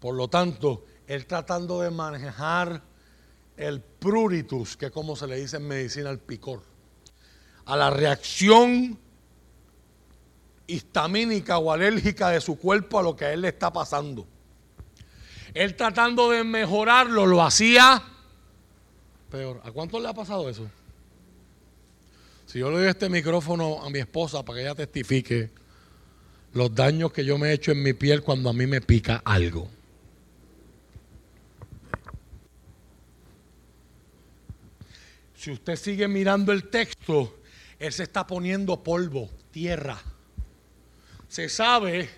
Por 0.00 0.14
lo 0.14 0.28
tanto, 0.28 0.84
él 1.06 1.26
tratando 1.26 1.80
de 1.80 1.90
manejar 1.90 2.82
el 3.56 3.80
pruritus, 3.80 4.76
que 4.76 4.86
es 4.86 4.92
como 4.92 5.16
se 5.16 5.26
le 5.26 5.36
dice 5.36 5.56
en 5.56 5.66
medicina 5.66 6.10
el 6.10 6.18
picor, 6.18 6.62
a 7.64 7.76
la 7.76 7.90
reacción 7.90 8.98
histamínica 10.66 11.58
o 11.58 11.72
alérgica 11.72 12.30
de 12.30 12.40
su 12.40 12.58
cuerpo 12.58 12.98
a 12.98 13.02
lo 13.02 13.16
que 13.16 13.24
a 13.24 13.32
él 13.32 13.42
le 13.42 13.48
está 13.48 13.72
pasando. 13.72 14.26
Él 15.54 15.74
tratando 15.74 16.30
de 16.30 16.44
mejorarlo 16.44 17.26
lo 17.26 17.42
hacía 17.42 18.02
peor. 19.30 19.60
¿A 19.64 19.70
cuánto 19.70 19.98
le 20.00 20.08
ha 20.08 20.14
pasado 20.14 20.48
eso? 20.48 20.68
Si 22.46 22.58
yo 22.58 22.70
le 22.70 22.78
doy 22.78 22.88
este 22.88 23.08
micrófono 23.08 23.82
a 23.82 23.90
mi 23.90 23.98
esposa 23.98 24.44
para 24.44 24.58
que 24.58 24.62
ella 24.64 24.74
testifique 24.74 25.50
los 26.52 26.74
daños 26.74 27.12
que 27.12 27.24
yo 27.24 27.38
me 27.38 27.48
he 27.48 27.52
hecho 27.52 27.72
en 27.72 27.82
mi 27.82 27.92
piel 27.92 28.22
cuando 28.22 28.50
a 28.50 28.52
mí 28.52 28.66
me 28.66 28.80
pica 28.80 29.22
algo. 29.24 29.68
Si 35.46 35.52
usted 35.52 35.76
sigue 35.76 36.08
mirando 36.08 36.50
el 36.50 36.70
texto, 36.70 37.38
él 37.78 37.92
se 37.92 38.02
está 38.02 38.26
poniendo 38.26 38.82
polvo, 38.82 39.30
tierra. 39.52 39.96
Se 41.28 41.48
sabe 41.48 42.10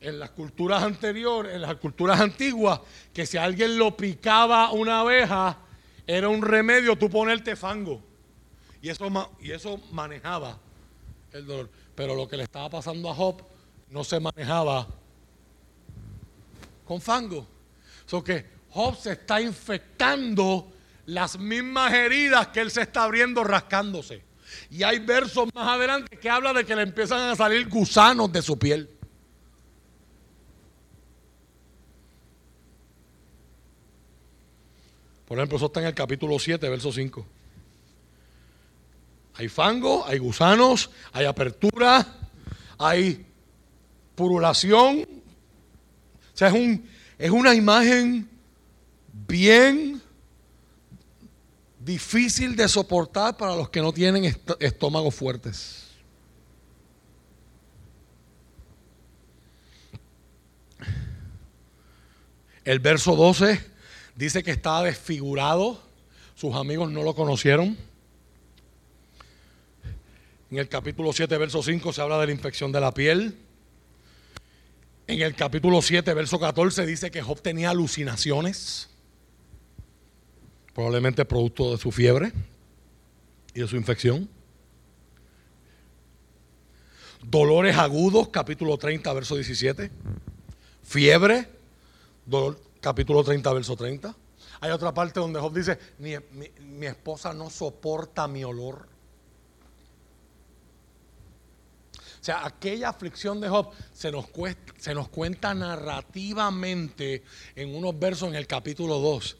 en 0.00 0.20
las 0.20 0.30
culturas 0.30 0.84
anteriores, 0.84 1.52
en 1.52 1.62
las 1.62 1.74
culturas 1.78 2.20
antiguas, 2.20 2.78
que 3.12 3.26
si 3.26 3.38
alguien 3.38 3.76
lo 3.76 3.96
picaba 3.96 4.70
una 4.70 5.00
abeja, 5.00 5.58
era 6.06 6.28
un 6.28 6.42
remedio 6.42 6.96
tú 6.96 7.10
ponerte 7.10 7.56
fango. 7.56 8.00
Y 8.80 8.88
eso, 8.88 9.32
y 9.40 9.50
eso 9.50 9.80
manejaba 9.90 10.56
el 11.32 11.46
dolor. 11.46 11.68
Pero 11.96 12.14
lo 12.14 12.28
que 12.28 12.36
le 12.36 12.44
estaba 12.44 12.70
pasando 12.70 13.10
a 13.10 13.16
Job 13.16 13.42
no 13.90 14.04
se 14.04 14.20
manejaba 14.20 14.86
con 16.84 17.00
fango. 17.00 17.48
So 18.06 18.22
que 18.22 18.46
Job 18.70 18.96
se 18.96 19.14
está 19.14 19.40
infectando 19.40 20.70
las 21.06 21.38
mismas 21.38 21.92
heridas 21.92 22.48
que 22.48 22.60
él 22.60 22.70
se 22.70 22.82
está 22.82 23.04
abriendo 23.04 23.44
rascándose. 23.44 24.22
Y 24.70 24.82
hay 24.82 24.98
versos 25.00 25.48
más 25.54 25.68
adelante 25.68 26.16
que 26.18 26.30
habla 26.30 26.52
de 26.52 26.64
que 26.64 26.76
le 26.76 26.82
empiezan 26.82 27.20
a 27.30 27.36
salir 27.36 27.68
gusanos 27.68 28.32
de 28.32 28.42
su 28.42 28.58
piel. 28.58 28.88
Por 35.26 35.38
ejemplo, 35.38 35.56
eso 35.56 35.66
está 35.66 35.80
en 35.80 35.86
el 35.86 35.94
capítulo 35.94 36.38
7, 36.38 36.68
verso 36.68 36.92
5. 36.92 37.26
Hay 39.36 39.48
fango, 39.48 40.06
hay 40.06 40.18
gusanos, 40.18 40.90
hay 41.12 41.24
apertura, 41.24 42.06
hay 42.78 43.26
purulación. 44.14 45.00
O 45.02 46.36
sea, 46.36 46.48
es, 46.48 46.54
un, 46.54 46.88
es 47.18 47.30
una 47.30 47.54
imagen 47.54 48.28
bien 49.12 50.00
difícil 51.84 52.56
de 52.56 52.68
soportar 52.68 53.36
para 53.36 53.54
los 53.54 53.68
que 53.68 53.80
no 53.80 53.92
tienen 53.92 54.34
estómagos 54.58 55.14
fuertes. 55.14 55.84
El 62.64 62.78
verso 62.78 63.14
12 63.14 63.60
dice 64.16 64.42
que 64.42 64.50
estaba 64.50 64.84
desfigurado, 64.84 65.82
sus 66.34 66.54
amigos 66.54 66.90
no 66.90 67.02
lo 67.02 67.14
conocieron. 67.14 67.76
En 70.50 70.58
el 70.58 70.68
capítulo 70.68 71.12
7, 71.12 71.36
verso 71.36 71.62
5 71.62 71.92
se 71.92 72.00
habla 72.00 72.18
de 72.18 72.26
la 72.26 72.32
infección 72.32 72.72
de 72.72 72.80
la 72.80 72.94
piel. 72.94 73.36
En 75.06 75.20
el 75.20 75.34
capítulo 75.34 75.82
7, 75.82 76.14
verso 76.14 76.40
14 76.40 76.86
dice 76.86 77.10
que 77.10 77.20
Job 77.20 77.42
tenía 77.42 77.70
alucinaciones 77.70 78.88
probablemente 80.74 81.24
producto 81.24 81.70
de 81.72 81.78
su 81.78 81.92
fiebre 81.92 82.32
y 83.54 83.60
de 83.60 83.68
su 83.68 83.76
infección. 83.76 84.28
Dolores 87.22 87.76
agudos, 87.76 88.28
capítulo 88.28 88.76
30, 88.76 89.12
verso 89.12 89.36
17. 89.36 89.90
Fiebre, 90.82 91.48
capítulo 92.80 93.22
30, 93.24 93.52
verso 93.52 93.76
30. 93.76 94.14
Hay 94.60 94.70
otra 94.70 94.92
parte 94.92 95.20
donde 95.20 95.40
Job 95.40 95.54
dice, 95.54 95.78
mi, 95.98 96.14
mi 96.60 96.86
esposa 96.86 97.32
no 97.32 97.48
soporta 97.48 98.26
mi 98.28 98.44
olor. 98.44 98.88
O 102.20 102.24
sea, 102.24 102.46
aquella 102.46 102.88
aflicción 102.88 103.40
de 103.40 103.48
Job 103.48 103.70
se 103.92 104.10
nos, 104.10 104.26
se 104.78 104.94
nos 104.94 105.08
cuenta 105.08 105.52
narrativamente 105.54 107.22
en 107.54 107.74
unos 107.74 107.98
versos 107.98 108.30
en 108.30 108.34
el 108.34 108.46
capítulo 108.46 108.98
2. 108.98 109.36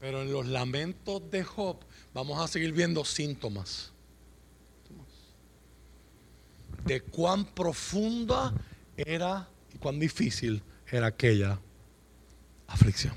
Pero 0.00 0.22
en 0.22 0.32
los 0.32 0.46
lamentos 0.46 1.30
de 1.30 1.44
Job 1.44 1.78
vamos 2.14 2.40
a 2.40 2.48
seguir 2.48 2.72
viendo 2.72 3.04
síntomas 3.04 3.92
de 6.88 7.02
cuán 7.02 7.44
profunda 7.44 8.54
era 8.96 9.46
y 9.74 9.78
cuán 9.78 10.00
difícil 10.00 10.62
era 10.90 11.08
aquella 11.08 11.60
aflicción. 12.66 13.14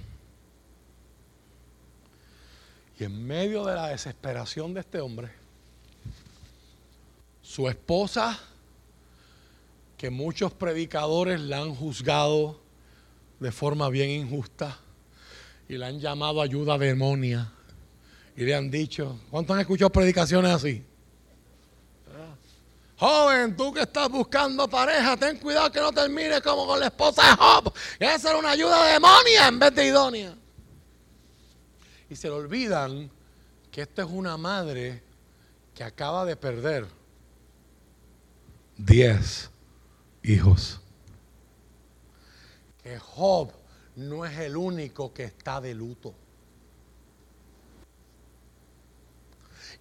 Y 3.00 3.06
en 3.06 3.26
medio 3.26 3.66
de 3.66 3.76
la 3.76 3.88
desesperación 3.88 4.74
de 4.74 4.82
este 4.82 5.00
hombre, 5.00 5.32
su 7.42 7.70
esposa, 7.70 8.38
que 9.98 10.10
muchos 10.10 10.52
predicadores 10.52 11.40
la 11.40 11.62
han 11.62 11.74
juzgado 11.74 12.60
de 13.40 13.52
forma 13.52 13.88
bien 13.90 14.10
injusta, 14.10 14.78
y 15.72 15.78
le 15.78 15.86
han 15.86 16.02
llamado 16.02 16.42
ayuda 16.42 16.78
demonia. 16.78 17.50
Y 18.36 18.44
le 18.44 18.54
han 18.54 18.70
dicho, 18.70 19.22
¿cuántos 19.30 19.54
han 19.54 19.62
escuchado 19.62 19.90
predicaciones 19.90 20.52
así? 20.52 20.84
Joven, 22.98 23.56
tú 23.56 23.74
que 23.74 23.84
estás 23.84 24.10
buscando 24.10 24.68
pareja, 24.68 25.16
ten 25.16 25.38
cuidado 25.38 25.72
que 25.72 25.80
no 25.80 25.94
termine 25.94 26.42
como 26.42 26.68
con 26.68 26.78
la 26.78 26.88
esposa 26.88 27.22
de 27.24 27.36
Job. 27.38 27.74
Que 27.98 28.20
ser 28.20 28.36
una 28.36 28.52
ayuda 28.52 28.86
demonia 28.86 29.48
en 29.48 29.60
vez 29.60 29.74
de 29.74 29.86
idónea. 29.86 30.36
Y 32.10 32.18
se 32.18 32.28
le 32.28 32.34
olvidan 32.34 33.10
que 33.72 33.84
esta 33.84 34.02
es 34.02 34.10
una 34.12 34.36
madre 34.36 35.02
que 35.74 35.86
acaba 35.86 36.26
de 36.26 36.36
perder 36.36 36.86
10 38.76 39.50
hijos. 40.24 40.82
Que 42.84 43.00
Job 43.00 43.61
no 43.96 44.26
es 44.26 44.38
el 44.40 44.56
único 44.56 45.14
que 45.14 45.26
está 45.26 45.62
de 45.62 45.74
luto. 45.74 46.14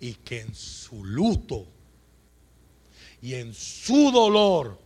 Y 0.00 0.14
que 0.14 0.40
en 0.40 0.54
su 0.54 1.04
luto 1.04 1.66
y 3.20 3.34
en 3.34 3.52
su 3.52 4.10
dolor, 4.10 4.78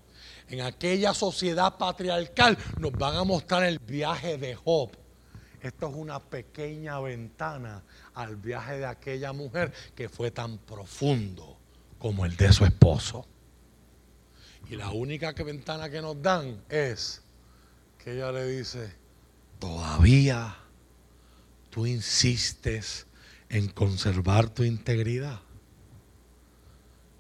en 0.48 0.60
aquella 0.60 1.14
sociedad 1.14 1.76
patriarcal, 1.78 2.58
nos 2.78 2.92
van 2.92 3.16
a 3.16 3.24
mostrar 3.24 3.64
el 3.64 3.78
viaje 3.78 4.38
de 4.38 4.54
Job. 4.54 4.90
Esto 5.60 5.88
es 5.88 5.94
una 5.94 6.20
pequeña 6.20 7.00
ventana 7.00 7.82
al 8.14 8.36
viaje 8.36 8.78
de 8.78 8.86
aquella 8.86 9.32
mujer 9.32 9.72
que 9.94 10.08
fue 10.08 10.30
tan 10.30 10.58
profundo 10.58 11.56
como 11.98 12.26
el 12.26 12.36
de 12.36 12.52
su 12.52 12.64
esposo. 12.66 13.26
Y 14.68 14.76
la 14.76 14.90
única 14.90 15.32
ventana 15.32 15.88
que 15.88 16.02
nos 16.02 16.20
dan 16.20 16.62
es 16.68 17.22
que 17.98 18.12
ella 18.12 18.32
le 18.32 18.46
dice, 18.46 18.94
todavía 19.64 20.54
tú 21.70 21.86
insistes 21.86 23.06
en 23.48 23.68
conservar 23.68 24.50
tu 24.50 24.62
integridad. 24.62 25.40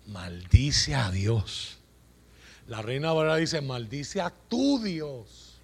Maldice 0.08 0.94
a 0.94 1.10
Dios. 1.10 1.78
La 2.66 2.82
reina 2.82 3.08
ahora 3.08 3.36
dice, 3.36 3.62
maldice 3.62 4.20
a 4.20 4.28
tu 4.30 4.78
Dios. 4.82 5.58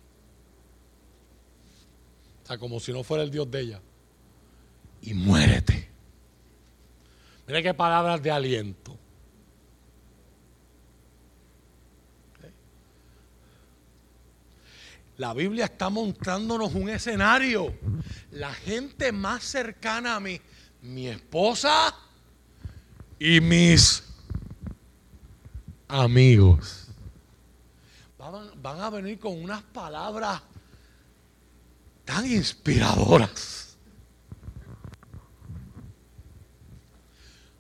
O 2.42 2.46
sea, 2.46 2.56
como 2.56 2.80
si 2.80 2.92
no 2.92 3.04
fuera 3.04 3.24
el 3.24 3.30
Dios 3.30 3.50
de 3.50 3.60
ella. 3.60 3.80
Y 5.02 5.12
muérete. 5.12 5.86
Mira 7.46 7.60
qué 7.60 7.74
palabras 7.74 8.22
de 8.22 8.30
aliento. 8.30 8.89
La 15.20 15.34
Biblia 15.34 15.66
está 15.66 15.90
mostrándonos 15.90 16.74
un 16.74 16.88
escenario. 16.88 17.74
La 18.30 18.54
gente 18.54 19.12
más 19.12 19.44
cercana 19.44 20.16
a 20.16 20.20
mí, 20.20 20.40
mi 20.80 21.08
esposa 21.08 21.94
y 23.18 23.38
mis 23.42 24.02
amigos. 25.88 26.86
van, 28.16 28.80
a 28.80 28.88
venir 28.88 29.18
con 29.18 29.38
unas 29.44 29.62
palabras 29.62 30.40
tan 32.06 32.24
inspiradoras. 32.24 33.76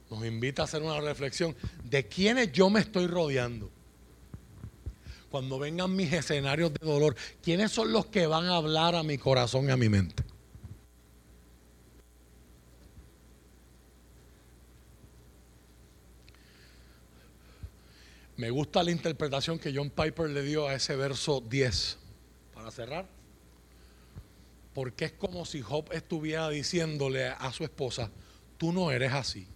Nos 0.08 0.24
invita 0.24 0.62
a 0.62 0.64
hacer 0.64 0.80
una 0.80 0.98
reflexión 1.02 1.54
de 1.84 2.08
quiénes 2.08 2.52
yo 2.52 2.70
me 2.70 2.80
estoy 2.80 3.06
rodeando. 3.06 3.70
Cuando 5.30 5.60
vengan 5.60 5.94
mis 5.94 6.12
escenarios 6.12 6.72
de 6.74 6.84
dolor, 6.84 7.14
¿quiénes 7.40 7.70
son 7.70 7.92
los 7.92 8.06
que 8.06 8.26
van 8.26 8.46
a 8.46 8.56
hablar 8.56 8.96
a 8.96 9.04
mi 9.04 9.16
corazón 9.16 9.68
y 9.68 9.70
a 9.70 9.76
mi 9.76 9.88
mente? 9.88 10.24
Me 18.36 18.50
gusta 18.50 18.82
la 18.82 18.90
interpretación 18.90 19.58
que 19.58 19.72
John 19.72 19.90
Piper 19.90 20.30
le 20.30 20.42
dio 20.42 20.66
a 20.66 20.74
ese 20.74 20.96
verso 20.96 21.40
10. 21.42 21.98
Para 22.54 22.70
cerrar. 22.70 23.06
Porque 24.74 25.04
es 25.04 25.12
como 25.12 25.44
si 25.44 25.60
Job 25.60 25.90
estuviera 25.92 26.48
diciéndole 26.48 27.28
a 27.28 27.52
su 27.52 27.62
esposa, 27.64 28.10
tú 28.56 28.72
no 28.72 28.90
eres 28.90 29.12
así. 29.12 29.46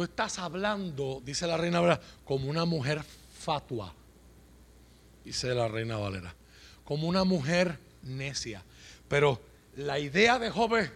Tú 0.00 0.04
estás 0.04 0.38
hablando, 0.38 1.20
dice 1.26 1.46
la 1.46 1.58
reina 1.58 1.78
Valera, 1.78 2.00
como 2.24 2.48
una 2.48 2.64
mujer 2.64 3.04
fatua. 3.38 3.92
Dice 5.22 5.54
la 5.54 5.68
reina 5.68 5.98
Valera. 5.98 6.34
Como 6.86 7.06
una 7.06 7.24
mujer 7.24 7.78
necia. 8.04 8.64
Pero 9.08 9.42
la 9.76 9.98
idea 9.98 10.38
de 10.38 10.48
Job 10.48 10.76
es, 10.76 10.90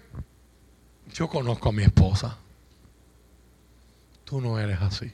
yo 1.12 1.28
conozco 1.28 1.68
a 1.68 1.72
mi 1.72 1.82
esposa. 1.82 2.38
Tú 4.24 4.40
no 4.40 4.58
eres 4.58 4.80
así. 4.80 5.12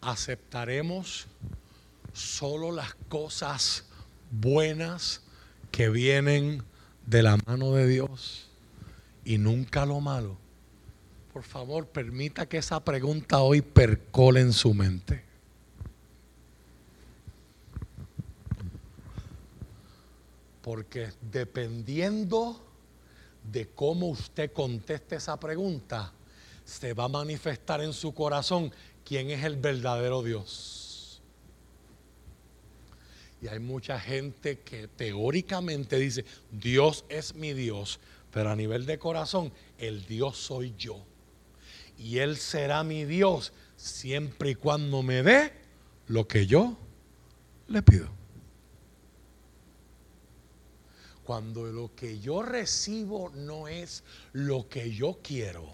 Aceptaremos 0.00 1.26
solo 2.14 2.72
las 2.72 2.94
cosas 3.10 3.84
buenas 4.30 5.20
que 5.70 5.90
vienen 5.90 6.62
de 7.04 7.22
la 7.22 7.36
mano 7.44 7.74
de 7.74 7.86
Dios 7.86 8.45
y 9.26 9.38
nunca 9.38 9.84
lo 9.84 10.00
malo. 10.00 10.38
Por 11.32 11.42
favor, 11.42 11.86
permita 11.88 12.48
que 12.48 12.58
esa 12.58 12.82
pregunta 12.82 13.40
hoy 13.40 13.60
percole 13.60 14.40
en 14.40 14.52
su 14.52 14.72
mente. 14.72 15.22
Porque 20.62 21.12
dependiendo 21.20 22.64
de 23.52 23.68
cómo 23.68 24.06
usted 24.06 24.52
conteste 24.52 25.16
esa 25.16 25.38
pregunta, 25.38 26.12
se 26.64 26.94
va 26.94 27.04
a 27.04 27.08
manifestar 27.08 27.80
en 27.82 27.92
su 27.92 28.14
corazón 28.14 28.72
quién 29.04 29.30
es 29.30 29.44
el 29.44 29.56
verdadero 29.56 30.22
Dios. 30.22 31.20
Y 33.42 33.48
hay 33.48 33.58
mucha 33.58 33.98
gente 34.00 34.60
que 34.60 34.88
teóricamente 34.88 35.98
dice, 35.98 36.24
Dios 36.50 37.04
es 37.08 37.34
mi 37.34 37.52
Dios, 37.52 38.00
pero 38.30 38.50
a 38.50 38.56
nivel 38.56 38.86
de 38.86 38.98
corazón, 38.98 39.52
el 39.78 40.04
Dios 40.06 40.36
soy 40.36 40.74
yo. 40.76 41.04
Y 41.98 42.18
Él 42.18 42.36
será 42.36 42.84
mi 42.84 43.04
Dios 43.04 43.52
siempre 43.76 44.50
y 44.50 44.54
cuando 44.54 45.02
me 45.02 45.22
dé 45.22 45.52
lo 46.08 46.28
que 46.28 46.46
yo 46.46 46.76
le 47.68 47.82
pido. 47.82 48.08
Cuando 51.24 51.64
lo 51.64 51.94
que 51.94 52.20
yo 52.20 52.42
recibo 52.42 53.30
no 53.34 53.66
es 53.66 54.04
lo 54.32 54.68
que 54.68 54.94
yo 54.94 55.18
quiero, 55.22 55.66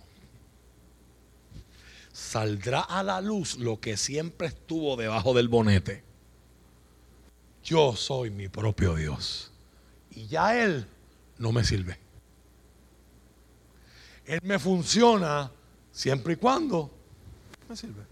saldrá 2.13 2.81
a 2.81 3.03
la 3.03 3.21
luz 3.21 3.57
lo 3.59 3.81
que 3.81 3.97
siempre 3.97 4.49
estuvo 4.49 4.97
debajo 4.97 5.35
del 5.35 5.49
bonete. 5.49 6.05
Yo 7.65 7.95
soy 7.97 8.31
mi 8.31 8.49
propio 8.49 8.95
Dios. 8.95 9.51
Y 10.11 10.27
ya 10.27 10.63
Él 10.63 10.87
no 11.39 11.53
me 11.53 11.65
sirve. 11.65 12.02
Él 14.27 14.41
me 14.43 14.59
funciona 14.59 15.51
siempre 15.91 16.35
y 16.35 16.37
cuando 16.37 16.91
me 17.69 17.77
sirve. 17.77 18.03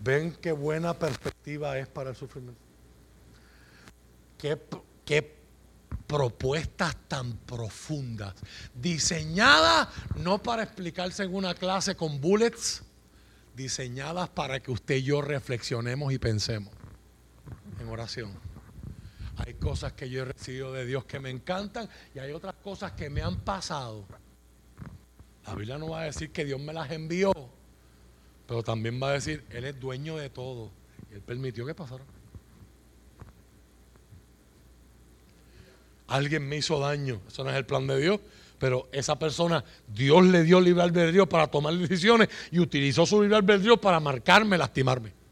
¿Ven 0.00 0.36
qué 0.40 0.52
buena 0.52 0.92
perspectiva 0.92 1.78
es 1.78 1.88
para 1.88 2.10
el 2.10 2.16
sufrimiento? 2.16 2.60
¿Qué, 4.38 5.34
propuestas 6.06 6.94
tan 7.08 7.32
profundas, 7.32 8.34
diseñadas 8.74 9.88
no 10.16 10.42
para 10.42 10.62
explicarse 10.62 11.22
en 11.22 11.34
una 11.34 11.54
clase 11.54 11.96
con 11.96 12.20
bullets, 12.20 12.82
diseñadas 13.56 14.28
para 14.28 14.60
que 14.60 14.70
usted 14.70 14.96
y 14.96 15.04
yo 15.04 15.22
reflexionemos 15.22 16.12
y 16.12 16.18
pensemos 16.18 16.72
en 17.80 17.88
oración. 17.88 18.32
Hay 19.36 19.54
cosas 19.54 19.92
que 19.92 20.08
yo 20.08 20.22
he 20.22 20.24
recibido 20.26 20.72
de 20.72 20.86
Dios 20.86 21.04
que 21.04 21.18
me 21.18 21.30
encantan 21.30 21.88
y 22.14 22.18
hay 22.18 22.32
otras 22.32 22.54
cosas 22.54 22.92
que 22.92 23.10
me 23.10 23.22
han 23.22 23.40
pasado. 23.40 24.06
La 25.46 25.54
Biblia 25.54 25.76
no 25.78 25.90
va 25.90 26.02
a 26.02 26.04
decir 26.04 26.30
que 26.30 26.44
Dios 26.44 26.60
me 26.60 26.72
las 26.72 26.90
envió, 26.90 27.32
pero 28.46 28.62
también 28.62 29.00
va 29.02 29.10
a 29.10 29.12
decir, 29.12 29.44
Él 29.50 29.64
es 29.64 29.78
dueño 29.78 30.16
de 30.16 30.30
todo. 30.30 30.70
Y 31.10 31.14
Él 31.14 31.20
permitió 31.20 31.66
que 31.66 31.74
pasaran. 31.74 32.06
Alguien 36.06 36.48
me 36.48 36.56
hizo 36.56 36.78
daño. 36.78 37.20
Eso 37.26 37.44
no 37.44 37.50
es 37.50 37.56
el 37.56 37.66
plan 37.66 37.86
de 37.86 38.00
Dios. 38.00 38.20
Pero 38.58 38.88
esa 38.92 39.18
persona, 39.18 39.64
Dios 39.88 40.24
le 40.24 40.44
dio 40.44 40.60
libre 40.60 40.82
albedrío 40.82 41.28
para 41.28 41.48
tomar 41.48 41.74
decisiones 41.74 42.28
y 42.50 42.60
utilizó 42.60 43.04
su 43.04 43.20
libre 43.20 43.36
albedrío 43.36 43.78
para 43.78 44.00
marcarme, 44.00 44.56
lastimarme. 44.56 45.23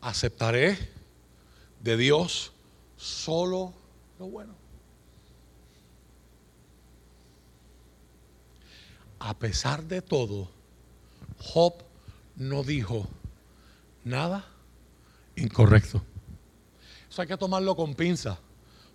Aceptaré 0.00 0.78
de 1.80 1.96
Dios 1.96 2.52
solo 2.96 3.72
lo 4.18 4.26
bueno. 4.26 4.60
a 9.20 9.38
pesar 9.38 9.84
de 9.84 10.00
todo, 10.02 10.48
Job 11.38 11.74
no 12.36 12.64
dijo 12.64 13.06
nada 14.02 14.46
incorrecto. 15.36 16.02
Eso 17.08 17.22
hay 17.22 17.28
que 17.28 17.36
tomarlo 17.36 17.76
con 17.76 17.94
pinza, 17.94 18.38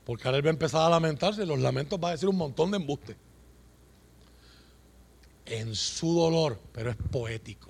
porque 0.03 0.27
ahora 0.27 0.39
él 0.39 0.45
va 0.45 0.49
a 0.49 0.53
empezar 0.53 0.81
a 0.81 0.89
lamentarse 0.89 1.43
y 1.43 1.45
los 1.45 1.59
lamentos 1.59 1.99
va 2.03 2.09
a 2.09 2.11
decir 2.13 2.27
un 2.27 2.37
montón 2.37 2.71
de 2.71 2.77
embuste. 2.77 3.15
En 5.45 5.75
su 5.75 6.15
dolor, 6.15 6.59
pero 6.73 6.89
es 6.89 6.95
poético. 6.95 7.69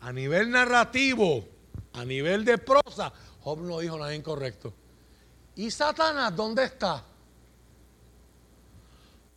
A 0.00 0.12
nivel 0.12 0.50
narrativo, 0.50 1.44
a 1.92 2.04
nivel 2.04 2.44
de 2.44 2.58
prosa, 2.58 3.12
Job 3.40 3.60
no 3.60 3.80
dijo 3.80 3.98
nada 3.98 4.14
incorrecto. 4.14 4.72
¿Y 5.56 5.70
Satanás 5.70 6.34
dónde 6.34 6.64
está? 6.64 7.04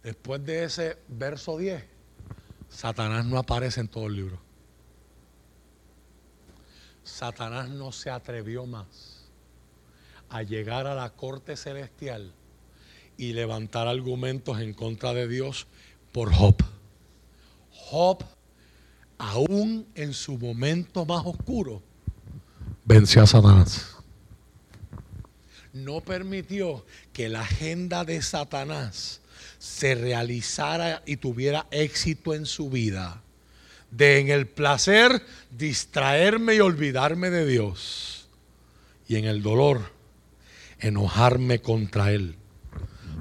Después 0.04 0.46
de 0.46 0.64
ese 0.64 0.98
verso 1.08 1.58
10, 1.58 1.84
Satanás 2.70 3.26
no 3.26 3.38
aparece 3.38 3.82
en 3.82 3.88
todo 3.88 4.08
el 4.08 4.16
libro. 4.16 4.40
Satanás 7.04 7.70
no 7.70 7.92
se 7.92 8.10
atrevió 8.10 8.66
más 8.66 9.26
a 10.30 10.44
llegar 10.44 10.88
a 10.88 10.96
la 10.96 11.12
corte 11.12 11.56
celestial 11.56 12.34
y 13.18 13.34
levantar 13.34 13.88
argumentos 13.88 14.60
en 14.60 14.74
contra 14.74 15.14
de 15.14 15.28
Dios 15.28 15.68
por 16.12 16.34
Job. 16.34 16.56
Job, 17.72 18.24
aún 19.18 19.88
en 19.96 20.14
su 20.14 20.38
momento 20.38 21.06
más 21.06 21.26
oscuro, 21.26 21.82
venció 22.86 23.24
a 23.24 23.28
Satanás. 23.28 23.96
No 25.74 26.02
permitió 26.02 26.86
que 27.12 27.28
la 27.28 27.42
agenda 27.42 28.06
de 28.06 28.22
Satanás 28.22 29.20
se 29.60 29.96
realizara 29.96 31.04
y 31.06 31.18
tuviera 31.18 31.68
éxito 31.72 32.34
en 32.34 32.46
su 32.46 32.70
vida, 32.70 33.22
de 33.92 34.20
en 34.20 34.30
el 34.30 34.48
placer 34.48 35.22
distraerme 35.52 36.56
y 36.56 36.60
olvidarme 36.60 37.30
de 37.30 37.46
Dios, 37.46 38.30
y 39.08 39.18
en 39.18 39.26
el 39.26 39.42
dolor 39.42 39.92
enojarme 40.80 41.60
contra 41.60 42.12
Él, 42.12 42.36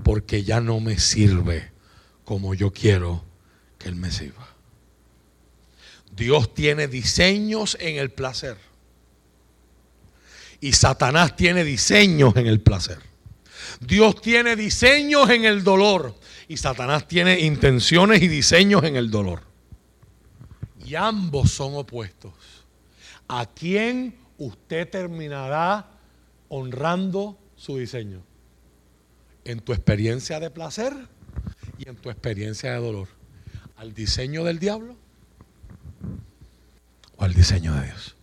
porque 0.05 0.45
ya 0.45 0.61
no 0.61 0.81
me 0.81 0.99
sirve 0.99 1.73
como 2.25 2.55
yo 2.55 2.73
quiero 2.73 3.25
que 3.79 3.89
Él 3.89 3.97
me 3.97 4.11
sirva. 4.11 4.49
Dios 6.15 6.55
tiene 6.55 6.87
diseños 6.87 7.77
en 7.81 7.97
el 7.97 8.11
placer. 8.11 8.57
Y 10.65 10.73
Satanás 10.73 11.37
tiene 11.37 11.63
diseños 11.63 12.35
en 12.37 12.47
el 12.47 12.61
placer. 12.61 12.99
Dios 13.81 14.23
tiene 14.23 14.57
diseños 14.57 15.29
en 15.29 15.45
el 15.45 15.63
dolor 15.63 16.15
y 16.49 16.57
Satanás 16.57 17.07
tiene 17.07 17.41
intenciones 17.41 18.23
y 18.23 18.29
diseños 18.29 18.83
en 18.85 18.97
el 18.97 19.11
dolor. 19.11 19.43
Y 20.87 20.95
ambos 20.95 21.51
son 21.51 21.75
opuestos. 21.75 22.33
¿A 23.29 23.45
quién 23.47 24.17
usted 24.39 24.89
terminará 24.89 25.87
honrando 26.49 27.39
su 27.57 27.79
diseño. 27.79 28.23
En 29.45 29.61
tu 29.61 29.73
experiencia 29.73 30.41
de 30.41 30.51
placer 30.51 30.93
y 31.79 31.89
en 31.89 31.97
tu 31.97 32.11
experiencia 32.11 32.73
de 32.73 32.79
dolor. 32.79 33.09
¿Al 33.77 33.93
diseño 33.93 34.45
del 34.45 34.59
diablo 34.59 34.97
o 37.17 37.25
al 37.25 37.35
diseño 37.35 37.75
de 37.75 37.87
Dios? 37.87 38.17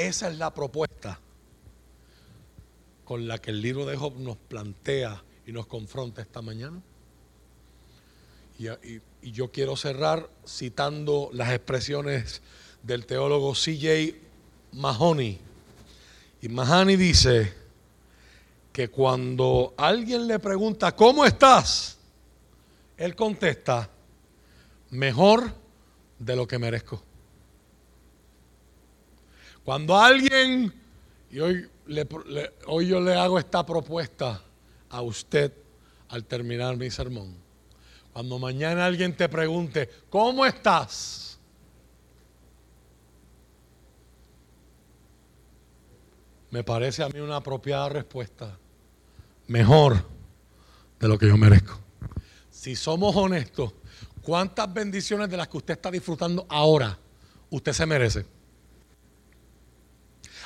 Esa 0.00 0.30
es 0.30 0.38
la 0.38 0.54
propuesta 0.54 1.20
con 3.04 3.28
la 3.28 3.38
que 3.38 3.50
el 3.50 3.60
libro 3.60 3.84
de 3.84 3.98
Job 3.98 4.16
nos 4.16 4.38
plantea 4.38 5.22
y 5.46 5.52
nos 5.52 5.66
confronta 5.66 6.22
esta 6.22 6.40
mañana. 6.40 6.80
Y, 8.58 8.68
y 9.20 9.32
yo 9.32 9.52
quiero 9.52 9.76
cerrar 9.76 10.30
citando 10.46 11.28
las 11.34 11.50
expresiones 11.50 12.40
del 12.82 13.04
teólogo 13.04 13.54
C.J. 13.54 14.16
Mahoney. 14.72 15.38
Y 16.40 16.48
Mahoney 16.48 16.96
dice 16.96 17.52
que 18.72 18.88
cuando 18.88 19.74
alguien 19.76 20.26
le 20.26 20.38
pregunta, 20.38 20.96
¿cómo 20.96 21.26
estás? 21.26 21.98
Él 22.96 23.14
contesta, 23.14 23.90
mejor 24.88 25.52
de 26.18 26.36
lo 26.36 26.48
que 26.48 26.58
merezco. 26.58 27.09
Cuando 29.64 29.96
alguien, 29.98 30.72
y 31.30 31.40
hoy, 31.40 31.68
hoy 32.66 32.88
yo 32.88 33.00
le 33.00 33.14
hago 33.14 33.38
esta 33.38 33.64
propuesta 33.64 34.42
a 34.88 35.02
usted 35.02 35.52
al 36.08 36.24
terminar 36.24 36.76
mi 36.76 36.90
sermón, 36.90 37.34
cuando 38.12 38.38
mañana 38.38 38.86
alguien 38.86 39.16
te 39.16 39.28
pregunte, 39.28 39.88
¿cómo 40.08 40.44
estás? 40.44 41.38
Me 46.50 46.64
parece 46.64 47.02
a 47.02 47.08
mí 47.08 47.20
una 47.20 47.36
apropiada 47.36 47.88
respuesta. 47.88 48.58
Mejor 49.46 50.04
de 50.98 51.08
lo 51.08 51.16
que 51.18 51.28
yo 51.28 51.36
merezco. 51.36 51.78
Si 52.50 52.74
somos 52.74 53.14
honestos, 53.14 53.72
¿cuántas 54.22 54.72
bendiciones 54.72 55.30
de 55.30 55.36
las 55.36 55.48
que 55.48 55.56
usted 55.56 55.74
está 55.74 55.90
disfrutando 55.90 56.46
ahora 56.48 56.98
usted 57.50 57.72
se 57.72 57.86
merece? 57.86 58.26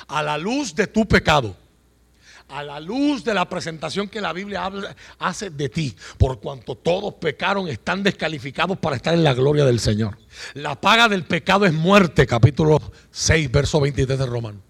A 0.07 0.21
la 0.23 0.37
luz 0.37 0.75
de 0.75 0.87
tu 0.87 1.05
pecado 1.07 1.55
a 2.49 2.63
la 2.63 2.79
luz 2.79 3.23
de 3.23 3.33
la 3.33 3.49
presentación 3.49 4.07
que 4.07 4.21
la 4.21 4.31
Biblia 4.31 4.69
hace 5.19 5.49
de 5.49 5.69
ti, 5.69 5.95
por 6.17 6.39
cuanto 6.39 6.75
todos 6.75 7.15
pecaron, 7.15 7.67
están 7.67 8.03
descalificados 8.03 8.77
para 8.77 8.97
estar 8.97 9.13
en 9.13 9.23
la 9.23 9.33
gloria 9.33 9.65
del 9.65 9.79
Señor. 9.79 10.17
La 10.53 10.79
paga 10.79 11.09
del 11.09 11.23
pecado 11.23 11.65
es 11.65 11.73
muerte, 11.73 12.27
capítulo 12.27 12.79
6, 13.11 13.51
verso 13.51 13.81
23 13.81 14.19
de 14.19 14.25
Romano 14.25 14.64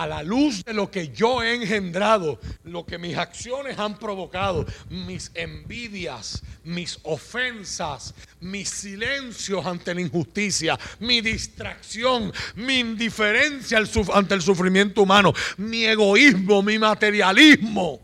a 0.00 0.06
la 0.06 0.22
luz 0.22 0.64
de 0.64 0.72
lo 0.72 0.90
que 0.90 1.08
yo 1.08 1.42
he 1.42 1.54
engendrado, 1.54 2.40
lo 2.64 2.86
que 2.86 2.96
mis 2.96 3.18
acciones 3.18 3.78
han 3.78 3.98
provocado, 3.98 4.64
mis 4.88 5.30
envidias, 5.34 6.42
mis 6.64 6.98
ofensas, 7.02 8.14
mis 8.40 8.70
silencios 8.70 9.66
ante 9.66 9.94
la 9.94 10.00
injusticia, 10.00 10.78
mi 11.00 11.20
distracción, 11.20 12.32
mi 12.54 12.78
indiferencia 12.78 13.78
ante 14.14 14.34
el 14.34 14.40
sufrimiento 14.40 15.02
humano, 15.02 15.34
mi 15.58 15.84
egoísmo, 15.84 16.62
mi 16.62 16.78
materialismo. 16.78 18.00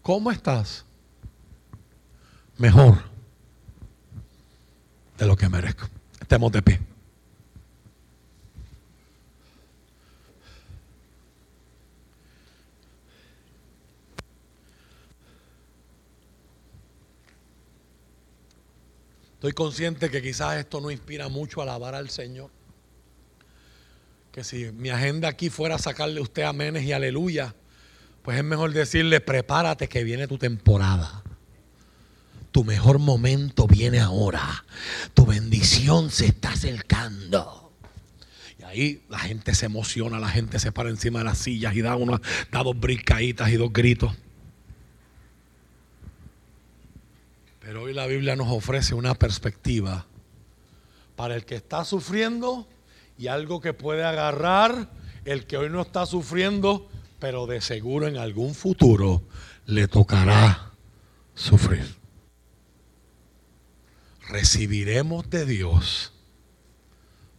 ¿Cómo 0.00 0.30
estás? 0.30 0.84
Mejor 2.56 3.02
de 5.18 5.26
lo 5.26 5.34
que 5.34 5.48
merezco. 5.48 5.88
Estemos 6.20 6.52
de 6.52 6.62
pie. 6.62 6.93
Estoy 19.44 19.52
consciente 19.52 20.08
que 20.08 20.22
quizás 20.22 20.56
esto 20.56 20.80
no 20.80 20.90
inspira 20.90 21.28
mucho 21.28 21.60
a 21.60 21.64
alabar 21.64 21.94
al 21.94 22.08
Señor. 22.08 22.50
Que 24.32 24.42
si 24.42 24.72
mi 24.72 24.88
agenda 24.88 25.28
aquí 25.28 25.50
fuera 25.50 25.76
sacarle 25.76 26.20
a 26.20 26.22
usted 26.22 26.44
amenes 26.44 26.84
y 26.84 26.92
aleluya, 26.92 27.54
pues 28.22 28.38
es 28.38 28.42
mejor 28.42 28.72
decirle, 28.72 29.20
prepárate 29.20 29.86
que 29.86 30.02
viene 30.02 30.26
tu 30.26 30.38
temporada. 30.38 31.22
Tu 32.52 32.64
mejor 32.64 32.98
momento 32.98 33.66
viene 33.66 34.00
ahora. 34.00 34.64
Tu 35.12 35.26
bendición 35.26 36.10
se 36.10 36.24
está 36.24 36.52
acercando. 36.52 37.70
Y 38.58 38.62
ahí 38.62 39.04
la 39.10 39.18
gente 39.18 39.54
se 39.54 39.66
emociona, 39.66 40.18
la 40.18 40.30
gente 40.30 40.58
se 40.58 40.72
para 40.72 40.88
encima 40.88 41.18
de 41.18 41.26
las 41.26 41.36
sillas 41.36 41.76
y 41.76 41.82
da, 41.82 41.96
unas, 41.96 42.22
da 42.50 42.62
dos 42.62 42.80
brincaditas 42.80 43.50
y 43.50 43.58
dos 43.58 43.70
gritos. 43.74 44.10
Pero 47.64 47.84
hoy 47.84 47.94
la 47.94 48.06
Biblia 48.06 48.36
nos 48.36 48.48
ofrece 48.52 48.92
una 48.94 49.14
perspectiva 49.14 50.04
para 51.16 51.34
el 51.34 51.46
que 51.46 51.54
está 51.54 51.82
sufriendo 51.86 52.68
y 53.16 53.28
algo 53.28 53.62
que 53.62 53.72
puede 53.72 54.04
agarrar 54.04 54.90
el 55.24 55.46
que 55.46 55.56
hoy 55.56 55.70
no 55.70 55.80
está 55.80 56.04
sufriendo, 56.04 56.86
pero 57.18 57.46
de 57.46 57.62
seguro 57.62 58.06
en 58.06 58.18
algún 58.18 58.54
futuro 58.54 59.22
le 59.64 59.88
tocará 59.88 60.72
sufrir. 61.34 61.96
Recibiremos 64.28 65.30
de 65.30 65.46
Dios 65.46 66.12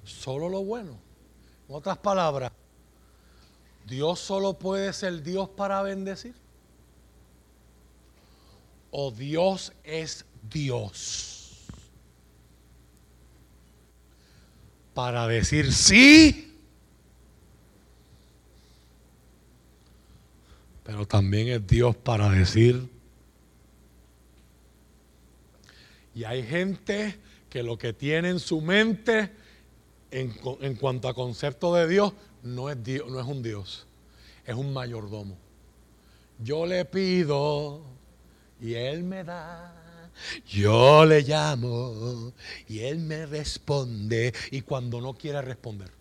solo 0.05 0.49
lo 0.49 0.63
bueno. 0.63 0.97
En 1.69 1.75
otras 1.75 1.99
palabras, 1.99 2.51
Dios 3.85 4.21
solo 4.21 4.57
puede 4.57 4.91
ser 4.91 5.21
Dios 5.21 5.49
para 5.49 5.83
bendecir 5.83 6.33
o 8.97 9.11
Dios 9.11 9.73
es 9.83 10.23
Dios. 10.49 11.65
Para 14.93 15.27
decir 15.27 15.73
sí, 15.73 16.57
pero 20.85 21.05
también 21.05 21.49
es 21.49 21.67
Dios 21.67 21.97
para 21.97 22.29
decir. 22.29 22.87
Y 26.13 26.23
hay 26.23 26.43
gente 26.43 27.19
que 27.49 27.63
lo 27.63 27.77
que 27.77 27.91
tiene 27.91 28.29
en 28.29 28.39
su 28.39 28.61
mente 28.61 29.29
en, 30.09 30.33
en 30.61 30.75
cuanto 30.75 31.09
a 31.09 31.13
concepto 31.13 31.75
de 31.75 31.89
Dios 31.89 32.13
no 32.43 32.69
es, 32.69 32.81
Dios, 32.81 33.11
no 33.11 33.19
es 33.19 33.27
un 33.27 33.43
Dios, 33.43 33.87
es 34.45 34.55
un 34.55 34.71
mayordomo. 34.71 35.37
Yo 36.39 36.65
le 36.65 36.85
pido 36.85 37.94
y 38.65 38.73
Él 38.73 39.03
me 39.03 39.23
da. 39.23 40.11
Yo 40.47 41.05
le 41.05 41.21
llamo 41.21 42.33
y 42.67 42.79
Él 42.79 42.99
me 42.99 43.25
responde 43.25 44.33
y 44.51 44.61
cuando 44.61 44.99
no 44.99 45.13
quiere 45.13 45.41
responder. 45.41 45.91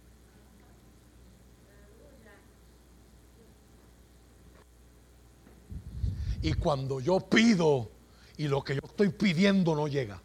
Y 6.42 6.52
cuando 6.54 7.00
yo 7.00 7.20
pido 7.20 7.90
y 8.36 8.48
lo 8.48 8.62
que 8.62 8.74
yo 8.74 8.80
estoy 8.84 9.08
pidiendo 9.10 9.74
no 9.74 9.88
llega. 9.88 10.20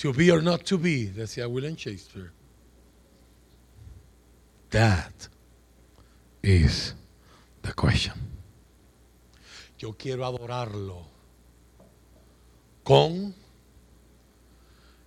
To 0.00 0.14
be 0.14 0.30
or 0.32 0.42
not 0.42 0.64
to 0.64 0.78
be, 0.78 1.10
decía 1.12 1.46
William 1.46 1.74
Shakespeare. 1.74 2.32
That 4.70 5.28
is 6.42 6.94
the 7.62 7.72
question. 7.72 8.14
Yo 9.78 9.94
quiero 9.94 10.24
adorarlo 10.24 11.06
con 12.84 13.34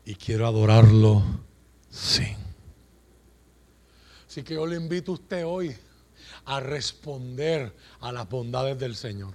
y 0.05 0.15
quiero 0.15 0.47
adorarlo 0.47 1.23
sin. 1.89 2.35
Así 4.27 4.43
que 4.43 4.55
yo 4.55 4.65
le 4.65 4.75
invito 4.75 5.11
a 5.11 5.15
usted 5.15 5.45
hoy 5.45 5.75
a 6.45 6.59
responder 6.59 7.73
a 8.01 8.11
las 8.11 8.27
bondades 8.27 8.77
del 8.79 8.95
Señor. 8.95 9.33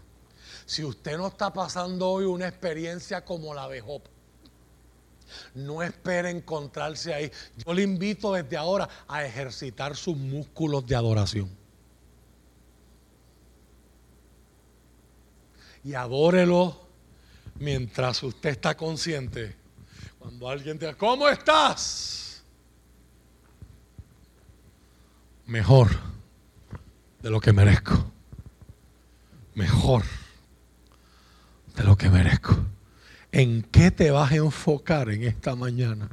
Si 0.66 0.84
usted 0.84 1.16
no 1.16 1.28
está 1.28 1.52
pasando 1.52 2.10
hoy 2.10 2.24
una 2.24 2.48
experiencia 2.48 3.24
como 3.24 3.54
la 3.54 3.68
de 3.68 3.80
Job, 3.80 4.02
no 5.54 5.82
espere 5.82 6.30
encontrarse 6.30 7.12
ahí. 7.14 7.30
Yo 7.56 7.74
le 7.74 7.82
invito 7.82 8.32
desde 8.32 8.56
ahora 8.56 8.88
a 9.06 9.24
ejercitar 9.24 9.96
sus 9.96 10.16
músculos 10.16 10.86
de 10.86 10.96
adoración. 10.96 11.50
Y 15.84 15.94
adórelo 15.94 16.88
mientras 17.56 18.22
usted 18.22 18.50
está 18.50 18.76
consciente. 18.76 19.56
Cuando 20.18 20.48
alguien 20.48 20.78
diga, 20.78 20.94
¿cómo 20.94 21.28
estás? 21.28 22.42
Mejor 25.46 25.88
de 27.20 27.30
lo 27.30 27.40
que 27.40 27.52
merezco. 27.52 28.12
mejor 29.54 30.04
de 31.74 31.82
lo 31.82 31.96
que 31.96 32.08
merezco. 32.08 32.56
¿En 33.30 33.62
qué 33.62 33.90
te 33.90 34.10
vas 34.10 34.32
a 34.32 34.36
enfocar 34.36 35.10
en 35.10 35.24
esta 35.24 35.54
mañana? 35.54 36.08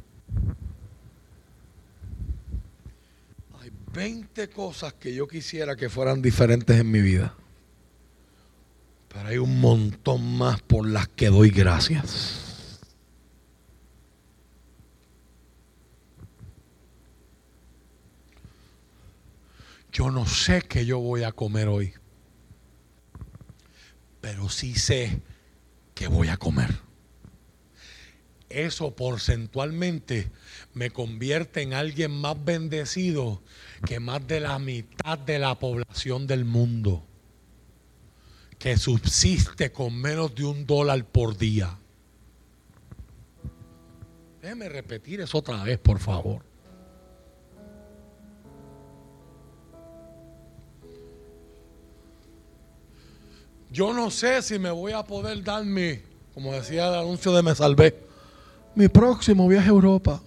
Hay 3.62 3.72
20 3.94 4.50
cosas 4.50 4.94
que 4.94 5.14
yo 5.14 5.28
quisiera 5.28 5.76
que 5.76 5.90
fueran 5.90 6.22
diferentes 6.22 6.78
en 6.78 6.92
mi 6.92 7.02
vida. 7.02 7.34
Pero 9.08 9.30
hay 9.30 9.38
un 9.38 9.62
montón 9.62 10.38
más 10.38 10.62
por 10.62 10.86
las 10.86 11.08
que 11.08 11.30
doy 11.30 11.52
gracias. 11.52 12.42
Yo 19.94 20.12
no 20.12 20.26
sé 20.26 20.62
qué 20.64 20.86
yo 20.86 21.00
voy 21.00 21.24
a 21.24 21.32
comer 21.32 21.70
hoy, 21.70 21.94
pero 24.20 24.50
sí 24.50 24.76
sé 24.76 25.22
que 25.94 26.10
voy 26.10 26.28
a 26.28 26.36
comer. 26.36 26.85
Eso 28.56 28.96
porcentualmente 28.96 30.32
me 30.74 30.90
convierte 30.90 31.62
en 31.62 31.74
alguien 31.74 32.12
más 32.12 32.38
bendecido 32.42 33.42
que 33.86 34.00
más 34.00 34.26
de 34.26 34.40
la 34.40 34.58
mitad 34.60 35.20
de 35.20 35.40
la 35.40 35.60
población 35.60 36.26
del 36.26 36.46
mundo, 36.46 37.04
que 38.58 38.78
subsiste 38.78 39.74
con 39.74 40.00
menos 40.00 40.34
de 40.36 40.46
un 40.46 40.66
dólar 40.66 41.04
por 41.04 41.38
día. 41.38 41.78
Déjeme 44.42 44.70
repetir 44.70 45.20
eso 45.20 45.40
otra 45.40 45.62
vez, 45.62 45.78
por 45.78 46.00
favor. 46.00 46.42
Yo 53.70 53.94
no 53.94 54.10
sé 54.10 54.42
si 54.42 54.58
me 54.60 54.72
voy 54.72 54.94
a 54.94 55.04
poder 55.04 55.44
dar 55.44 55.66
mi, 55.66 56.00
como 56.34 56.54
decía 56.54 56.88
el 56.88 56.96
anuncio 56.96 57.34
de 57.34 57.44
Me 57.44 57.54
Salvé, 57.54 58.05
mi 58.76 58.88
próximo 58.88 59.48
viaje 59.48 59.68
a 59.68 59.72
Europa. 59.72 60.22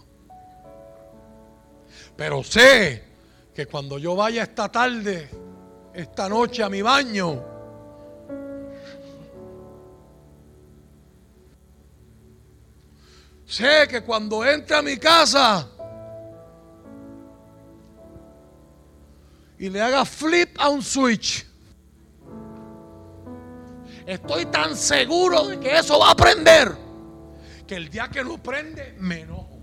Pero 2.16 2.42
sé 2.42 3.04
que 3.54 3.66
cuando 3.66 3.98
yo 3.98 4.16
vaya 4.16 4.42
esta 4.42 4.68
tarde, 4.70 5.28
esta 5.94 6.28
noche 6.28 6.62
a 6.62 6.68
mi 6.68 6.82
baño, 6.82 7.44
sé 13.46 13.86
que 13.88 14.02
cuando 14.02 14.44
entre 14.44 14.76
a 14.76 14.82
mi 14.82 14.96
casa 14.96 15.68
y 19.58 19.68
le 19.68 19.80
haga 19.80 20.04
flip 20.04 20.56
a 20.58 20.68
un 20.68 20.82
switch, 20.82 21.48
Estoy 24.08 24.46
tan 24.46 24.74
seguro 24.74 25.48
de 25.48 25.60
que 25.60 25.76
eso 25.76 25.98
va 25.98 26.12
a 26.12 26.16
prender 26.16 26.87
que 27.68 27.76
el 27.76 27.90
día 27.90 28.08
que 28.08 28.24
no 28.24 28.42
prende 28.42 28.94
me 28.98 29.20
enojo. 29.20 29.60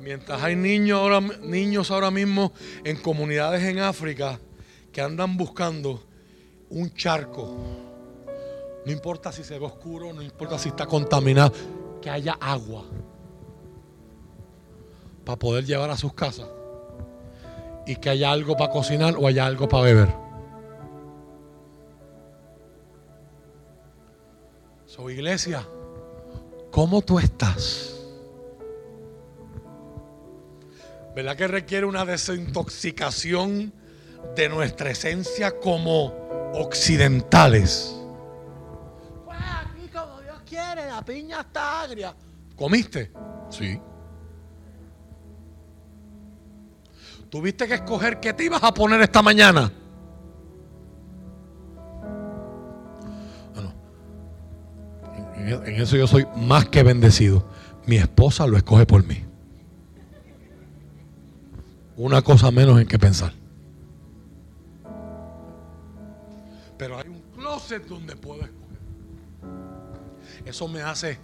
Mientras 0.00 0.42
hay 0.42 0.56
niños 0.56 0.98
ahora, 1.00 1.20
niños 1.20 1.90
ahora 1.90 2.10
mismo 2.10 2.52
en 2.84 2.96
comunidades 2.96 3.62
en 3.64 3.80
África 3.80 4.38
que 4.92 5.02
andan 5.02 5.36
buscando 5.36 6.02
un 6.70 6.94
charco. 6.94 7.58
No 8.86 8.92
importa 8.92 9.32
si 9.32 9.42
se 9.42 9.58
ve 9.58 9.66
oscuro, 9.66 10.12
no 10.14 10.22
importa 10.22 10.58
si 10.58 10.70
está 10.70 10.86
contaminado 10.86 11.52
que 12.00 12.08
haya 12.08 12.38
agua 12.40 12.86
para 15.28 15.38
poder 15.38 15.66
llevar 15.66 15.90
a 15.90 15.96
sus 15.98 16.14
casas 16.14 16.48
y 17.84 17.96
que 17.96 18.08
haya 18.08 18.32
algo 18.32 18.56
para 18.56 18.70
cocinar 18.70 19.14
o 19.18 19.26
haya 19.26 19.44
algo 19.44 19.68
para 19.68 19.82
beber. 19.82 20.08
So, 24.86 25.10
iglesia, 25.10 25.68
¿cómo 26.70 27.02
tú 27.02 27.18
estás? 27.18 27.94
¿Verdad 31.14 31.36
que 31.36 31.46
requiere 31.46 31.84
una 31.84 32.06
desintoxicación 32.06 33.74
de 34.34 34.48
nuestra 34.48 34.92
esencia 34.92 35.60
como 35.60 36.06
occidentales? 36.54 37.94
la 40.50 41.04
piña 41.04 41.42
está 41.42 41.82
agria. 41.82 42.14
¿Comiste? 42.56 43.12
Sí. 43.50 43.78
¿Tuviste 47.30 47.68
que 47.68 47.74
escoger 47.74 48.20
qué 48.20 48.32
te 48.32 48.44
ibas 48.44 48.62
a 48.62 48.72
poner 48.72 49.00
esta 49.02 49.20
mañana? 49.20 49.70
Bueno, 53.54 53.74
en, 55.36 55.74
eso 55.80 55.96
yo 55.96 56.06
soy 56.06 56.26
más 56.36 56.68
que 56.68 56.82
bendecido. 56.82 57.46
Mi 57.86 57.96
esposa 57.96 58.46
lo 58.46 58.56
escoge 58.56 58.86
por 58.86 59.04
mí. 59.04 59.24
Una 61.96 62.22
cosa 62.22 62.50
menos 62.50 62.80
en 62.80 62.86
que 62.86 62.98
pensar. 62.98 63.32
Pero 66.78 66.98
hay 66.98 67.08
un 67.08 67.20
closet 67.34 67.86
donde 67.86 68.16
puedo 68.16 68.42
escoger. 68.42 68.78
Eso 70.46 70.68
me 70.68 70.80
hace 70.80 71.18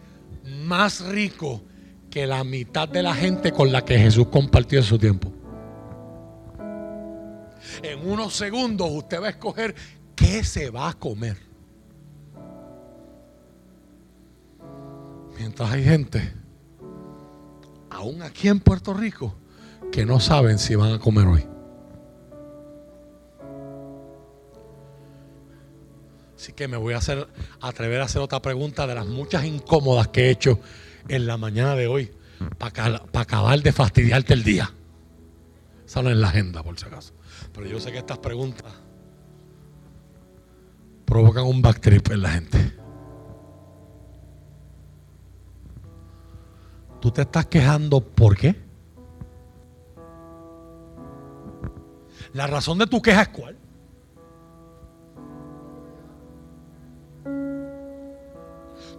más 0.67 1.01
rico 1.01 1.63
que 2.11 2.27
la 2.27 2.45
mitad 2.45 2.89
de 2.89 3.03
la 3.03 3.15
gente 3.15 3.53
con 3.53 3.73
la 3.73 3.85
que 3.85 3.99
Jesús 3.99 4.27
compartió 4.29 4.83
su 4.83 4.99
tiempo. 4.99 5.33
En 7.83 8.07
unos 8.07 8.35
segundos 8.35 8.89
usted 8.91 9.21
va 9.21 9.27
a 9.27 9.31
escoger 9.31 9.75
qué 10.15 10.45
se 10.45 10.71
va 10.71 10.89
a 10.89 10.95
comer. 10.95 11.37
Mientras 15.39 15.71
hay 15.71 15.85
gente, 15.85 16.33
aún 17.91 18.23
aquí 18.23 18.49
en 18.49 18.61
Puerto 18.61 18.95
Rico, 18.95 19.37
que 19.91 20.07
no 20.07 20.21
saben 20.21 20.59
si 20.59 20.75
van 20.75 20.93
a 20.93 20.99
comer 20.99 21.27
hoy. 21.27 21.47
Así 26.37 26.53
que 26.53 26.69
me 26.69 26.77
voy 26.77 26.95
a 26.95 26.99
hacer, 26.99 27.27
atrever 27.61 28.01
a 28.01 28.05
hacer 28.05 28.21
otra 28.21 28.43
pregunta 28.43 28.87
de 28.87 28.95
las 28.95 29.07
muchas 29.07 29.45
incómodas 29.45 30.09
que 30.09 30.27
he 30.27 30.31
hecho 30.31 30.61
en 31.09 31.27
la 31.27 31.37
mañana 31.37 31.75
de 31.75 31.87
hoy 31.87 32.13
para 32.59 33.01
acabar 33.15 33.61
de 33.63 33.73
fastidiarte 33.73 34.35
el 34.35 34.45
día. 34.45 34.71
No 36.03 36.11
es 36.11 36.17
la 36.17 36.29
agenda, 36.29 36.63
por 36.63 36.79
si 36.79 36.87
acaso. 36.87 37.15
Pero 37.53 37.67
yo 37.67 37.79
sé 37.79 37.93
que 37.93 37.99
estas 37.99 38.19
preguntas 38.19 38.73
provocan 41.05 41.45
un 41.45 41.63
backtrip 41.63 42.11
en 42.11 42.23
la 42.23 42.31
gente. 42.31 42.77
Tú 47.01 47.11
te 47.11 47.23
estás 47.23 47.47
quejando, 47.47 48.01
¿por 48.01 48.37
qué? 48.37 48.61
La 52.33 52.49
razón 52.49 52.79
de 52.79 52.87
tu 52.87 53.01
queja 53.01 53.23
es 53.23 53.29
cuál? 53.29 53.57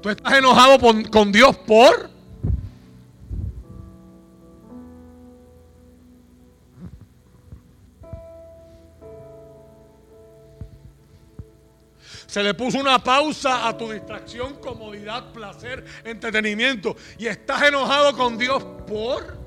Tú 0.01 0.09
estás 0.09 0.33
enojado 0.33 0.79
con 1.11 1.31
Dios 1.31 1.57
por... 1.57 2.14
Se 12.35 12.43
le 12.43 12.53
puso 12.53 12.79
una 12.79 13.01
pausa 13.01 13.65
a 13.65 13.77
tu 13.77 13.89
distracción, 13.89 14.55
comodidad, 14.55 15.31
placer, 15.31 15.85
entretenimiento. 16.03 16.97
Y 17.17 17.27
estás 17.27 17.61
enojado 17.61 18.13
con 18.17 18.37
Dios 18.37 18.61
por... 18.85 19.37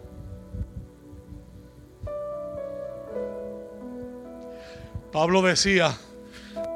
Pablo 5.13 5.43
decía, 5.43 5.95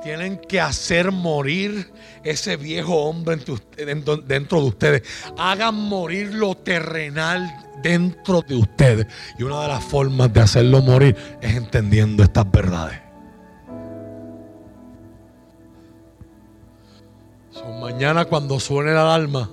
tienen 0.02 0.36
que 0.36 0.60
hacer 0.60 1.10
morir 1.12 1.90
ese 2.22 2.58
viejo 2.58 2.94
hombre 3.04 3.38
dentro 3.78 4.60
de 4.60 4.66
ustedes. 4.66 5.02
Hagan 5.38 5.76
morir 5.76 6.34
lo 6.34 6.54
terrenal 6.54 7.50
dentro 7.82 8.42
de 8.42 8.56
ustedes. 8.56 9.06
Y 9.38 9.44
una 9.44 9.62
de 9.62 9.68
las 9.68 9.82
formas 9.82 10.30
de 10.30 10.42
hacerlo 10.42 10.82
morir 10.82 11.16
es 11.40 11.56
entendiendo 11.56 12.22
estas 12.22 12.50
verdades. 12.52 13.11
Mañana 17.80 18.24
cuando 18.24 18.58
suene 18.58 18.92
la 18.92 19.02
alarma, 19.02 19.48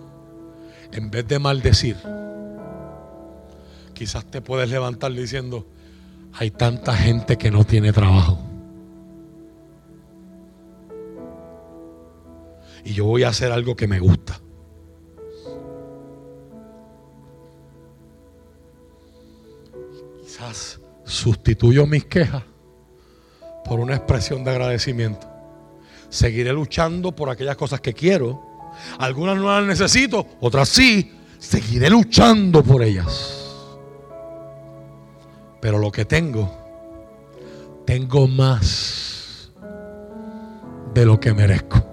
en 0.92 1.12
vez 1.12 1.28
de 1.28 1.40
maldecir, 1.40 1.98
quizás 3.94 4.26
te 4.26 4.42
puedes 4.42 4.70
levantar 4.70 5.12
diciendo, 5.12 5.68
hay 6.34 6.52
tanta 6.52 6.96
gente 6.96 7.38
que 7.38 7.52
no 7.52 7.64
tiene 7.64 7.94
trabajo. 7.94 8.40
Y 12.84 12.94
yo 12.94 13.06
voy 13.06 13.24
a 13.24 13.30
hacer 13.30 13.52
algo 13.52 13.76
que 13.76 13.88
me 13.88 14.00
gusta. 14.00 14.40
Quizás 20.22 20.80
sustituyo 21.04 21.86
mis 21.86 22.06
quejas 22.06 22.44
por 23.66 23.80
una 23.80 23.96
expresión 23.96 24.44
de 24.44 24.52
agradecimiento. 24.52 25.29
Seguiré 26.10 26.52
luchando 26.52 27.12
por 27.16 27.30
aquellas 27.30 27.56
cosas 27.56 27.82
que 27.82 27.94
quiero. 27.94 28.50
Algunas 28.98 29.38
no 29.38 29.48
las 29.48 29.66
necesito, 29.66 30.26
otras 30.42 30.70
sí. 30.70 31.16
Seguiré 31.38 31.90
luchando 31.90 32.64
por 32.64 32.84
ellas. 32.84 33.36
Pero 35.62 35.78
lo 35.78 35.92
que 35.92 36.06
tengo, 36.06 36.52
tengo 37.86 38.28
más 38.28 39.52
de 40.94 41.06
lo 41.06 41.20
que 41.20 41.34
merezco. 41.34 41.86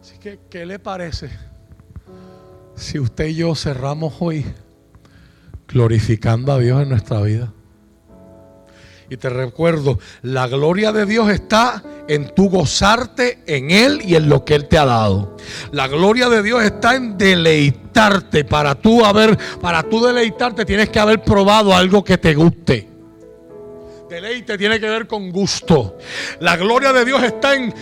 Así 0.00 0.18
que, 0.18 0.40
¿qué 0.48 0.64
le 0.64 0.78
parece 0.78 1.30
si 2.74 2.98
usted 2.98 3.26
y 3.26 3.34
yo 3.36 3.54
cerramos 3.54 4.14
hoy 4.20 4.46
glorificando 5.68 6.52
a 6.52 6.58
Dios 6.58 6.82
en 6.82 6.90
nuestra 6.90 7.20
vida? 7.22 7.52
Y 9.08 9.16
te 9.16 9.28
recuerdo, 9.28 9.98
la 10.22 10.48
gloria 10.48 10.90
de 10.90 11.06
Dios 11.06 11.30
está 11.30 11.82
en 12.08 12.34
tu 12.34 12.48
gozarte 12.48 13.38
en 13.46 13.70
Él 13.70 14.00
y 14.04 14.16
en 14.16 14.28
lo 14.28 14.44
que 14.44 14.54
Él 14.54 14.66
te 14.66 14.78
ha 14.78 14.84
dado. 14.84 15.36
La 15.70 15.86
gloria 15.86 16.28
de 16.28 16.42
Dios 16.42 16.62
está 16.64 16.96
en 16.96 17.16
deleitarte. 17.16 18.44
Para 18.44 18.74
tú 18.74 19.04
haber, 19.04 19.38
para 19.60 19.82
tú 19.84 20.04
deleitarte 20.04 20.64
tienes 20.64 20.90
que 20.90 20.98
haber 20.98 21.22
probado 21.22 21.74
algo 21.74 22.02
que 22.02 22.18
te 22.18 22.34
guste. 22.34 22.88
Deleite 24.10 24.58
tiene 24.58 24.80
que 24.80 24.88
ver 24.88 25.06
con 25.06 25.30
gusto. 25.30 25.98
La 26.40 26.56
gloria 26.56 26.92
de 26.92 27.04
Dios 27.04 27.22
está 27.22 27.54
en 27.54 27.74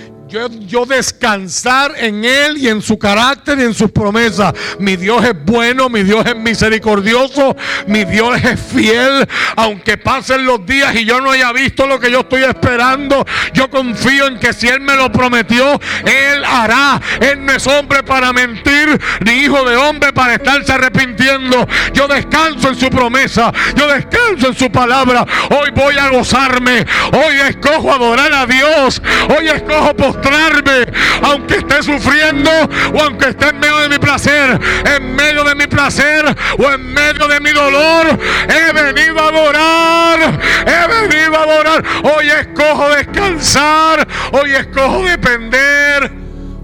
yo, 0.66 0.84
descansar 0.86 1.92
en 1.96 2.24
Él 2.24 2.58
y 2.58 2.68
en 2.68 2.82
su 2.82 2.98
carácter 2.98 3.58
y 3.58 3.62
en 3.62 3.74
sus 3.74 3.90
promesas. 3.90 4.52
Mi 4.78 4.96
Dios 4.96 5.24
es 5.24 5.34
bueno, 5.44 5.88
mi 5.88 6.02
Dios 6.02 6.26
es 6.26 6.36
misericordioso, 6.36 7.56
mi 7.86 8.04
Dios 8.04 8.42
es 8.42 8.60
fiel. 8.60 9.26
Aunque 9.56 9.96
pasen 9.96 10.44
los 10.44 10.64
días 10.66 10.94
y 10.96 11.04
yo 11.04 11.20
no 11.20 11.30
haya 11.30 11.52
visto 11.52 11.86
lo 11.86 12.00
que 12.00 12.10
yo 12.10 12.20
estoy 12.20 12.42
esperando, 12.42 13.24
yo 13.52 13.70
confío 13.70 14.26
en 14.26 14.38
que 14.38 14.52
si 14.52 14.68
Él 14.68 14.80
me 14.80 14.96
lo 14.96 15.10
prometió, 15.12 15.80
Él 16.04 16.44
hará. 16.44 17.00
Él 17.20 17.44
no 17.44 17.52
es 17.52 17.66
hombre 17.66 18.02
para 18.02 18.32
mentir, 18.32 19.00
ni 19.24 19.32
hijo 19.32 19.64
de 19.64 19.76
hombre 19.76 20.12
para 20.12 20.34
estarse 20.34 20.72
arrepintiendo. 20.72 21.66
Yo 21.92 22.08
descanso 22.08 22.68
en 22.68 22.76
su 22.76 22.90
promesa, 22.90 23.52
yo 23.76 23.86
descanso 23.86 24.48
en 24.48 24.54
su 24.54 24.70
palabra. 24.70 25.24
Hoy 25.50 25.70
voy 25.74 25.96
a 25.96 26.08
gozarme, 26.08 26.84
hoy 27.12 27.36
escojo 27.48 27.92
adorar 27.92 28.32
a 28.32 28.46
Dios, 28.46 29.00
hoy 29.28 29.48
escojo 29.48 29.94
aunque 31.22 31.56
esté 31.56 31.82
sufriendo 31.82 32.50
o 32.92 33.00
aunque 33.00 33.28
esté 33.28 33.48
en 33.48 33.60
medio 33.60 33.78
de 33.80 33.88
mi 33.88 33.98
placer, 33.98 34.60
en 34.84 35.16
medio 35.16 35.44
de 35.44 35.54
mi 35.54 35.66
placer 35.66 36.24
o 36.58 36.70
en 36.70 36.92
medio 36.92 37.28
de 37.28 37.40
mi 37.40 37.50
dolor, 37.50 38.18
he 38.48 38.72
venido 38.72 39.20
a 39.20 39.28
adorar, 39.28 40.40
he 40.66 41.08
venido 41.08 41.36
a 41.36 41.42
adorar. 41.42 41.84
Hoy 42.02 42.28
escojo 42.28 42.88
descansar, 42.90 44.06
hoy 44.32 44.52
escojo 44.52 45.04
depender, 45.04 46.10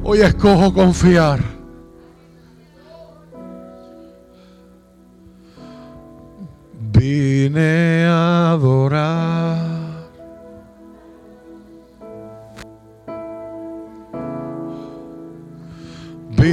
hoy 0.02 0.20
escojo 0.20 0.72
confiar. 0.72 1.40
Vine 6.92 8.06
be 16.40 16.50